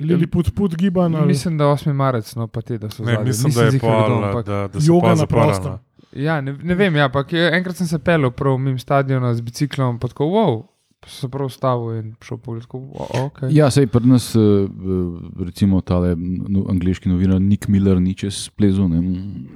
Liliput 0.00 0.54
put 0.54 0.76
gibanj 0.76 1.16
ali 1.16 1.26
Mislim, 1.26 1.58
da 1.58 1.64
8. 1.66 1.92
marec, 1.92 2.34
no 2.34 2.46
pa 2.46 2.60
te, 2.60 2.78
da 2.78 2.90
so 2.90 3.02
Ne, 3.02 3.12
zadnji. 3.12 3.26
mislim, 3.26 3.52
da 3.54 3.62
je 3.64 3.80
pol, 3.80 4.04
kdo, 4.04 4.14
ampak- 4.16 4.46
da, 4.46 4.68
da 4.68 4.80
so 4.80 4.86
joga 4.86 5.14
na 5.14 5.26
prostem. 5.26 5.72
Ja, 6.12 6.40
ne, 6.40 6.52
ne 6.54 6.74
vem, 6.74 6.96
ja, 6.96 7.04
ampak 7.04 7.32
enkrat 7.32 7.76
sem 7.76 7.86
se 7.86 7.98
pelil 7.98 8.30
prav 8.30 8.58
mimo 8.58 8.78
stadiona 8.78 9.34
z 9.34 9.40
biciklom, 9.40 9.98
pa 9.98 10.08
tako, 10.08 10.24
wow, 10.26 10.62
se 11.06 11.28
prav 11.28 11.46
ustavil 11.46 11.96
in 11.96 12.14
šel 12.22 12.38
wow, 12.38 13.30
okay. 13.30 13.48
Ja, 13.50 13.70
sej 13.70 13.86
pri 13.86 14.06
nas, 14.06 14.34
eh, 14.36 14.40
recimo, 15.44 15.80
tale 15.80 16.14
no, 16.16 16.66
angliški 16.68 17.08
novinar 17.08 17.40
Nick 17.40 17.68
Miller 17.68 18.00
ni 18.00 18.14
čez 18.14 18.48
plezu. 18.56 18.88
Ne, 18.88 19.00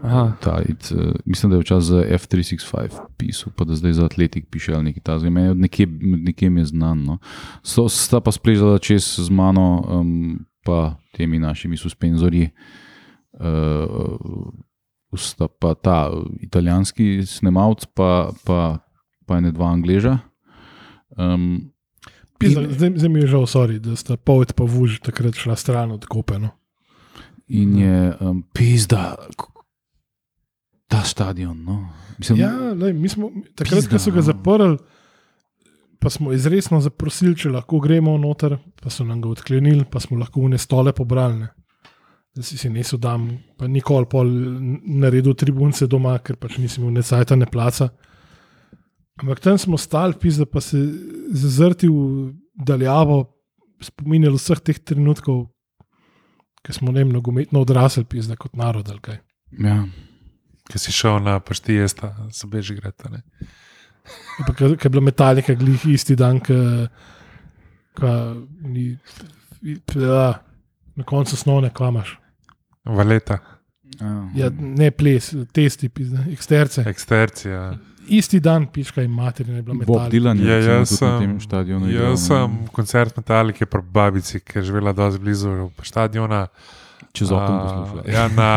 Aha. 0.02 0.32
ta, 0.40 0.60
it, 0.68 0.88
uh, 0.92 1.12
mislim, 1.24 1.50
da 1.50 1.56
je 1.56 1.60
včasih 1.60 1.88
za 1.88 2.02
F365 2.18 3.00
pisal, 3.16 3.52
pa 3.56 3.64
da 3.64 3.76
zdaj 3.76 3.92
za 3.92 4.04
Atletik 4.04 4.48
piše 4.50 4.74
ali 4.74 4.84
nekaj 4.84 5.02
takega. 5.02 5.30
Meni 5.30 5.48
od 5.48 5.60
nekje, 5.60 5.86
med 5.86 6.24
nekjem 6.24 6.58
je 6.58 6.64
znan. 6.64 7.04
No. 7.04 7.18
So, 7.62 7.88
sta 7.88 8.20
pa 8.20 8.32
spležala 8.32 8.78
čez 8.78 9.04
z 9.20 9.30
mano, 9.30 9.84
um, 9.88 10.46
pa 10.64 10.96
temi 11.12 11.38
našimi 11.38 11.76
suspenzorji. 11.76 12.50
Uh, 13.34 14.48
sta 15.16 15.48
pa 15.48 15.74
ta 15.74 16.10
italijanski 16.40 17.26
snemalec, 17.26 17.84
pa, 17.94 18.32
pa, 18.46 18.78
pa 19.26 19.38
ene 19.38 19.52
dva 19.52 19.68
angleža. 19.72 20.18
Um, 21.16 21.70
Pizda, 22.38 22.64
zdaj, 22.70 22.92
zdaj 22.96 23.08
mi 23.08 23.20
je 23.20 23.26
žal, 23.30 23.46
sorry, 23.46 23.78
da 23.78 23.96
sta 23.96 24.16
poved 24.16 24.52
pa 24.58 24.66
vuž 24.66 24.98
takrat 25.04 25.38
šla 25.38 25.56
stran 25.56 25.92
od 25.94 26.06
kope. 26.10 26.38
No. 26.38 26.50
In 27.48 27.78
je 27.78 28.16
um, 28.20 28.42
pizda, 28.52 29.14
ta 30.88 31.04
stadion. 31.04 31.64
No. 31.64 31.88
Mislim, 32.18 32.38
Ja, 32.38 32.50
lej, 32.74 32.92
mi 32.92 33.08
smo 33.08 33.30
takrat, 33.54 33.86
ko 33.90 33.98
so 33.98 34.10
ga 34.10 34.22
no. 34.22 34.26
zaprli, 34.26 34.78
pa 35.98 36.10
smo 36.10 36.32
izredno 36.32 36.80
zaprosili, 36.80 37.36
če 37.36 37.54
lahko 37.54 37.80
gremo 37.80 38.16
noter, 38.18 38.58
pa 38.82 38.90
so 38.90 39.04
nam 39.04 39.22
ga 39.22 39.30
odklenili, 39.30 39.86
pa 39.90 40.00
smo 40.00 40.18
lahko 40.18 40.44
vne 40.44 40.58
stole 40.58 40.92
pobrali. 40.92 41.38
Ne. 41.44 41.52
Da 42.34 42.42
si 42.42 42.58
si 42.58 42.68
nesel 42.68 42.98
dam, 42.98 43.28
pa 43.56 43.68
nikoli 43.70 44.10
pol 44.10 44.26
naredil 45.00 45.36
tribunce 45.38 45.86
doma, 45.86 46.16
ker 46.18 46.36
pač 46.36 46.58
nisem 46.58 46.82
imel 46.82 46.98
necajta 46.98 47.38
ne 47.38 47.46
placa. 47.46 47.92
Ampak 49.22 49.40
tam 49.40 49.58
smo 49.58 49.78
stali, 49.78 50.14
pizda, 50.20 50.46
pa 50.46 50.60
se 50.60 50.78
zazrti 51.30 51.88
v 51.88 52.32
daljavo, 52.66 53.20
spominjali 53.82 54.34
vseh 54.38 54.58
teh 54.60 54.78
trenutkov, 54.78 55.44
ki 56.64 56.72
smo 56.72 56.90
ne 56.92 57.04
vem, 57.04 57.12
nogometno 57.14 57.60
odrasli, 57.62 58.04
pizda, 58.04 58.36
kot 58.36 58.56
narod 58.58 58.88
ali 58.90 59.00
kaj. 59.00 59.20
ja. 59.60 59.84
Ki 60.64 60.78
si 60.80 60.92
šel 60.96 61.18
na 61.20 61.36
pašti 61.44 61.74
jesta, 61.76 62.08
se 62.32 62.46
beži 62.48 62.74
greta. 62.78 63.10
Ne? 63.12 63.20
Ker 64.56 64.70
je 64.80 64.90
bila 64.90 65.02
metalika 65.04 65.52
glih 65.54 65.82
isti 65.92 66.16
dan, 66.16 66.38
ki 66.40 66.54
ni. 68.64 68.86
Ja, 69.94 70.40
na 70.96 71.04
koncu 71.04 71.36
osnovne 71.36 71.70
klamaš. 71.70 72.16
Valeta, 72.84 73.38
Ja, 74.34 74.48
ne 74.58 74.88
ples, 74.90 75.34
testi, 75.52 75.88
pizda, 75.88 76.24
eksterce. 76.32 76.82
ekstercija. 76.86 77.78
Isti 78.06 78.38
dan 78.38 78.66
piška 78.66 79.02
in 79.02 79.10
materina 79.10 79.56
je 79.56 79.62
bila 79.62 79.74
Bob 79.76 79.88
metalika. 79.88 80.10
Dylan 80.10 80.38
je 80.38 80.46
Ja, 80.46 80.56
jaz 80.56 80.88
tudi 80.90 81.04
na 81.04 81.10
sem- 81.10 81.20
tem 81.20 81.40
stadionu. 81.40 81.88
igral, 81.88 82.04
Jaz 82.06 82.20
ne. 82.20 82.26
sem 82.26 82.68
koncert 82.68 83.16
Metalike 83.16 83.66
pri 83.66 83.82
babici, 83.84 84.40
ki 84.40 84.58
je 84.58 84.62
živela 84.62 84.92
dosti 84.92 85.20
blizu 85.20 85.50
stadiona. 85.82 86.46
čez 87.12 87.30
okno 87.30 87.46
A, 87.46 87.62
poslušal. 87.62 88.12
Ja, 88.12 88.28
na, 88.28 88.50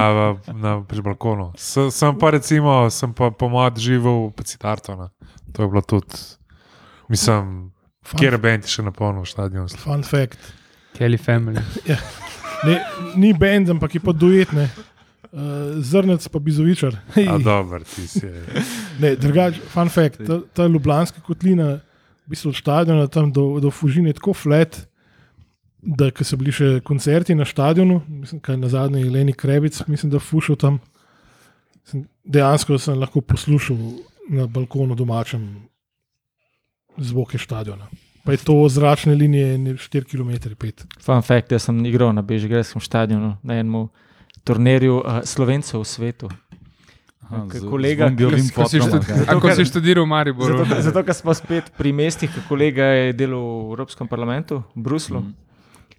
na 0.51 0.81
pri 0.81 1.01
balkonu. 1.01 1.53
S, 1.55 1.77
sem 1.91 2.15
pa 2.15 2.29
recimo, 2.31 2.89
sem 2.89 3.11
pa 3.11 3.29
pomod 3.31 3.77
živel 3.77 4.29
v 4.29 4.43
Citartona. 4.43 5.09
To 5.51 5.61
je 5.61 5.67
bilo 5.67 5.81
tudi, 5.81 6.17
mislim, 7.07 7.69
Fun, 8.01 8.17
kjer 8.17 8.37
bend 8.37 8.63
je 8.63 8.69
še 8.69 8.81
napolnil 8.81 9.25
stadion. 9.25 9.67
fun 9.69 10.03
fact. 10.03 10.39
Kelly 10.93 11.17
Family. 11.17 11.61
Ne, 12.63 12.81
ni 13.15 13.33
bend, 13.33 13.69
ampak 13.69 13.93
je 13.93 13.99
pa 13.99 14.11
duetne. 14.11 14.69
Uh, 15.31 15.77
zrnec 15.83 16.27
pa 16.31 16.39
bizovičar. 16.39 16.95
A 17.27 17.37
dober, 17.37 17.83
ti 17.83 18.07
si. 18.07 18.25
Ne, 19.01 19.15
drugač, 19.19 19.59
fun 19.69 19.89
fact, 19.93 20.23
ta, 20.25 20.39
ta 20.55 20.67
Ljubljanska 20.71 21.21
kotlina, 21.21 21.77
v 22.25 22.33
bistvu 22.33 22.49
od 22.49 22.57
stadiona 22.57 23.07
tam 23.11 23.31
do, 23.31 23.59
do 23.61 23.71
Fužine 23.71 24.09
je 24.09 24.17
tako 24.17 24.33
flat, 24.33 24.79
da 25.83 26.09
ko 26.11 26.25
so 26.25 26.39
bili 26.39 26.51
še 26.55 26.79
koncerti 26.87 27.35
na 27.37 27.45
stadionu, 27.45 27.99
mislim, 28.07 28.41
kaj 28.43 28.57
na 28.57 28.71
zadnji 28.71 29.05
Eleni 29.05 29.35
Krebic, 29.37 29.79
mislim, 29.87 30.11
da 30.15 30.23
fušil 30.23 30.57
tam. 30.59 30.79
Dejansko 32.27 32.79
sem 32.81 32.97
lahko 32.99 33.21
poslušal 33.21 33.77
na 34.33 34.47
balkonu 34.51 34.95
domačem 34.95 35.45
zvoke 36.97 37.37
stadiona. 37.37 37.87
pa 38.27 38.33
je 38.35 38.37
to 38.43 38.69
zračne 38.69 39.15
linije 39.15 39.57
ne, 39.57 39.73
4 39.73 40.03
km. 40.03 40.49
5. 40.59 40.83
Fun 40.99 41.21
fact, 41.21 41.51
jaz 41.51 41.63
sem 41.63 41.85
igral 41.85 42.11
na 42.13 42.21
Bežigrajskem 42.21 42.81
stadionu, 42.83 43.37
na 43.43 43.55
enem 43.55 43.87
turnirju 44.47 45.01
uh, 45.01 45.19
Slovencev 45.27 45.83
v 45.83 45.87
svetu. 45.87 46.29
Aha, 47.27 47.43
kolega, 47.67 48.07
kaj? 48.07 49.27
A 49.27 49.35
ko 49.35 49.51
si 49.51 49.67
študiral 49.67 50.07
v 50.07 50.09
Mariboru? 50.09 50.63
Zato, 50.63 50.79
zato 50.87 51.03
ker 51.03 51.15
smo 51.17 51.35
spet 51.35 51.67
pri 51.75 51.91
mestih, 51.91 52.31
ki 52.31 52.45
kolega 52.47 52.87
je 52.95 53.11
delal 53.19 53.43
v 53.67 53.75
Evropskem 53.75 54.07
parlamentu, 54.07 54.63
v 54.71 54.87
Bruslu. 54.87 55.19
Mhm. 55.19 55.35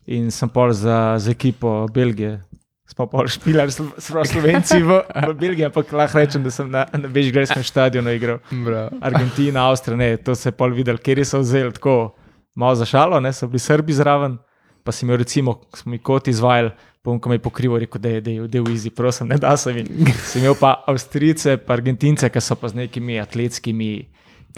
In 0.08 0.32
sem 0.32 0.48
pol 0.48 0.72
za, 0.72 1.20
za 1.20 1.28
ekipo 1.28 1.84
Belgije. 1.92 2.40
Smo 2.88 3.04
pa 3.04 3.26
špilali, 3.28 3.68
smo 3.68 4.24
Slovenci 4.24 4.80
v, 4.80 5.04
v 5.04 5.32
Belgiji, 5.36 5.68
ampak 5.68 5.92
lahko 5.92 6.16
rečem, 6.16 6.40
da 6.40 6.48
sem 6.48 6.64
na, 6.72 6.86
na 6.88 7.08
Bežigrajskem 7.12 7.60
stadionu 7.60 8.14
igral. 8.16 8.40
Bravo. 8.48 8.96
Argentina, 9.04 9.68
Avstrija, 9.68 10.00
ne, 10.00 10.08
to 10.16 10.32
se 10.32 10.48
je 10.48 10.56
pol 10.56 10.72
videl, 10.72 10.96
kjer 10.96 11.20
so 11.28 11.42
vzeli 11.44 11.76
tako 11.76 12.16
malo 12.56 12.72
za 12.80 12.88
šalo, 12.88 13.20
ne, 13.20 13.28
so 13.36 13.44
bili 13.44 13.60
Srbi 13.60 13.92
zraven, 13.92 14.38
pa 14.80 14.96
si 14.96 15.04
imel 15.04 15.20
recimo, 15.20 15.60
smo 15.76 15.92
mi 15.92 16.00
kot 16.00 16.32
izvajali, 16.32 16.72
bom 17.04 17.20
ko 17.20 17.28
me 17.28 17.38
je 17.38 17.42
pokrival, 17.42 17.78
rekel, 17.78 18.00
da 18.00 18.08
je, 18.08 18.62
v 18.62 18.74
izi, 18.74 18.90
prosim, 18.90 19.28
ne 19.28 19.38
da 19.38 19.56
se 19.56 19.72
mi. 19.72 19.84
Si 20.24 20.38
imel 20.38 20.54
pa 20.58 20.84
Avstrijce, 20.86 21.56
pa 21.56 21.72
Argentince, 21.78 22.28
ki 22.30 22.40
so 22.40 22.56
pa 22.58 22.68
z 22.68 22.74
nekimi 22.84 23.20
atletskimi 23.20 24.06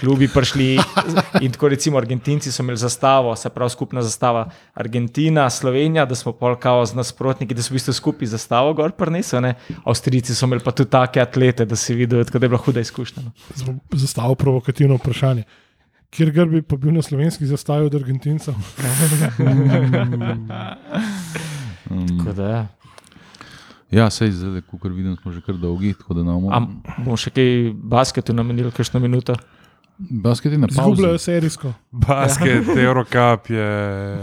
klubi 0.01 0.29
prišli. 0.29 0.79
In 1.45 1.53
tako 1.53 1.69
recimo 1.69 1.99
Argentinci 1.99 2.53
so 2.53 2.63
imeli 2.63 2.79
zastavo, 2.79 3.37
se 3.37 3.51
pravi 3.51 3.71
skupna 3.71 4.03
zastava 4.03 4.51
Argentina, 4.75 5.51
Slovenija, 5.51 6.05
da 6.05 6.15
smo 6.15 6.33
pol 6.33 6.57
kao 6.57 6.87
z 6.87 6.95
nasprotniki, 6.95 7.55
da 7.55 7.63
so 7.63 7.75
v 7.75 7.79
bistvu 7.79 7.93
skupaj 7.93 8.33
zastavo 8.33 8.75
gor 8.75 8.93
prinesli. 8.93 9.55
Avstrijci 9.85 10.35
so 10.35 10.47
imeli 10.47 10.65
pa 10.65 10.73
tudi 10.73 10.91
take 10.91 11.21
atlete, 11.21 11.65
da 11.65 11.77
si 11.77 11.95
videl, 11.95 12.25
tako 12.25 12.39
da 12.39 12.45
je 12.45 12.49
bila 12.49 12.63
huda 12.65 12.81
izkušnja. 12.81 13.23
no. 13.23 13.79
Zastavil 13.93 14.35
provokativno 14.35 14.97
vprašanje. 14.97 15.45
Kjer 16.11 16.31
grb 16.35 16.51
bi 16.51 16.63
pa 16.63 16.77
bil 16.77 16.93
na 16.93 17.03
slovenski 17.03 17.47
zastavi 17.47 17.87
od 17.87 17.95
Argentincev? 17.95 18.55
Tako 21.91 22.33
da, 22.33 22.49
ja. 22.49 22.67
Ja, 23.91 24.07
sej 24.11 24.31
zdaj, 24.31 24.63
kot 24.71 24.85
vidim, 24.95 25.17
smo 25.19 25.33
že 25.35 25.41
kar 25.43 25.57
dolgi, 25.59 25.95
tako 25.99 26.15
da 26.15 26.23
nam 26.23 26.45
Am, 26.55 26.67
bomo 27.03 27.17
še 27.19 27.33
kaj 27.35 27.73
basketu 27.75 28.35
namenili, 28.37 28.71
kakšno 28.71 29.01
minuto? 29.03 29.35
Basket 30.01 30.53
je 30.55 30.59
na 30.59 30.69
Zgubljajo 30.71 31.17
pauzi. 31.19 31.25
serijsko, 31.25 31.73
Basket, 32.07 32.71
Eurocup 32.73 33.51
je, 33.53 33.67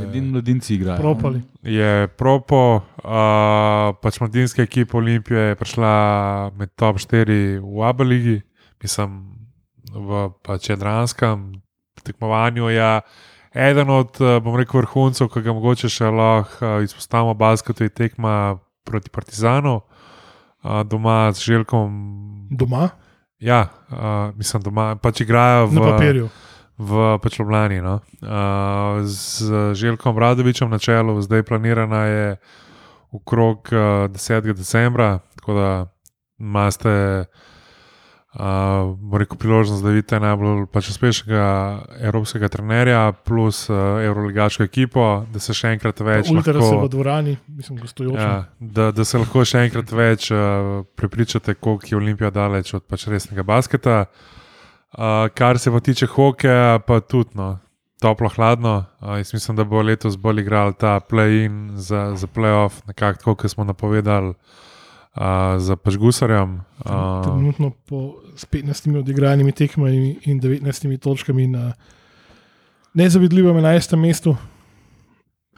Edini 0.08 0.32
mladinci 0.32 0.74
igrajo. 0.76 0.98
propali. 1.04 1.42
je 1.62 2.08
propo, 2.08 2.62
uh, 3.04 3.92
pač 4.02 4.18
mladinska 4.24 4.64
ekipa 4.64 4.98
Olimpije 4.98 5.52
je 5.52 5.56
prišla 5.60 5.92
med 6.58 6.72
top 6.76 6.98
4 6.98 7.60
v 7.62 7.84
Abu 7.86 8.04
Leiji, 8.08 8.42
mislim, 8.82 9.20
v 9.94 10.30
pač 10.42 10.70
Jadranskem 10.72 11.62
tekmovanju. 12.04 12.72
Je 12.72 13.02
eden 13.58 13.90
od, 13.90 14.22
eh, 14.22 14.40
bom 14.40 14.56
rekel, 14.56 14.82
vrhuncev, 14.82 15.30
ki 15.34 15.42
ga 15.42 15.54
mogoče 15.54 15.90
še 15.90 16.12
lahko 16.14 16.66
eh, 16.66 16.84
izpostavimo 16.86 17.34
basketu, 17.34 17.84
je 17.84 17.90
tekma 17.90 18.58
proti 18.88 19.10
Partizanu, 19.10 19.82
uh, 20.64 20.84
doma 20.88 21.32
z 21.36 21.44
Željkom. 21.44 21.92
Doma, 22.52 22.90
Ja, 23.40 23.68
mislim, 24.36 24.64
doma 24.64 24.96
pač 24.96 25.22
igrajo 25.22 25.68
v, 25.68 25.74
na 25.76 25.82
papirju. 25.82 26.30
v 26.78 27.20
pač 27.22 27.36
Ljubljani. 27.40 27.82
No? 27.82 28.00
Z 29.04 29.76
Željkom 29.76 30.18
Radovičem 30.18 30.70
na 30.70 30.80
čelu, 30.80 31.22
zdaj 31.22 31.44
planirana 31.44 32.06
je 32.06 32.38
okrog 33.12 33.70
uh, 33.72 34.10
10. 34.10 34.54
decembra, 34.54 35.20
tako 35.36 35.54
da 35.54 35.86
imate 36.40 37.26
uh, 38.40 39.18
rekel, 39.20 39.38
priložnost, 39.38 39.84
da 39.84 39.90
vidite 39.90 40.20
najbolj 40.22 40.66
pač 40.72 40.92
uspešnega 40.94 41.46
evropskega 42.10 42.50
trenerja, 42.54 43.02
plus 43.26 43.66
uh, 43.70 43.98
Euroligaško 44.06 44.66
ekipo, 44.68 45.08
da 45.34 45.42
se 45.42 45.56
še 45.58 45.74
enkrat 45.76 46.02
več 46.06 46.32
Ultra 46.32 46.54
se 46.54 46.60
v 46.60 46.72
lahko. 46.76 46.92
dvorani, 46.94 47.38
mislim, 47.48 47.80
gostujoče. 47.82 48.22
Ja, 48.22 48.48
da, 48.60 48.90
da 48.96 49.06
se 49.06 49.22
lahko 49.22 49.46
še 49.48 49.66
enkrat 49.68 49.94
več 49.94 50.30
uh, 50.32 50.84
prepričate, 51.00 51.58
koliko 51.58 51.90
je 51.90 52.02
Olimpija 52.02 52.32
daleč 52.34 52.74
od 52.78 52.86
pač 52.86 53.08
resnega 53.12 53.46
basketa. 53.48 54.04
Uh, 54.98 55.28
kar 55.36 55.60
se 55.60 55.74
pa 55.74 55.82
tiče 55.84 56.08
hokeja, 56.14 56.78
pa 56.86 57.02
tudi 57.02 57.36
no, 57.38 57.58
toplo, 58.02 58.30
hladno. 58.38 58.78
Uh, 59.02 59.18
jaz 59.20 59.34
mislim, 59.34 59.58
da 59.58 59.66
bo 59.68 59.82
letos 59.82 60.16
bolj 60.22 60.46
igral 60.46 60.78
ta 60.78 61.00
play-in 61.02 61.76
za, 61.76 62.12
za 62.16 62.30
play-off, 62.30 62.84
nekako 62.88 63.24
tako, 63.24 63.36
kot 63.42 63.58
smo 63.58 63.66
napovedali 63.68 64.38
uh, 65.18 65.58
za 65.58 65.76
pač 65.76 65.98
Gusarjem. 65.98 66.62
Uh, 66.80 67.26
Trenutno 67.26 67.74
po 67.86 68.22
s 68.36 68.46
15 68.46 69.00
odigranimi 69.00 69.52
tekmami 69.52 70.20
in 70.24 70.40
19 70.40 70.62
točkami 70.98 71.48
na 71.48 71.74
nezavidljivem 72.94 73.56
11. 73.56 73.96
mestu. 73.96 74.38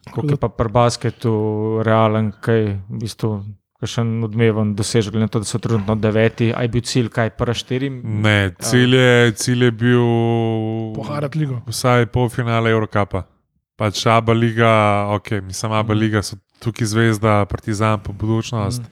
Kako 0.09 0.27
je 0.29 0.37
pa 0.37 0.49
pri 0.49 0.69
basketu 0.69 1.33
realen, 1.85 2.31
kaj 2.31 2.61
v 2.89 2.99
bistvu. 2.99 3.43
Še 3.79 4.01
en 4.01 4.25
odmeven 4.27 4.73
dosežek, 4.75 5.13
glede 5.13 5.23
na 5.23 5.31
to, 5.31 5.39
da 5.39 5.47
so 5.47 5.55
trenutno 5.55 5.95
deveti, 5.95 6.49
aj 6.51 6.67
bil 6.67 6.81
cilj, 6.83 7.07
kaj 7.09 7.29
prva 7.31 7.53
štiri. 7.55 7.87
ne, 8.03 8.51
cilj 8.59 8.95
je, 8.95 9.31
cilj 9.39 9.63
je 9.63 9.71
bil 9.71 10.03
Poharati 10.95 11.39
ligo. 11.39 11.61
vsaj 11.63 12.09
polfinale 12.11 12.71
Eurocapa. 12.71 13.23
Pač 13.79 14.03
Abu 14.05 14.35
Leiga, 14.35 15.07
ok, 15.15 15.31
mislim, 15.47 15.71
Abu 15.71 15.93
Mhm. 15.93 15.99
Leiga 16.01 16.21
so 16.21 16.35
tukaj 16.59 16.87
zvezda, 16.87 17.45
Partizan, 17.45 17.99
pa 18.03 18.11
budučnost. 18.11 18.83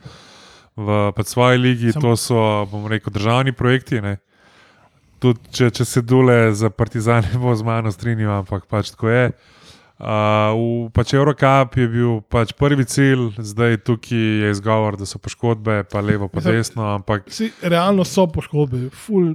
V 0.78 1.24
svoji 1.26 1.58
ligi 1.58 1.91
Sam- 1.91 2.02
to 2.02 2.16
so, 2.16 2.66
bom 2.72 2.88
rekel, 2.88 3.14
državni 3.14 3.52
projekti. 3.52 4.02
Ne? 4.02 4.18
Tudi 5.20 5.40
če, 5.52 5.72
če 5.74 5.86
se 5.86 6.02
dule 6.02 6.54
za 6.54 6.70
Partizan, 6.70 7.24
ne 7.34 7.40
bo 7.41 7.56
z 7.56 7.66
mano 7.66 7.90
strinjal, 7.91 8.44
ampak 8.45 8.68
pač 8.70 8.94
tako 8.94 9.10
je. 9.10 9.32
Uh, 9.98 10.54
v 10.54 10.91
pač 10.94 11.16
Eurocup 11.18 11.74
je 11.74 11.88
bil 11.90 12.20
pač 12.30 12.54
prvi 12.54 12.86
cilj, 12.86 13.32
zdaj 13.41 13.80
tukaj 13.82 14.14
je 14.14 14.52
izgovor, 14.54 14.94
da 14.94 15.10
so 15.10 15.18
poškodbe, 15.18 15.88
pa 15.90 16.04
levo, 16.06 16.30
pa 16.30 16.38
desno, 16.45 16.86
ampak 16.94 17.26
Vsi, 17.26 17.49
realno 17.66 18.06
so 18.06 18.28
poškodbe, 18.30 18.91
ful, 18.94 19.34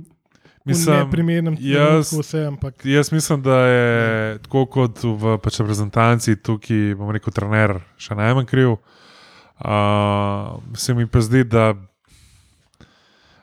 mislim, 0.63 1.03
neprimernem 1.03 1.59
jaz- 1.59 2.15
vse, 2.15 2.47
ampak 2.47 2.87
Jaz 2.87 3.11
mislim, 3.11 3.43
da 3.43 3.59
je 3.67 4.39
tako 4.47 4.67
kot 4.71 5.03
v 5.03 5.35
pač 5.43 5.59
reprezentanci, 5.59 6.39
tukaj 6.39 6.95
bom 6.95 7.11
rekel, 7.11 7.35
trener 7.35 7.81
še 7.99 8.15
najmanj 8.15 8.47
kriv. 8.47 8.79
Uh, 8.79 9.02
se 10.77 10.95
mi 10.95 11.07
pa 11.07 11.21
zdi, 11.21 11.45
da 11.45 11.75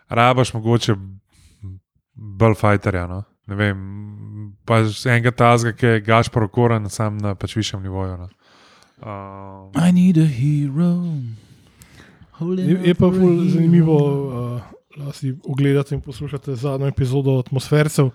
rabaš 0.10 0.54
mogoče 0.54 0.96
bolj 2.14 2.56
fajterja. 2.56 3.08
No? 3.08 3.24
Ne 3.48 3.56
vem, 3.56 3.78
pač 4.66 5.06
enega 5.06 5.32
tazga, 5.32 5.74
ki 5.74 5.86
je 5.86 6.02
Gašpor 6.06 6.50
okoren, 6.50 6.90
sam 6.90 7.18
na 7.18 7.36
pač 7.36 7.56
višjem 7.58 7.84
nivoju. 7.84 8.18
No? 8.18 8.30
Uh, 9.00 9.88
I 9.88 9.94
need 9.96 10.18
a 10.18 10.28
hero. 10.28 10.92
je, 12.58 12.80
je 12.84 12.96
pa 12.96 13.08
ful 13.08 13.46
zanimivo 13.48 13.98
uh, 13.98 15.14
si 15.14 15.38
ogledati 15.44 15.96
in 15.96 16.02
poslušati 16.02 16.56
zadnjo 16.56 16.88
epizodo 16.88 17.40
atmosfercev. 17.40 18.10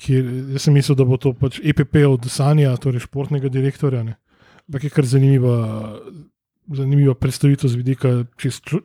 Kjer, 0.00 0.24
jaz 0.52 0.64
sem 0.64 0.74
mislil, 0.74 0.96
da 0.96 1.04
bo 1.04 1.16
to 1.20 1.32
pač 1.36 1.60
EPP 1.64 2.04
od 2.08 2.28
Sanja, 2.32 2.76
torej 2.80 3.04
športnega 3.04 3.48
direktorja. 3.52 4.02
ne. 4.02 4.16
Ampak 4.68 4.84
je 4.84 4.90
kar 4.90 5.04
zanimiva, 5.04 5.56
zanimiva 6.76 7.14
predstavitev 7.14 7.70
z 7.70 7.76
vidika 7.76 8.08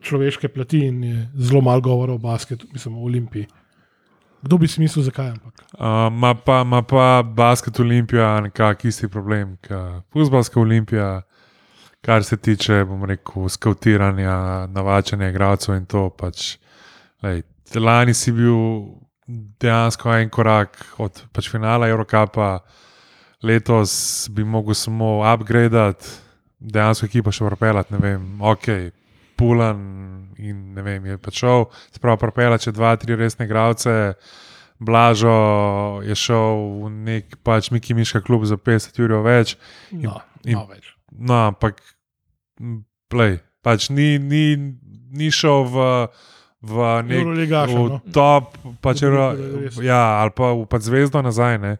človeške 0.02 0.48
plati 0.48 0.86
in 0.86 1.04
je 1.04 1.28
zelo 1.34 1.60
malo 1.60 1.80
govora 1.80 2.12
o 2.12 2.18
basketu, 2.18 2.66
mislim 2.72 2.96
o 2.98 3.04
Olimpiji. 3.04 3.46
Kdo 4.42 4.58
bi 4.58 4.68
si 4.68 4.80
mislil, 4.80 5.04
zakaj? 5.04 5.30
Ampak. 5.30 5.64
Uh, 5.72 6.44
pa, 6.44 6.64
ma 6.64 6.82
pa 6.82 7.22
basket 7.22 7.80
Olimpija 7.80 8.40
nekako 8.40 8.88
isti 8.88 9.08
problem, 9.08 9.56
kot 9.68 10.04
futbalska 10.12 10.60
Olimpija, 10.60 11.22
kar 12.00 12.24
se 12.24 12.36
tiče, 12.36 12.84
bom 12.84 13.04
rekel, 13.04 13.48
skautiranja, 13.48 14.66
navačanja 14.66 15.28
igralcev 15.28 15.74
in 15.74 15.86
to. 15.86 16.10
Pač, 16.10 16.58
lej, 17.22 17.42
lani 17.74 18.14
si 18.14 18.32
bil 18.32 18.60
dejansko 19.60 20.14
en 20.14 20.30
korak 20.30 20.78
od 21.02 21.24
pač 21.32 21.50
finala 21.50 21.88
Eurocapa, 21.88 22.60
letos 23.42 24.28
bi 24.30 24.44
mogel 24.44 24.74
samo 24.74 25.18
upgradati, 25.34 26.25
dejansko 26.58 27.06
ekipo 27.06 27.32
še 27.34 27.46
propeljati, 27.48 27.94
ne 27.94 28.02
vem, 28.02 28.26
ok. 28.40 28.68
Pulan 29.36 29.80
in 30.40 30.72
ne 30.72 30.82
vem, 30.82 31.04
je 31.10 31.18
pač 31.20 31.42
šel, 31.42 31.66
spravo 31.92 32.16
propela 32.22 32.56
če 32.60 32.72
dva, 32.72 32.94
tri 33.00 33.16
resne 33.18 33.44
igralce, 33.44 34.16
Blažo 34.78 36.02
je 36.04 36.12
šel 36.12 36.58
v 36.84 36.90
nek 36.92 37.36
pač 37.40 37.70
Miki 37.72 37.96
Miška 37.96 38.20
klub 38.20 38.44
za 38.44 38.58
50 38.60 39.00
ur 39.00 39.14
več. 39.24 39.56
No, 39.92 40.20
in- 40.44 40.58
malo 40.58 40.68
več. 40.68 40.92
No, 41.16 41.46
ampak, 41.48 41.80
play, 43.08 43.40
pač 43.64 43.88
ni, 43.88 44.18
ni, 44.20 44.76
ni 45.16 45.30
šel 45.32 45.64
v, 45.72 45.86
v 46.60 46.88
nek 47.08 47.22
Euroligaša, 47.22 47.72
v 47.72 47.86
no. 47.94 48.00
top, 48.12 48.58
pač, 48.84 49.00
Euro, 49.06 49.32
ja, 49.80 50.20
ali 50.20 50.34
pa 50.36 50.52
v 50.52 50.68
pač 50.68 50.90
zvezdo 50.90 51.24
nazaj. 51.24 51.56
Ne. 51.62 51.72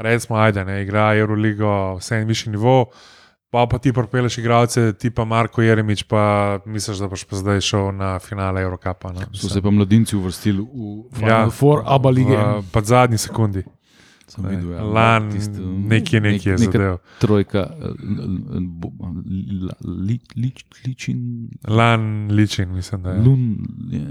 Recimo, 0.00 0.40
ajde, 0.40 0.64
ne, 0.64 0.80
igra 0.82 1.12
Euroligo, 1.20 2.00
vse 2.00 2.22
en 2.22 2.30
višji 2.30 2.54
nivo. 2.56 2.88
Pa, 3.54 3.68
pa 3.70 3.78
ti 3.78 3.92
propeleš 3.94 4.38
igralce, 4.38 4.92
tipa 4.98 5.22
Marko 5.24 5.62
Jeremič, 5.62 6.02
pa 6.10 6.58
misliš, 6.66 6.98
da 6.98 7.06
boš 7.06 7.22
pa 7.30 7.38
zdaj 7.38 7.60
šel 7.62 7.92
na 7.94 8.18
finale 8.18 8.62
Eurocapa. 8.66 9.12
No. 9.14 9.28
So 9.30 9.46
se 9.48 9.62
pa 9.62 9.70
mladinci 9.70 10.16
uvrstili 10.16 10.58
v 10.58 11.22
Ja. 11.22 11.26
Final 11.28 11.50
Four, 11.50 11.82
Aba 11.86 12.10
lige. 12.10 12.34
V, 12.34 12.64
pa 12.72 12.82
zadnji 12.82 13.18
sekundi. 13.18 13.62
Sem 14.26 14.44
videl, 14.46 14.70
ja. 14.70 14.82
Lan, 14.84 15.30
Tisto, 15.30 15.60
nekje, 15.60 16.20
nekje 16.20 16.52
je 16.52 16.58
neka 16.58 16.72
zadev. 16.72 16.96
Trojka, 17.18 17.58
eh, 17.58 17.86
li- 19.24 19.68
li- 19.82 20.20
li- 20.36 20.52
ličin, 20.86 21.48
Lan 21.68 22.28
ličin, 22.30 22.68
mislim, 22.70 23.02
da 23.02 23.10
je. 23.10 23.20
lun, 23.20 23.56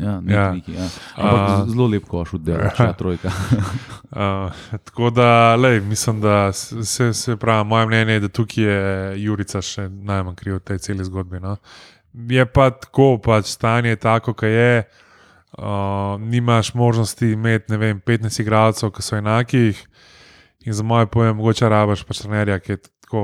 ja, 0.02 0.22
nek, 0.22 0.32
Ja. 0.32 0.38
ja. 0.38 0.54
Neki, 0.54 0.74
ja. 0.74 0.88
Ampak 1.16 1.50
z- 1.60 1.72
zelo 1.72 1.88
lep 1.88 2.06
koš 2.06 2.34
oddelal, 2.34 2.70
ta 2.78 2.94
trojka. 2.94 3.32
Uh, 4.14 4.20
tako 4.74 5.10
da, 5.10 5.28
lej, 5.56 5.82
mislim, 5.82 6.22
da 6.22 6.52
se, 6.54 7.14
se 7.14 7.36
pravi, 7.36 7.66
moje 7.66 7.86
mnenje 7.88 8.14
je, 8.14 8.20
da 8.20 8.28
tukaj 8.30 8.64
je 8.64 8.80
Jurica 9.18 9.62
še 9.62 9.90
najmanj 9.90 10.36
kriv 10.36 10.56
v 10.56 10.60
tej 10.62 10.78
celi 10.80 11.04
zgodbi. 11.04 11.40
No. 11.40 11.56
Je 12.14 12.46
pa 12.46 12.70
tako, 12.72 13.18
pač 13.18 13.46
stanje 13.48 13.90
je 13.90 13.96
tako, 13.98 14.34
kot 14.34 14.44
je. 14.44 14.84
Uh, 15.58 16.22
nimaš 16.22 16.74
možnosti 16.74 17.28
imeti 17.32 17.72
ne 17.72 17.78
vem, 17.78 18.02
15 18.02 18.42
igralcev, 18.42 18.90
ki 18.92 19.02
so 19.06 19.18
enakih. 19.18 19.88
In 20.66 20.74
za 20.74 20.84
moje 20.84 21.06
pojem, 21.06 21.36
mogoče 21.38 21.70
rabaš 21.70 22.04
pač 22.08 22.24
trenerja, 22.24 22.60
ki 22.60 22.72
je 22.72 22.78
tako. 22.82 23.24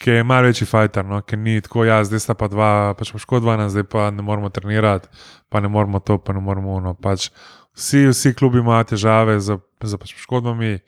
Ki 0.00 0.10
je 0.10 0.24
malo 0.24 0.48
večji 0.48 0.66
fajter, 0.66 1.04
no? 1.04 1.20
ki 1.20 1.36
ni 1.36 1.60
tako, 1.60 1.84
ja, 1.84 1.98
zdaj 2.04 2.22
sta 2.24 2.34
pa 2.34 2.48
dva, 2.48 2.94
pač 2.96 3.12
poškodovana, 3.12 3.68
zdaj 3.68 3.84
pa 3.84 4.06
ne 4.10 4.24
moramo 4.24 4.48
trenirati, 4.48 5.08
pa 5.48 5.60
ne 5.60 5.68
moramo 5.68 6.00
to, 6.00 6.16
pa 6.18 6.32
ne 6.32 6.40
moramo 6.40 6.72
ono. 6.72 6.94
Pač 6.94 7.28
vsi, 7.76 8.06
vsi 8.08 8.32
klubi 8.34 8.62
imajo 8.64 8.84
težave 8.94 9.36
z, 9.40 9.58
z 9.84 10.00
pač 10.00 10.14
poškodbami. 10.16 10.78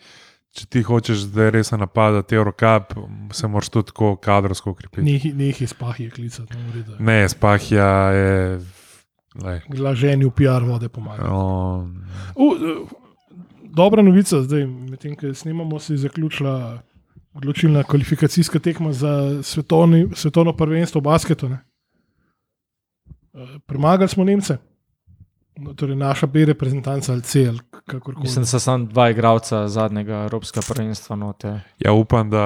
Če 0.52 0.66
ti 0.69 0.82
hočeš, 0.85 1.27
da 1.32 1.47
je 1.47 1.52
res 1.56 1.73
napadati 1.73 2.36
Eurocap, 2.36 2.93
se 3.32 3.48
moraš 3.48 3.70
tudi 3.73 3.89
tako 3.93 4.16
kadrovsko 4.20 4.74
ukrepiti. 4.74 5.32
Nekaj 5.32 5.70
spahije 5.73 6.12
klicati, 6.12 6.56
no, 6.56 6.73
redu. 6.74 6.97
Ne, 7.01 7.24
spahja 7.32 7.93
je. 8.12 8.36
Glaženju 9.68 10.30
PR 10.30 10.64
vode 10.66 10.88
pomaga. 10.88 11.28
o, 11.30 11.88
Uh, 12.36 12.88
dobra 13.62 14.02
novica, 14.02 14.42
zdaj, 14.42 14.66
medtem 14.66 15.16
ko 15.16 15.34
snemamo, 15.34 15.78
se 15.78 15.94
je 15.94 15.98
zaključila 15.98 16.82
odločilna 17.34 17.82
kvalifikacijska 17.82 18.59
tekma 18.59 18.92
za 18.92 19.42
svetovni, 19.42 20.09
svetovno 20.14 20.52
prvenstvo 20.56 21.00
v 21.00 21.04
basketu. 21.04 21.48
ne. 21.48 21.59
Eh, 23.34 23.59
Premagali 23.66 24.09
smo 24.09 24.24
Nemce, 24.24 24.56
no, 25.57 25.74
torej 25.74 25.97
naša 25.97 26.27
B 26.27 26.45
reprezentanca 26.45 27.12
ali 27.12 27.23
C 27.23 27.49
ali 27.49 27.59
kakorkoli. 27.87 28.23
Mislim, 28.23 28.43
da 28.43 28.47
so 28.47 28.59
samo 28.59 28.85
dva 28.87 29.11
igralca 29.11 29.69
zadnjega 29.69 30.15
Evropskega 30.23 30.66
prvenstva. 30.69 31.16
Note. 31.16 31.61
Ja, 31.79 31.93
upam, 31.93 32.31
da. 32.31 32.45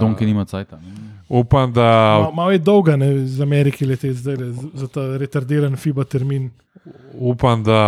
Donki 0.00 0.26
nima 0.26 0.44
cajta. 0.44 0.80
Upam, 1.28 1.72
da. 1.72 1.82
Ma- 2.20 2.30
Malo 2.32 2.50
je 2.50 2.58
dolga 2.58 2.96
ne, 2.96 3.26
z 3.26 3.40
Ameriki 3.40 3.86
leteti 3.86 4.14
zdaj 4.14 4.36
za 4.74 4.88
ta 4.88 5.16
retardiran 5.16 5.76
FIBA 5.76 6.04
termin. 6.04 6.50
Upam, 7.12 7.64
da 7.64 7.80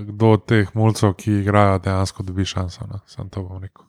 kdo 0.00 0.26
od 0.28 0.44
teh 0.44 0.68
mulcev, 0.74 1.12
ki 1.14 1.32
igrajo, 1.32 1.78
dejansko 1.78 2.22
dobi 2.22 2.44
šanso. 2.44 2.86
No. 2.86 2.98
Sam 3.06 3.28
to 3.28 3.42
bom 3.42 3.62
rekel. 3.62 3.84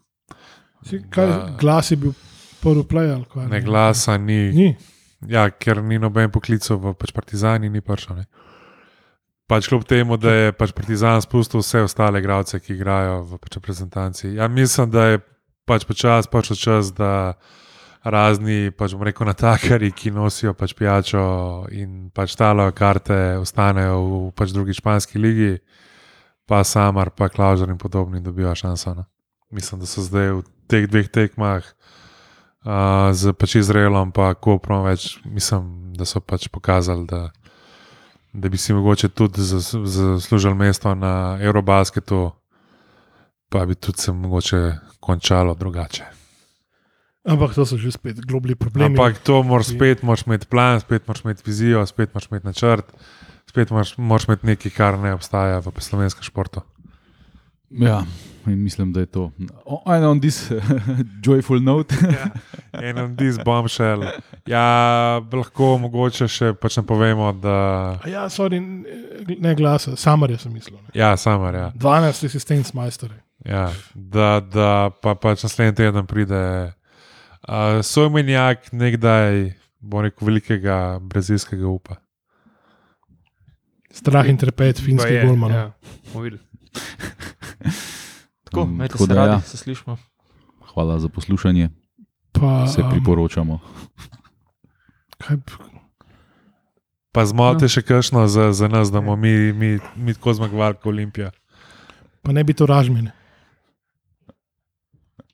Si, 0.84 1.02
kaj, 1.10 1.28
Da. 1.28 1.56
glas 1.60 1.92
je 1.92 1.98
bil 1.98 2.12
prvi 2.62 2.84
play 2.84 3.14
ali 3.14 3.26
kaj? 3.26 3.48
Ne 3.48 3.62
glasa 3.62 4.18
ni. 4.18 4.52
Ni. 4.52 4.76
Ja, 5.28 5.50
ker 5.50 5.84
ni 5.84 6.00
noben 6.00 6.32
poklical 6.32 6.78
v 6.78 6.94
pač 6.94 7.12
Partizani, 7.12 7.70
ni 7.70 7.82
prišel. 7.82 8.16
Ne. 8.16 8.26
Pač 9.45 9.67
kljub 9.69 9.84
temu, 9.85 10.17
da 10.17 10.31
je 10.34 10.53
pač 10.57 10.72
Partizan 10.73 11.22
spustil 11.22 11.61
vse 11.61 11.84
ostale 11.85 12.19
igralce, 12.19 12.57
ki 12.59 12.73
igrajo 12.73 13.19
v 13.30 13.38
pač 13.38 13.59
reprezentanci. 13.59 14.31
Ja, 14.39 14.47
mislim, 14.49 14.89
da 14.89 15.05
je 15.11 15.19
pač 15.69 15.85
počas 15.85 16.26
prišel 16.30 16.57
čas, 16.57 16.89
da 16.93 17.35
razni, 18.05 18.69
pač 18.73 18.93
bom 18.93 19.05
rekel, 19.05 19.26
natakari, 19.30 19.89
ki 19.93 20.13
nosijo 20.13 20.53
pač 20.57 20.76
pijačo 20.77 21.26
in 21.73 22.09
pač 22.13 22.38
talajo 22.38 22.73
karte, 22.77 23.38
ostanejo 23.41 24.01
v 24.01 24.31
pač 24.38 24.53
drugi 24.53 24.77
španski 24.77 25.22
ligi, 25.22 25.53
pa 26.45 26.61
Samar, 26.63 27.09
pa 27.13 27.30
Klaužar 27.30 27.69
in 27.73 27.81
podobni 27.81 28.22
dobijo 28.22 28.53
šanso. 28.55 28.93
No. 28.93 29.05
Mislim, 29.53 29.81
da 29.81 29.89
so 29.89 30.05
zdaj 30.05 30.38
v 30.38 30.43
teh 30.69 30.85
dveh 30.89 31.09
tekmah 31.09 31.65
uh, 31.65 33.09
z 33.13 33.34
pač 33.34 33.57
Izraelom, 33.61 34.13
pa 34.13 34.34
Koprom 34.38 34.85
več, 34.85 35.17
mislim, 35.26 35.93
da 35.97 36.05
so 36.05 36.22
pač 36.22 36.45
pokazali, 36.53 37.09
da, 37.09 37.30
da 38.36 38.49
bi 38.49 38.57
si 38.57 38.74
mogoče 38.74 39.10
tudi 39.10 39.41
zas- 39.41 39.86
zaslužili 39.86 40.56
mesto 40.56 40.95
na 40.95 41.38
Eurobasketu, 41.41 42.32
pa 43.49 43.66
bi 43.66 43.76
tudi 43.76 43.98
se 43.98 44.12
mogoče 44.12 44.74
končalo 44.99 45.56
drugače. 45.56 46.03
Ampak 47.26 47.56
to 47.56 47.66
so 47.66 47.78
že 47.78 47.91
spet 47.91 48.22
globli 48.22 48.56
problemi. 48.56 48.94
Ampak 48.94 49.18
to 49.24 49.44
moraš 49.44 49.74
spet, 49.74 50.03
moraš 50.03 50.28
imeti 50.28 50.45
plan, 50.45 50.80
spet 50.80 51.07
moraš 51.07 51.24
imeti 51.26 51.41
vizijo, 51.45 51.86
spet 51.86 52.14
moraš 52.14 52.28
imeti 52.32 52.45
načrt, 52.45 52.86
spet 53.49 53.70
moraš, 53.72 53.98
moraš 53.98 54.28
imeti 54.28 54.45
nekaj, 54.45 54.72
kar 54.72 54.99
ne 54.99 55.14
obstaja 55.14 55.60
v 55.60 55.74
slovenskem 55.80 56.24
športu. 56.24 56.62
Ja, 57.70 58.03
in 58.51 58.63
mislim, 58.63 58.93
da 58.93 58.99
je 58.99 59.05
to. 59.05 59.31
And 59.85 60.05
on 60.05 60.19
this 60.22 60.51
joyful 61.26 61.63
note. 61.63 61.95
En 62.72 62.97
od 62.97 63.17
these 63.17 63.43
bombshell. 63.43 64.03
Ja, 64.45 65.22
lahko 65.34 65.77
mogoče 65.77 66.27
še 66.27 66.53
pač 66.59 66.77
ne 66.80 66.84
povemo, 66.88 67.31
da. 67.41 67.57
Ja, 68.09 68.26
sorry, 68.30 68.59
ne 68.59 69.55
glasa, 69.55 69.95
samarja 69.99 70.38
sem 70.43 70.53
mislil. 70.53 70.77
Ne. 70.81 70.95
Ja, 70.97 71.15
samar, 71.17 71.55
ja. 71.55 71.72
12 71.80 72.30
asistent 72.30 72.73
majstore. 72.77 73.22
Ja, 73.45 73.69
da, 73.93 74.39
da 74.39 74.69
pa 75.01 75.15
pač 75.15 75.43
naslednji 75.45 75.77
teden 75.77 76.07
pride 76.09 76.41
uh, 77.47 77.81
sojmenjak, 77.85 78.72
nekdaj, 78.73 79.51
bo 79.80 80.01
rekel, 80.05 80.27
velikega 80.31 80.80
brazilskega 81.01 81.67
upa. 81.69 81.99
Strah 83.95 84.27
in 84.27 84.38
trepet 84.38 84.81
finskih 84.84 85.23
golmanov. 85.23 85.72
Ja. 85.72 86.34
Tako, 88.56 88.65
Mm, 88.65 88.72
imejte 88.72 88.91
tako 88.91 89.03
se 89.03 89.07
da 89.07 89.15
radi, 89.18 89.32
ja. 89.34 89.41
se 89.41 89.57
slišimo. 89.57 89.98
Hvala 90.65 90.99
za 90.99 91.10
poslušanje, 91.10 91.69
Pa, 92.32 92.68
se 92.68 92.82
um, 92.82 92.90
priporočamo. 92.90 93.60
kaj, 95.18 95.38
Pa 97.11 97.26
zmote 97.26 97.61
no. 97.61 97.69
še 97.69 97.82
kakšno 97.82 98.27
za, 98.27 98.52
za 98.52 98.68
nas, 98.68 98.90
da 98.90 98.99
bomo 98.99 99.15
mi, 99.18 99.32
mi, 99.53 99.69
mi 99.95 100.14
tako 100.14 100.34
zmagovali 100.34 100.76
kot 100.76 100.86
Olimpija. 100.88 101.32
pa 102.22 102.32
ne 102.32 102.44
bi 102.44 102.53
to 102.53 102.65
ražmine. 102.65 103.11